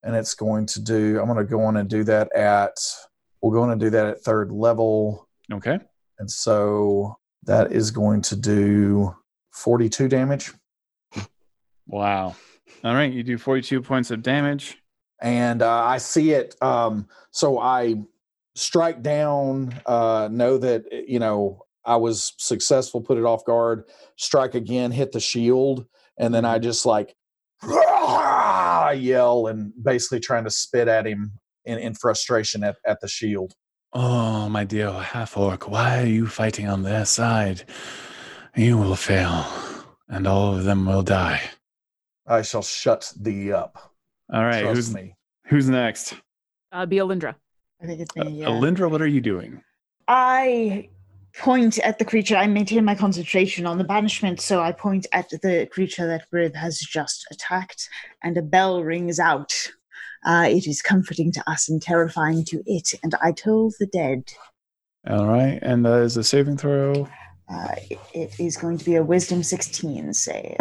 and 0.03 0.15
it's 0.15 0.35
going 0.35 0.66
to 0.66 0.81
do 0.81 1.19
I'm 1.21 1.27
gonna 1.27 1.43
go 1.45 1.62
on 1.62 1.79
and 1.79 1.89
do 1.89 2.05
that 2.05 2.35
at 2.37 2.77
we're 3.43 3.55
going 3.55 3.77
to 3.79 3.85
do 3.85 3.91
that 3.91 4.07
at 4.07 4.21
third 4.21 4.53
level. 4.53 5.29
okay. 5.53 5.79
And 6.24 6.30
so 6.30 7.18
that 7.42 7.70
is 7.70 7.90
going 7.90 8.22
to 8.22 8.34
do 8.34 9.14
42 9.52 10.09
damage. 10.09 10.55
Wow. 11.86 12.34
All 12.82 12.94
right. 12.94 13.12
You 13.12 13.22
do 13.22 13.36
forty 13.36 13.60
two 13.60 13.82
points 13.82 14.10
of 14.10 14.22
damage. 14.22 14.78
And 15.20 15.60
uh, 15.60 15.84
I 15.84 15.98
see 15.98 16.30
it. 16.30 16.56
Um, 16.62 17.09
so 17.30 17.59
I 17.59 17.96
strike 18.55 19.02
down, 19.02 19.78
uh, 19.84 20.30
know 20.32 20.56
that, 20.56 20.84
you 21.06 21.18
know, 21.18 21.66
I 21.84 21.96
was 21.96 22.32
successful, 22.38 23.02
put 23.02 23.18
it 23.18 23.24
off 23.24 23.44
guard, 23.44 23.84
strike 24.16 24.55
again, 24.55 24.90
hit 24.90 25.12
the 25.12 25.20
shield. 25.20 25.84
And 26.18 26.34
then 26.34 26.46
I 26.46 26.59
just 26.59 26.86
like 26.86 27.14
yell 27.62 29.48
and 29.48 29.74
basically 29.82 30.20
trying 30.20 30.44
to 30.44 30.51
spit 30.51 30.88
at 30.88 31.06
him 31.06 31.32
in, 31.66 31.78
in 31.78 31.94
frustration 31.94 32.64
at, 32.64 32.76
at 32.86 33.02
the 33.02 33.09
shield. 33.09 33.55
Oh, 33.95 34.49
my 34.49 34.65
dear 34.65 34.91
half 34.91 35.37
orc, 35.37 35.69
why 35.71 36.03
are 36.03 36.07
you 36.07 36.27
fighting 36.27 36.69
on 36.69 36.83
their 36.83 37.05
side? 37.05 37.62
You 38.57 38.77
will 38.77 38.97
fail, 38.97 39.47
and 40.09 40.27
all 40.27 40.57
of 40.57 40.65
them 40.65 40.85
will 40.87 41.03
die. 41.03 41.41
I 42.27 42.43
shall 42.43 42.62
shut 42.62 43.12
thee 43.21 43.53
up. 43.53 43.93
All 44.33 44.43
right, 44.45 44.62
Trust 44.62 44.77
who's 44.77 44.95
me. 44.95 45.15
who's 45.47 45.69
next? 45.69 46.15
Uh, 46.73 46.87
be 46.87 46.97
Alindra. 46.97 47.37
I 47.83 47.87
think 47.87 48.01
it's 48.01 48.16
Uh, 48.16 48.25
me. 48.25 48.41
Yeah. 48.41 48.49
Alindra, 48.49 48.91
what 48.91 49.01
are 49.03 49.07
you 49.07 49.21
doing? 49.21 49.62
I 50.09 50.89
point 51.39 51.79
at 51.81 51.99
the 51.99 52.05
creature. 52.05 52.37
I 52.37 52.47
maintain 52.49 52.85
my 52.85 52.95
concentration 52.97 53.65
on 53.66 53.79
the 53.79 53.85
banishment, 53.85 54.41
so 54.41 54.61
I 54.61 54.73
point 54.73 55.07
at 55.12 55.29
the 55.31 55.69
creature 55.71 56.07
that 56.09 56.29
Briv 56.33 56.55
has 56.57 56.79
just 56.81 57.27
attacked, 57.31 57.89
and 58.25 58.37
a 58.37 58.43
bell 58.43 58.83
rings 58.83 59.21
out. 59.21 59.53
Uh, 60.24 60.46
it 60.48 60.66
is 60.66 60.80
comforting 60.82 61.30
to 61.32 61.51
us 61.51 61.68
and 61.68 61.80
terrifying 61.82 62.44
to 62.46 62.62
it, 62.66 62.94
and 63.02 63.14
I 63.22 63.32
told 63.32 63.74
the 63.78 63.86
dead. 63.86 64.32
All 65.09 65.26
right, 65.26 65.59
and 65.62 65.84
that 65.84 66.01
is 66.02 66.16
a 66.16 66.24
saving 66.24 66.56
throw. 66.56 67.09
Uh, 67.52 67.74
it- 67.90 67.98
it 68.14 68.40
is 68.40 68.56
going 68.56 68.78
to 68.78 68.84
be 68.84 68.94
a 68.96 69.02
Wisdom 69.02 69.42
16 69.42 70.14
save. 70.14 70.56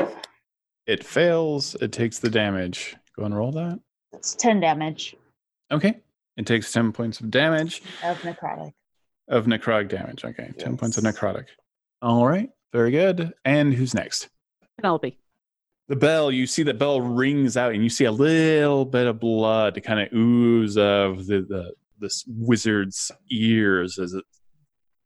It 0.85 1.03
fails. 1.03 1.75
It 1.75 1.93
takes 1.93 2.19
the 2.19 2.29
damage. 2.29 2.95
Go 3.17 3.23
and 3.23 3.35
roll 3.35 3.51
that. 3.53 3.79
That's 4.11 4.35
10 4.35 4.59
damage 4.59 5.15
Okay. 5.71 5.99
It 6.35 6.45
takes 6.45 6.71
10 6.73 6.91
points 6.91 7.19
of 7.21 7.31
damage 7.31 7.81
of 8.03 8.17
necrotic. 8.21 8.73
of 9.29 9.45
necrotic 9.45 9.87
damage. 9.89 10.25
Okay. 10.25 10.51
10 10.57 10.77
points 10.77 10.97
of 10.97 11.03
necrotic. 11.05 11.45
All 12.01 12.27
right. 12.27 12.49
Very 12.73 12.91
good. 12.91 13.33
And 13.45 13.73
who's 13.73 13.93
next? 13.93 14.27
Penelope. 14.77 15.17
The 15.89 15.95
bell, 15.95 16.31
you 16.31 16.47
see 16.47 16.63
the 16.63 16.73
bell 16.73 17.01
rings 17.01 17.57
out 17.57 17.73
and 17.73 17.83
you 17.83 17.89
see 17.89 18.05
a 18.05 18.11
little 18.11 18.85
bit 18.85 19.05
of 19.05 19.19
blood 19.19 19.75
to 19.75 19.81
kind 19.81 19.99
of 19.99 20.13
ooze 20.13 20.77
of 20.77 21.25
the, 21.27 21.41
the 21.41 21.73
this 21.99 22.23
wizard's 22.27 23.11
ears 23.31 23.97
as 23.97 24.13
it 24.13 24.25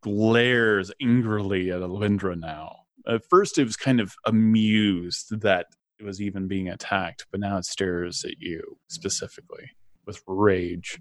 glares 0.01 0.91
angrily 1.01 1.71
at 1.71 1.81
Alindra 1.81 2.37
now. 2.37 2.75
At 3.07 3.23
first 3.29 3.57
it 3.57 3.63
was 3.63 3.77
kind 3.77 3.99
of 3.99 4.13
amused 4.25 5.41
that 5.41 5.67
it 5.99 6.03
was 6.03 6.21
even 6.21 6.47
being 6.47 6.69
attacked, 6.69 7.25
but 7.31 7.39
now 7.39 7.57
it 7.57 7.65
stares 7.65 8.23
at 8.23 8.39
you 8.39 8.77
specifically 8.87 9.71
with 10.05 10.21
rage. 10.27 10.99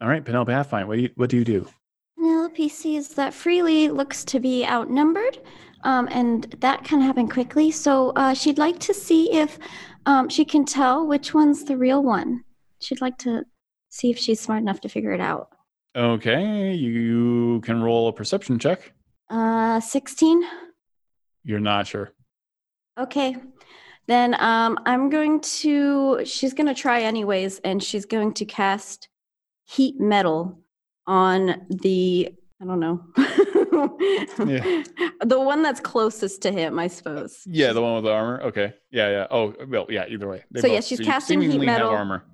All 0.00 0.08
right, 0.08 0.24
Penelope 0.24 0.52
what 0.52 0.96
do 0.96 1.02
you 1.02 1.10
what 1.14 1.30
do 1.30 1.36
you 1.36 1.44
do? 1.44 1.68
Penelope 2.16 2.68
sees 2.68 3.08
that 3.10 3.34
Freely 3.34 3.88
looks 3.88 4.24
to 4.24 4.40
be 4.40 4.66
outnumbered, 4.66 5.38
um, 5.84 6.08
and 6.10 6.44
that 6.60 6.84
can 6.84 7.00
happen 7.00 7.28
quickly. 7.28 7.70
So 7.70 8.10
uh, 8.10 8.34
she'd 8.34 8.58
like 8.58 8.78
to 8.80 8.94
see 8.94 9.32
if 9.32 9.58
um, 10.06 10.28
she 10.28 10.44
can 10.44 10.64
tell 10.64 11.06
which 11.06 11.32
one's 11.32 11.64
the 11.64 11.76
real 11.76 12.02
one. 12.02 12.44
She'd 12.80 13.00
like 13.00 13.18
to 13.18 13.44
see 13.90 14.10
if 14.10 14.18
she's 14.18 14.40
smart 14.40 14.60
enough 14.60 14.80
to 14.80 14.88
figure 14.88 15.12
it 15.12 15.20
out. 15.20 15.48
Okay, 15.96 16.74
you 16.74 17.60
can 17.60 17.80
roll 17.82 18.08
a 18.08 18.12
perception 18.12 18.58
check. 18.58 18.92
Uh, 19.30 19.78
16? 19.78 20.42
You're 21.44 21.60
not 21.60 21.86
sure. 21.86 22.10
Okay. 22.98 23.36
Then 24.06 24.34
um, 24.40 24.78
I'm 24.84 25.08
going 25.08 25.40
to, 25.40 26.24
she's 26.24 26.52
going 26.52 26.66
to 26.66 26.74
try 26.74 27.02
anyways, 27.02 27.60
and 27.60 27.82
she's 27.82 28.04
going 28.04 28.34
to 28.34 28.44
cast 28.44 29.08
heat 29.64 29.98
metal 29.98 30.58
on 31.06 31.66
the, 31.70 32.34
I 32.64 32.66
don't 32.66 32.80
know. 32.80 33.00
Yeah. 34.46 34.82
The 35.24 35.40
one 35.40 35.62
that's 35.62 35.80
closest 35.80 36.42
to 36.42 36.52
him, 36.52 36.78
I 36.78 36.86
suppose. 36.86 37.42
Yeah, 37.46 37.72
the 37.72 37.80
one 37.80 37.94
with 37.94 38.04
the 38.04 38.10
armor. 38.12 38.42
Okay. 38.42 38.74
Yeah, 38.90 39.08
yeah. 39.10 39.26
Oh, 39.30 39.54
well, 39.68 39.86
yeah. 39.88 40.04
Either 40.08 40.28
way. 40.28 40.44
They 40.50 40.60
So, 40.60 40.66
yeah, 40.66 40.80
she's 40.80 40.98
se- 40.98 41.04
casting 41.04 41.40
heat 41.40 41.58
metal. 41.60 41.88
armor. 41.88 42.24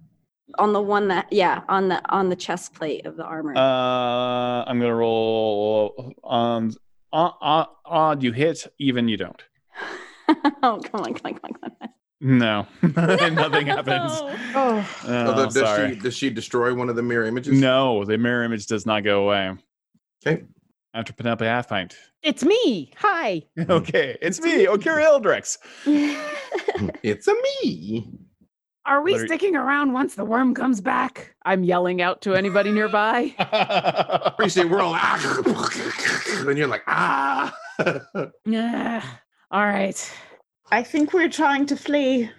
On 0.58 0.72
the 0.72 0.80
one 0.80 1.06
that, 1.08 1.32
yeah, 1.32 1.62
on 1.68 1.88
the 1.88 2.00
on 2.12 2.28
the 2.28 2.34
chest 2.36 2.74
plate 2.74 3.06
of 3.06 3.16
the 3.16 3.22
armor. 3.24 3.54
Uh, 3.56 4.64
I'm 4.64 4.80
gonna 4.80 4.94
roll 4.94 6.14
on 6.24 6.72
odd, 7.12 7.34
odd, 7.40 7.68
odd. 7.84 8.22
You 8.24 8.32
hit, 8.32 8.66
even 8.80 9.06
you 9.08 9.16
don't. 9.16 9.40
oh, 10.62 10.80
come 10.82 11.02
on, 11.02 11.14
come 11.14 11.20
on, 11.26 11.34
come 11.34 11.40
on, 11.44 11.52
come 11.60 11.72
on. 11.80 11.88
No, 12.22 12.66
nothing 12.82 13.66
happens. 13.68 14.20
No. 14.20 14.36
Oh, 14.56 14.88
Oh, 15.06 15.34
oh 15.36 15.44
does 15.44 15.54
sorry. 15.54 15.94
she 15.94 16.00
does 16.00 16.14
she 16.16 16.30
destroy 16.30 16.74
one 16.74 16.88
of 16.88 16.96
the 16.96 17.02
mirror 17.02 17.24
images? 17.26 17.58
No, 17.58 18.04
the 18.04 18.18
mirror 18.18 18.42
image 18.42 18.66
does 18.66 18.84
not 18.84 19.04
go 19.04 19.22
away. 19.24 19.56
Okay. 20.26 20.44
After 20.92 21.12
Penelope 21.12 21.44
Halfpint. 21.44 21.94
It's 22.22 22.44
me. 22.44 22.92
Hi. 22.96 23.42
Okay, 23.70 24.18
it's 24.20 24.40
me, 24.40 24.66
Orkara 24.66 25.04
Eldrex. 25.04 25.58
It's 27.02 27.28
a 27.28 27.34
me. 27.62 28.06
Are 28.86 29.02
we 29.02 29.12
What 29.12 29.26
sticking 29.26 29.54
around 29.54 29.92
once 29.92 30.14
the 30.14 30.24
worm 30.24 30.54
comes 30.54 30.80
back? 30.80 31.34
I'm 31.44 31.62
yelling 31.62 32.02
out 32.02 32.22
to 32.22 32.34
anybody 32.34 32.72
nearby. 32.72 33.34
Appreciate 33.38 34.70
we're 34.70 34.80
all 34.80 34.94
ah, 34.96 35.42
and 36.46 36.58
you're 36.58 36.66
like 36.66 36.82
ah. 36.86 37.54
Yeah. 38.46 39.04
All 39.50 39.64
right. 39.64 40.12
I 40.70 40.82
think 40.82 41.12
we're 41.12 41.28
trying 41.28 41.66
to 41.66 41.76
flee. 41.76 42.30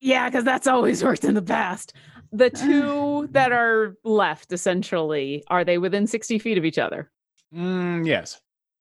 Yeah, 0.00 0.28
because 0.28 0.44
that's 0.44 0.66
always 0.66 1.02
worked 1.02 1.24
in 1.24 1.34
the 1.34 1.42
past. 1.42 1.94
The 2.32 2.50
two 2.64 3.28
that 3.32 3.52
are 3.52 3.96
left, 4.04 4.52
essentially, 4.52 5.44
are 5.48 5.64
they 5.64 5.78
within 5.78 6.06
60 6.06 6.38
feet 6.38 6.58
of 6.58 6.64
each 6.64 6.78
other? 6.78 7.10
Mm, 7.54 8.06
yes. 8.06 8.40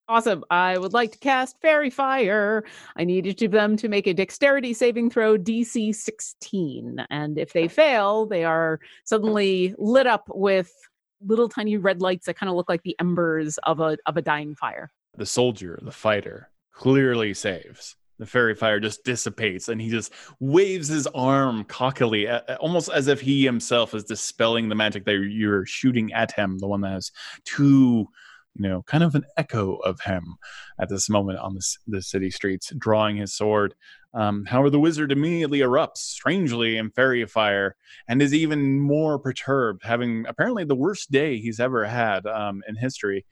Awesome. 0.09 0.43
I 0.49 0.77
would 0.77 0.93
like 0.93 1.13
to 1.13 1.17
cast 1.19 1.61
Faerie 1.61 1.89
Fire. 1.89 2.65
I 2.97 3.05
need 3.05 3.25
each 3.25 3.41
of 3.41 3.51
them 3.51 3.77
to 3.77 3.87
make 3.87 4.05
a 4.05 4.13
dexterity 4.13 4.73
saving 4.73 5.09
throw 5.09 5.37
DC 5.37 5.95
16. 5.95 7.05
And 7.09 7.37
if 7.37 7.53
they 7.53 7.69
fail, 7.69 8.25
they 8.25 8.43
are 8.43 8.81
suddenly 9.05 9.73
lit 9.77 10.05
up 10.05 10.27
with 10.27 10.73
little 11.25 11.47
tiny 11.47 11.77
red 11.77 12.01
lights 12.01 12.25
that 12.25 12.37
kind 12.37 12.49
of 12.49 12.55
look 12.57 12.67
like 12.67 12.83
the 12.83 12.97
embers 12.99 13.57
of 13.59 13.79
a 13.79 13.97
of 14.05 14.17
a 14.17 14.21
dying 14.21 14.55
fire. 14.55 14.89
The 15.17 15.25
soldier, 15.25 15.79
the 15.81 15.91
fighter, 15.91 16.49
clearly 16.73 17.33
saves. 17.33 17.95
The 18.19 18.25
faerie 18.25 18.55
fire 18.55 18.79
just 18.79 19.03
dissipates 19.03 19.69
and 19.69 19.81
he 19.81 19.89
just 19.89 20.13
waves 20.39 20.87
his 20.87 21.07
arm 21.07 21.63
cockily, 21.63 22.29
almost 22.59 22.89
as 22.89 23.07
if 23.07 23.19
he 23.19 23.43
himself 23.43 23.95
is 23.95 24.03
dispelling 24.03 24.69
the 24.69 24.75
magic 24.75 25.05
that 25.05 25.17
you're 25.17 25.65
shooting 25.65 26.13
at 26.13 26.31
him, 26.31 26.59
the 26.59 26.67
one 26.67 26.81
that 26.81 26.91
has 26.91 27.11
two, 27.43 28.07
you 28.55 28.69
know, 28.69 28.83
kind 28.83 29.03
of 29.03 29.15
an 29.15 29.23
echo 29.37 29.75
of 29.77 29.99
him 30.01 30.35
at 30.79 30.89
this 30.89 31.09
moment 31.09 31.39
on 31.39 31.55
the, 31.55 31.77
the 31.87 32.01
city 32.01 32.29
streets, 32.29 32.71
drawing 32.77 33.17
his 33.17 33.33
sword. 33.33 33.73
Um, 34.13 34.45
however, 34.45 34.69
the 34.69 34.79
wizard 34.79 35.11
immediately 35.11 35.59
erupts 35.59 35.97
strangely 35.97 36.77
in 36.77 36.91
faerie 36.91 37.25
fire 37.25 37.75
and 38.07 38.21
is 38.21 38.33
even 38.33 38.79
more 38.79 39.17
perturbed, 39.17 39.83
having 39.83 40.25
apparently 40.27 40.65
the 40.65 40.75
worst 40.75 41.11
day 41.11 41.39
he's 41.39 41.59
ever 41.59 41.85
had 41.85 42.25
um, 42.27 42.61
in 42.67 42.75
history. 42.75 43.25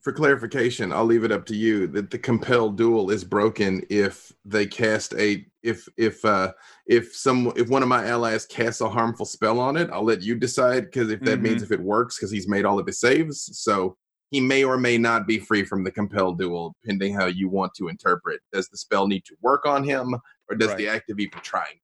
For 0.00 0.12
clarification, 0.12 0.92
I'll 0.92 1.04
leave 1.04 1.24
it 1.24 1.32
up 1.32 1.44
to 1.46 1.56
you 1.56 1.88
that 1.88 2.10
the 2.10 2.20
compelled 2.20 2.76
duel 2.76 3.10
is 3.10 3.24
broken 3.24 3.82
if 3.90 4.32
they 4.44 4.64
cast 4.64 5.12
a 5.14 5.44
if 5.64 5.88
if 5.96 6.24
uh 6.24 6.52
if 6.86 7.16
some 7.16 7.52
if 7.56 7.68
one 7.68 7.82
of 7.82 7.88
my 7.88 8.06
allies 8.06 8.46
casts 8.46 8.80
a 8.80 8.88
harmful 8.88 9.26
spell 9.26 9.58
on 9.58 9.76
it, 9.76 9.90
I'll 9.92 10.04
let 10.04 10.22
you 10.22 10.36
decide 10.36 10.84
because 10.84 11.10
if 11.10 11.20
that 11.22 11.40
means 11.40 11.64
if 11.64 11.72
it 11.72 11.80
works 11.80 12.16
because 12.16 12.30
he's 12.30 12.46
made 12.46 12.64
all 12.64 12.78
of 12.78 12.86
his 12.86 13.00
saves, 13.00 13.50
so 13.58 13.96
he 14.30 14.40
may 14.40 14.64
or 14.64 14.76
may 14.76 14.98
not 14.98 15.26
be 15.26 15.38
free 15.38 15.64
from 15.64 15.84
the 15.84 15.90
compelled 15.90 16.38
duel, 16.38 16.74
depending 16.82 17.14
how 17.14 17.26
you 17.26 17.48
want 17.48 17.72
to 17.74 17.88
interpret. 17.88 18.40
Does 18.52 18.68
the 18.68 18.76
spell 18.76 19.06
need 19.06 19.24
to 19.24 19.36
work 19.40 19.66
on 19.66 19.84
him, 19.84 20.14
or 20.48 20.56
does 20.56 20.74
the 20.76 20.88
active 20.88 21.18
even 21.18 21.40
try? 21.40 21.64
and 21.70 21.80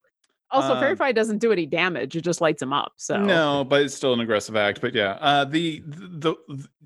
Also, 0.51 0.75
Fairy 0.79 0.93
Um, 0.93 0.97
Fire 0.99 1.13
doesn't 1.13 1.39
do 1.39 1.53
any 1.53 1.67
damage; 1.67 2.15
it 2.17 2.21
just 2.21 2.41
lights 2.41 2.63
him 2.63 2.73
up. 2.73 2.93
So 2.97 3.17
No, 3.17 3.65
but 3.65 3.83
it's 3.83 3.95
still 3.95 4.13
an 4.13 4.21
aggressive 4.21 4.57
act. 4.57 4.81
But 4.81 4.95
yeah, 4.95 5.13
uh, 5.21 5.45
the 5.47 5.83
the 5.87 6.35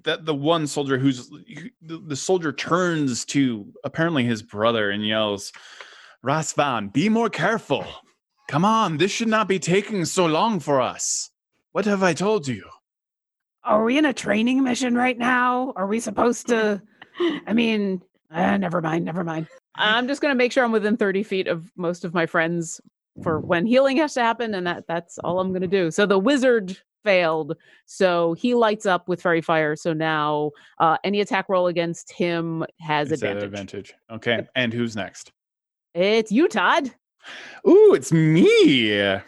that 0.05 0.25
the 0.25 0.35
one 0.35 0.67
soldier 0.67 0.97
who's 0.97 1.29
the, 1.83 1.99
the 2.07 2.17
soldier 2.17 2.53
turns 2.53 3.25
to 3.27 3.67
apparently 3.85 4.25
his 4.25 4.43
brother 4.43 4.91
and 4.91 5.07
yells, 5.07 5.53
"Rasvan, 6.25 6.93
be 6.93 7.09
more 7.09 7.29
careful! 7.29 7.85
Come 8.49 8.65
on, 8.65 8.97
this 8.97 9.11
should 9.11 9.29
not 9.29 9.49
be 9.49 9.59
taking 9.59 10.05
so 10.07 10.25
long 10.25 10.61
for 10.61 10.81
us. 10.81 11.31
What 11.73 11.85
have 11.85 12.03
I 12.03 12.15
told 12.15 12.49
you?" 12.49 12.65
Are 13.69 13.85
we 13.85 13.99
in 13.99 14.07
a 14.07 14.15
training 14.15 14.65
mission 14.65 14.95
right 14.95 15.19
now? 15.19 15.75
Are 15.77 15.87
we 15.87 16.01
supposed 16.01 16.49
to? 16.49 16.81
I 17.47 17.53
mean, 17.53 18.01
uh, 18.31 18.57
never 18.57 18.81
mind. 18.81 19.05
Never 19.05 19.23
mind. 19.23 19.47
I'm 19.75 20.09
just 20.09 20.23
gonna 20.23 20.35
make 20.35 20.53
sure 20.53 20.65
I'm 20.65 20.73
within 20.73 20.97
30 20.97 21.23
feet 21.23 21.49
of 21.49 21.71
most 21.77 22.03
of 22.03 22.15
my 22.15 22.25
friends 22.25 22.81
for 23.23 23.41
when 23.41 23.67
healing 23.67 23.99
has 23.99 24.15
to 24.15 24.23
happen, 24.23 24.55
and 24.55 24.67
that 24.67 24.85
that's 24.89 25.19
all 25.19 25.39
I'm 25.39 25.53
gonna 25.53 25.67
do. 25.67 25.91
So 25.91 26.07
the 26.07 26.19
wizard 26.19 26.79
failed, 27.05 27.57
so 27.85 28.33
he 28.33 28.55
lights 28.55 28.87
up 28.87 29.07
with 29.07 29.21
faerie 29.21 29.43
fire. 29.43 29.77
So 29.77 29.93
now 29.93 30.53
uh, 30.81 30.97
any 31.05 31.21
attack 31.21 31.51
roll 31.51 31.67
against 31.67 32.11
him 32.11 32.65
has 32.81 33.13
It's 33.13 33.21
an 33.21 33.29
advantage. 33.29 33.45
advantage. 33.51 33.95
Okay, 34.11 34.47
and 34.57 34.73
who's 34.73 34.97
next? 34.97 35.31
It's 35.93 36.33
you, 36.33 36.49
Todd. 36.49 36.91
Ooh, 37.67 37.95
it's 37.95 38.13
me. 38.13 38.47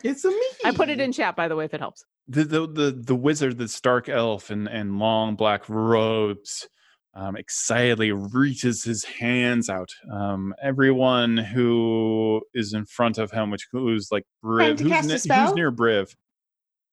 It's 0.02 0.24
a 0.24 0.30
me. 0.30 0.46
I 0.64 0.72
put 0.72 0.88
it 0.88 1.00
in 1.00 1.12
chat, 1.12 1.36
by 1.36 1.48
the 1.48 1.56
way, 1.56 1.64
if 1.64 1.74
it 1.74 1.80
helps. 1.80 2.04
the 2.28 2.44
the 2.44 2.66
the, 2.66 2.90
the 2.92 3.14
wizard, 3.14 3.58
the 3.58 3.68
stark 3.68 4.08
elf, 4.08 4.50
and 4.50 4.68
and 4.68 4.98
long 4.98 5.34
black 5.36 5.68
robes, 5.68 6.68
um, 7.14 7.36
excitedly 7.36 8.12
reaches 8.12 8.84
his 8.84 9.04
hands 9.04 9.68
out. 9.68 9.90
Um, 10.12 10.54
everyone 10.62 11.36
who 11.36 12.40
is 12.54 12.72
in 12.72 12.84
front 12.86 13.18
of 13.18 13.30
him, 13.30 13.50
which 13.50 13.66
who's 13.72 14.08
like 14.12 14.24
Briv, 14.44 14.76
to 14.78 14.84
who's, 14.84 14.92
cast 14.92 15.26
a 15.26 15.28
ne- 15.28 15.44
who's 15.44 15.54
near 15.54 15.72
Briv, 15.72 16.14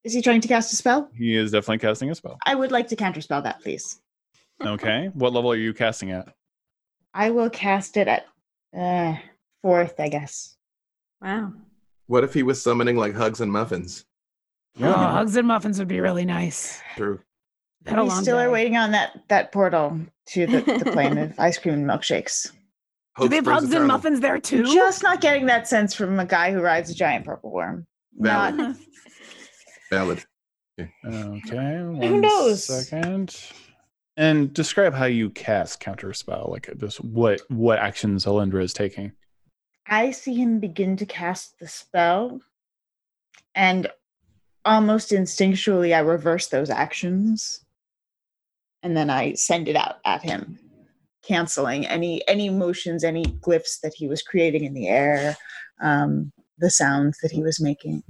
Is 0.03 0.13
he 0.13 0.21
trying 0.21 0.41
to 0.41 0.47
cast 0.47 0.73
a 0.73 0.75
spell? 0.75 1.09
he 1.15 1.35
is 1.35 1.51
definitely 1.51 1.77
casting 1.79 2.09
a 2.09 2.15
spell. 2.15 2.38
I 2.45 2.55
would 2.55 2.71
like 2.71 2.88
to 2.89 2.95
counterspell 2.95 3.43
that, 3.43 3.61
please. 3.61 4.01
Okay, 4.65 5.11
what 5.13 5.34
level 5.34 5.51
are 5.51 5.55
you 5.55 5.71
casting 5.73 6.09
at? 6.11 6.34
I 7.13 7.29
will 7.29 7.49
cast 7.51 7.95
it 7.95 8.07
at 8.07 8.25
uh, 8.77 9.15
fourth, 9.61 9.99
I 9.99 10.09
guess. 10.09 10.55
Wow. 11.22 11.53
What 12.07 12.23
if 12.23 12.34
he 12.34 12.44
was 12.44 12.61
summoning 12.61 12.95
like 12.95 13.15
hugs 13.15 13.41
and 13.41 13.52
muffins? 13.52 14.06
Oh, 14.80 14.91
hugs 14.91 15.35
and 15.35 15.48
muffins 15.48 15.80
would 15.80 15.88
be 15.88 15.99
really 15.99 16.26
nice. 16.26 16.81
True. 16.95 17.19
Had 17.85 18.02
we 18.02 18.10
still 18.10 18.38
day. 18.38 18.44
are 18.44 18.52
waiting 18.52 18.76
on 18.76 18.91
that 18.91 19.18
that 19.30 19.52
portal 19.52 19.99
to 20.30 20.45
the, 20.45 20.61
the 20.84 20.91
plane 20.91 21.18
of 21.18 21.34
ice 21.39 21.57
cream 21.57 21.76
and 21.76 21.85
milkshakes. 21.85 22.52
Do 23.19 23.27
they 23.30 23.38
have 23.38 23.45
springs 23.45 23.61
hugs 23.64 23.73
and 23.73 23.88
muffins 23.88 24.19
there 24.19 24.39
too? 24.39 24.64
Just 24.65 25.03
not 25.03 25.22
getting 25.22 25.48
that 25.48 25.68
sense 25.68 25.94
from 25.94 26.19
a 26.19 26.26
guy 26.26 26.52
who 26.52 26.61
rides 26.61 26.89
a 26.89 26.94
giant 26.94 27.26
purple 27.26 27.52
worm. 27.52 27.88
Valid. 28.14 28.56
Not 28.56 28.76
Valid. 29.89 30.26
Okay. 30.80 31.81
One 31.81 32.22
knows? 32.22 32.65
second. 32.65 33.35
And 34.18 34.53
describe 34.53 34.94
how 34.94 35.06
you 35.06 35.30
cast 35.30 35.80
counter 35.80 36.14
spell, 36.14 36.49
like 36.52 36.69
just 36.77 37.03
what 37.03 37.41
what 37.49 37.80
actions 37.80 38.26
Alindra 38.26 38.64
is 38.64 38.73
taking. 38.73 39.14
I 39.89 40.11
see 40.11 40.35
him 40.35 40.59
begin 40.59 40.97
to 40.97 41.05
cast 41.05 41.59
the 41.59 41.68
spell, 41.68 42.41
and 43.55 43.89
almost 44.65 45.11
instinctually, 45.11 45.95
I 45.95 45.99
reverse 45.99 46.47
those 46.47 46.69
actions, 46.69 47.64
and 48.84 48.95
then 48.95 49.09
I 49.09 49.34
send 49.34 49.68
it 49.68 49.76
out 49.76 49.97
at 50.05 50.22
him, 50.22 50.59
canceling 51.23 51.85
any 51.88 52.27
any 52.27 52.49
motions, 52.49 53.03
any 53.03 53.23
glyphs 53.23 53.80
that 53.81 53.93
he 53.93 54.07
was 54.07 54.22
creating 54.22 54.65
in 54.65 54.73
the 54.73 54.88
air, 54.88 55.38
um, 55.81 56.31
the 56.57 56.69
sounds 56.69 57.18
that 57.22 57.31
he 57.31 57.41
was 57.41 57.61
making. 57.61 58.03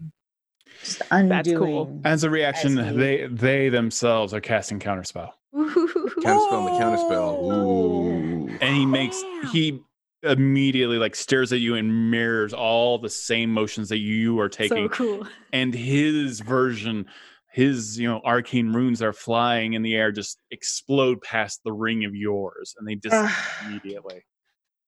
Just 0.83 1.01
undoing. 1.11 1.29
That's 1.29 1.49
cool. 1.49 2.01
As 2.03 2.23
a 2.23 2.29
reaction, 2.29 2.77
As 2.77 2.95
they 2.95 3.27
they 3.27 3.69
themselves 3.69 4.33
are 4.33 4.41
casting 4.41 4.79
counterspell. 4.79 5.31
Counterspell 5.53 6.59
and 6.59 6.67
the 6.67 6.79
counterspell. 6.79 7.43
Ooh. 7.51 8.57
And 8.61 8.75
he 8.75 8.85
makes 8.85 9.21
he 9.51 9.81
immediately 10.23 10.97
like 10.97 11.15
stares 11.15 11.53
at 11.53 11.59
you 11.59 11.75
and 11.75 12.11
mirrors 12.11 12.53
all 12.53 12.97
the 12.97 13.09
same 13.09 13.51
motions 13.51 13.89
that 13.89 13.99
you 13.99 14.39
are 14.39 14.49
taking. 14.49 14.87
So 14.87 14.89
cool. 14.89 15.27
and 15.53 15.73
his 15.73 16.39
version 16.39 17.05
his 17.51 17.97
you 17.97 18.07
know 18.07 18.21
arcane 18.23 18.71
runes 18.71 19.01
are 19.01 19.13
flying 19.13 19.73
in 19.73 19.81
the 19.81 19.95
air 19.95 20.11
just 20.11 20.39
explode 20.51 21.21
past 21.21 21.61
the 21.63 21.73
ring 21.73 22.05
of 22.05 22.13
yours 22.13 22.75
and 22.77 22.87
they 22.87 22.95
just 23.09 23.35
immediately 23.65 24.23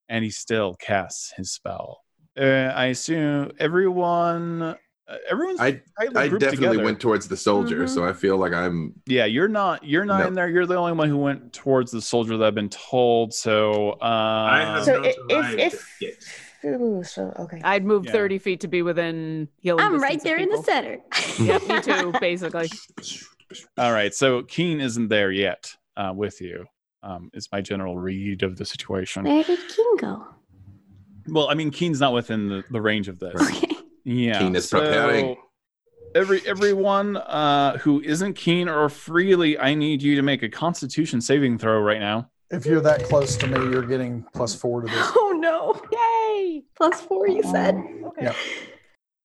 and 0.07 0.23
he 0.23 0.29
still 0.29 0.75
casts 0.75 1.33
his 1.35 1.51
spell 1.51 2.01
uh, 2.39 2.43
i 2.43 2.85
assume 2.85 3.51
everyone 3.59 4.75
uh, 5.09 5.17
everyone's 5.29 5.59
I 5.59 5.81
tightly 5.99 6.15
I 6.15 6.27
grouped 6.27 6.41
definitely 6.41 6.67
together. 6.69 6.83
went 6.85 6.99
towards 6.99 7.27
the 7.27 7.35
soldier, 7.37 7.87
so 7.87 8.05
I 8.05 8.13
feel 8.13 8.37
like 8.37 8.53
I'm 8.53 8.93
yeah 9.07 9.25
you're 9.25 9.47
not 9.47 9.83
you're 9.83 10.05
not 10.05 10.19
No. 10.21 10.27
in 10.27 10.33
there 10.35 10.47
you're 10.49 10.65
the 10.65 10.75
only 10.75 10.91
one 10.93 11.09
who 11.09 11.17
went 11.17 11.51
towards 11.53 11.91
the 11.91 12.01
soldier 12.01 12.37
that 12.37 12.45
i've 12.45 12.55
been 12.55 12.69
told 12.69 13.33
so 13.33 13.97
I 14.01 14.61
um, 14.61 14.67
have 14.75 14.85
So 14.85 14.95
not 15.01 15.05
i- 15.45 15.55
if 15.57 15.97
if. 16.01 16.45
Ooh, 16.65 17.01
so 17.05 17.33
okay. 17.39 17.61
I'd 17.63 17.85
move 17.85 18.05
Yeah. 18.05 18.11
30 18.11 18.37
feet 18.37 18.59
to 18.61 18.67
be 18.67 18.81
within 18.81 19.47
healing. 19.61 19.85
I'm 19.85 19.97
right 20.01 20.21
there 20.21 20.35
in 20.37 20.49
the 20.49 20.61
center. 20.61 20.99
Yep, 21.39 21.67
me 21.69 21.81
too, 21.81 22.13
basically. 22.19 22.69
all 23.79 23.91
right 23.93 24.13
so 24.13 24.43
keen 24.43 24.79
isn't 24.79 25.07
there 25.07 25.31
yet 25.31 25.73
uh, 25.97 26.11
with 26.15 26.39
you 26.41 26.65
um, 27.01 27.31
is 27.33 27.47
my 27.51 27.61
general 27.61 27.97
read 27.97 28.43
of 28.43 28.57
the 28.57 28.65
situation 28.65 29.23
Where 29.23 29.43
did 29.43 29.57
Keen 29.69 29.97
go? 29.97 30.27
Well, 31.29 31.47
I 31.49 31.53
mean, 31.53 31.71
Keen's 31.71 31.99
not 32.01 32.11
within 32.13 32.49
the, 32.49 32.63
the 32.71 32.81
range 32.81 33.07
of 33.07 33.19
this. 33.19 33.39
Okay. 33.39 33.68
Yeah. 34.09 34.39
Keen 34.39 34.55
is 34.55 34.67
preparing. 34.67 35.37
Every 36.15 36.41
everyone 36.47 37.17
uh, 37.17 37.77
who 37.77 38.01
isn't 38.01 38.33
keen 38.33 38.67
or 38.67 38.89
freely, 38.89 39.59
I 39.59 39.75
need 39.75 40.01
you 40.01 40.15
to 40.15 40.23
make 40.23 40.41
a 40.41 40.49
Constitution 40.49 41.21
saving 41.21 41.59
throw 41.59 41.79
right 41.79 41.99
now. 41.99 42.29
If 42.49 42.65
you're 42.65 42.81
that 42.81 43.03
close 43.03 43.35
to 43.37 43.47
me, 43.47 43.59
you're 43.71 43.83
getting 43.85 44.25
plus 44.33 44.55
four 44.55 44.81
to 44.81 44.87
this. 44.87 45.11
Oh 45.15 45.31
no. 45.39 45.79
Yay! 45.91 46.63
Plus 46.75 46.99
four, 47.01 47.27
you 47.27 47.43
said? 47.43 47.75
Okay. 47.75 48.23
Yep. 48.25 48.35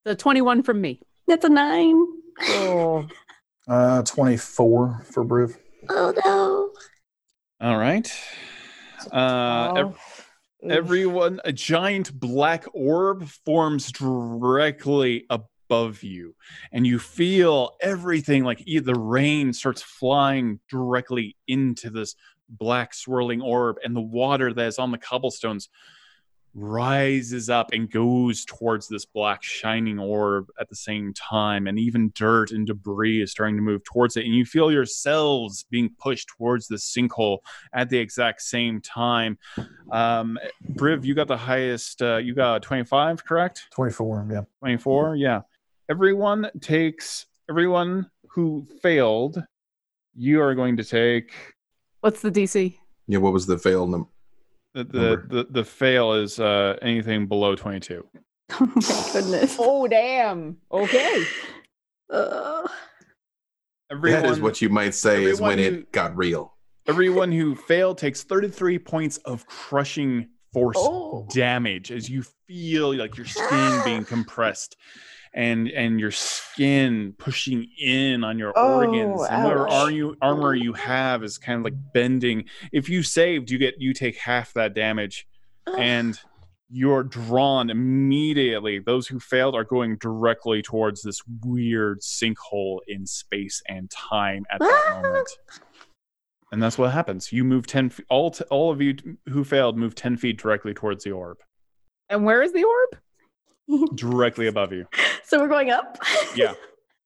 The 0.05 0.15
21 0.15 0.63
from 0.63 0.81
me. 0.83 1.01
That's 1.27 1.45
a 1.45 1.49
nine. 1.49 2.07
Oh, 2.43 3.07
Uh, 3.67 4.03
24 4.03 5.03
for 5.11 5.25
Briv. 5.25 5.57
Oh 5.89 6.13
no. 6.25 6.71
All 7.67 7.79
right. 7.79 8.07
Uh, 9.11 9.73
ev- 9.77 9.87
Oh, 9.87 9.89
oof. 9.89 10.14
Everyone, 10.71 11.41
a 11.45 11.53
giant 11.53 12.13
black 12.19 12.65
orb 12.73 13.29
forms 13.45 13.93
directly 13.93 15.27
above 15.31 16.03
you, 16.03 16.35
and 16.73 16.87
you 16.87 16.99
feel 16.99 17.77
everything 17.81 18.45
like 18.45 18.65
the 18.65 18.95
rain 18.95 19.53
starts 19.53 19.83
flying 19.83 20.61
directly 20.71 21.37
into 21.49 21.91
this 21.91 22.15
black 22.49 22.95
swirling 22.95 23.41
orb, 23.41 23.77
and 23.85 23.97
the 23.97 24.01
water 24.01 24.53
that 24.53 24.67
is 24.67 24.79
on 24.79 24.91
the 24.91 24.99
cobblestones 24.99 25.69
rises 26.55 27.51
up 27.51 27.73
and 27.73 27.91
goes 27.91 28.45
towards 28.45 28.87
this 28.87 29.05
black 29.05 29.43
shining 29.43 29.99
orb 29.99 30.47
at 30.61 30.69
the 30.69 30.77
same 30.77 31.13
time 31.15 31.67
and 31.67 31.79
even 31.81 32.13
dirt 32.15 32.53
and 32.53 32.67
debris 32.67 33.21
is 33.21 33.33
starting 33.33 33.57
to 33.57 33.63
move 33.63 33.83
towards 33.83 34.17
it 34.17 34.25
and 34.25 34.35
you 34.35 34.45
feel 34.45 34.71
yourselves 34.71 35.67
being 35.71 35.91
pushed 35.99 36.29
towards 36.29 36.69
the 36.69 36.77
sinkhole 36.77 37.39
at 37.73 37.91
the 37.91 37.99
exact 37.99 38.41
same 38.41 38.81
time 38.81 39.37
um 39.91 40.39
briv 40.75 41.05
you 41.05 41.13
got 41.13 41.27
the 41.27 41.37
highest 41.37 42.01
uh, 42.03 42.19
you 42.19 42.35
got 42.35 42.63
25 42.63 43.25
correct 43.25 43.67
24, 43.73 44.29
yeah. 44.31 44.41
24 44.61 45.17
yeah 45.17 45.41
everyone 45.91 46.49
takes 46.61 47.27
everyone 47.51 48.09
who 48.29 48.65
failed 48.81 49.43
you 50.15 50.41
are 50.41 50.55
going 50.55 50.77
to 50.77 50.85
take 50.85 51.33
what's 52.01 52.21
the 52.21 52.31
DC? 52.31 52.77
yeah. 53.09 53.19
What 53.19 53.33
was 53.33 53.47
the 53.47 53.59
fail 53.59 53.87
number? 53.87 54.09
The 54.75 54.85
the, 54.85 55.25
the, 55.29 55.47
the 55.51 55.65
fail 55.65 56.13
is 56.15 56.39
uh 56.41 56.77
anything 56.83 57.27
below 57.27 57.55
22 57.55 58.05
Oh 58.61 58.67
my 58.75 59.11
goodness. 59.13 59.57
Oh, 59.59 59.89
damn. 59.89 60.59
Okay. 60.71 61.25
Ugh. 62.11 62.71
everyone 63.91 64.23
that 64.23 64.31
is 64.31 64.41
what 64.41 64.61
you 64.61 64.69
might 64.69 64.95
say 64.95 65.25
is 65.25 65.41
when 65.41 65.59
who- 65.59 65.65
it 65.65 65.93
got 65.93 66.17
real. 66.17 66.55
Everyone 66.87 67.33
who 67.33 67.55
failed 67.55 67.97
takes 67.97 68.23
33 68.25 68.79
points 68.79 69.17
of 69.19 69.47
crushing 69.47 70.29
force 70.53 70.77
Oh. 70.79 71.27
damage 71.33 71.91
as 71.91 72.11
you 72.11 72.23
feel 72.47 72.95
like 72.95 73.17
your 73.17 73.27
skin 73.27 73.81
being 73.85 74.05
compressed 74.15 74.77
and 75.35 75.69
and 75.69 75.99
your 75.99 76.11
skin 76.11 77.15
pushing 77.19 77.69
in 77.79 78.23
on 78.25 78.39
your 78.39 78.53
Oh, 78.57 78.77
organs 78.77 79.23
and 79.29 79.43
whatever 79.45 79.67
ouch. 79.67 79.73
ar- 79.73 79.91
you, 79.91 80.17
armor 80.23 80.55
you 80.55 80.73
have 80.75 81.25
is 81.25 81.39
kind 81.39 81.59
of 81.59 81.65
like 81.65 81.93
bending. 81.93 82.45
If 82.73 82.89
you 82.89 83.03
saved 83.03 83.51
you 83.51 83.59
get 83.59 83.75
you 83.79 83.93
take 83.93 84.17
half 84.17 84.53
that 84.55 84.75
damage. 84.75 85.27
And 85.79 86.19
you're 86.71 87.05
drawn 87.05 87.71
immediately. 87.71 88.81
Those 88.81 89.07
who 89.07 89.21
failed 89.21 89.55
are 89.55 89.65
going 89.65 89.97
directly 89.97 90.61
towards 90.61 91.03
this 91.03 91.21
weird 91.43 92.01
sinkhole 92.01 92.81
in 92.89 93.07
space 93.07 93.63
and 93.69 93.91
time 93.91 94.45
at 94.51 94.61
that 94.61 94.85
ah. 94.89 95.01
moment. 95.01 95.29
And 96.53 96.63
that's 96.63 96.79
what 96.79 96.93
happens. 96.93 97.33
You 97.33 97.45
move 97.45 97.67
10 97.67 97.91
feet 97.91 98.07
all 98.09 98.31
t- 98.31 98.45
all 98.51 98.71
of 98.71 98.81
you 98.81 98.97
who 99.29 99.45
failed 99.45 99.77
move 99.77 99.95
10 99.95 100.17
feet 100.17 100.41
directly 100.41 100.75
towards 100.75 101.05
the 101.05 101.13
orb. 101.13 101.39
And 102.09 102.25
where 102.25 102.43
is 102.43 102.53
the 102.53 102.65
orb? 102.65 103.01
directly 103.95 104.47
above 104.47 104.73
you 104.73 104.87
So 105.25 105.41
we're 105.41 105.49
going 105.49 105.71
up? 105.71 105.99
yeah 106.37 106.55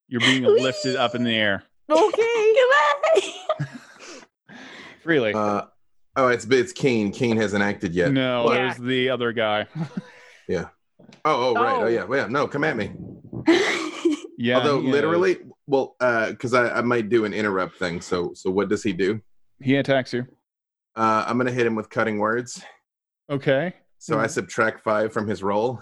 you're 0.09 0.21
being 0.21 0.43
lifted 0.63 0.97
up 0.97 1.15
in 1.15 1.23
the 1.25 1.35
air 1.35 1.63
Okay. 1.91 2.55
Goodbye. 3.15 4.25
freely 5.03 5.33
Uh, 5.35 5.63
oh, 6.17 6.29
it's 6.29 6.45
it's 6.47 6.73
Kane. 6.73 7.11
Keen 7.13 7.37
hasn't 7.37 7.63
acted 7.63 7.95
yet. 7.95 8.13
no 8.13 8.51
Yeah. 8.53 8.59
there's 8.59 8.77
the 8.79 9.09
other 9.11 9.33
guy 9.33 9.67
yeah. 10.49 10.67
Oh, 11.25 11.51
oh, 11.51 11.55
right. 11.55 11.75
Oh, 11.77 11.83
Oh. 11.85 11.87
yeah. 11.87 12.05
Well, 12.05 12.21
yeah. 12.23 12.27
No, 12.29 12.47
come 12.49 12.65
at 12.65 12.77
me. 12.77 12.91
yeah 14.39 14.57
Although 14.59 14.81
he 14.81 14.89
is. 14.89 14.93
literally, 14.93 15.37
well, 15.67 15.95
uh, 16.01 16.31
because 16.31 16.55
I, 16.55 16.69
I 16.71 16.81
might 16.83 17.09
do 17.09 17.25
an 17.25 17.33
interrupt 17.35 17.77
thing. 17.79 18.01
So 18.01 18.33
so 18.35 18.51
what 18.51 18.69
does 18.69 18.83
he 18.83 18.93
do? 18.93 19.21
he 19.61 19.77
attacks 19.77 20.13
you 20.13 20.27
Uh, 20.97 21.25
I'm 21.27 21.37
gonna 21.39 21.51
hit 21.53 21.67
him 21.67 21.75
with 21.75 21.89
cutting 21.91 22.19
words. 22.19 22.63
okay 23.31 23.75
So 23.99 24.19
I 24.19 24.27
subtract 24.27 24.83
five 24.83 25.13
from 25.13 25.27
his 25.29 25.43
roll, 25.43 25.81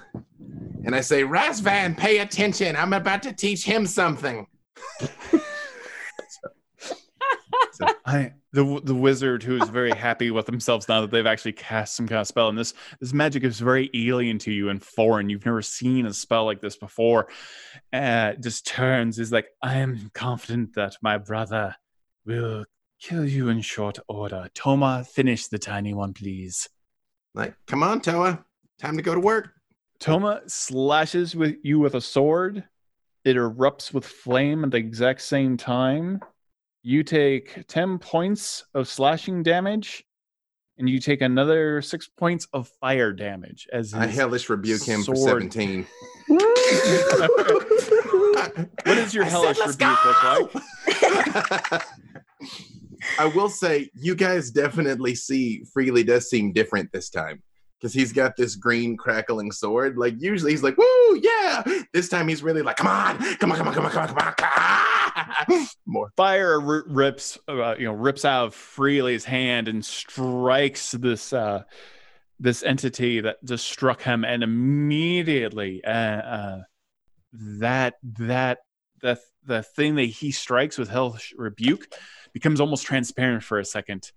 and 0.86 0.94
I 0.94 1.00
say, 1.00 1.22
Rasvan, 1.22 1.96
pay 1.96 2.18
attention. 2.18 2.76
I'm 2.76 2.92
about 2.92 3.22
to 3.24 3.32
teach 3.32 3.64
him 3.64 3.86
something. 3.86 4.46
I 8.06 8.32
the 8.52 8.80
the 8.84 8.94
wizard 8.94 9.42
who 9.42 9.60
is 9.60 9.68
very 9.68 9.90
happy 9.90 10.30
with 10.30 10.46
themselves 10.46 10.88
now 10.88 11.00
that 11.02 11.10
they've 11.10 11.26
actually 11.26 11.52
cast 11.52 11.96
some 11.96 12.06
kind 12.06 12.20
of 12.20 12.26
spell, 12.26 12.48
and 12.48 12.56
this 12.56 12.72
this 13.00 13.12
magic 13.12 13.42
is 13.42 13.58
very 13.58 13.90
alien 13.94 14.38
to 14.38 14.52
you 14.52 14.68
and 14.70 14.82
foreign. 14.82 15.28
You've 15.28 15.44
never 15.44 15.60
seen 15.60 16.06
a 16.06 16.14
spell 16.14 16.44
like 16.44 16.60
this 16.60 16.76
before. 16.76 17.28
Uh, 17.92 18.34
just 18.34 18.66
turns 18.66 19.18
is 19.18 19.32
like, 19.32 19.48
I 19.62 19.78
am 19.78 20.10
confident 20.14 20.74
that 20.76 20.96
my 21.02 21.18
brother 21.18 21.74
will 22.24 22.64
kill 23.00 23.26
you 23.26 23.48
in 23.48 23.60
short 23.60 23.98
order. 24.08 24.48
Toma, 24.54 25.04
finish 25.04 25.48
the 25.48 25.58
tiny 25.58 25.92
one, 25.92 26.14
please. 26.14 26.68
Like, 27.34 27.56
come 27.66 27.82
on, 27.82 28.00
Toma, 28.00 28.44
time 28.78 28.96
to 28.96 29.02
go 29.02 29.14
to 29.14 29.20
work. 29.20 29.55
Toma 29.98 30.42
slashes 30.46 31.34
with 31.34 31.56
you 31.62 31.78
with 31.78 31.94
a 31.94 32.00
sword. 32.00 32.64
It 33.24 33.36
erupts 33.36 33.92
with 33.92 34.04
flame 34.04 34.64
at 34.64 34.70
the 34.70 34.76
exact 34.76 35.22
same 35.22 35.56
time. 35.56 36.20
You 36.82 37.02
take 37.02 37.66
10 37.66 37.98
points 37.98 38.64
of 38.74 38.88
slashing 38.88 39.42
damage, 39.42 40.04
and 40.78 40.88
you 40.88 41.00
take 41.00 41.22
another 41.22 41.82
six 41.82 42.08
points 42.08 42.46
of 42.52 42.68
fire 42.80 43.12
damage 43.12 43.66
as 43.72 43.94
I 43.94 44.06
hellish 44.06 44.48
rebuke 44.48 44.84
him 44.84 45.02
for 45.02 45.16
17. 45.16 45.86
what 46.28 46.42
is 48.98 49.14
your 49.14 49.24
I 49.24 49.28
hellish 49.28 49.58
"Let's 49.58 49.72
rebuke 49.72 50.04
look 50.04 50.22
like? 50.22 51.82
I 53.18 53.26
will 53.26 53.48
say, 53.48 53.90
you 53.94 54.14
guys 54.14 54.50
definitely 54.50 55.14
see 55.14 55.64
Freely 55.72 56.04
does 56.04 56.28
seem 56.28 56.52
different 56.52 56.92
this 56.92 57.08
time 57.08 57.42
because 57.80 57.92
he's 57.92 58.12
got 58.12 58.36
this 58.36 58.56
green 58.56 58.96
crackling 58.96 59.52
sword. 59.52 59.98
Like 59.98 60.14
usually 60.18 60.52
he's 60.52 60.62
like, 60.62 60.76
"Woo, 60.76 61.20
yeah!" 61.20 61.62
This 61.92 62.08
time 62.08 62.28
he's 62.28 62.42
really 62.42 62.62
like, 62.62 62.76
"Come 62.76 62.86
on, 62.86 63.18
come 63.36 63.52
on, 63.52 63.58
come 63.58 63.68
on, 63.68 63.74
come 63.74 63.84
on, 63.86 63.90
come 63.90 64.00
on, 64.00 64.08
come 64.08 64.18
on!" 64.18 65.66
More. 65.86 66.10
Fire 66.16 66.60
r- 66.60 66.84
rips, 66.86 67.38
uh, 67.48 67.74
you 67.78 67.86
know, 67.86 67.92
rips 67.92 68.24
out 68.24 68.46
of 68.46 68.54
Freely's 68.54 69.24
hand 69.24 69.68
and 69.68 69.84
strikes 69.84 70.92
this 70.92 71.32
uh, 71.32 71.62
this 72.38 72.62
entity 72.62 73.20
that 73.20 73.42
just 73.44 73.66
struck 73.66 74.02
him, 74.02 74.24
and 74.24 74.42
immediately, 74.42 75.84
uh, 75.84 75.90
uh, 75.90 76.62
that 77.32 77.94
that 78.02 78.58
the 79.00 79.18
the 79.44 79.62
thing 79.62 79.96
that 79.96 80.04
he 80.04 80.32
strikes 80.32 80.78
with 80.78 80.88
Hellish 80.88 81.34
Rebuke 81.36 81.86
becomes 82.32 82.60
almost 82.60 82.84
transparent 82.84 83.42
for 83.42 83.58
a 83.58 83.64
second, 83.64 84.10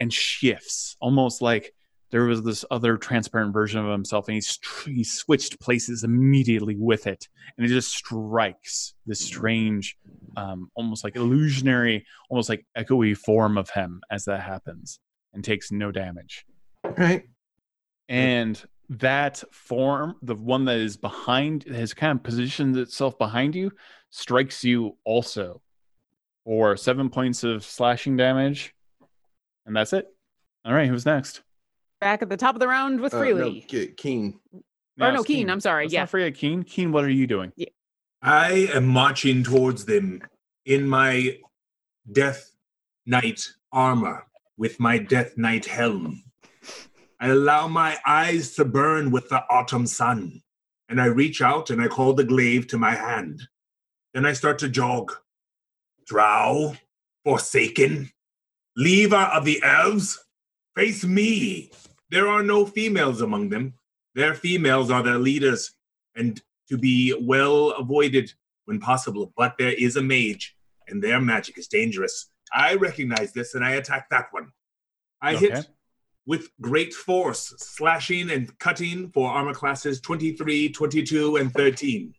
and 0.00 0.12
shifts, 0.12 0.96
almost 1.00 1.42
like 1.42 1.74
there 2.10 2.24
was 2.24 2.42
this 2.42 2.64
other 2.70 2.96
transparent 2.96 3.52
version 3.52 3.84
of 3.84 3.90
himself, 3.90 4.28
and 4.28 4.34
he's 4.34 4.58
he 4.84 5.04
switched 5.04 5.60
places 5.60 6.04
immediately 6.04 6.76
with 6.76 7.06
it, 7.06 7.28
and 7.56 7.66
it 7.66 7.68
just 7.68 7.94
strikes 7.94 8.94
this 9.06 9.20
strange 9.20 9.96
um, 10.36 10.70
almost 10.74 11.04
like 11.04 11.16
illusionary, 11.16 12.06
almost 12.30 12.48
like 12.48 12.64
echoey 12.76 13.16
form 13.16 13.58
of 13.58 13.70
him 13.70 14.00
as 14.10 14.24
that 14.26 14.40
happens 14.40 15.00
and 15.34 15.44
takes 15.44 15.72
no 15.72 15.90
damage. 15.90 16.44
Right. 16.96 17.24
And 18.08 18.62
that 18.88 19.42
form, 19.50 20.16
the 20.22 20.36
one 20.36 20.64
that 20.66 20.78
is 20.78 20.96
behind, 20.96 21.64
has 21.64 21.92
kind 21.92 22.16
of 22.16 22.22
positioned 22.22 22.76
itself 22.76 23.18
behind 23.18 23.54
you, 23.54 23.72
strikes 24.10 24.62
you 24.62 24.96
also 25.04 25.60
for 26.44 26.76
seven 26.76 27.10
points 27.10 27.42
of 27.42 27.64
slashing 27.64 28.16
damage. 28.16 28.72
And 29.66 29.74
that's 29.74 29.92
it. 29.92 30.06
All 30.64 30.72
right, 30.72 30.88
who's 30.88 31.04
next? 31.04 31.42
Back 32.06 32.22
at 32.22 32.28
the 32.28 32.36
top 32.36 32.54
of 32.54 32.60
the 32.60 32.68
round 32.68 33.00
with 33.00 33.12
Uh, 33.12 33.18
Freely. 33.18 33.66
no, 33.72 33.86
Ke- 33.88 33.96
Keen. 33.96 34.38
or 34.52 34.62
no, 35.12 35.14
it's 35.16 35.24
Keen. 35.26 35.50
I'm 35.50 35.58
sorry. 35.58 35.86
Let's 35.86 35.94
Yeah. 35.94 36.02
not 36.02 36.10
forget 36.10 36.36
Keen. 36.36 36.62
Keen, 36.62 36.92
what 36.92 37.02
are 37.04 37.10
you 37.10 37.26
doing? 37.26 37.52
I 38.22 38.68
am 38.72 38.86
marching 38.86 39.42
towards 39.42 39.86
them 39.86 40.22
in 40.64 40.86
my 40.88 41.40
Death 42.12 42.52
Knight 43.06 43.48
armor 43.72 44.24
with 44.56 44.78
my 44.78 44.98
Death 44.98 45.36
Knight 45.36 45.64
helm. 45.64 46.22
I 47.18 47.30
allow 47.30 47.66
my 47.66 47.98
eyes 48.06 48.54
to 48.54 48.64
burn 48.64 49.10
with 49.10 49.28
the 49.28 49.42
autumn 49.50 49.88
sun, 49.88 50.44
and 50.88 51.00
I 51.00 51.06
reach 51.06 51.42
out 51.42 51.70
and 51.70 51.82
I 51.82 51.88
call 51.88 52.12
the 52.14 52.22
glaive 52.22 52.68
to 52.68 52.78
my 52.78 52.94
hand. 52.94 53.48
Then 54.14 54.24
I 54.24 54.32
start 54.32 54.60
to 54.60 54.68
jog. 54.68 55.12
Drow, 56.06 56.76
Forsaken, 57.24 58.12
Lever 58.76 59.16
of 59.34 59.44
the 59.44 59.60
Elves, 59.64 60.24
face 60.76 61.02
me. 61.04 61.72
There 62.10 62.28
are 62.28 62.42
no 62.42 62.64
females 62.66 63.20
among 63.20 63.48
them. 63.48 63.74
Their 64.14 64.34
females 64.34 64.90
are 64.90 65.02
their 65.02 65.18
leaders, 65.18 65.72
and 66.14 66.40
to 66.68 66.78
be 66.78 67.14
well 67.20 67.70
avoided 67.72 68.32
when 68.64 68.80
possible. 68.80 69.32
But 69.36 69.56
there 69.58 69.72
is 69.72 69.96
a 69.96 70.02
mage, 70.02 70.56
and 70.88 71.02
their 71.02 71.20
magic 71.20 71.58
is 71.58 71.68
dangerous. 71.68 72.30
I 72.52 72.74
recognize 72.74 73.32
this, 73.32 73.54
and 73.54 73.64
I 73.64 73.72
attack 73.72 74.08
that 74.10 74.28
one. 74.32 74.52
I 75.20 75.34
Okay. 75.34 75.50
hit 75.50 75.68
with 76.26 76.48
great 76.60 76.92
force, 76.94 77.54
slashing 77.58 78.30
and 78.30 78.56
cutting 78.58 79.10
for 79.12 79.30
armor 79.30 79.54
classes 79.54 80.00
23, 80.00 80.70
22, 80.70 81.36
and 81.36 81.52
13. 81.52 82.14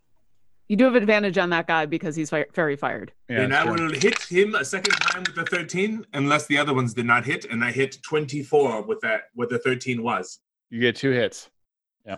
You 0.68 0.76
do 0.76 0.84
have 0.86 0.96
advantage 0.96 1.38
on 1.38 1.50
that 1.52 1.66
guy 1.68 1.86
because 1.86 2.16
he's 2.16 2.30
fi- 2.30 2.46
fairy 2.54 2.76
fired. 2.76 3.14
Yeah, 3.30 3.42
and 3.42 3.56
I 3.56 3.64
true. 3.64 3.74
will 3.88 3.94
hit 3.94 4.22
him 4.24 4.54
a 4.56 4.66
second 4.66 4.92
time 4.96 5.24
with 5.26 5.36
the 5.36 5.46
13, 5.46 6.06
unless 6.14 6.46
the 6.48 6.58
other 6.58 6.74
ones 6.74 6.94
did 6.94 7.06
not 7.06 7.26
hit, 7.26 7.46
and 7.46 7.64
I 7.64 7.72
hit 7.72 7.98
24 8.04 8.82
with 8.84 9.00
that, 9.02 9.22
what 9.34 9.50
the 9.50 9.60
13 9.60 10.04
was. 10.04 10.40
You 10.70 10.82
get 10.82 10.98
two 10.98 11.12
hits. 11.12 11.50
Yeah. 12.06 12.18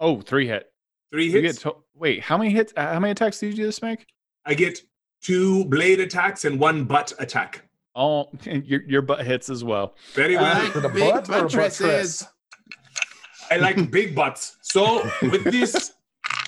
Oh, 0.00 0.20
three 0.22 0.46
hit. 0.46 0.72
Three 1.12 1.26
You 1.26 1.42
hits. 1.42 1.58
get 1.62 1.70
to- 1.70 1.76
wait, 1.94 2.22
how 2.22 2.38
many 2.38 2.50
hits? 2.50 2.72
uh, 2.76 2.94
How 2.94 3.00
many 3.00 3.10
attacks 3.10 3.38
did 3.38 3.58
you 3.58 3.66
just 3.66 3.82
make? 3.82 4.06
I 4.46 4.54
get 4.54 4.78
two 5.22 5.66
blade 5.66 6.00
attacks 6.00 6.46
and 6.46 6.58
one 6.58 6.84
butt 6.84 7.12
attack. 7.18 7.68
Oh, 7.94 8.30
your 8.44 8.82
your 8.84 9.02
butt 9.02 9.26
hits 9.26 9.50
as 9.50 9.62
well. 9.62 9.96
Very 10.14 10.36
Uh, 10.36 10.42
well. 10.42 10.62
Is 10.70 10.76
it 10.76 10.84
a 10.84 10.88
Big 10.88 11.12
butt 11.12 11.28
or 11.28 11.60
a 11.60 12.12
I 13.50 13.56
like 13.56 13.90
big 13.90 14.14
butts. 14.14 14.56
So 14.62 15.02
with 15.22 15.42
this, 15.44 15.92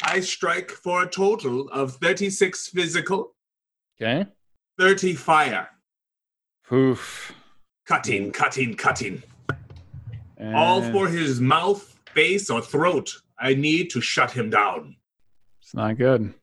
I 0.04 0.20
strike 0.20 0.70
for 0.70 1.02
a 1.02 1.08
total 1.08 1.68
of 1.70 1.96
36 1.96 2.68
physical, 2.68 3.34
Okay. 4.00 4.26
30 4.78 5.14
fire. 5.14 5.68
Oof. 6.72 7.32
Cutting, 7.86 8.32
cutting, 8.32 8.74
cutting. 8.74 9.22
All 10.54 10.82
for 10.82 11.08
his 11.08 11.40
mouth, 11.40 12.00
face, 12.14 12.50
or 12.50 12.60
throat. 12.60 13.12
I 13.38 13.54
need 13.54 13.90
to 13.90 14.00
shut 14.00 14.32
him 14.32 14.50
down. 14.50 14.96
It's 15.60 15.74
not 15.74 15.96
good. 15.98 16.34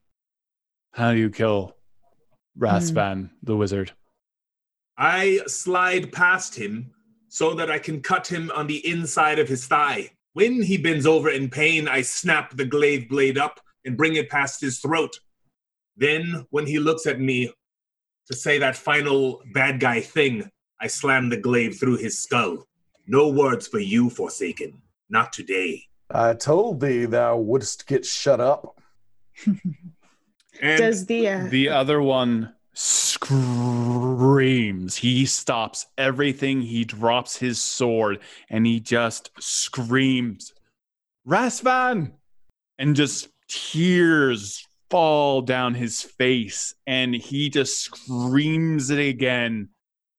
How 0.92 1.12
do 1.12 1.18
you 1.18 1.30
kill 1.30 1.76
Rasvan 2.58 3.28
hmm. 3.28 3.34
the 3.42 3.56
wizard? 3.56 3.92
I 4.96 5.40
slide 5.46 6.12
past 6.12 6.54
him 6.54 6.92
so 7.28 7.54
that 7.54 7.70
I 7.70 7.78
can 7.78 8.00
cut 8.00 8.26
him 8.26 8.50
on 8.54 8.66
the 8.66 8.86
inside 8.86 9.38
of 9.38 9.48
his 9.48 9.66
thigh. 9.66 10.10
When 10.32 10.62
he 10.62 10.76
bends 10.76 11.06
over 11.06 11.28
in 11.28 11.50
pain, 11.50 11.88
I 11.88 12.02
snap 12.02 12.56
the 12.56 12.64
glaive 12.64 13.08
blade 13.08 13.38
up 13.38 13.60
and 13.84 13.96
bring 13.96 14.14
it 14.16 14.30
past 14.30 14.60
his 14.60 14.78
throat. 14.78 15.18
Then, 15.96 16.46
when 16.50 16.66
he 16.66 16.78
looks 16.78 17.06
at 17.06 17.20
me 17.20 17.52
to 18.30 18.36
say 18.36 18.58
that 18.58 18.76
final 18.76 19.42
bad 19.52 19.80
guy 19.80 20.00
thing, 20.00 20.50
I 20.80 20.86
slam 20.86 21.28
the 21.28 21.36
glaive 21.36 21.78
through 21.78 21.96
his 21.96 22.20
skull. 22.20 22.66
No 23.06 23.28
words 23.28 23.66
for 23.66 23.80
you, 23.80 24.08
Forsaken. 24.08 24.80
Not 25.08 25.32
today. 25.32 25.84
I 26.10 26.34
told 26.34 26.80
thee 26.80 27.06
thou 27.06 27.36
wouldst 27.38 27.86
get 27.86 28.04
shut 28.04 28.40
up. 28.40 28.80
And 30.62 30.78
Does 30.78 31.06
the 31.06 31.28
uh, 31.28 31.46
The 31.48 31.70
other 31.70 32.02
one 32.02 32.52
screams. 32.72 33.36
He 34.96 35.26
stops 35.26 35.86
everything. 35.98 36.60
He 36.62 36.84
drops 36.84 37.36
his 37.36 37.60
sword 37.60 38.20
and 38.48 38.66
he 38.66 38.80
just 38.80 39.30
screams, 39.38 40.52
Rasvan! 41.26 42.12
And 42.78 42.96
just 42.96 43.28
tears 43.48 44.66
fall 44.88 45.42
down 45.42 45.74
his 45.74 46.02
face. 46.02 46.74
And 46.86 47.14
he 47.14 47.50
just 47.50 47.78
screams 47.78 48.90
it 48.90 48.98
again, 48.98 49.68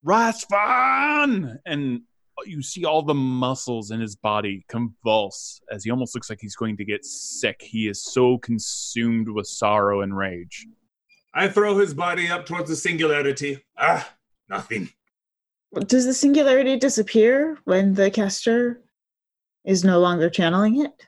Rasvan! 0.05 1.57
And 1.65 2.01
you 2.45 2.61
see 2.61 2.85
all 2.85 3.03
the 3.03 3.13
muscles 3.13 3.91
in 3.91 3.99
his 3.99 4.15
body 4.15 4.65
convulse 4.67 5.61
as 5.71 5.83
he 5.83 5.91
almost 5.91 6.15
looks 6.15 6.29
like 6.29 6.39
he's 6.41 6.55
going 6.55 6.77
to 6.77 6.85
get 6.85 7.05
sick. 7.05 7.61
He 7.61 7.87
is 7.87 8.03
so 8.03 8.37
consumed 8.39 9.29
with 9.29 9.47
sorrow 9.47 10.01
and 10.01 10.15
rage. 10.17 10.65
I 11.33 11.47
throw 11.47 11.77
his 11.77 11.93
body 11.93 12.27
up 12.27 12.45
towards 12.45 12.69
the 12.69 12.75
singularity. 12.75 13.63
Ah, 13.77 14.13
nothing. 14.49 14.89
does 15.87 16.05
the 16.05 16.13
singularity 16.13 16.77
disappear 16.77 17.57
when 17.63 17.93
the 17.93 18.11
caster 18.11 18.81
is 19.63 19.83
no 19.83 19.99
longer 19.99 20.29
channeling 20.29 20.81
it? 20.83 21.07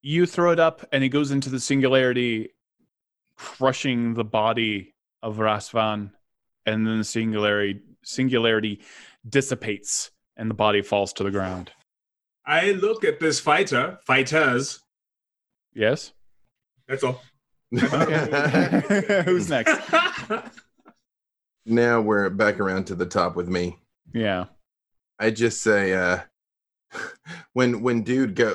you 0.00 0.26
throw 0.26 0.52
it 0.52 0.60
up 0.60 0.86
and 0.92 1.02
it 1.02 1.08
goes 1.08 1.32
into 1.32 1.50
the 1.50 1.58
singularity 1.58 2.50
crushing 3.36 4.14
the 4.14 4.24
body 4.24 4.94
of 5.22 5.38
Rasvan 5.38 6.12
and 6.66 6.86
then 6.86 6.98
the 6.98 7.04
singularity 7.04 7.80
singularity 8.04 8.80
dissipates 9.28 10.12
and 10.36 10.48
the 10.48 10.54
body 10.54 10.82
falls 10.82 11.12
to 11.14 11.24
the 11.24 11.30
ground 11.32 11.72
I 12.46 12.70
look 12.70 13.04
at 13.04 13.18
this 13.20 13.40
fighter, 13.40 13.98
fighters. 14.06 14.80
yes 15.74 16.12
That's 16.86 17.02
all. 17.02 17.20
who's 19.24 19.48
next 19.50 19.90
now 21.66 22.00
we're 22.00 22.30
back 22.30 22.60
around 22.60 22.86
to 22.86 22.94
the 22.94 23.06
top 23.06 23.36
with 23.36 23.48
me. 23.48 23.76
yeah 24.14 24.44
I 25.18 25.30
just 25.30 25.62
say, 25.62 25.94
uh, 25.94 26.20
when 27.52 27.82
when 27.82 28.02
dude 28.02 28.34
go, 28.34 28.52
uh, 28.52 28.54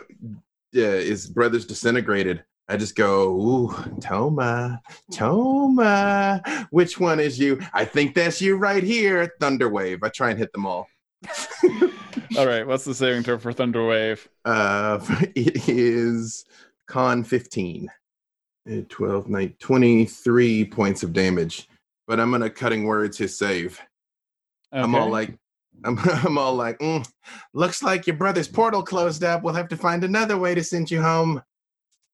his 0.73 1.27
brother's 1.27 1.65
disintegrated. 1.65 2.43
I 2.69 2.77
just 2.77 2.95
go, 2.95 3.29
ooh, 3.33 3.75
Toma, 3.99 4.81
Toma. 5.11 6.41
Which 6.69 6.97
one 6.97 7.19
is 7.19 7.37
you? 7.37 7.59
I 7.73 7.83
think 7.83 8.15
that's 8.15 8.41
you 8.41 8.55
right 8.55 8.81
here. 8.81 9.33
Thunderwave. 9.41 9.99
I 10.01 10.07
try 10.07 10.29
and 10.29 10.39
hit 10.39 10.53
them 10.53 10.65
all. 10.65 10.87
all 12.37 12.45
right 12.45 12.67
what's 12.67 12.83
the 12.83 12.93
saving 12.93 13.23
throw 13.23 13.37
for 13.37 13.53
thunderwave 13.53 14.27
Uh, 14.43 14.99
it 15.35 15.69
is 15.69 16.43
con 16.87 17.23
15. 17.23 17.89
Uh, 18.71 18.81
12, 18.87 19.29
9, 19.29 19.55
23 19.59 20.65
points 20.65 21.03
of 21.03 21.11
damage. 21.13 21.67
But 22.07 22.19
I'm 22.19 22.31
gonna 22.31 22.49
cutting 22.49 22.85
words 22.85 23.17
his 23.17 23.37
save. 23.37 23.79
I'm 24.71 24.95
all 24.95 25.09
like, 25.09 25.37
I'm, 25.85 25.97
I'm 25.99 26.37
all 26.37 26.55
like, 26.55 26.79
"Mm, 26.79 27.07
looks 27.53 27.81
like 27.83 28.07
your 28.07 28.15
brother's 28.15 28.47
portal 28.47 28.83
closed 28.83 29.23
up. 29.23 29.43
We'll 29.43 29.53
have 29.53 29.69
to 29.69 29.77
find 29.77 30.03
another 30.03 30.37
way 30.37 30.55
to 30.55 30.63
send 30.63 30.91
you 30.91 31.01
home. 31.01 31.41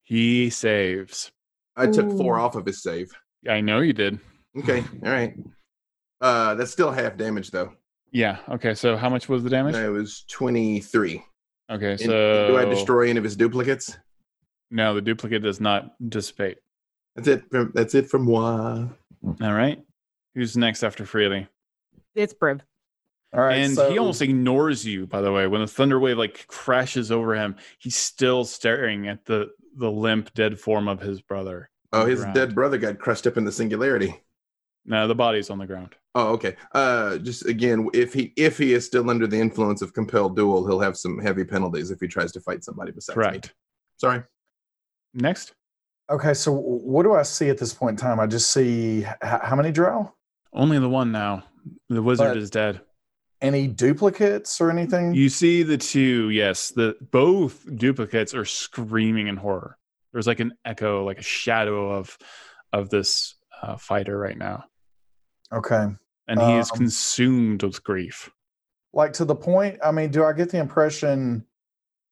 He 0.04 0.50
saves. 0.50 1.32
I 1.76 1.88
took 1.88 2.10
four 2.12 2.40
off 2.40 2.56
of 2.56 2.66
his 2.66 2.82
save. 2.84 3.12
I 3.48 3.62
know 3.62 3.80
you 3.80 3.94
did. 3.94 4.20
Okay, 4.58 4.84
all 5.06 5.12
right. 5.12 5.36
Uh, 6.22 6.56
that's 6.56 6.72
still 6.72 6.92
half 6.92 7.16
damage 7.16 7.52
though. 7.52 7.72
Yeah. 8.12 8.38
Okay. 8.50 8.74
So 8.74 8.98
how 8.98 9.10
much 9.10 9.30
was 9.30 9.44
the 9.44 9.50
damage? 9.50 9.76
It 9.76 9.90
was 9.90 10.26
twenty 10.28 10.80
three. 10.80 11.24
Okay. 11.70 11.92
And 11.92 12.00
So 12.02 12.48
do 12.48 12.58
I 12.58 12.66
destroy 12.66 13.10
any 13.10 13.18
of 13.18 13.24
his 13.24 13.36
duplicates? 13.36 13.98
No, 14.72 14.94
the 14.94 15.02
duplicate 15.02 15.44
does 15.44 15.60
not 15.60 15.96
dissipate. 16.10 16.60
That's 17.16 17.28
it. 17.28 17.44
From, 17.50 17.72
that's 17.74 17.96
it 17.96 18.10
from 18.10 18.24
moi. 18.26 18.86
All 19.42 19.54
right. 19.54 19.82
Who's 20.36 20.56
next 20.56 20.84
after 20.84 21.06
Freely? 21.06 21.48
It's 22.16 22.34
Briv. 22.34 22.62
All 23.34 23.42
right. 23.42 23.58
and 23.58 23.76
so, 23.76 23.92
he 23.92 24.00
almost 24.00 24.22
ignores 24.22 24.86
you. 24.86 25.06
By 25.06 25.22
the 25.22 25.32
way, 25.32 25.48
when 25.48 25.62
the 25.62 25.68
thunder 25.68 26.00
wave 26.00 26.18
like 26.18 26.48
crashes 26.48 27.12
over 27.12 27.36
him, 27.36 27.56
he's 27.78 27.96
still 27.96 28.44
staring 28.46 29.08
at 29.08 29.26
the 29.26 29.52
the 29.76 29.92
limp, 29.92 30.34
dead 30.34 30.60
form 30.60 30.88
of 30.88 31.00
his 31.00 31.22
brother. 31.22 31.70
Oh, 31.94 32.06
his 32.06 32.22
ground. 32.22 32.36
dead 32.36 32.56
brother 32.56 32.78
got 32.78 33.00
crushed 33.00 33.28
up 33.28 33.38
in 33.38 33.46
the 33.46 33.52
singularity. 33.52 34.16
No, 34.86 35.08
the 35.08 35.16
body's 35.16 35.50
on 35.50 35.60
the 35.60 35.68
ground. 35.68 35.96
Oh, 36.16 36.30
okay. 36.30 36.56
Uh, 36.74 37.18
just 37.18 37.46
again, 37.46 37.88
if 37.94 38.14
he 38.14 38.34
if 38.36 38.58
he 38.58 38.74
is 38.74 38.86
still 38.86 39.10
under 39.10 39.28
the 39.28 39.40
influence 39.40 39.82
of 39.82 39.94
compelled 39.94 40.36
duel, 40.36 40.66
he'll 40.68 40.80
have 40.80 40.98
some 40.98 41.20
heavy 41.20 41.44
penalties 41.44 41.92
if 41.92 42.00
he 42.00 42.08
tries 42.08 42.32
to 42.32 42.42
fight 42.42 42.64
somebody 42.64 42.92
besides 42.92 43.16
me. 43.16 43.24
Correct. 43.24 43.54
Sorry. 43.98 44.24
Next, 45.14 45.54
Okay, 46.12 46.34
so 46.34 46.52
what 46.52 47.04
do 47.04 47.14
I 47.14 47.22
see 47.22 47.50
at 47.50 47.60
this 47.60 47.72
point 47.72 47.92
in 47.92 47.98
time? 47.98 48.20
I 48.20 48.26
just 48.26 48.52
see 48.52 49.00
h- 49.06 49.08
how 49.22 49.56
many 49.56 49.72
drow? 49.72 50.12
only 50.54 50.80
the 50.80 50.90
one 50.90 51.12
now. 51.12 51.44
The 51.90 52.02
wizard 52.02 52.30
But- 52.30 52.38
is 52.38 52.50
dead. 52.50 52.82
Any 53.42 53.68
duplicates 53.68 54.60
or 54.60 54.70
anything? 54.72 55.14
You 55.14 55.30
see 55.30 55.62
the 55.64 55.78
two. 55.78 56.30
Yes, 56.32 56.72
the 56.72 56.98
both 57.12 57.64
duplicates 57.78 58.34
are 58.34 58.44
screaming 58.44 59.28
in 59.28 59.38
horror. 59.38 59.78
There's 60.12 60.26
like 60.28 60.40
an 60.42 60.54
echo, 60.66 61.06
like 61.06 61.20
a 61.20 61.24
shadow 61.24 61.92
of 61.92 62.18
of 62.74 62.90
this 62.90 63.36
uh, 63.62 63.78
fighter 63.78 64.18
right 64.18 64.38
now, 64.38 64.66
okay. 65.54 65.86
and 66.28 66.42
he 66.42 66.54
is 66.58 66.72
Um, 66.72 66.78
consumed 66.80 67.64
with 67.64 67.84
grief. 67.84 68.30
Like 68.94 69.14
to 69.14 69.26
the 69.26 69.36
point, 69.36 69.80
I 69.84 69.92
mean, 69.92 70.10
do 70.12 70.24
I 70.26 70.34
get 70.34 70.50
the 70.50 70.58
impression, 70.60 71.46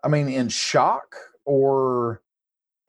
I 0.03 0.07
mean, 0.10 0.30
in 0.30 0.48
shock 0.49 1.15
or, 1.45 2.22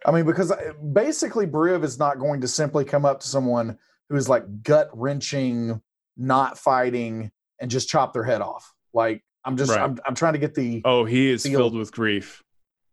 I 0.06 0.12
mean, 0.12 0.24
because 0.26 0.52
basically 0.92 1.46
Briv 1.46 1.82
is 1.84 1.98
not 1.98 2.18
going 2.18 2.40
to 2.42 2.48
simply 2.48 2.84
come 2.84 3.04
up 3.04 3.20
to 3.20 3.28
someone 3.28 3.78
who 4.08 4.16
is 4.16 4.28
like 4.28 4.62
gut 4.62 4.88
wrenching, 4.92 5.80
not 6.16 6.58
fighting, 6.58 7.30
and 7.60 7.70
just 7.70 7.88
chop 7.88 8.12
their 8.12 8.22
head 8.24 8.40
off. 8.40 8.72
Like, 8.94 9.22
I'm 9.44 9.56
just, 9.56 9.70
Right. 9.70 9.80
I'm, 9.80 9.98
I'm 10.06 10.14
trying 10.14 10.34
to 10.34 10.38
get 10.38 10.54
the, 10.54 10.82
Oh, 10.84 11.04
he 11.04 11.30
is 11.30 11.42
filled 11.44 11.74
with 11.74 11.92
grief. 11.92 12.42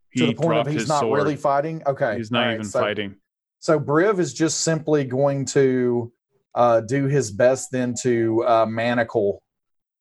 He 0.09 0.21
to 0.21 0.25
the 0.27 0.33
point 0.33 0.59
of 0.67 0.73
he's 0.73 0.87
not 0.87 1.01
sword. 1.01 1.17
really 1.17 1.35
fighting. 1.35 1.83
Okay. 1.85 2.15
He's 2.17 2.31
not 2.31 2.45
right, 2.45 2.53
even 2.53 2.65
so- 2.65 2.79
fighting. 2.79 3.15
So 3.59 3.79
Briv 3.79 4.19
is 4.19 4.33
just 4.33 4.61
simply 4.61 5.03
going 5.05 5.45
to 5.45 6.11
uh, 6.53 6.81
do 6.81 7.05
his 7.05 7.31
best 7.31 7.69
then 7.71 7.95
to 8.03 8.43
uh, 8.45 8.65
manacle 8.67 9.41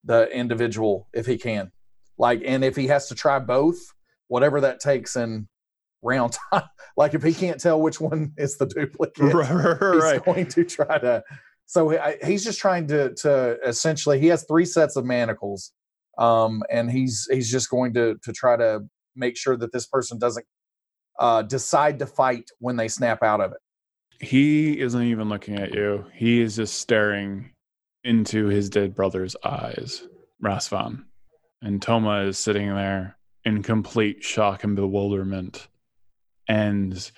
the 0.05 0.29
individual 0.31 1.09
if 1.15 1.25
he 1.27 1.39
can. 1.39 1.73
Like, 2.19 2.43
and 2.45 2.63
if 2.63 2.77
he 2.77 2.89
has 2.89 3.09
to 3.09 3.15
try 3.15 3.39
both, 3.39 3.79
whatever 4.29 4.61
that 4.61 4.81
takes 4.81 5.17
in 5.17 5.49
round 6.05 6.37
time. 6.53 6.63
like, 6.97 7.15
if 7.15 7.23
he 7.23 7.33
can't 7.35 7.61
tell 7.61 7.81
which 7.81 8.01
one 8.01 8.33
is 8.37 8.57
the 8.59 8.67
duplicate, 8.67 9.35
Right, 9.35 9.51
right, 9.51 9.95
he's 9.95 10.03
right. 10.03 10.25
going 10.25 10.47
to 10.47 10.65
try 10.65 10.99
to. 10.99 11.23
So 11.67 11.99
I, 11.99 12.19
he's 12.25 12.45
just 12.45 12.59
trying 12.61 12.87
to 12.89 13.15
to 13.15 13.59
essentially 13.67 14.21
he 14.21 14.27
has 14.29 14.45
three 14.45 14.67
sets 14.67 14.97
of 14.97 15.05
manacles, 15.07 15.73
um, 16.19 16.63
and 16.71 16.91
he's 16.91 17.27
he's 17.31 17.51
just 17.51 17.71
going 17.71 17.95
to 17.95 18.17
to 18.23 18.33
try 18.33 18.57
to 18.57 18.81
make 19.17 19.37
sure 19.37 19.57
that 19.57 19.73
this 19.73 19.87
person 19.87 20.19
doesn't 20.19 20.45
uh, 21.19 21.43
decide 21.43 21.99
to 22.01 22.07
fight 22.07 22.51
when 22.59 22.77
they 22.77 22.89
snap 22.89 23.23
out 23.23 23.41
of 23.41 23.53
it. 23.53 23.59
He 24.25 24.79
isn't 24.81 25.03
even 25.03 25.29
looking 25.29 25.57
at 25.59 25.75
you. 25.75 26.05
He 26.13 26.41
is 26.41 26.57
just 26.57 26.79
staring 26.79 27.53
into 28.05 28.47
his 28.47 28.69
dead 28.69 28.95
brother's 28.95 29.35
eyes, 29.45 30.07
Rasvan. 30.45 31.05
And 31.63 31.81
Toma 31.81 32.25
is 32.25 32.39
sitting 32.39 32.69
there 32.75 33.17
in 33.45 33.63
complete 33.63 34.23
shock 34.23 34.65
and 34.65 34.77
bewilderment. 34.77 35.69
And 36.49 37.11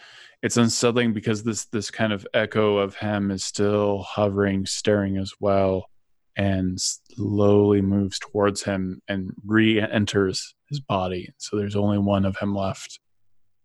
it's 0.43 0.57
unsettling 0.57 1.13
because 1.13 1.43
this 1.43 1.65
this 1.67 1.91
kind 1.91 2.13
of 2.13 2.27
echo 2.35 2.79
of 2.79 2.95
him 2.97 3.31
is 3.31 3.43
still 3.43 4.03
hovering, 4.03 4.67
staring 4.67 5.17
as 5.17 5.33
well, 5.41 5.91
and 6.37 6.81
slowly 6.81 7.81
moves 7.81 8.19
towards 8.19 8.63
him 8.63 9.01
and 9.09 9.33
re-enters 9.45 10.55
his 10.69 10.81
body. 10.81 11.33
So 11.39 11.57
there's 11.57 11.77
only 11.77 11.99
one 11.99 12.25
of 12.25 12.37
him 12.37 12.55
left. 12.55 13.01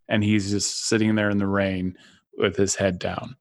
And 0.09 0.23
he's 0.23 0.51
just 0.51 0.87
sitting 0.87 1.15
there 1.15 1.29
in 1.29 1.37
the 1.37 1.47
rain 1.47 1.95
with 2.37 2.55
his 2.55 2.75
head 2.75 2.99
down. 2.99 3.35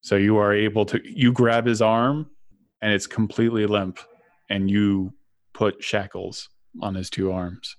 So 0.00 0.16
you 0.16 0.36
are 0.38 0.54
able 0.54 0.84
to 0.86 1.00
you 1.04 1.32
grab 1.32 1.66
his 1.66 1.82
arm 1.82 2.30
and 2.80 2.92
it's 2.92 3.06
completely 3.06 3.66
limp 3.66 3.98
and 4.48 4.70
you 4.70 5.12
put 5.52 5.82
shackles 5.82 6.48
on 6.80 6.94
his 6.94 7.10
two 7.10 7.32
arms. 7.32 7.76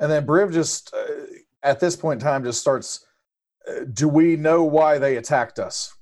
And 0.00 0.10
then 0.10 0.26
Briv 0.26 0.52
just, 0.52 0.92
uh, 0.94 1.06
at 1.62 1.80
this 1.80 1.96
point 1.96 2.20
in 2.20 2.26
time, 2.26 2.44
just 2.44 2.60
starts. 2.60 3.05
Do 3.92 4.08
we 4.08 4.36
know 4.36 4.62
why 4.64 4.98
they 4.98 5.16
attacked 5.16 5.58
us? 5.58 5.92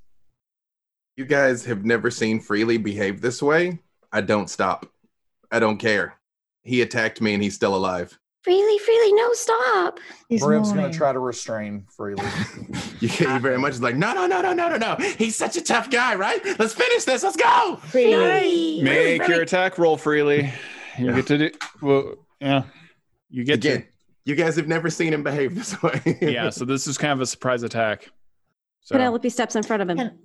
You 1.17 1.25
guys 1.25 1.65
have 1.65 1.85
never 1.85 2.11
seen 2.11 2.41
Freely 2.41 2.77
behave 2.77 3.21
this 3.21 3.43
way. 3.43 3.79
I 4.13 4.21
don't 4.21 4.51
stop. 4.51 4.87
I 5.51 5.61
don't 5.61 5.79
care. 5.79 6.15
He 6.63 6.83
attacked 6.83 7.21
me 7.21 7.35
and 7.35 7.43
he's 7.43 7.55
still 7.55 7.75
alive. 7.75 8.19
Freely, 8.43 8.79
freely, 8.79 9.13
no, 9.15 9.33
stop. 9.33 10.01
He's 10.29 10.43
Briv's 10.43 10.73
going 10.73 10.91
to 10.91 10.97
try 10.97 11.13
to 11.13 11.19
restrain 11.19 11.87
freely. 11.97 12.25
You 13.01 13.09
can't 13.09 13.43
very 13.43 13.59
much 13.59 13.73
is 13.73 13.83
like, 13.83 13.97
no, 13.97 14.15
no, 14.15 14.27
no, 14.27 14.41
no, 14.41 14.53
no, 14.55 14.69
no, 14.69 14.77
no. 14.77 14.97
He's 15.19 15.37
such 15.37 15.57
a 15.57 15.61
tough 15.61 15.91
guy, 15.91 16.15
right? 16.15 16.41
Let's 16.59 16.73
finish 16.73 17.05
this. 17.05 17.23
Let's 17.23 17.37
go. 17.37 17.77
Freely. 17.89 18.83
Make 18.83 19.27
your 19.29 19.43
attack 19.43 19.79
roll 19.79 19.97
freely. 19.97 20.53
You 20.99 21.07
Yeah. 21.07 21.13
get 21.17 21.27
to 21.27 21.39
do 21.39 21.51
well, 21.83 22.15
yeah. 22.41 22.63
You 23.31 23.45
get 23.45 23.55
Again, 23.57 23.87
you 24.25 24.35
guys 24.35 24.57
have 24.57 24.67
never 24.69 24.91
seen 24.91 25.13
him 25.13 25.23
behave 25.23 25.55
this 25.55 25.81
way. 25.83 26.19
yeah, 26.21 26.51
so 26.51 26.65
this 26.65 26.87
is 26.87 26.97
kind 26.99 27.13
of 27.13 27.21
a 27.21 27.27
surprise 27.27 27.63
attack. 27.63 28.11
So 28.81 28.95
Penelope 28.97 29.29
steps 29.31 29.57
in 29.57 29.63
front 29.63 29.83
of 29.83 29.89
him. 29.91 29.97
Can- 29.99 30.19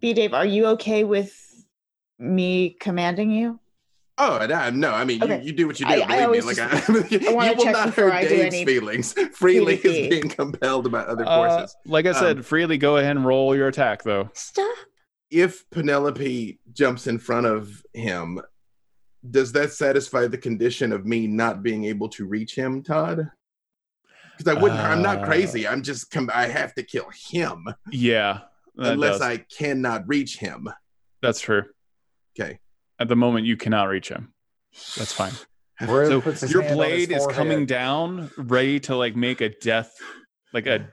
B 0.00 0.12
Dave, 0.14 0.34
are 0.34 0.44
you 0.46 0.66
okay 0.66 1.04
with 1.04 1.32
me 2.18 2.76
commanding 2.80 3.30
you? 3.30 3.58
Oh, 4.18 4.44
no, 4.48 4.70
no. 4.70 4.90
I 4.92 5.04
mean, 5.04 5.22
Okay. 5.22 5.38
you, 5.40 5.46
you 5.46 5.52
do 5.52 5.66
what 5.66 5.80
you 5.80 5.86
do. 5.86 5.92
I- 5.92 5.96
I 5.96 5.98
believe 6.00 6.08
me. 6.18 6.24
always 6.24 6.46
Like, 6.46 6.56
just- 6.56 6.90
I, 6.90 6.92
I 7.30 7.32
wanna 7.32 7.50
you 7.50 7.56
will 7.56 7.64
check 7.64 7.72
not 7.72 7.94
hurt 7.94 8.28
Dave's 8.28 8.62
feelings. 8.64 9.12
Freely 9.32 9.78
PvP. 9.78 9.84
is 9.84 10.08
being 10.08 10.28
compelled 10.28 10.90
by 10.92 11.00
other 11.00 11.24
uh, 11.26 11.36
forces. 11.58 11.76
like 11.86 12.06
I 12.06 12.12
said, 12.12 12.38
Um, 12.38 12.42
freely 12.42 12.78
go 12.78 12.96
ahead 12.98 13.16
and 13.16 13.24
roll 13.24 13.56
your 13.56 13.68
attack 13.68 14.02
though. 14.02 14.28
Stop. 14.34 14.76
if 15.30 15.68
Penelope 15.70 16.58
jumps 16.72 17.06
in 17.06 17.18
front 17.18 17.46
of 17.46 17.82
him, 17.94 18.40
does 19.30 19.52
that 19.52 19.72
satisfy 19.72 20.26
the 20.26 20.36
condition 20.38 20.92
of 20.92 21.06
me 21.06 21.26
not 21.26 21.62
being 21.62 21.84
able 21.84 22.08
to 22.10 22.26
reach 22.26 22.54
him, 22.54 22.82
Todd? 22.82 23.30
Because 24.42 24.56
I 24.58 24.60
wouldn't. 24.60 24.80
I'm 24.80 25.02
not 25.02 25.18
Uh, 25.18 25.24
crazy. 25.26 25.66
I'm 25.66 25.82
just. 25.82 26.10
Com- 26.10 26.30
I 26.32 26.46
have 26.46 26.74
to 26.74 26.82
kill 26.82 27.08
him 27.30 27.66
Yeah. 27.90 28.40
unless 28.76 29.18
does. 29.18 29.22
I 29.22 29.36
cannot 29.38 30.06
reach 30.06 30.38
him. 30.38 30.68
That's 31.20 31.40
true. 31.40 31.64
Okay. 32.38 32.58
At 32.98 33.08
the 33.08 33.16
moment 33.16 33.46
you 33.46 33.56
cannot 33.56 33.84
reach 33.88 34.08
him. 34.08 34.32
That's 34.96 35.12
fine. 35.12 35.32
So 35.80 35.88
your 35.88 36.20
hand 36.20 36.26
on 36.36 36.42
his 36.62 36.72
blade 36.76 37.10
is 37.12 37.26
coming 37.28 37.66
down 37.66 38.30
ready 38.36 38.78
to 38.80 38.94
like 38.94 39.16
make 39.16 39.40
a 39.40 39.48
death 39.48 39.92
like 40.52 40.66
a 40.68 40.88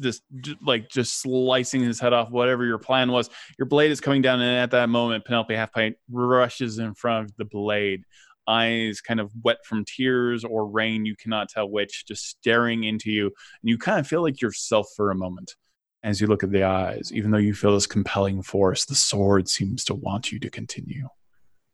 just 0.00 0.22
like 0.66 0.88
just 0.88 1.20
slicing 1.20 1.80
his 1.80 2.00
head 2.00 2.12
off 2.12 2.30
whatever 2.30 2.64
your 2.64 2.78
plan 2.78 3.12
was 3.12 3.30
your 3.56 3.66
blade 3.66 3.92
is 3.92 4.00
coming 4.00 4.20
down 4.20 4.40
and 4.40 4.58
at 4.58 4.72
that 4.72 4.88
moment 4.88 5.24
penelope 5.24 5.54
half 5.54 5.70
pint 5.72 5.94
rushes 6.10 6.78
in 6.78 6.92
front 6.94 7.26
of 7.26 7.36
the 7.36 7.44
blade 7.44 8.02
eyes 8.46 9.00
kind 9.00 9.20
of 9.20 9.30
wet 9.42 9.58
from 9.64 9.84
tears 9.84 10.44
or 10.44 10.66
rain 10.66 11.04
you 11.04 11.16
cannot 11.16 11.48
tell 11.48 11.68
which 11.70 12.04
just 12.06 12.28
staring 12.28 12.84
into 12.84 13.10
you 13.10 13.26
and 13.26 13.70
you 13.70 13.78
kind 13.78 14.00
of 14.00 14.06
feel 14.06 14.22
like 14.22 14.40
yourself 14.40 14.86
for 14.96 15.10
a 15.10 15.14
moment 15.14 15.54
as 16.02 16.20
you 16.20 16.26
look 16.26 16.42
at 16.42 16.50
the 16.50 16.64
eyes 16.64 17.12
even 17.14 17.30
though 17.30 17.38
you 17.38 17.54
feel 17.54 17.74
this 17.74 17.86
compelling 17.86 18.42
force 18.42 18.84
the 18.84 18.94
sword 18.94 19.48
seems 19.48 19.84
to 19.84 19.94
want 19.94 20.32
you 20.32 20.38
to 20.38 20.50
continue 20.50 21.08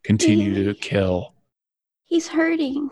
continue 0.05 0.65
to 0.65 0.75
kill 0.75 1.35
He's 2.09 2.29
hurting. 2.29 2.91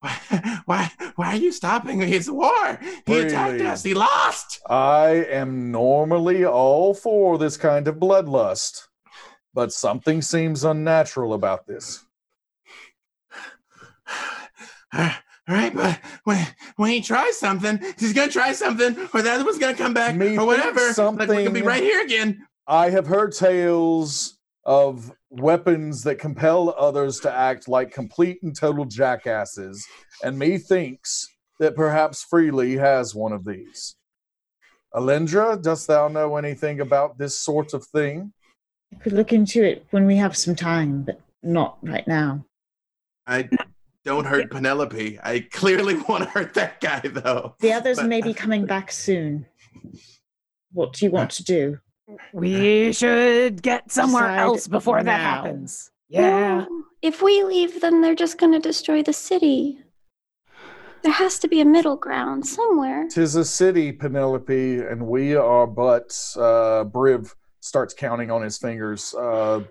Why? 0.00 0.18
Why? 0.66 0.90
Why 1.14 1.34
are 1.34 1.36
you 1.36 1.52
stopping 1.52 2.00
me? 2.00 2.12
It's 2.12 2.28
war. 2.28 2.80
He 3.06 3.20
attacked 3.20 3.60
us. 3.62 3.84
He 3.84 3.94
lost. 3.94 4.60
I 4.68 5.24
am 5.30 5.70
normally 5.70 6.44
all 6.44 6.92
for 6.92 7.38
this 7.38 7.56
kind 7.56 7.86
of 7.86 7.96
bloodlust, 7.96 8.88
but 9.54 9.72
something 9.72 10.20
seems 10.20 10.64
unnatural 10.64 11.32
about 11.32 11.68
this. 11.68 12.04
All 14.92 15.54
right, 15.54 15.74
but 15.74 16.00
when 16.24 16.46
when 16.76 16.90
he 16.90 17.00
tries 17.00 17.38
something, 17.38 17.80
he's 17.98 18.12
gonna 18.12 18.30
try 18.30 18.52
something, 18.52 18.96
or 19.14 19.22
the 19.22 19.30
other 19.30 19.44
one's 19.44 19.58
gonna 19.58 19.76
come 19.76 19.94
back, 19.94 20.16
Me 20.16 20.36
or 20.36 20.44
whatever. 20.44 20.92
think 20.92 21.18
Like 21.18 21.28
we're 21.28 21.44
gonna 21.44 21.50
be 21.50 21.62
right 21.62 21.82
here 21.82 22.02
again. 22.04 22.46
I 22.66 22.90
have 22.90 23.06
heard 23.06 23.32
tales 23.32 24.38
of 24.64 25.12
weapons 25.30 26.02
that 26.02 26.18
compel 26.18 26.74
others 26.76 27.20
to 27.20 27.32
act 27.32 27.68
like 27.68 27.92
complete 27.92 28.42
and 28.42 28.56
total 28.56 28.84
jackasses, 28.84 29.86
and 30.24 30.36
methinks 30.36 31.28
that 31.60 31.76
perhaps 31.76 32.24
Freely 32.24 32.76
has 32.76 33.14
one 33.14 33.32
of 33.32 33.44
these. 33.44 33.94
Alindra, 34.94 35.62
dost 35.62 35.86
thou 35.86 36.08
know 36.08 36.36
anything 36.36 36.80
about 36.80 37.18
this 37.18 37.38
sort 37.38 37.74
of 37.74 37.86
thing? 37.86 38.32
I 38.92 38.98
could 38.98 39.12
look 39.12 39.32
into 39.32 39.62
it 39.62 39.86
when 39.90 40.06
we 40.06 40.16
have 40.16 40.36
some 40.36 40.56
time, 40.56 41.02
but 41.02 41.20
not 41.42 41.78
right 41.82 42.06
now. 42.08 42.44
I 43.26 43.48
don't 44.06 44.24
hurt 44.24 44.50
Penelope. 44.50 45.18
I 45.22 45.40
clearly 45.52 45.96
want 46.08 46.22
to 46.24 46.30
hurt 46.30 46.54
that 46.54 46.80
guy 46.80 47.00
though. 47.00 47.54
The 47.60 47.72
others 47.72 47.98
But- 47.98 48.06
may 48.06 48.22
be 48.22 48.32
coming 48.32 48.64
back 48.74 48.90
soon. 48.90 49.44
What 50.72 50.92
do 50.94 51.04
you 51.04 51.10
want 51.10 51.30
to 51.32 51.44
do? 51.44 51.78
We 52.32 52.92
should 52.92 53.62
get 53.62 53.90
somewhere 53.90 54.28
Decide 54.28 54.38
else 54.40 54.68
before 54.68 55.02
that 55.02 55.20
happens. 55.20 55.90
Yeah. 56.08 56.66
No, 56.68 56.84
If 57.02 57.20
we 57.20 57.42
leave, 57.42 57.80
then 57.80 58.00
they're 58.00 58.14
just 58.14 58.38
going 58.38 58.52
to 58.52 58.60
destroy 58.60 59.02
the 59.02 59.12
city. 59.12 59.80
There 61.02 61.12
has 61.12 61.38
to 61.40 61.48
be 61.48 61.60
a 61.60 61.64
middle 61.64 61.96
ground 61.96 62.46
somewhere. 62.46 63.08
Tis 63.10 63.34
a 63.34 63.44
city, 63.44 63.90
Penelope, 63.90 64.78
and 64.78 65.06
we 65.06 65.34
are 65.34 65.66
but. 65.66 66.16
Uh, 66.36 66.84
Briv 66.84 67.34
starts 67.60 67.92
counting 67.94 68.30
on 68.30 68.42
his 68.42 68.56
fingers. 68.58 69.12
Uh, 69.14 69.62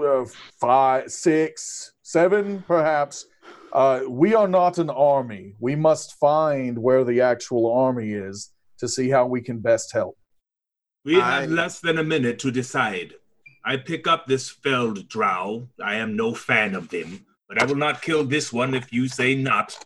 uh, 0.00 0.24
five, 0.58 1.10
six, 1.10 1.92
seven, 2.10 2.64
perhaps. 2.66 3.26
Uh, 3.72 4.00
we 4.08 4.34
are 4.34 4.48
not 4.48 4.78
an 4.78 4.90
army. 4.90 5.54
We 5.60 5.76
must 5.76 6.18
find 6.18 6.76
where 6.76 7.04
the 7.04 7.20
actual 7.20 7.72
army 7.72 8.12
is 8.12 8.52
to 8.78 8.88
see 8.88 9.08
how 9.08 9.26
we 9.26 9.40
can 9.40 9.58
best 9.58 9.92
help. 9.92 10.16
We 11.04 11.20
I- 11.20 11.42
have 11.42 11.50
less 11.50 11.80
than 11.80 11.98
a 11.98 12.04
minute 12.04 12.38
to 12.40 12.50
decide. 12.50 13.14
I 13.64 13.76
pick 13.76 14.06
up 14.06 14.26
this 14.26 14.48
felled 14.48 15.08
drow. 15.08 15.68
I 15.82 15.96
am 15.96 16.16
no 16.16 16.34
fan 16.34 16.74
of 16.74 16.88
them, 16.88 17.26
but 17.48 17.60
I 17.60 17.64
will 17.64 17.76
not 17.76 18.02
kill 18.02 18.24
this 18.24 18.52
one 18.52 18.74
if 18.74 18.92
you 18.92 19.06
say 19.06 19.34
not. 19.34 19.78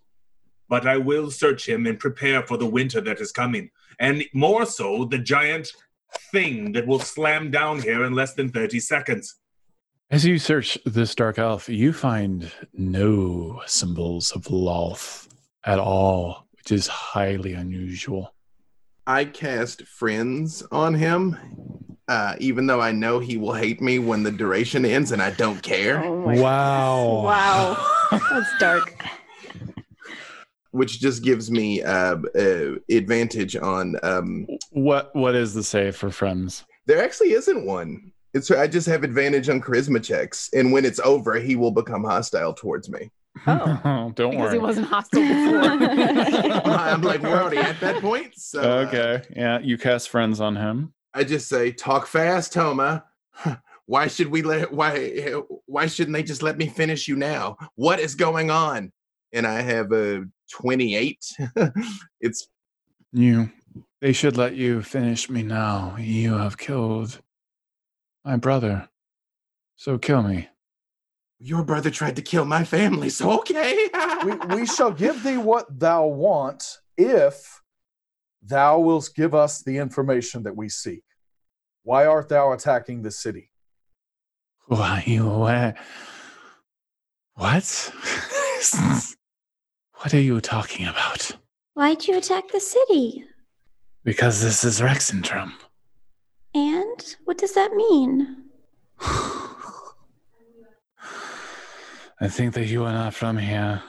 But 0.68 0.86
I 0.86 0.96
will 0.96 1.30
search 1.30 1.68
him 1.68 1.86
and 1.86 1.98
prepare 1.98 2.42
for 2.42 2.56
the 2.56 2.66
winter 2.78 3.00
that 3.02 3.20
is 3.20 3.32
coming. 3.32 3.70
And 4.00 4.24
more 4.32 4.64
so, 4.64 5.04
the 5.04 5.18
giant 5.18 5.72
thing 6.32 6.72
that 6.72 6.86
will 6.86 7.00
slam 7.00 7.50
down 7.50 7.82
here 7.82 8.04
in 8.04 8.14
less 8.14 8.34
than 8.34 8.48
30 8.48 8.80
seconds. 8.80 9.34
As 10.10 10.24
you 10.24 10.38
search 10.38 10.78
this 10.84 11.14
dark 11.14 11.38
elf, 11.38 11.68
you 11.68 11.92
find 11.92 12.50
no 12.72 13.62
symbols 13.66 14.32
of 14.32 14.44
Lolth 14.44 15.28
at 15.64 15.78
all, 15.78 16.46
which 16.56 16.70
is 16.70 16.86
highly 16.86 17.54
unusual. 17.54 18.34
I 19.06 19.24
cast 19.24 19.82
friends 19.86 20.62
on 20.70 20.94
him, 20.94 21.36
uh, 22.08 22.36
even 22.38 22.66
though 22.66 22.80
I 22.80 22.92
know 22.92 23.18
he 23.18 23.36
will 23.36 23.54
hate 23.54 23.80
me 23.80 23.98
when 23.98 24.22
the 24.22 24.30
duration 24.30 24.84
ends, 24.84 25.10
and 25.12 25.20
I 25.20 25.30
don't 25.30 25.62
care. 25.62 26.04
Oh 26.04 26.20
Wow. 26.40 27.22
Wow. 27.24 27.90
That's 28.30 28.58
dark. 28.60 29.04
Which 30.70 31.00
just 31.00 31.22
gives 31.22 31.50
me 31.50 31.82
uh, 31.82 32.16
uh, 32.38 32.74
advantage 32.90 33.56
on. 33.56 33.96
Um, 34.02 34.46
What 34.70 35.14
what 35.14 35.34
is 35.34 35.54
the 35.54 35.62
save 35.64 35.96
for 35.96 36.10
friends? 36.10 36.64
there 36.86 37.02
actually 37.02 37.32
isn't 37.32 37.64
one. 37.64 38.12
It's 38.34 38.50
I 38.50 38.66
just 38.66 38.88
have 38.88 39.04
advantage 39.04 39.48
on 39.48 39.60
charisma 39.60 40.02
checks, 40.02 40.50
and 40.52 40.72
when 40.72 40.84
it's 40.84 40.98
over, 41.00 41.36
he 41.36 41.54
will 41.54 41.70
become 41.70 42.02
hostile 42.02 42.52
towards 42.52 42.90
me. 42.90 43.10
Oh. 43.46 44.12
don't 44.16 44.30
because 44.30 44.34
worry. 44.34 44.52
he 44.52 44.58
wasn't 44.58 44.88
hostile 44.88 45.20
before. 45.20 45.60
I'm 46.72 47.02
like, 47.02 47.22
we're 47.22 47.40
already 47.40 47.58
at 47.58 47.80
that 47.80 48.00
point. 48.02 48.34
So 48.36 48.60
uh, 48.60 48.86
okay. 48.86 49.22
Yeah, 49.34 49.60
you 49.60 49.78
cast 49.78 50.08
friends 50.08 50.40
on 50.40 50.56
him. 50.56 50.92
I 51.14 51.22
just 51.22 51.48
say, 51.48 51.70
talk 51.70 52.06
fast, 52.06 52.52
Toma. 52.52 53.04
Why 53.86 54.08
should 54.08 54.28
we 54.28 54.42
let? 54.42 54.72
Why? 54.72 55.34
Why 55.66 55.86
shouldn't 55.86 56.14
they 56.14 56.22
just 56.22 56.42
let 56.42 56.58
me 56.58 56.66
finish 56.66 57.06
you 57.06 57.16
now? 57.16 57.56
What 57.76 58.00
is 58.00 58.14
going 58.14 58.50
on? 58.50 58.92
And 59.32 59.46
I 59.46 59.60
have 59.60 59.92
a 59.92 60.24
twenty-eight. 60.50 61.24
it's 62.20 62.48
You 63.12 63.50
they 64.00 64.12
should 64.12 64.36
let 64.36 64.54
you 64.54 64.82
finish 64.82 65.30
me 65.30 65.42
now. 65.42 65.96
You 65.98 66.34
have 66.34 66.58
killed 66.58 67.20
my 68.24 68.36
brother. 68.36 68.88
So 69.76 69.98
kill 69.98 70.22
me. 70.22 70.48
your 71.38 71.62
brother 71.64 71.90
tried 71.90 72.16
to 72.16 72.22
kill 72.22 72.44
my 72.44 72.64
family, 72.64 73.10
so 73.10 73.38
okay. 73.40 73.88
we, 74.24 74.32
we 74.54 74.66
shall 74.74 74.92
give 74.92 75.22
thee 75.22 75.36
what 75.36 75.66
thou 75.78 76.06
want 76.06 76.78
if 76.96 77.60
thou 78.42 78.78
wilt 78.78 79.10
give 79.14 79.34
us 79.34 79.62
the 79.62 79.76
information 79.78 80.42
that 80.44 80.56
we 80.56 80.68
seek. 80.68 81.02
Why 81.82 82.06
art 82.06 82.28
thou 82.28 82.52
attacking 82.52 83.02
the 83.02 83.10
city? 83.10 83.50
Why 84.68 85.02
you 85.06 85.28
where? 85.28 85.74
What? 87.34 87.92
what 89.96 90.14
are 90.14 90.20
you 90.20 90.40
talking 90.40 90.86
about? 90.86 91.32
Why'd 91.74 92.06
you 92.06 92.16
attack 92.16 92.44
the 92.52 92.60
city? 92.60 93.24
Because 94.04 94.40
this 94.40 94.64
is 94.64 94.80
Rexxentrum. 94.80 95.52
And 96.54 97.16
what 97.24 97.38
does 97.38 97.54
that 97.54 97.72
mean? 97.74 98.44
I 102.20 102.28
think 102.28 102.54
that 102.54 102.66
you 102.66 102.84
are 102.84 102.92
not 102.92 103.12
from 103.14 103.36
here. 103.36 103.82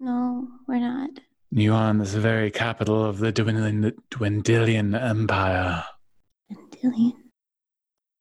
No, 0.00 0.48
we're 0.66 0.80
not. 0.80 1.10
You 1.50 1.72
are 1.74 1.90
in 1.90 1.98
this 1.98 2.14
very 2.14 2.50
capital 2.50 3.04
of 3.04 3.18
the 3.18 3.30
Dwindlin- 3.32 3.92
Dwendalian 4.10 5.00
Empire. 5.00 5.84
Dillian. 6.50 7.12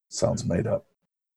Sounds 0.09 0.45
made 0.45 0.67
up. 0.67 0.85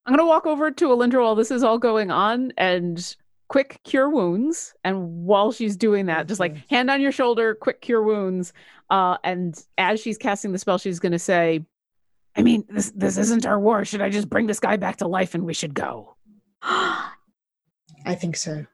I'm 0.05 0.13
gonna 0.13 0.27
walk 0.27 0.47
over 0.47 0.71
to 0.71 0.89
Alindra 0.89 1.23
while 1.23 1.35
this 1.35 1.51
is 1.51 1.63
all 1.63 1.79
going 1.79 2.11
on 2.11 2.53
and 2.59 3.17
quick 3.49 3.81
cure 3.85 4.11
wounds. 4.11 4.75
And 4.85 5.25
while 5.25 5.51
she's 5.53 5.77
doing 5.77 6.07
that, 6.07 6.29
just 6.29 6.41
like 6.41 6.69
hand 6.69 6.91
on 6.91 7.01
your 7.01 7.13
shoulder, 7.13 7.55
quick 7.55 7.81
cure 7.81 8.03
wounds. 8.03 8.53
Uh, 8.91 9.17
and 9.25 9.59
as 9.79 10.01
she's 10.01 10.19
casting 10.19 10.53
the 10.53 10.59
spell, 10.59 10.77
she's 10.77 11.01
gonna 11.01 11.19
say, 11.19 11.65
I 12.37 12.43
mean, 12.43 12.65
this 12.69 12.91
this 12.95 13.17
isn't 13.17 13.47
our 13.47 13.59
war. 13.61 13.85
Should 13.85 14.01
I 14.01 14.11
just 14.11 14.29
bring 14.29 14.47
this 14.47 14.61
guy 14.61 14.77
back 14.77 14.97
to 14.97 15.07
life 15.07 15.35
and 15.35 15.45
we 15.45 15.55
should 15.55 15.75
go? 15.75 16.17
I 16.63 18.15
think 18.17 18.37
so. 18.37 18.67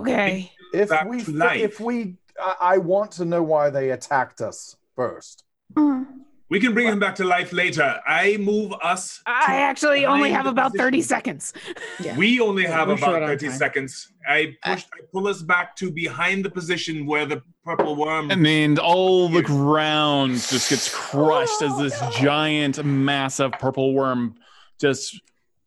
Okay. 0.00 0.52
If 0.72 0.90
Back 0.90 1.08
we, 1.08 1.22
to 1.22 1.32
life. 1.32 1.60
if 1.60 1.80
we, 1.80 2.16
I, 2.40 2.56
I 2.60 2.78
want 2.78 3.12
to 3.12 3.24
know 3.24 3.42
why 3.42 3.70
they 3.70 3.90
attacked 3.90 4.40
us 4.40 4.76
first. 4.94 5.44
Mm. 5.74 6.06
We 6.48 6.60
can 6.60 6.74
bring 6.74 6.86
him 6.86 7.00
back 7.00 7.16
to 7.16 7.24
life 7.24 7.52
later. 7.52 8.00
I 8.06 8.36
move 8.36 8.72
us. 8.82 9.20
I 9.26 9.56
actually 9.62 10.06
only 10.06 10.30
have 10.30 10.44
the 10.44 10.50
about 10.50 10.76
30 10.76 11.02
seconds. 11.02 11.52
Yeah. 11.98 12.16
We 12.16 12.40
only 12.40 12.64
have 12.64 12.86
we're 12.86 12.94
about 12.94 13.20
30 13.26 13.48
time. 13.48 13.56
seconds. 13.56 14.12
I 14.28 14.56
uh, 14.62 14.74
push, 14.74 14.84
I 14.94 15.00
pull 15.12 15.26
us 15.26 15.42
back 15.42 15.74
to 15.76 15.90
behind 15.90 16.44
the 16.44 16.50
position 16.50 17.04
where 17.04 17.26
the 17.26 17.42
purple 17.64 17.96
worm. 17.96 18.30
And 18.30 18.46
then 18.46 18.78
all 18.78 19.28
the 19.28 19.42
ground 19.42 20.34
just 20.34 20.70
gets 20.70 20.94
crushed 20.94 21.62
as 21.62 21.76
this 21.78 21.98
oh, 22.00 22.10
giant, 22.12 22.84
massive 22.84 23.52
purple 23.52 23.92
worm 23.92 24.36
just 24.80 25.20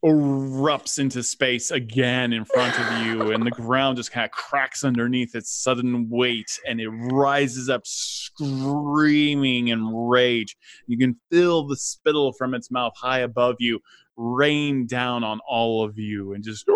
erupts 0.06 0.98
into 1.00 1.22
space 1.24 1.72
again 1.72 2.32
in 2.32 2.46
front 2.46 2.80
of 2.80 3.06
you, 3.06 3.32
and 3.32 3.46
the 3.46 3.52
ground 3.52 3.98
just 3.98 4.12
kind 4.12 4.26
of 4.26 4.32
cracks 4.32 4.84
underneath 4.84 5.36
its 5.36 5.52
sudden 5.52 6.10
weight, 6.10 6.60
and 6.68 6.80
it 6.80 6.90
rises 6.90 7.70
up 7.70 7.82
screaming 7.86 9.68
in 9.70 9.86
rage. 9.94 10.56
You 10.88 10.98
can 10.98 11.18
feel 11.32 11.68
the 11.68 11.76
spittle 11.76 12.34
from 12.34 12.54
its 12.54 12.72
mouth 12.72 12.94
high 12.96 13.20
above 13.20 13.58
you 13.60 13.80
rain 14.16 14.86
down 14.86 15.24
on 15.24 15.40
all 15.48 15.84
of 15.84 15.98
you, 15.98 16.34
and 16.34 16.44
just 16.44 16.68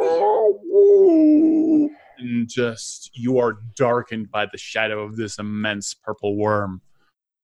and 2.17 2.49
just 2.49 3.11
you 3.13 3.39
are 3.39 3.59
darkened 3.75 4.31
by 4.31 4.45
the 4.51 4.57
shadow 4.57 5.01
of 5.03 5.15
this 5.15 5.39
immense 5.39 5.93
purple 5.93 6.35
worm. 6.35 6.81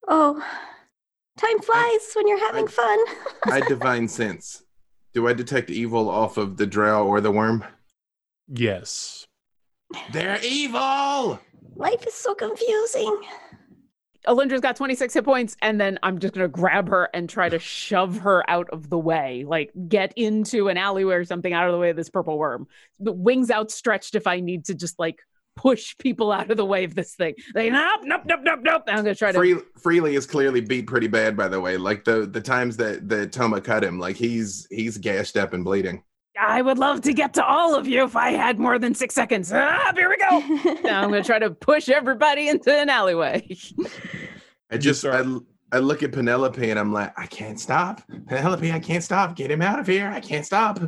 Oh, 0.07 0.43
time 1.37 1.59
flies 1.59 2.11
when 2.15 2.27
you're 2.27 2.39
having 2.39 2.67
fun. 2.67 2.99
I 3.45 3.61
divine 3.67 4.07
sense. 4.07 4.63
Do 5.19 5.27
I 5.27 5.33
detect 5.33 5.69
evil 5.69 6.09
off 6.09 6.37
of 6.37 6.55
the 6.55 6.65
drow 6.65 7.05
or 7.05 7.19
the 7.19 7.29
worm? 7.29 7.65
Yes. 8.47 9.27
They're 10.13 10.39
evil. 10.41 11.41
Life 11.75 12.07
is 12.07 12.13
so 12.13 12.33
confusing. 12.33 13.21
Alindra's 14.25 14.61
got 14.61 14.77
26 14.77 15.13
hit 15.13 15.25
points, 15.25 15.57
and 15.61 15.77
then 15.79 15.99
I'm 16.03 16.19
just 16.19 16.33
gonna 16.33 16.47
grab 16.47 16.87
her 16.87 17.09
and 17.13 17.29
try 17.29 17.49
to 17.49 17.59
shove 17.59 18.19
her 18.19 18.49
out 18.49 18.69
of 18.69 18.89
the 18.89 18.97
way, 18.97 19.43
like 19.45 19.71
get 19.89 20.13
into 20.15 20.69
an 20.69 20.77
alleyway 20.77 21.15
or 21.15 21.25
something 21.25 21.51
out 21.51 21.67
of 21.67 21.73
the 21.73 21.79
way 21.79 21.89
of 21.89 21.97
this 21.97 22.09
purple 22.09 22.37
worm. 22.37 22.65
The 23.01 23.11
wings 23.11 23.51
outstretched 23.51 24.15
if 24.15 24.25
I 24.25 24.39
need 24.39 24.63
to 24.67 24.73
just 24.73 24.99
like 24.99 25.19
push 25.59 25.97
people 25.97 26.31
out 26.31 26.49
of 26.49 26.55
the 26.55 26.65
way 26.65 26.85
of 26.85 26.95
this 26.95 27.15
thing. 27.15 27.35
Like, 27.53 27.73
nope, 27.73 28.01
nope, 28.03 28.21
nope, 28.25 28.39
nope, 28.43 28.59
nope. 28.63 28.83
I'm 28.87 28.97
gonna 28.97 29.13
try 29.13 29.33
to 29.33 29.37
Free, 29.37 29.57
Freely 29.77 30.15
is 30.15 30.25
clearly 30.25 30.61
beat 30.61 30.87
pretty 30.87 31.07
bad, 31.07 31.35
by 31.35 31.49
the 31.49 31.59
way. 31.59 31.75
Like 31.75 32.05
the 32.05 32.25
the 32.25 32.39
times 32.39 32.77
that 32.77 33.09
that 33.09 33.33
Toma 33.33 33.59
cut 33.59 33.83
him, 33.83 33.99
like 33.99 34.15
he's 34.15 34.67
he's 34.71 34.97
gashed 34.97 35.35
up 35.35 35.51
and 35.51 35.65
bleeding. 35.65 36.01
I 36.39 36.61
would 36.61 36.77
love 36.77 37.01
to 37.01 37.13
get 37.13 37.33
to 37.33 37.45
all 37.45 37.75
of 37.75 37.85
you 37.85 38.05
if 38.05 38.15
I 38.15 38.31
had 38.31 38.57
more 38.57 38.79
than 38.79 38.95
six 38.95 39.13
seconds. 39.13 39.51
Ah, 39.53 39.91
here 39.93 40.09
we 40.09 40.15
go. 40.15 40.39
now 40.83 41.03
I'm 41.03 41.09
gonna 41.09 41.23
try 41.23 41.39
to 41.39 41.51
push 41.51 41.89
everybody 41.89 42.47
into 42.47 42.73
an 42.73 42.89
alleyway. 42.89 43.45
I 44.71 44.77
just 44.77 45.03
I, 45.03 45.25
I 45.73 45.79
look 45.79 46.03
at 46.03 46.13
Penelope 46.13 46.69
and 46.69 46.79
I'm 46.79 46.93
like, 46.93 47.11
I 47.19 47.25
can't 47.25 47.59
stop. 47.59 48.01
Penelope, 48.27 48.71
I 48.71 48.79
can't 48.79 49.03
stop. 49.03 49.35
Get 49.35 49.51
him 49.51 49.61
out 49.61 49.79
of 49.79 49.87
here. 49.87 50.07
I 50.07 50.21
can't 50.21 50.45
stop. 50.45 50.79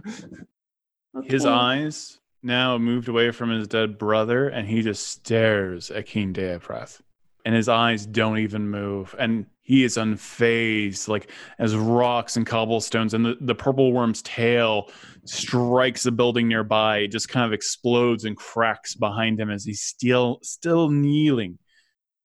His 1.26 1.46
eyes 1.46 2.21
now 2.44 2.78
moved 2.78 3.08
away 3.08 3.32
from 3.32 3.50
his 3.50 3.68
dead 3.68 3.98
brother, 3.98 4.50
and 4.50 4.68
he 4.68 4.82
just 4.82 5.08
stares 5.08 5.92
at 5.92 6.06
King 6.06 6.34
Deaprath. 6.34 7.02
and 7.46 7.56
his 7.56 7.68
eyes 7.70 8.06
don't 8.06 8.38
even 8.38 8.70
move 8.70 9.16
and 9.18 9.46
he 9.62 9.84
is 9.84 9.98
unfazed 9.98 11.08
like 11.08 11.30
as 11.60 11.76
rocks 11.76 12.38
and 12.38 12.46
cobblestones 12.46 13.14
and 13.14 13.26
the, 13.26 13.38
the 13.42 13.56
purple 13.56 13.92
worm's 13.94 14.22
tail 14.22 14.90
strikes 15.26 16.06
a 16.06 16.12
building 16.12 16.48
nearby 16.48 17.00
it 17.00 17.08
just 17.12 17.30
kind 17.30 17.46
of 17.46 17.54
explodes 17.54 18.26
and 18.26 18.38
cracks 18.38 18.94
behind 18.96 19.40
him 19.40 19.50
as 19.50 19.66
he's 19.66 19.82
still 19.82 20.40
still 20.44 20.90
kneeling 20.90 21.58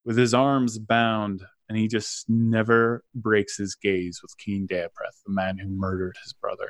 with 0.05 0.18
his 0.18 0.34
arms 0.34 0.78
bound 0.78 1.43
and 1.68 1.76
he 1.78 1.88
just 1.88 2.28
never 2.28 3.02
breaks 3.14 3.56
his 3.56 3.74
gaze 3.74 4.20
with 4.22 4.36
King 4.38 4.66
Deapreth, 4.70 5.20
the 5.26 5.32
man 5.32 5.59
who 5.59 5.68
murdered 5.68 6.16
his 6.22 6.32
brother. 6.32 6.68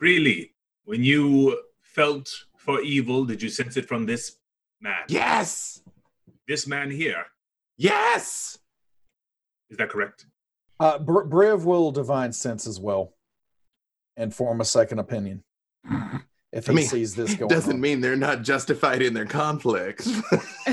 Really, 0.00 0.54
when 0.84 1.04
you 1.04 1.60
felt 1.80 2.28
for 2.66 2.80
evil, 2.82 3.24
did 3.24 3.40
you 3.40 3.48
sense 3.48 3.76
it 3.78 3.86
from 3.88 4.04
this 4.04 4.36
man? 4.82 5.04
Yes. 5.08 5.80
This 6.46 6.66
man 6.66 6.90
here. 6.90 7.24
Yes. 7.78 8.58
Is 9.70 9.78
that 9.78 9.88
correct? 9.88 10.26
Uh, 10.78 10.98
Br- 10.98 11.22
Briv 11.24 11.64
will 11.64 11.90
divine 11.92 12.32
sense 12.32 12.66
as 12.66 12.78
well 12.78 13.14
and 14.16 14.34
form 14.34 14.60
a 14.60 14.64
second 14.64 14.98
opinion 14.98 15.42
if 16.52 16.66
he 16.66 16.72
I 16.72 16.74
mean, 16.74 16.86
sees 16.86 17.14
this 17.14 17.34
going 17.36 17.48
doesn't 17.48 17.74
on. 17.74 17.80
mean 17.80 18.00
they're 18.00 18.16
not 18.16 18.42
justified 18.42 19.00
in 19.02 19.14
their 19.14 19.26
conflicts. 19.26 20.20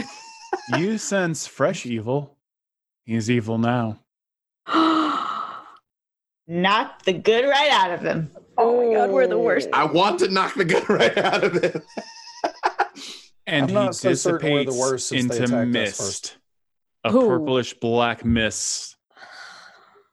you 0.77 0.97
sense 0.97 1.47
fresh 1.47 1.85
evil. 1.85 2.37
He's 3.05 3.29
evil 3.29 3.57
now. 3.57 3.99
Knock 6.47 7.03
the 7.03 7.13
good 7.13 7.45
right 7.47 7.69
out 7.71 7.91
of 7.91 8.01
him. 8.01 8.31
Oh 8.57 8.77
my 8.77 8.93
god, 8.93 9.09
we're 9.11 9.27
the 9.27 9.39
worst. 9.39 9.69
I 9.73 9.85
want 9.85 10.19
to 10.19 10.27
knock 10.29 10.53
the 10.55 10.65
gun 10.65 10.83
right 10.89 11.17
out 11.17 11.43
of 11.43 11.55
it. 11.55 11.83
And 13.45 13.71
I'm 13.71 13.87
he 13.87 13.93
so 13.93 14.13
certain 14.13 14.51
we're 14.51 14.59
the 14.59 14.65
dissipates 14.65 14.77
worst 14.77 15.11
into 15.11 15.65
mist, 15.65 16.37
a 17.03 17.11
Who? 17.11 17.27
purplish 17.27 17.73
black 17.73 18.23
mist, 18.23 18.95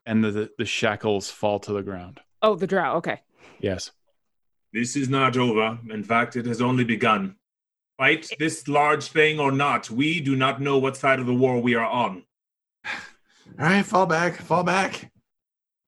and 0.07 0.25
the, 0.25 0.31
the 0.31 0.51
the 0.59 0.65
shackles 0.65 1.31
fall 1.31 1.59
to 1.61 1.73
the 1.73 1.83
ground. 1.83 2.21
Oh, 2.43 2.55
the 2.55 2.67
drow. 2.67 2.97
Okay. 2.97 3.21
Yes. 3.61 3.93
This 4.73 4.97
is 4.97 5.09
not 5.09 5.37
over. 5.37 5.79
In 5.91 6.03
fact, 6.03 6.37
it 6.37 6.47
has 6.47 6.61
only 6.61 6.85
begun. 6.85 7.37
Fight 7.99 8.31
this 8.39 8.67
large 8.67 9.09
thing 9.09 9.39
or 9.39 9.53
not, 9.53 9.91
we 9.91 10.21
do 10.21 10.35
not 10.35 10.61
know 10.61 10.79
what 10.79 10.97
side 10.97 11.21
of 11.21 11.27
the 11.27 11.35
war 11.35 11.61
we 11.61 11.75
are 11.75 11.85
on. 11.85 12.23
All 12.87 13.67
right, 13.67 13.85
fall 13.85 14.07
back, 14.07 14.37
fall 14.37 14.63
back. 14.63 15.11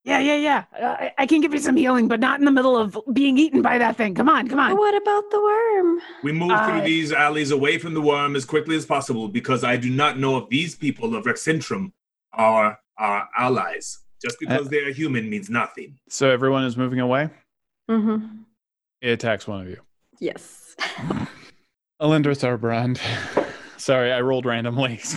Yeah, 0.04 0.18
yeah, 0.18 0.36
yeah. 0.36 0.64
Uh, 0.76 0.96
I, 0.98 1.12
I 1.18 1.26
can 1.26 1.40
give 1.40 1.52
you 1.52 1.60
some 1.60 1.76
healing, 1.76 2.08
but 2.08 2.18
not 2.18 2.40
in 2.40 2.44
the 2.44 2.50
middle 2.50 2.76
of 2.76 2.98
being 3.12 3.38
eaten 3.38 3.62
by 3.62 3.78
that 3.78 3.96
thing. 3.96 4.14
Come 4.16 4.28
on, 4.28 4.48
come 4.48 4.58
on. 4.58 4.76
what 4.76 4.94
about 5.00 5.30
the 5.30 5.40
worm? 5.40 6.00
We 6.24 6.32
move 6.32 6.50
I- 6.50 6.68
through 6.70 6.80
these 6.82 7.12
alleys 7.12 7.52
away 7.52 7.78
from 7.78 7.94
the 7.94 8.00
worm 8.00 8.34
as 8.34 8.44
quickly 8.44 8.74
as 8.76 8.84
possible 8.84 9.28
because 9.28 9.62
I 9.62 9.76
do 9.76 9.90
not 9.90 10.18
know 10.18 10.36
if 10.38 10.48
these 10.48 10.74
people 10.74 11.14
of 11.14 11.24
Rexxentrum 11.24 11.92
are 12.32 12.78
our 12.98 13.28
allies. 13.38 13.98
Just 14.20 14.38
because 14.38 14.68
they 14.68 14.78
are 14.78 14.92
human 14.92 15.28
means 15.28 15.50
nothing. 15.50 15.98
So 16.08 16.30
everyone 16.30 16.64
is 16.64 16.76
moving 16.76 17.00
away. 17.00 17.28
Mm-hmm. 17.90 18.42
It 19.00 19.10
attacks 19.10 19.48
one 19.48 19.62
of 19.62 19.68
you. 19.68 19.78
Yes. 20.20 20.76
Alindra 22.00 22.34
Starbrand. 22.36 23.00
Sorry, 23.76 24.12
I 24.12 24.20
rolled 24.20 24.46
randomly. 24.46 25.00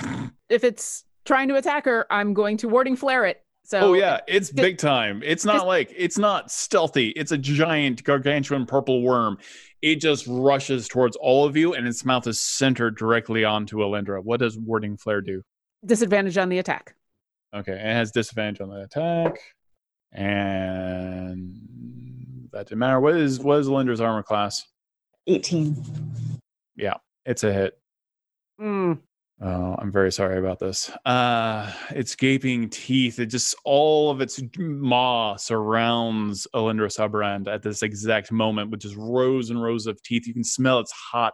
If 0.49 0.63
it's 0.63 1.05
trying 1.25 1.47
to 1.49 1.55
attack 1.55 1.85
her, 1.85 2.05
I'm 2.11 2.33
going 2.35 2.57
to 2.57 2.67
warding 2.69 2.95
flare 2.95 3.25
it. 3.25 3.43
So 3.65 3.79
oh 3.79 3.93
yeah, 3.93 4.19
it's 4.27 4.51
big 4.51 4.77
time. 4.77 5.21
It's 5.25 5.43
not 5.43 5.65
like 5.65 5.91
it's 5.97 6.19
not 6.19 6.51
stealthy. 6.51 7.09
It's 7.09 7.31
a 7.31 7.37
giant 7.37 8.03
gargantuan 8.03 8.67
purple 8.67 9.01
worm. 9.01 9.39
It 9.81 9.95
just 9.95 10.25
rushes 10.27 10.87
towards 10.87 11.15
all 11.15 11.45
of 11.45 11.57
you, 11.57 11.73
and 11.73 11.87
its 11.87 12.05
mouth 12.05 12.27
is 12.27 12.39
centered 12.39 12.95
directly 12.95 13.43
onto 13.43 13.77
Alindra. 13.77 14.23
What 14.23 14.39
does 14.39 14.57
warding 14.57 14.97
flare 14.97 15.21
do? 15.21 15.41
disadvantage 15.85 16.37
on 16.37 16.49
the 16.49 16.59
attack. 16.59 16.95
Okay, 17.55 17.73
it 17.73 17.79
has 17.79 18.11
disadvantage 18.11 18.61
on 18.61 18.69
the 18.69 18.81
attack, 18.81 19.39
and 20.11 21.51
that 22.51 22.67
didn't 22.67 22.79
matter. 22.79 22.99
What 22.99 23.15
is 23.15 23.39
what 23.39 23.59
is 23.59 23.67
Alindra's 23.67 24.01
armor 24.01 24.23
class? 24.23 24.63
18. 25.27 25.75
Yeah, 26.75 26.95
It's 27.25 27.43
a 27.43 27.51
hit. 27.51 27.79
Mm. 28.61 28.99
Oh, 29.41 29.75
I'm 29.77 29.91
very 29.91 30.13
sorry 30.13 30.37
about 30.39 30.59
this. 30.59 30.89
Uh, 31.03 31.71
its 31.89 32.15
gaping 32.15 32.69
teeth, 32.69 33.19
it 33.19 33.25
just 33.25 33.53
all 33.65 34.09
of 34.09 34.21
its 34.21 34.41
maw 34.57 35.35
surrounds 35.35 36.47
Alindra 36.55 36.89
Sabrand 36.89 37.49
at 37.49 37.61
this 37.61 37.83
exact 37.83 38.31
moment 38.31 38.71
with 38.71 38.79
just 38.79 38.95
rows 38.95 39.49
and 39.49 39.61
rows 39.61 39.87
of 39.87 40.01
teeth. 40.03 40.25
You 40.25 40.33
can 40.33 40.45
smell 40.45 40.79
its 40.79 40.93
hot, 40.93 41.33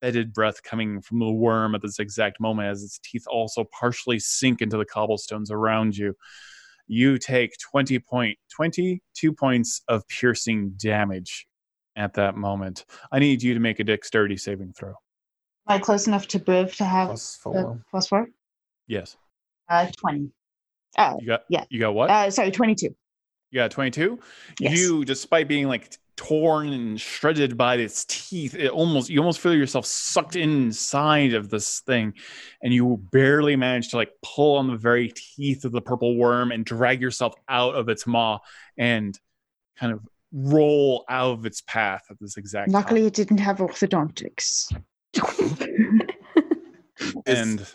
fetid 0.00 0.32
breath 0.32 0.62
coming 0.62 1.00
from 1.00 1.18
the 1.18 1.32
worm 1.32 1.74
at 1.74 1.82
this 1.82 1.98
exact 1.98 2.38
moment 2.40 2.68
as 2.68 2.84
its 2.84 3.00
teeth 3.00 3.24
also 3.28 3.64
partially 3.76 4.20
sink 4.20 4.62
into 4.62 4.76
the 4.76 4.84
cobblestones 4.84 5.50
around 5.50 5.96
you. 5.96 6.14
You 6.86 7.18
take 7.18 7.56
20 7.58 7.98
point 7.98 8.38
22 8.54 9.32
points 9.32 9.82
of 9.88 10.06
piercing 10.06 10.74
damage 10.76 11.48
at 11.96 12.14
that 12.14 12.36
moment. 12.36 12.84
I 13.10 13.18
need 13.18 13.42
you 13.42 13.54
to 13.54 13.60
make 13.60 13.80
a 13.80 13.84
dexterity 13.84 14.36
saving 14.36 14.74
throw. 14.74 14.94
Am 15.68 15.76
I 15.76 15.78
close 15.78 16.06
enough 16.06 16.26
to 16.28 16.38
Briv 16.40 16.74
to 16.76 16.84
have 16.84 17.20
four. 17.20 17.80
plus 17.90 18.08
four? 18.08 18.28
Yes. 18.86 19.16
Uh, 19.68 19.86
20. 19.96 20.30
Uh, 20.96 21.16
You 21.20 21.26
got 21.26 21.44
Yeah. 21.48 21.64
you 21.70 21.80
got 21.80 21.94
what? 21.94 22.10
uh, 22.10 22.30
sorry, 22.30 22.50
22. 22.50 22.94
You 23.50 23.60
got 23.60 23.70
22? 23.70 24.18
Yes. 24.60 24.78
You, 24.78 25.04
despite 25.04 25.46
being 25.48 25.68
like 25.68 25.96
torn 26.16 26.68
and 26.72 27.00
shredded 27.00 27.56
by 27.56 27.76
its 27.76 28.04
teeth, 28.06 28.54
it 28.54 28.70
almost 28.70 29.08
you 29.08 29.18
almost 29.20 29.40
feel 29.40 29.54
yourself 29.54 29.86
sucked 29.86 30.36
inside 30.36 31.32
of 31.34 31.48
this 31.48 31.80
thing, 31.80 32.14
and 32.62 32.72
you 32.74 32.98
barely 33.12 33.56
manage 33.56 33.90
to 33.90 33.96
like 33.96 34.10
pull 34.22 34.56
on 34.56 34.66
the 34.68 34.76
very 34.76 35.12
teeth 35.14 35.64
of 35.64 35.72
the 35.72 35.80
purple 35.80 36.16
worm 36.16 36.50
and 36.50 36.64
drag 36.64 37.00
yourself 37.00 37.34
out 37.48 37.74
of 37.74 37.88
its 37.88 38.06
maw 38.06 38.38
and 38.76 39.18
kind 39.78 39.92
of 39.92 40.00
roll 40.32 41.04
out 41.08 41.32
of 41.32 41.46
its 41.46 41.60
path 41.62 42.02
at 42.10 42.16
this 42.20 42.36
exact 42.36 42.70
Luckily, 42.70 43.00
time. 43.02 43.06
it 43.08 43.14
didn't 43.14 43.38
have 43.38 43.58
orthodontics. 43.58 44.74
And 47.26 47.66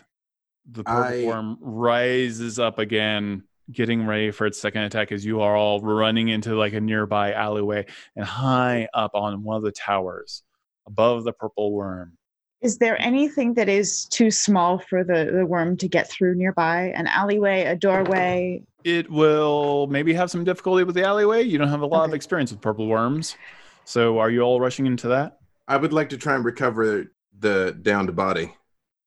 the 0.70 0.84
purple 0.84 1.02
I- 1.02 1.24
worm 1.24 1.58
rises 1.60 2.58
up 2.58 2.78
again, 2.78 3.44
getting 3.70 4.06
ready 4.06 4.30
for 4.30 4.46
its 4.46 4.60
second 4.60 4.82
attack 4.82 5.12
as 5.12 5.24
you 5.24 5.40
are 5.40 5.56
all 5.56 5.80
running 5.80 6.28
into 6.28 6.56
like 6.56 6.72
a 6.72 6.80
nearby 6.80 7.32
alleyway 7.32 7.86
and 8.16 8.24
high 8.24 8.88
up 8.94 9.12
on 9.14 9.42
one 9.42 9.56
of 9.56 9.62
the 9.62 9.72
towers 9.72 10.42
above 10.86 11.24
the 11.24 11.32
purple 11.32 11.72
worm. 11.72 12.12
Is 12.60 12.78
there 12.78 13.00
anything 13.00 13.54
that 13.54 13.68
is 13.68 14.06
too 14.06 14.30
small 14.30 14.78
for 14.78 15.04
the, 15.04 15.30
the 15.32 15.46
worm 15.46 15.76
to 15.76 15.88
get 15.88 16.10
through 16.10 16.34
nearby? 16.34 16.92
An 16.96 17.06
alleyway, 17.06 17.64
a 17.64 17.76
doorway? 17.76 18.62
It 18.82 19.08
will 19.10 19.86
maybe 19.86 20.12
have 20.14 20.30
some 20.30 20.42
difficulty 20.42 20.82
with 20.82 20.96
the 20.96 21.04
alleyway. 21.04 21.42
You 21.42 21.58
don't 21.58 21.68
have 21.68 21.82
a 21.82 21.86
lot 21.86 22.08
of 22.08 22.14
experience 22.14 22.50
with 22.50 22.60
purple 22.60 22.88
worms. 22.88 23.36
So 23.84 24.18
are 24.18 24.30
you 24.30 24.40
all 24.40 24.60
rushing 24.60 24.86
into 24.86 25.08
that? 25.08 25.38
I 25.68 25.76
would 25.76 25.92
like 25.92 26.08
to 26.08 26.16
try 26.16 26.34
and 26.34 26.44
recover 26.44 27.06
the 27.38 27.76
downed 27.82 28.14
body, 28.16 28.54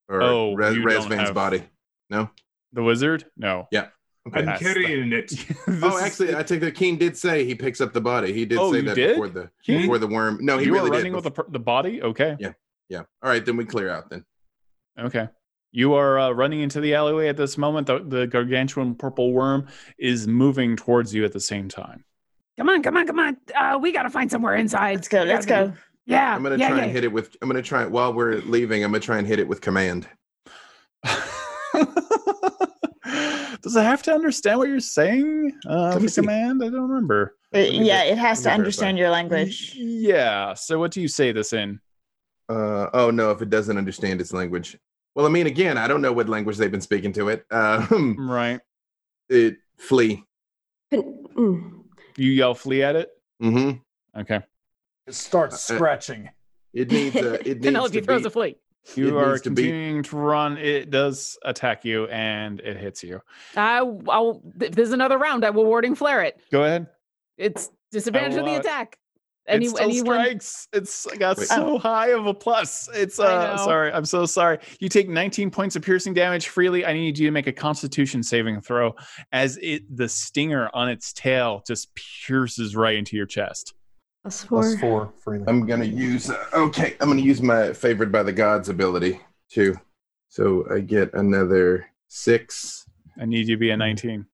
or 0.10 0.22
Oh, 0.22 0.54
Re- 0.54 0.76
Rasvan's 0.76 1.14
have- 1.28 1.34
body. 1.34 1.64
No. 2.10 2.30
The 2.74 2.84
wizard? 2.84 3.26
No. 3.38 3.68
Okay. 3.74 3.88
I'm 4.46 4.58
carrying 4.60 5.12
it. 5.14 5.34
Oh, 5.84 6.00
actually, 6.00 6.36
I 6.36 6.44
think 6.44 6.62
the 6.62 6.72
king 6.72 6.98
did 6.98 7.18
say 7.18 7.44
he 7.44 7.56
picks 7.56 7.82
up 7.82 7.92
the 7.92 8.02
body. 8.02 8.32
He 8.34 8.46
did 8.46 8.60
Oh, 8.60 8.72
say 8.72 8.82
that 8.82 8.96
did? 8.96 9.10
before 9.16 9.30
the 9.30 9.50
He- 9.64 9.78
before 9.80 9.98
the 9.98 10.08
worm. 10.08 10.38
No, 10.42 10.58
he 10.60 10.66
you 10.68 10.74
really 10.74 10.90
are 10.90 10.94
running 10.94 11.14
did. 11.14 11.24
with 11.26 11.36
the, 11.36 11.44
the 11.50 11.60
body? 11.60 12.02
Okay. 12.04 12.36
Yeah. 12.40 12.54
yeah. 12.88 13.00
All 13.24 13.30
right, 13.30 13.44
then 13.44 13.58
we 13.58 13.66
clear 13.66 13.90
out 13.90 14.10
then. 14.12 14.24
Okay. 15.00 15.28
You 15.72 15.94
are 15.94 16.20
uh, 16.20 16.30
running 16.32 16.60
into 16.60 16.82
the 16.82 16.94
alleyway 16.94 17.30
at 17.30 17.38
this 17.38 17.58
moment. 17.58 17.88
The, 17.88 18.00
the 18.06 18.28
gargantuan 18.28 18.94
purple 18.94 19.32
worm 19.34 19.68
is 19.98 20.28
moving 20.28 20.76
towards 20.76 21.14
you 21.16 21.24
at 21.26 21.32
the 21.34 21.40
same 21.40 21.68
time. 21.70 22.04
Come 22.58 22.70
on, 22.70 22.84
come 22.84 22.98
on, 22.98 23.08
come 23.08 23.20
on. 23.20 23.38
Uh, 23.56 23.80
we 23.82 23.92
gotta 23.92 24.10
find 24.10 24.30
somewhere 24.30 24.56
inside. 24.56 24.96
Let's 24.96 25.08
go, 25.08 25.24
let's 25.24 25.46
go. 25.46 25.74
Yeah. 26.06 26.36
I'm 26.36 26.44
gonna 26.44 26.58
yeah, 26.58 26.70
try 26.70 26.78
yeah. 26.78 26.84
and 26.84 26.92
hit 26.92 27.04
it 27.04 27.12
with. 27.12 27.36
I'm 27.42 27.48
gonna 27.50 27.62
try 27.62 27.86
while 27.86 28.14
we're 28.14 28.38
leaving. 28.42 28.84
I'm 28.84 28.92
gonna 28.92 29.00
try 29.02 29.18
and 29.18 29.28
hit 29.28 29.40
it 29.40 29.48
with 29.48 29.62
command. 29.62 30.08
Does 33.62 33.76
it 33.76 33.84
have 33.84 34.02
to 34.04 34.14
understand 34.14 34.58
what 34.60 34.70
you're 34.70 34.80
saying? 34.80 35.52
Uh, 35.70 35.90
Let 35.90 36.02
me 36.02 36.08
for 36.08 36.14
see. 36.14 36.22
command? 36.22 36.64
I 36.64 36.70
don't 36.70 36.90
remember. 36.90 37.36
Uh, 37.54 37.60
Let 37.60 37.72
me 37.74 37.88
yeah, 37.88 38.04
ver- 38.06 38.12
it 38.14 38.18
has 38.18 38.42
to 38.44 38.52
understand 38.52 38.98
verify. 38.98 39.02
your 39.02 39.10
language. 39.12 39.74
Yeah. 39.76 40.54
So 40.56 40.80
what 40.80 40.92
do 40.92 41.02
you 41.02 41.08
say 41.08 41.32
this 41.32 41.54
in? 41.54 41.80
Uh, 42.50 42.88
oh 42.94 43.12
no, 43.12 43.32
if 43.32 43.42
it 43.42 43.50
doesn't 43.50 43.78
understand 43.78 44.20
its 44.20 44.34
language. 44.34 44.78
Well, 45.14 45.26
I 45.26 45.30
mean, 45.30 45.46
again, 45.46 45.78
I 45.78 45.88
don't 45.88 46.02
know 46.02 46.14
what 46.14 46.28
language 46.30 46.58
they've 46.58 46.72
been 46.72 46.82
speaking 46.82 47.14
to 47.14 47.30
it. 47.30 47.46
Um, 47.52 48.16
Right. 48.30 48.60
it 49.30 49.58
flee. 49.78 50.24
Pen- 50.90 51.26
mm. 51.38 51.84
You 52.18 52.32
yell 52.32 52.56
flee 52.56 52.82
at 52.84 52.96
it? 52.96 53.10
Mm-hmm. 53.44 54.20
Okay. 54.22 54.40
It 55.12 55.16
starts 55.16 55.70
Uh, 55.70 55.74
uh, 55.74 55.78
scratching. 55.78 56.30
It 56.74 56.90
needs. 56.90 57.16
Uh, 57.16 57.34
it 57.34 57.46
needs 57.46 57.66
Penelope 57.66 58.00
to 58.00 58.06
throws 58.06 58.22
be, 58.22 58.28
a 58.28 58.30
flea. 58.30 58.56
You 58.96 59.10
It 59.10 59.22
are 59.22 59.30
needs 59.32 59.42
to 59.42 59.50
be- 59.52 59.64
continuing 59.64 60.04
to 60.04 60.16
run. 60.18 60.58
It 60.58 60.90
does 60.90 61.38
attack 61.44 61.84
you 61.86 62.08
and 62.08 62.60
it 62.62 62.78
hits 62.78 63.04
you. 63.04 63.22
I, 63.56 63.80
I'll, 64.08 64.42
if 64.60 64.72
there's 64.74 64.92
another 64.94 65.18
round, 65.18 65.44
I 65.46 65.50
will 65.52 65.66
warding 65.66 65.96
flare 65.96 66.24
it. 66.24 66.40
Go 66.52 66.64
ahead. 66.64 66.88
It's 67.38 67.70
disadvantage 67.92 68.38
of 68.38 68.46
the 68.46 68.56
attack. 68.56 68.98
Any, 69.48 69.66
it 69.66 69.70
still 69.72 69.84
anyone? 69.90 70.06
strikes. 70.06 70.68
It's 70.72 71.06
got 71.18 71.38
Wait. 71.38 71.48
so 71.48 71.78
high 71.80 72.10
of 72.12 72.26
a 72.28 72.34
plus. 72.34 72.88
It's 72.94 73.20
I 73.20 73.26
uh 73.26 73.56
know. 73.58 73.66
sorry. 73.66 73.92
I'm 73.92 74.06
so 74.06 74.26
sorry. 74.26 74.60
You 74.80 74.88
take 74.88 75.10
19 75.10 75.52
points 75.52 75.76
of 75.76 75.82
piercing 75.82 76.14
damage 76.14 76.48
freely. 76.48 76.86
I 76.86 76.94
need 76.94 77.18
you 77.20 77.28
to 77.28 77.32
make 77.32 77.48
a 77.48 77.52
constitution 77.52 78.24
saving 78.24 78.62
throw 78.62 78.96
as 79.32 79.58
it 79.62 79.84
the 79.96 80.08
stinger 80.08 80.70
on 80.74 80.90
its 80.90 81.12
tail 81.12 81.64
just 81.68 81.90
pierces 82.26 82.76
right 82.76 82.96
into 82.96 83.18
your 83.18 83.26
chest. 83.26 83.74
Plus 84.24 84.44
four. 84.44 84.62
Plus 84.62 84.80
four 84.80 85.14
freely. 85.20 85.46
I'm 85.48 85.66
gonna 85.66 85.86
use. 85.86 86.30
Uh, 86.30 86.46
okay, 86.54 86.96
I'm 87.00 87.10
gonna 87.10 87.22
use 87.22 87.42
my 87.42 87.74
favored 87.74 88.12
by 88.12 88.24
the 88.24 88.32
gods 88.32 88.70
ability 88.70 89.20
too. 89.50 89.76
So 90.30 90.66
I 90.72 90.80
get 90.80 91.14
another 91.14 91.88
six. 92.08 92.86
I 93.20 93.26
need 93.26 93.48
you 93.48 93.56
to 93.56 93.60
be 93.60 93.72
a 93.72 93.78
19. 93.78 94.26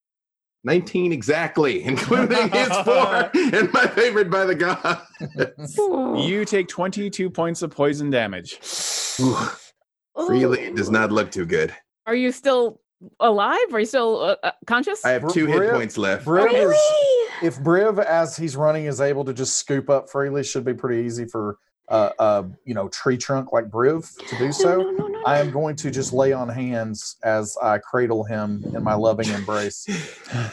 19 0.64 1.12
exactly, 1.14 1.84
including 1.86 2.50
his 2.50 2.68
four 2.80 3.32
and 3.34 3.72
my 3.72 3.88
favored 3.88 4.30
by 4.30 4.46
the 4.46 4.56
gods. 4.56 5.02
You 6.26 6.44
take 6.46 6.68
22 6.68 7.30
points 7.30 7.62
of 7.62 7.72
poison 7.72 8.10
damage. 8.10 8.58
Ooh, 9.22 9.38
Freely 10.28 10.72
does 10.74 10.90
not 10.90 11.12
look 11.12 11.32
too 11.32 11.46
good. 11.46 11.74
Are 12.06 12.16
you 12.16 12.32
still 12.32 12.82
alive? 13.19 13.74
Are 13.74 13.80
you 13.80 13.86
still 13.86 14.22
uh, 14.22 14.36
uh, 14.44 14.52
conscious? 14.65 15.03
I 15.06 15.11
have 15.11 15.32
two 15.32 15.45
hit 15.45 15.72
points 15.72 15.98
left. 15.98 16.26
Briv 16.26 16.52
is, 16.52 16.76
if 17.44 17.60
Briv, 17.60 18.03
as 18.03 18.36
he's 18.36 18.56
running, 18.56 18.86
is 18.86 19.02
able 19.02 19.26
to 19.26 19.34
just 19.34 19.57
scoop 19.57 19.90
up 19.90 20.10
freely, 20.10 20.44
should 20.44 20.65
be 20.65 20.74
pretty 20.74 21.06
easy 21.06 21.26
for 21.26 21.57
uh, 21.90 22.11
uh, 22.19 22.44
you 22.65 22.74
know, 22.74 22.90
tree 22.90 23.18
trunk 23.18 23.53
like 23.53 23.69
Briv 23.69 24.15
to 24.28 24.38
do 24.38 24.52
so. 24.52 24.78
no, 24.78 24.91
no, 24.91 25.07
no, 25.07 25.16
I 25.26 25.39
am 25.39 25.52
going 25.52 25.76
to 25.77 25.91
just 25.91 26.14
lay 26.14 26.34
on 26.34 26.49
hands 26.49 27.18
as 27.23 27.57
I 27.61 27.77
cradle 27.80 28.23
him 28.23 28.64
in 28.73 28.84
my 28.84 28.94
loving 28.94 29.30
embrace. 29.30 29.85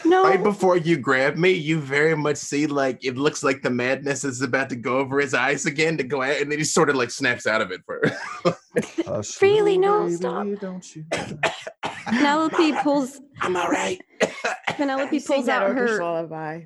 No. 0.05 0.23
Right 0.23 0.41
before 0.41 0.77
you 0.77 0.97
grab 0.97 1.35
me, 1.35 1.51
you 1.51 1.79
very 1.79 2.15
much 2.15 2.37
see 2.37 2.67
like 2.67 3.03
it 3.03 3.17
looks 3.17 3.43
like 3.43 3.61
the 3.61 3.69
madness 3.69 4.23
is 4.23 4.41
about 4.41 4.69
to 4.69 4.75
go 4.75 4.99
over 4.99 5.19
his 5.19 5.33
eyes 5.33 5.65
again 5.65 5.97
to 5.97 6.03
go 6.03 6.21
out, 6.21 6.39
and 6.39 6.49
then 6.51 6.59
he 6.59 6.63
sort 6.63 6.89
of 6.89 6.95
like 6.95 7.11
snaps 7.11 7.45
out 7.45 7.61
of 7.61 7.71
it 7.71 7.81
for 7.85 8.01
Hush, 9.05 9.31
Freely, 9.31 9.77
no, 9.77 10.03
baby, 10.03 10.15
stop. 10.15 10.47
Don't 10.59 10.95
you? 10.95 11.05
Penelope 12.05 12.73
pulls 12.83 13.19
I'm 13.41 13.55
all 13.55 13.69
right. 13.69 13.99
Penelope 14.69 15.19
pulls 15.21 15.47
out 15.47 15.75
her 15.75 15.99
lullaby. 16.01 16.63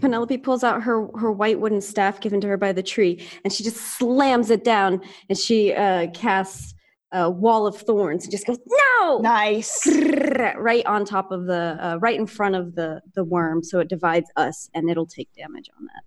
Penelope 0.00 0.38
pulls 0.38 0.64
out 0.64 0.82
her 0.82 1.06
her 1.18 1.32
white 1.32 1.60
wooden 1.60 1.80
staff 1.80 2.20
given 2.20 2.40
to 2.40 2.48
her 2.48 2.56
by 2.56 2.72
the 2.72 2.82
tree, 2.82 3.26
and 3.44 3.52
she 3.52 3.64
just 3.64 3.76
slams 3.76 4.50
it 4.50 4.64
down, 4.64 5.00
and 5.28 5.38
she 5.38 5.74
uh, 5.74 6.08
casts 6.12 6.74
a 7.12 7.30
wall 7.30 7.66
of 7.66 7.76
thorns 7.76 8.24
and 8.24 8.30
just 8.30 8.46
goes 8.46 8.58
no 8.66 9.18
Nice. 9.18 9.86
right 10.56 10.84
on 10.86 11.04
top 11.04 11.30
of 11.30 11.46
the 11.46 11.78
uh, 11.80 11.96
right 12.00 12.18
in 12.18 12.26
front 12.26 12.54
of 12.54 12.74
the 12.74 13.00
the 13.14 13.24
worm, 13.24 13.62
so 13.62 13.78
it 13.78 13.88
divides 13.88 14.30
us, 14.36 14.68
and 14.74 14.90
it'll 14.90 15.06
take 15.06 15.28
damage 15.36 15.68
on 15.78 15.86
that. 15.86 16.02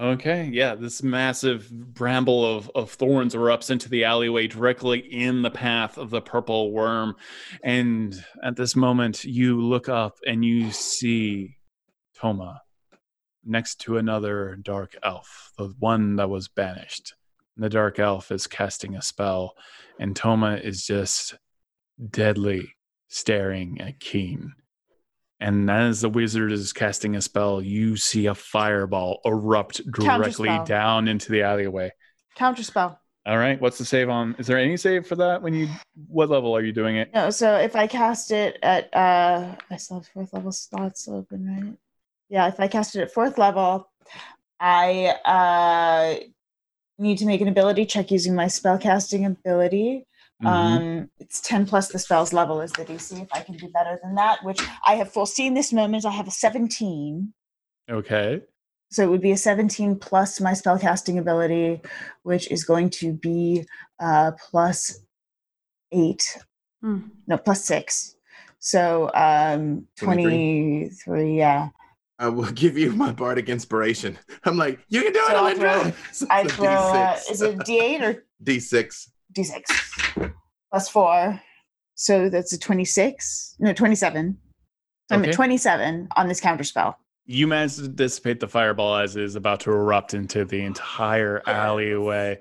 Okay, 0.00 0.48
yeah, 0.52 0.76
this 0.76 1.02
massive 1.02 1.68
bramble 1.72 2.46
of, 2.46 2.70
of 2.76 2.88
thorns 2.92 3.34
erupts 3.34 3.68
into 3.68 3.88
the 3.88 4.04
alleyway 4.04 4.46
directly 4.46 5.00
in 5.00 5.42
the 5.42 5.50
path 5.50 5.98
of 5.98 6.10
the 6.10 6.20
purple 6.20 6.70
worm. 6.70 7.16
And 7.64 8.14
at 8.44 8.54
this 8.54 8.76
moment, 8.76 9.24
you 9.24 9.60
look 9.60 9.88
up 9.88 10.14
and 10.24 10.44
you 10.44 10.70
see 10.70 11.56
Toma 12.16 12.62
next 13.44 13.80
to 13.80 13.96
another 13.96 14.56
dark 14.62 14.94
elf, 15.02 15.50
the 15.58 15.74
one 15.80 16.14
that 16.16 16.30
was 16.30 16.46
banished. 16.46 17.14
The 17.58 17.68
dark 17.68 17.98
elf 17.98 18.30
is 18.30 18.46
casting 18.46 18.94
a 18.94 19.02
spell, 19.02 19.54
and 19.98 20.14
Toma 20.14 20.54
is 20.56 20.86
just 20.86 21.36
deadly 22.10 22.72
staring 23.08 23.80
at 23.80 23.98
Keen. 23.98 24.52
And 25.40 25.68
as 25.68 26.00
the 26.00 26.08
wizard 26.08 26.52
is 26.52 26.72
casting 26.72 27.16
a 27.16 27.20
spell, 27.20 27.60
you 27.60 27.96
see 27.96 28.26
a 28.26 28.34
fireball 28.34 29.20
erupt 29.24 29.80
directly 29.90 30.48
Counterspell. 30.48 30.66
down 30.66 31.08
into 31.08 31.32
the 31.32 31.42
alleyway. 31.42 31.90
Counter 32.36 32.62
spell. 32.62 33.00
All 33.26 33.38
right, 33.38 33.60
what's 33.60 33.76
the 33.76 33.84
save 33.84 34.08
on? 34.08 34.36
Is 34.38 34.46
there 34.46 34.56
any 34.58 34.76
save 34.76 35.06
for 35.06 35.16
that? 35.16 35.42
When 35.42 35.52
you, 35.52 35.68
what 36.06 36.30
level 36.30 36.56
are 36.56 36.62
you 36.62 36.72
doing 36.72 36.96
it? 36.96 37.12
No, 37.12 37.30
so 37.30 37.56
if 37.56 37.76
I 37.76 37.86
cast 37.86 38.30
it 38.30 38.58
at 38.62 38.94
uh 38.94 39.54
I 39.70 39.76
still 39.76 39.98
have 39.98 40.06
fourth 40.06 40.32
level 40.32 40.52
slots 40.52 41.08
open, 41.08 41.46
right? 41.46 41.76
Yeah, 42.28 42.48
if 42.48 42.58
I 42.58 42.68
cast 42.68 42.96
it 42.96 43.02
at 43.02 43.12
fourth 43.12 43.36
level, 43.36 43.90
I 44.60 45.14
uh 45.24 46.24
need 46.98 47.18
to 47.18 47.26
make 47.26 47.40
an 47.40 47.48
ability 47.48 47.86
check 47.86 48.10
using 48.10 48.34
my 48.34 48.46
spellcasting 48.46 49.26
ability. 49.26 50.06
Mhm. 50.42 50.46
Um 50.48 51.10
it's 51.18 51.40
10 51.40 51.66
plus 51.66 51.88
the 51.88 51.98
spell's 51.98 52.32
level 52.32 52.60
is 52.60 52.72
the 52.72 52.84
DC. 52.84 53.20
If 53.22 53.28
I 53.32 53.40
can 53.40 53.56
do 53.56 53.68
better 53.68 53.98
than 54.02 54.14
that, 54.16 54.44
which 54.44 54.60
I 54.86 54.94
have 54.96 55.12
foreseen 55.12 55.54
this 55.54 55.72
moment, 55.72 56.04
I 56.04 56.10
have 56.10 56.28
a 56.28 56.32
17. 56.32 57.32
okay. 57.90 58.42
So 58.90 59.02
it 59.02 59.10
would 59.10 59.20
be 59.20 59.32
a 59.32 59.36
17 59.36 59.96
plus 59.98 60.40
my 60.40 60.52
spellcasting 60.52 61.18
ability, 61.18 61.82
which 62.22 62.50
is 62.50 62.64
going 62.64 62.90
to 62.90 63.12
be 63.12 63.64
uh 64.00 64.32
plus 64.50 65.00
eight. 65.92 66.38
Hmm. 66.80 67.08
No, 67.26 67.36
plus 67.36 67.64
six. 67.64 68.14
So 68.60 69.10
um 69.14 69.86
23. 69.96 70.90
23, 71.04 71.36
yeah. 71.38 71.68
I 72.18 72.28
will 72.28 72.50
give 72.50 72.76
you 72.76 72.92
my 72.92 73.12
bardic 73.12 73.48
inspiration. 73.48 74.18
I'm 74.44 74.56
like, 74.56 74.80
you 74.88 75.02
can 75.02 75.12
do 75.12 75.20
it, 75.20 75.26
So 75.28 75.44
I 75.44 75.54
Alindra. 75.54 75.82
throw- 75.82 75.92
So 76.12 76.26
I 76.30 76.40
it's 76.42 76.52
a 76.52 76.56
throw 76.56 76.66
uh, 76.68 77.18
is 77.30 77.42
it 77.42 77.58
D8 77.58 78.00
or 78.02 78.24
D6? 78.42 79.08
D6? 79.36 80.32
Plus 80.70 80.88
four. 80.88 81.40
So 81.94 82.28
that's 82.28 82.52
a 82.52 82.58
26. 82.58 83.56
No, 83.60 83.72
27. 83.72 84.36
I'm 85.10 85.24
at 85.24 85.32
27 85.32 86.08
on 86.16 86.28
this 86.28 86.40
counter 86.40 86.64
spell. 86.64 86.98
You 87.26 87.46
manage 87.46 87.76
to 87.76 87.88
dissipate 87.88 88.40
the 88.40 88.48
fireball 88.48 88.96
as 88.96 89.16
it 89.16 89.22
is 89.22 89.36
about 89.36 89.60
to 89.60 89.70
erupt 89.70 90.14
into 90.14 90.44
the 90.44 90.60
entire 90.62 91.42
alleyway, 91.46 92.38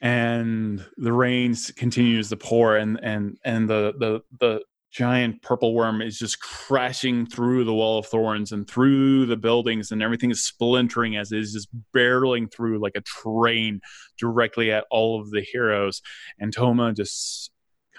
and 0.00 0.84
the 0.96 1.12
rain 1.12 1.54
continues 1.76 2.28
to 2.30 2.36
pour, 2.36 2.76
and 2.76 2.98
and 3.02 3.38
and 3.44 3.68
the 3.68 3.94
the 3.98 4.20
the 4.40 4.62
giant 4.90 5.40
purple 5.42 5.74
worm 5.74 6.02
is 6.02 6.18
just 6.18 6.40
crashing 6.40 7.26
through 7.26 7.64
the 7.64 7.74
wall 7.74 7.98
of 7.98 8.06
thorns 8.06 8.52
and 8.52 8.68
through 8.68 9.26
the 9.26 9.36
buildings, 9.36 9.92
and 9.92 10.02
everything 10.02 10.30
is 10.30 10.42
splintering 10.44 11.16
as 11.16 11.32
it 11.32 11.38
is 11.38 11.52
just 11.52 11.68
barreling 11.94 12.52
through 12.52 12.78
like 12.80 12.96
a 12.96 13.00
train 13.02 13.80
directly 14.18 14.72
at 14.72 14.84
all 14.90 15.20
of 15.20 15.30
the 15.30 15.42
heroes, 15.42 16.02
and 16.38 16.52
Toma 16.52 16.92
just 16.92 17.50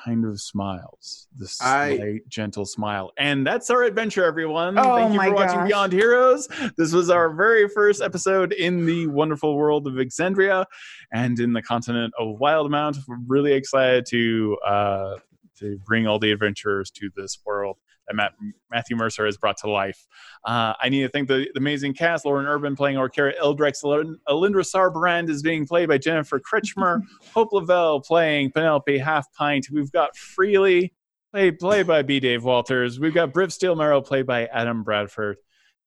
kind 0.03 0.26
of 0.26 0.41
smiles 0.41 1.27
this 1.38 1.61
I- 1.61 1.97
slight, 1.97 2.27
gentle 2.27 2.65
smile. 2.65 3.11
And 3.18 3.45
that's 3.45 3.69
our 3.69 3.84
adventure 3.84 4.26
everyone. 4.26 4.77
Oh 4.77 4.95
thank 4.95 5.11
you 5.11 5.18
my 5.18 5.27
for 5.30 5.35
watching 5.35 5.59
gosh. 5.59 5.68
beyond 5.68 5.93
heroes. 5.93 6.47
This 6.76 6.91
was 6.91 7.09
our 7.09 7.31
very 7.34 7.69
first 7.69 8.01
episode 8.01 8.51
in 8.53 8.85
the 8.85 9.07
wonderful 9.07 9.55
world 9.55 9.85
of 9.88 9.93
exandria 9.93 10.65
and 11.13 11.39
in 11.39 11.53
the 11.53 11.61
continent 11.61 12.13
of 12.19 12.39
Wildemount 12.39 12.97
we're 13.07 13.18
really 13.27 13.53
excited 13.53 14.05
to 14.07 14.57
uh 14.65 15.15
to 15.61 15.79
bring 15.85 16.07
all 16.07 16.19
the 16.19 16.31
adventurers 16.31 16.91
to 16.91 17.09
this 17.15 17.39
world 17.45 17.77
that 18.07 18.15
Matt, 18.15 18.33
Matthew 18.69 18.95
Mercer 18.95 19.25
has 19.25 19.38
brought 19.38 19.57
to 19.57 19.69
life. 19.69 20.05
Uh, 20.45 20.73
I 20.81 20.89
need 20.89 21.01
to 21.01 21.09
thank 21.09 21.27
the, 21.27 21.47
the 21.53 21.59
amazing 21.59 21.93
cast. 21.93 22.25
Lauren 22.25 22.45
Urban 22.45 22.75
playing 22.75 22.97
Orkara 22.97 23.33
Eldrex. 23.39 23.83
Alin- 23.83 24.15
Alindra 24.27 24.65
Sarbrand 24.65 25.29
is 25.29 25.41
being 25.41 25.65
played 25.65 25.89
by 25.89 25.97
Jennifer 25.97 26.39
Kretschmer. 26.39 27.01
Hope 27.33 27.51
Lavelle 27.53 28.01
playing 28.01 28.51
Penelope 28.51 28.99
Halfpint. 28.99 29.69
We've 29.71 29.91
got 29.91 30.15
Freely 30.15 30.93
played, 31.31 31.59
played 31.59 31.88
by 31.88 32.01
B. 32.01 32.19
Dave 32.19 32.43
Walters. 32.43 32.99
We've 32.99 33.13
got 33.13 33.33
Briv 33.33 33.47
Steelmarrow 33.47 34.05
played 34.05 34.25
by 34.25 34.45
Adam 34.47 34.83
Bradford. 34.83 35.38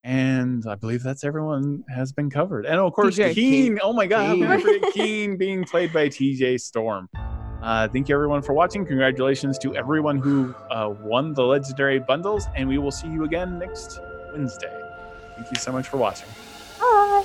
And 0.05 0.67
I 0.69 0.75
believe 0.75 1.03
that's 1.03 1.25
everyone 1.25 1.83
has 1.89 2.13
been 2.13 2.29
covered. 2.29 2.67
And 2.67 2.79
of 2.79 2.93
course, 2.93 3.17
TJ. 3.17 3.35
Keen. 3.35 3.81
Oh 3.83 3.95
my 3.95 4.07
God, 4.07 4.39
how 4.39 4.59
Keen. 4.59 4.93
Keen 4.93 5.37
being 5.39 5.65
played 5.65 5.95
by 5.95 6.09
TJ 6.09 6.61
Storm. 6.61 7.09
Uh, 7.63 7.89
thank 7.89 8.11
you 8.11 8.15
everyone 8.15 8.43
for 8.43 8.53
watching. 8.53 8.85
Congratulations 8.85 9.59
to 9.61 9.75
everyone 9.75 10.19
who 10.19 10.55
uh, 10.71 10.95
won 11.01 11.33
the 11.33 11.43
legendary 11.43 11.99
bundles, 11.99 12.47
and 12.55 12.69
we 12.69 12.77
will 12.77 12.91
see 12.91 13.09
you 13.09 13.25
again 13.25 13.59
next 13.59 13.99
Wednesday. 14.33 14.79
Thank 15.37 15.51
you 15.51 15.57
so 15.59 15.73
much 15.73 15.89
for 15.89 15.97
watching. 15.97 16.29
Bye. 16.79 17.25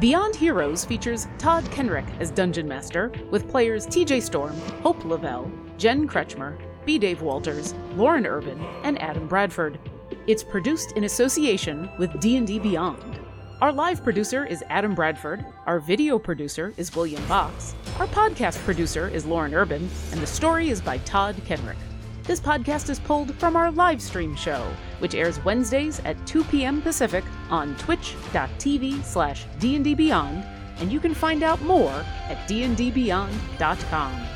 Beyond 0.00 0.36
Heroes 0.36 0.84
features 0.84 1.26
Todd 1.38 1.64
Kenrick 1.70 2.04
as 2.20 2.30
Dungeon 2.30 2.68
Master, 2.68 3.10
with 3.30 3.48
players 3.48 3.86
TJ 3.86 4.20
Storm, 4.22 4.54
Hope 4.82 5.02
Lavelle, 5.06 5.50
Jen 5.78 6.06
Kretschmer, 6.06 6.58
B. 6.84 6.98
Dave 6.98 7.22
Walters, 7.22 7.74
Lauren 7.94 8.26
Urban, 8.26 8.62
and 8.82 9.00
Adam 9.00 9.26
Bradford. 9.26 9.78
It's 10.26 10.42
produced 10.42 10.92
in 10.92 11.04
association 11.04 11.90
with 11.98 12.18
D&D 12.18 12.58
Beyond. 12.58 13.20
Our 13.60 13.70
live 13.70 14.02
producer 14.02 14.46
is 14.46 14.64
Adam 14.70 14.94
Bradford, 14.94 15.44
our 15.66 15.78
video 15.78 16.18
producer 16.18 16.72
is 16.78 16.96
William 16.96 17.24
Box, 17.26 17.74
our 17.98 18.06
podcast 18.06 18.56
producer 18.64 19.08
is 19.08 19.26
Lauren 19.26 19.52
Urban, 19.52 19.88
and 20.12 20.20
the 20.22 20.26
story 20.26 20.70
is 20.70 20.80
by 20.80 20.96
Todd 20.98 21.36
Kenrick. 21.44 21.76
This 22.22 22.40
podcast 22.40 22.88
is 22.88 22.98
pulled 23.00 23.34
from 23.34 23.54
our 23.54 23.70
live 23.70 24.00
stream 24.00 24.34
show, 24.34 24.66
which 24.98 25.14
airs 25.14 25.44
Wednesdays 25.44 26.00
at 26.06 26.26
2 26.26 26.44
p.m. 26.44 26.80
Pacific 26.80 27.24
on 27.50 27.76
twitch.tv 27.76 29.04
slash 29.04 29.44
dndbeyond, 29.58 30.42
and 30.78 30.90
you 30.90 31.00
can 31.00 31.12
find 31.12 31.42
out 31.42 31.60
more 31.62 32.02
at 32.28 32.48
dndbeyond.com. 32.48 34.26